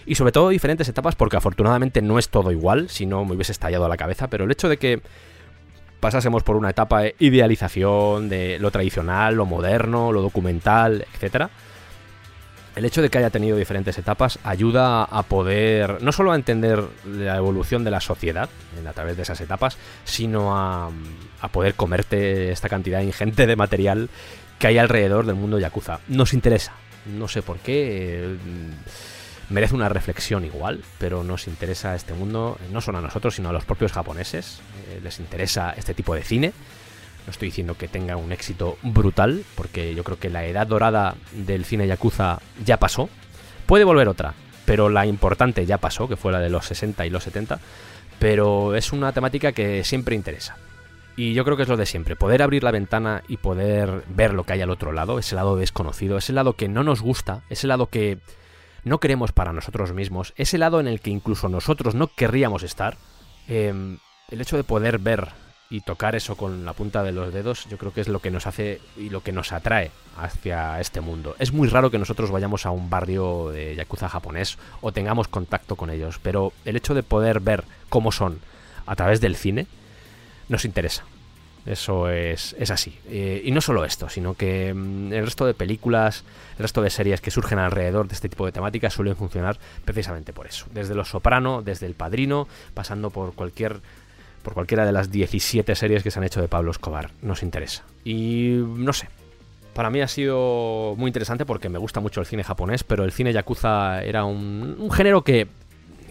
y 0.05 0.15
sobre 0.15 0.31
todo 0.31 0.49
diferentes 0.49 0.87
etapas 0.89 1.15
porque 1.15 1.37
afortunadamente 1.37 2.01
no 2.01 2.17
es 2.17 2.29
todo 2.29 2.51
igual, 2.51 2.89
si 2.89 3.05
no 3.05 3.25
me 3.25 3.35
hubiese 3.35 3.51
estallado 3.51 3.85
a 3.85 3.89
la 3.89 3.97
cabeza, 3.97 4.29
pero 4.29 4.45
el 4.45 4.51
hecho 4.51 4.69
de 4.69 4.77
que 4.77 5.01
pasásemos 5.99 6.43
por 6.43 6.55
una 6.55 6.69
etapa 6.69 7.01
de 7.01 7.15
idealización 7.19 8.29
de 8.29 8.57
lo 8.59 8.71
tradicional, 8.71 9.35
lo 9.35 9.45
moderno, 9.45 10.11
lo 10.11 10.21
documental, 10.21 11.05
etcétera. 11.13 11.49
El 12.77 12.85
hecho 12.85 13.01
de 13.01 13.09
que 13.09 13.17
haya 13.17 13.31
tenido 13.31 13.57
diferentes 13.57 13.97
etapas 13.97 14.37
ayuda 14.43 15.03
a 15.03 15.23
poder 15.23 15.99
no 16.03 16.11
solo 16.11 16.31
a 16.31 16.35
entender 16.35 16.83
la 17.07 17.35
evolución 17.35 17.83
de 17.83 17.89
la 17.89 17.99
sociedad 17.99 18.49
a 18.87 18.93
través 18.93 19.17
de 19.17 19.23
esas 19.23 19.41
etapas, 19.41 19.79
sino 20.05 20.55
a, 20.55 20.91
a 21.41 21.47
poder 21.47 21.73
comerte 21.73 22.51
esta 22.51 22.69
cantidad 22.69 23.01
ingente 23.01 23.47
de 23.47 23.55
material 23.55 24.11
que 24.59 24.67
hay 24.67 24.77
alrededor 24.77 25.25
del 25.25 25.33
mundo 25.33 25.57
yakuza. 25.57 26.01
Nos 26.07 26.33
interesa, 26.33 26.73
no 27.07 27.27
sé 27.27 27.41
por 27.41 27.57
qué, 27.57 28.25
eh, 28.25 28.37
merece 29.49 29.73
una 29.73 29.89
reflexión 29.89 30.45
igual, 30.45 30.83
pero 30.99 31.23
nos 31.23 31.47
interesa 31.47 31.95
este 31.95 32.13
mundo, 32.13 32.59
eh, 32.61 32.69
no 32.71 32.81
solo 32.81 32.99
a 32.99 33.01
nosotros, 33.01 33.33
sino 33.33 33.49
a 33.49 33.53
los 33.53 33.65
propios 33.65 33.91
japoneses. 33.91 34.59
eh, 34.91 34.99
les 35.01 35.19
interesa 35.19 35.73
este 35.75 35.95
tipo 35.95 36.13
de 36.13 36.21
cine. 36.21 36.53
No 37.27 37.31
estoy 37.31 37.49
diciendo 37.49 37.75
que 37.77 37.89
tenga 37.89 38.15
un 38.15 38.31
éxito 38.31 38.77
brutal, 38.81 39.43
porque 39.55 39.93
yo 39.93 40.05
creo 40.05 40.17
que 40.17 40.29
la 40.29 40.45
edad 40.45 40.65
dorada 40.65 41.15
del 41.33 41.65
cine 41.65 41.85
yakuza 41.85 42.39
ya 42.65 42.77
pasó. 42.77 43.09
Puede 43.65 43.83
volver 43.83 44.07
otra, 44.07 44.33
pero 44.65 44.87
la 44.87 45.05
importante 45.05 45.65
ya 45.65 45.77
pasó, 45.77 46.07
que 46.07 46.15
fue 46.15 46.31
la 46.31 46.39
de 46.39 46.49
los 46.49 46.65
60 46.65 47.05
y 47.05 47.09
los 47.09 47.25
70. 47.25 47.59
Pero 48.17 48.75
es 48.75 48.93
una 48.93 49.11
temática 49.11 49.51
que 49.51 49.83
siempre 49.83 50.15
interesa. 50.15 50.55
Y 51.17 51.33
yo 51.33 51.43
creo 51.43 51.57
que 51.57 51.63
es 51.63 51.69
lo 51.69 51.75
de 51.75 51.85
siempre, 51.85 52.15
poder 52.15 52.41
abrir 52.41 52.63
la 52.63 52.71
ventana 52.71 53.23
y 53.27 53.37
poder 53.37 54.03
ver 54.07 54.33
lo 54.33 54.45
que 54.45 54.53
hay 54.53 54.61
al 54.61 54.69
otro 54.69 54.93
lado, 54.93 55.19
ese 55.19 55.35
lado 55.35 55.57
desconocido, 55.57 56.17
ese 56.17 56.31
lado 56.31 56.53
que 56.53 56.69
no 56.69 56.85
nos 56.85 57.01
gusta, 57.01 57.41
ese 57.49 57.67
lado 57.67 57.87
que 57.87 58.19
no 58.85 58.99
queremos 58.99 59.33
para 59.33 59.51
nosotros 59.51 59.91
mismos, 59.91 60.33
ese 60.37 60.57
lado 60.57 60.79
en 60.79 60.87
el 60.87 61.01
que 61.01 61.09
incluso 61.09 61.49
nosotros 61.49 61.93
no 61.93 62.07
querríamos 62.07 62.63
estar. 62.63 62.97
Eh, 63.49 63.97
el 64.29 64.41
hecho 64.41 64.55
de 64.55 64.63
poder 64.63 64.99
ver 64.99 65.29
y 65.69 65.81
tocar 65.81 66.15
eso 66.15 66.35
con 66.35 66.65
la 66.65 66.73
punta 66.73 67.03
de 67.03 67.11
los 67.11 67.33
dedos, 67.33 67.67
yo 67.69 67.77
creo 67.77 67.93
que 67.93 68.01
es 68.01 68.07
lo 68.07 68.19
que 68.19 68.31
nos 68.31 68.47
hace 68.47 68.79
y 68.95 69.09
lo 69.09 69.21
que 69.21 69.31
nos 69.31 69.51
atrae 69.51 69.91
hacia 70.17 70.79
este 70.79 71.01
mundo. 71.01 71.35
Es 71.39 71.51
muy 71.51 71.67
raro 71.67 71.91
que 71.91 71.99
nosotros 71.99 72.31
vayamos 72.31 72.65
a 72.65 72.71
un 72.71 72.89
barrio 72.89 73.49
de 73.49 73.75
yakuza 73.75 74.07
japonés 74.07 74.57
o 74.81 74.91
tengamos 74.91 75.27
contacto 75.27 75.75
con 75.75 75.89
ellos, 75.89 76.19
pero 76.21 76.53
el 76.63 76.77
hecho 76.77 76.93
de 76.93 77.03
poder 77.03 77.41
ver 77.41 77.65
cómo 77.89 78.11
son 78.11 78.39
a 78.85 78.95
través 78.95 79.19
del 79.19 79.35
cine 79.35 79.67
nos 80.47 80.63
interesa. 80.63 81.03
Eso 81.65 82.09
es, 82.09 82.55
es 82.57 82.71
así. 82.71 82.97
Eh, 83.09 83.41
y 83.43 83.51
no 83.51 83.59
solo 83.59 83.83
esto, 83.83 84.07
sino 84.07 84.35
que 84.35 84.73
mm, 84.73 85.11
el 85.11 85.25
resto 85.25 85.45
de 85.45 85.53
películas, 85.53 86.23
el 86.53 86.63
resto 86.63 86.81
de 86.81 86.89
series 86.89 87.19
que 87.19 87.29
surgen 87.29 87.59
alrededor 87.59 88.07
de 88.07 88.15
este 88.15 88.29
tipo 88.29 88.45
de 88.45 88.53
temáticas 88.53 88.93
suelen 88.93 89.17
funcionar 89.17 89.59
precisamente 89.83 90.31
por 90.31 90.47
eso. 90.47 90.65
Desde 90.71 90.95
Los 90.95 91.09
Soprano, 91.09 91.61
desde 91.61 91.85
El 91.85 91.93
Padrino, 91.93 92.47
pasando 92.73 93.09
por 93.09 93.33
cualquier 93.33 93.81
por 94.47 94.53
cualquiera 94.53 94.85
de 94.85 94.93
las 94.93 95.11
17 95.11 95.75
series 95.75 96.03
que 96.03 96.09
se 96.09 96.19
han 96.19 96.23
hecho 96.23 96.39
de 96.39 96.47
Pablo 96.47 96.71
Escobar. 96.71 97.11
Nos 97.21 97.43
interesa. 97.43 97.83
Y 98.05 98.63
no 98.77 98.93
sé. 98.93 99.09
Para 99.73 99.89
mí 99.89 99.99
ha 99.99 100.07
sido 100.07 100.95
muy 100.95 101.09
interesante 101.09 101.45
porque 101.45 101.67
me 101.67 101.77
gusta 101.77 101.99
mucho 101.99 102.21
el 102.21 102.27
cine 102.27 102.45
japonés, 102.45 102.85
pero 102.85 103.03
el 103.03 103.11
cine 103.11 103.33
yakuza 103.33 104.01
era 104.03 104.23
un, 104.23 104.89
género 104.89 105.25
que 105.25 105.47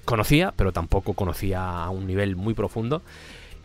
conocía, 0.05 0.53
pero 0.55 0.71
tampoco 0.73 1.15
conocía 1.15 1.83
a 1.83 1.89
un 1.89 2.07
nivel 2.07 2.37
muy 2.37 2.53
profundo. 2.53 3.01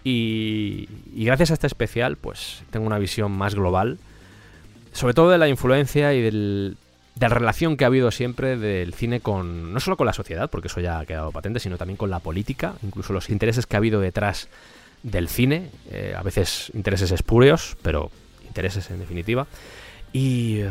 Y, 0.06 0.88
y 1.14 1.26
gracias 1.26 1.52
a 1.52 1.56
este 1.56 1.68
especial, 1.68 2.15
pues 2.15 2.64
tengo 2.69 2.88
una 2.88 2.98
visión 2.98 3.34
más 3.34 3.56
global, 3.56 3.99
sobre 4.93 5.14
todo 5.14 5.31
de 5.31 5.38
la 5.38 5.49
influencia 5.49 6.14
y 6.14 6.22
del, 6.22 6.77
de 7.16 7.30
la 7.30 7.34
relación 7.36 7.78
que 7.78 7.84
ha 7.84 7.88
habido 7.88 8.12
siempre 8.12 8.58
del 8.58 8.94
cine 8.94 9.20
con, 9.20 9.74
no 9.74 9.80
solo 9.80 9.98
con 9.98 10.08
la 10.08 10.14
sociedad, 10.14 10.50
porque 10.50 10.68
eso 10.68 10.80
ya 10.80 11.00
ha 11.00 11.06
quedado 11.06 11.32
patente, 11.32 11.60
sino 11.60 11.78
también 11.78 11.98
con 11.98 12.10
la 12.10 12.20
política, 12.20 12.76
incluso 12.84 13.14
los 13.14 13.30
intereses 13.30 13.66
que 13.66 13.76
ha 13.76 13.80
habido 13.80 14.00
detrás 14.00 14.48
del 15.04 15.28
cine, 15.28 15.70
eh, 15.90 16.14
a 16.18 16.24
veces 16.24 16.72
intereses 16.74 17.12
espurios, 17.12 17.76
pero 17.82 18.12
intereses 18.48 18.90
en 18.92 19.00
definitiva. 19.00 19.48
Y 20.14 20.60
eh, 20.62 20.70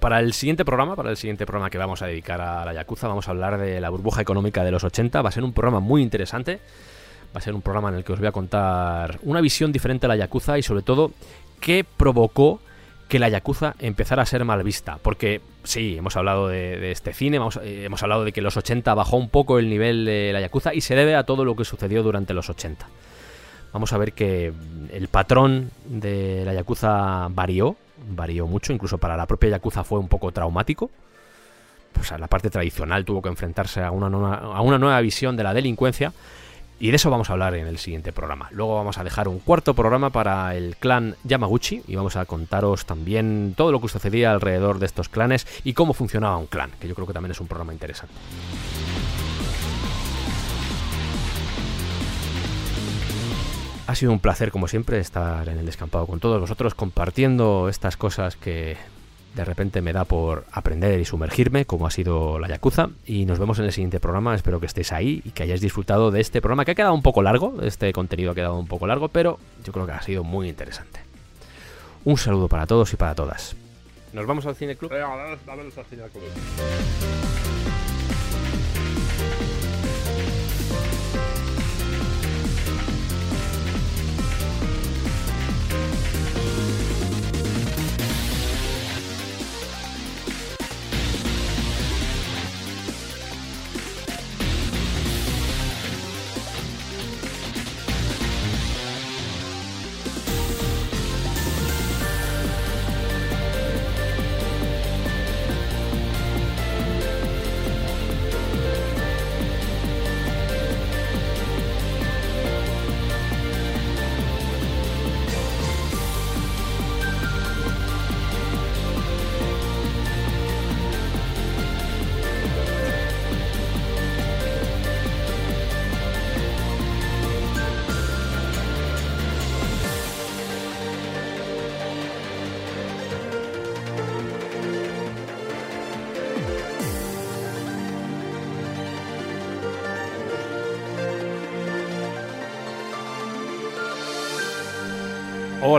para 0.00 0.20
el 0.20 0.32
siguiente 0.32 0.64
programa, 0.64 0.96
para 0.96 1.10
el 1.10 1.16
siguiente 1.16 1.46
programa 1.46 1.70
que 1.70 1.78
vamos 1.78 2.02
a 2.02 2.06
dedicar 2.06 2.40
a 2.40 2.64
la 2.64 2.74
Yakuza, 2.74 3.08
vamos 3.08 3.28
a 3.28 3.30
hablar 3.30 3.58
de 3.58 3.80
la 3.80 3.90
burbuja 3.90 4.22
económica 4.22 4.64
de 4.64 4.70
los 4.70 4.84
80. 4.84 5.22
Va 5.22 5.28
a 5.28 5.32
ser 5.32 5.44
un 5.44 5.52
programa 5.52 5.80
muy 5.80 6.02
interesante. 6.02 6.60
Va 7.34 7.38
a 7.38 7.40
ser 7.40 7.54
un 7.54 7.62
programa 7.62 7.90
en 7.90 7.96
el 7.96 8.04
que 8.04 8.12
os 8.12 8.18
voy 8.18 8.28
a 8.28 8.32
contar 8.32 9.18
una 9.22 9.40
visión 9.40 9.72
diferente 9.72 10.06
a 10.06 10.08
la 10.08 10.16
Yakuza 10.16 10.58
y 10.58 10.62
sobre 10.62 10.82
todo 10.82 11.12
qué 11.60 11.84
provocó 11.84 12.60
que 13.08 13.18
la 13.18 13.28
Yakuza 13.28 13.74
empezara 13.78 14.22
a 14.22 14.26
ser 14.26 14.44
mal 14.44 14.62
vista. 14.62 14.98
Porque 15.02 15.40
sí, 15.64 15.96
hemos 15.96 16.16
hablado 16.16 16.48
de, 16.48 16.78
de 16.78 16.90
este 16.90 17.12
cine, 17.12 17.38
vamos- 17.38 17.58
eh, 17.62 17.84
hemos 17.84 18.02
hablado 18.02 18.24
de 18.24 18.32
que 18.32 18.40
los 18.42 18.56
80 18.56 18.92
bajó 18.94 19.16
un 19.16 19.28
poco 19.28 19.58
el 19.58 19.68
nivel 19.68 20.04
de 20.04 20.30
la 20.32 20.40
Yakuza 20.40 20.74
y 20.74 20.80
se 20.80 20.94
debe 20.94 21.14
a 21.14 21.24
todo 21.24 21.44
lo 21.44 21.54
que 21.56 21.64
sucedió 21.64 22.02
durante 22.02 22.34
los 22.34 22.50
80. 22.50 22.86
Vamos 23.72 23.92
a 23.92 23.98
ver 23.98 24.12
que 24.12 24.52
el 24.92 25.08
patrón 25.08 25.70
de 25.84 26.42
la 26.44 26.54
Yakuza 26.54 27.28
varió, 27.30 27.76
varió 28.10 28.46
mucho, 28.46 28.72
incluso 28.72 28.98
para 28.98 29.16
la 29.16 29.26
propia 29.26 29.50
Yakuza 29.50 29.84
fue 29.84 29.98
un 29.98 30.08
poco 30.08 30.32
traumático. 30.32 30.90
Pues 31.92 32.12
a 32.12 32.18
la 32.18 32.26
parte 32.26 32.50
tradicional 32.50 33.04
tuvo 33.04 33.22
que 33.22 33.28
enfrentarse 33.28 33.82
a 33.82 33.90
una, 33.90 34.06
a 34.34 34.60
una 34.60 34.78
nueva 34.78 35.00
visión 35.00 35.36
de 35.36 35.42
la 35.44 35.54
delincuencia. 35.54 36.12
Y 36.78 36.90
de 36.90 36.96
eso 36.96 37.10
vamos 37.10 37.30
a 37.30 37.32
hablar 37.32 37.54
en 37.54 37.66
el 37.66 37.78
siguiente 37.78 38.12
programa. 38.12 38.48
Luego 38.50 38.74
vamos 38.74 38.98
a 38.98 39.04
dejar 39.04 39.28
un 39.28 39.38
cuarto 39.38 39.72
programa 39.74 40.10
para 40.10 40.54
el 40.54 40.76
clan 40.76 41.16
Yamaguchi 41.24 41.82
y 41.88 41.96
vamos 41.96 42.16
a 42.16 42.26
contaros 42.26 42.84
también 42.84 43.54
todo 43.56 43.72
lo 43.72 43.80
que 43.80 43.88
sucedía 43.88 44.30
alrededor 44.30 44.78
de 44.78 44.84
estos 44.84 45.08
clanes 45.08 45.46
y 45.64 45.72
cómo 45.72 45.94
funcionaba 45.94 46.36
un 46.36 46.46
clan, 46.46 46.70
que 46.78 46.86
yo 46.86 46.94
creo 46.94 47.06
que 47.06 47.14
también 47.14 47.30
es 47.30 47.40
un 47.40 47.46
programa 47.46 47.72
interesante. 47.72 48.14
Ha 53.86 53.94
sido 53.94 54.12
un 54.12 54.18
placer, 54.18 54.50
como 54.50 54.68
siempre, 54.68 54.98
estar 54.98 55.48
en 55.48 55.58
el 55.58 55.64
descampado 55.64 56.06
con 56.06 56.20
todos 56.20 56.40
vosotros, 56.40 56.74
compartiendo 56.74 57.68
estas 57.70 57.96
cosas 57.96 58.36
que 58.36 58.76
de 59.36 59.44
repente 59.44 59.82
me 59.82 59.92
da 59.92 60.06
por 60.06 60.46
aprender 60.50 60.98
y 60.98 61.04
sumergirme, 61.04 61.66
como 61.66 61.86
ha 61.86 61.90
sido 61.90 62.38
la 62.38 62.48
Yakuza. 62.48 62.88
Y 63.04 63.26
nos 63.26 63.38
vemos 63.38 63.58
en 63.58 63.66
el 63.66 63.72
siguiente 63.72 64.00
programa. 64.00 64.34
Espero 64.34 64.60
que 64.60 64.66
estéis 64.66 64.92
ahí 64.92 65.20
y 65.26 65.30
que 65.32 65.42
hayáis 65.42 65.60
disfrutado 65.60 66.10
de 66.10 66.22
este 66.22 66.40
programa, 66.40 66.64
que 66.64 66.70
ha 66.70 66.74
quedado 66.74 66.94
un 66.94 67.02
poco 67.02 67.22
largo. 67.22 67.54
Este 67.62 67.92
contenido 67.92 68.32
ha 68.32 68.34
quedado 68.34 68.58
un 68.58 68.66
poco 68.66 68.86
largo, 68.86 69.08
pero 69.08 69.38
yo 69.62 69.74
creo 69.74 69.84
que 69.84 69.92
ha 69.92 70.00
sido 70.00 70.24
muy 70.24 70.48
interesante. 70.48 71.00
Un 72.04 72.16
saludo 72.16 72.48
para 72.48 72.66
todos 72.66 72.90
y 72.94 72.96
para 72.96 73.14
todas. 73.14 73.54
¿Nos 74.14 74.26
vamos 74.26 74.46
al 74.46 74.56
Cine 74.56 74.74
Club? 74.74 74.90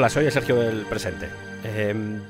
Soy 0.09 0.31
Sergio 0.31 0.55
del 0.55 0.85
presente. 0.85 1.27
Em, 1.65 2.21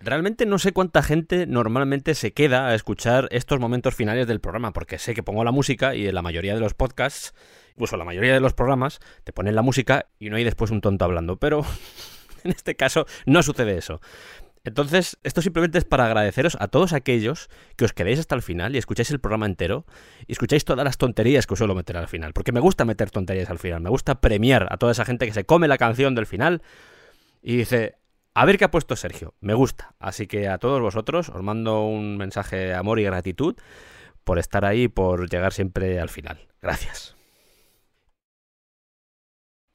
realmente 0.00 0.46
no 0.46 0.58
sé 0.58 0.72
cuánta 0.72 1.02
gente 1.02 1.46
normalmente 1.46 2.14
se 2.14 2.32
queda 2.32 2.68
a 2.68 2.74
escuchar 2.74 3.28
estos 3.30 3.60
momentos 3.60 3.94
finales 3.94 4.26
del 4.26 4.40
programa, 4.40 4.72
porque 4.72 4.98
sé 4.98 5.12
que 5.12 5.22
pongo 5.22 5.44
la 5.44 5.52
música 5.52 5.94
y 5.94 6.06
en 6.06 6.14
la 6.14 6.22
mayoría 6.22 6.54
de 6.54 6.60
los 6.60 6.72
podcasts, 6.72 7.34
incluso 7.72 7.98
la 7.98 8.06
mayoría 8.06 8.32
de 8.32 8.40
los 8.40 8.54
programas, 8.54 9.00
te 9.24 9.34
ponen 9.34 9.54
la 9.54 9.60
música 9.60 10.06
y 10.18 10.30
no 10.30 10.36
hay 10.36 10.44
después 10.44 10.70
un 10.70 10.80
tonto 10.80 11.04
hablando, 11.04 11.36
pero 11.36 11.62
en 12.44 12.52
este 12.52 12.74
caso 12.74 13.04
no 13.26 13.42
sucede 13.42 13.76
eso. 13.76 14.00
Entonces, 14.64 15.18
esto 15.22 15.42
simplemente 15.42 15.78
es 15.78 15.84
para 15.84 16.06
agradeceros 16.06 16.56
a 16.60 16.68
todos 16.68 16.92
aquellos 16.94 17.48
que 17.76 17.84
os 17.84 17.92
quedéis 17.92 18.18
hasta 18.18 18.34
el 18.34 18.42
final 18.42 18.74
y 18.74 18.78
escucháis 18.78 19.10
el 19.10 19.20
programa 19.20 19.46
entero 19.46 19.84
y 20.26 20.32
escucháis 20.32 20.64
todas 20.64 20.84
las 20.84 20.96
tonterías 20.96 21.46
que 21.46 21.54
os 21.54 21.58
suelo 21.58 21.74
meter 21.74 21.96
al 21.96 22.08
final. 22.08 22.32
Porque 22.32 22.52
me 22.52 22.60
gusta 22.60 22.84
meter 22.84 23.10
tonterías 23.10 23.50
al 23.50 23.58
final, 23.58 23.80
me 23.82 23.90
gusta 23.90 24.20
premiar 24.20 24.68
a 24.70 24.76
toda 24.78 24.92
esa 24.92 25.04
gente 25.04 25.26
que 25.26 25.32
se 25.32 25.44
come 25.44 25.68
la 25.68 25.78
canción 25.78 26.14
del 26.14 26.26
final 26.26 26.62
y 27.42 27.56
dice, 27.56 27.96
a 28.34 28.44
ver 28.44 28.58
qué 28.58 28.64
ha 28.64 28.70
puesto 28.70 28.96
Sergio, 28.96 29.34
me 29.40 29.54
gusta. 29.54 29.94
Así 29.98 30.26
que 30.26 30.48
a 30.48 30.58
todos 30.58 30.80
vosotros 30.80 31.28
os 31.28 31.42
mando 31.42 31.84
un 31.84 32.16
mensaje 32.16 32.56
de 32.56 32.74
amor 32.74 33.00
y 33.00 33.04
gratitud 33.04 33.56
por 34.24 34.38
estar 34.38 34.64
ahí 34.64 34.88
por 34.88 35.28
llegar 35.28 35.52
siempre 35.52 36.00
al 36.00 36.08
final. 36.08 36.48
Gracias. 36.60 37.16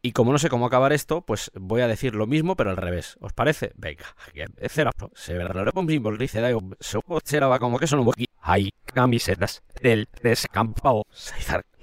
Y 0.01 0.11
como 0.11 0.31
no 0.31 0.37
sé 0.37 0.49
cómo 0.49 0.67
acabar 0.67 0.93
esto, 0.93 1.25
pues 1.25 1.51
voy 1.55 1.81
a 1.81 1.87
decir 1.87 2.13
lo 2.13 2.27
mismo, 2.27 2.55
pero 2.55 2.69
al 2.69 2.77
revés. 2.77 3.17
¿Os 3.21 3.33
parece? 3.33 3.71
Venga, 3.75 4.05
será 4.69 4.91
se 5.15 5.33
verá 5.33 5.71
con 5.71 5.89
simbolice 5.89 6.41
da 6.41 6.49
será 7.23 7.57
como 7.57 7.79
que 7.79 7.87
son 7.87 7.99
un 7.99 8.05
poquito. 8.05 8.31
Hay 8.39 8.69
camisetas 8.85 9.63
del 9.81 10.07
descampado. 10.21 11.07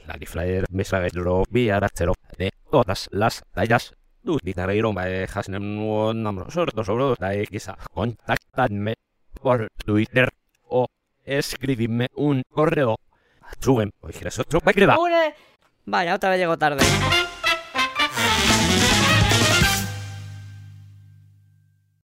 La 0.06 0.18
flyer 0.24 0.66
me 0.70 0.84
sabe 0.84 1.10
lo 1.12 1.42
viarachero 1.50 2.14
de 2.38 2.52
todas 2.70 3.08
las 3.10 3.42
tallas. 3.52 3.92
Du 4.22 4.38
ditareiro 4.40 4.92
me 4.92 5.04
dejas 5.06 5.48
en 5.48 5.56
un 5.56 6.22
nombre 6.22 6.44
sobre 6.50 6.72
sobre 6.84 7.14
la 7.18 7.34
X. 7.34 7.70
Por 9.42 9.68
Twitter 9.84 10.28
o 10.68 10.86
escribidme 11.24 12.08
un 12.14 12.42
correo. 12.48 12.96
Suben, 13.58 13.92
otro 14.00 14.60
para 14.60 14.72
que 14.72 14.86
va. 14.86 14.96
Vaya, 15.84 16.14
otra 16.14 16.30
vez 16.30 16.38
llego 16.38 16.56
tarde. 16.56 16.84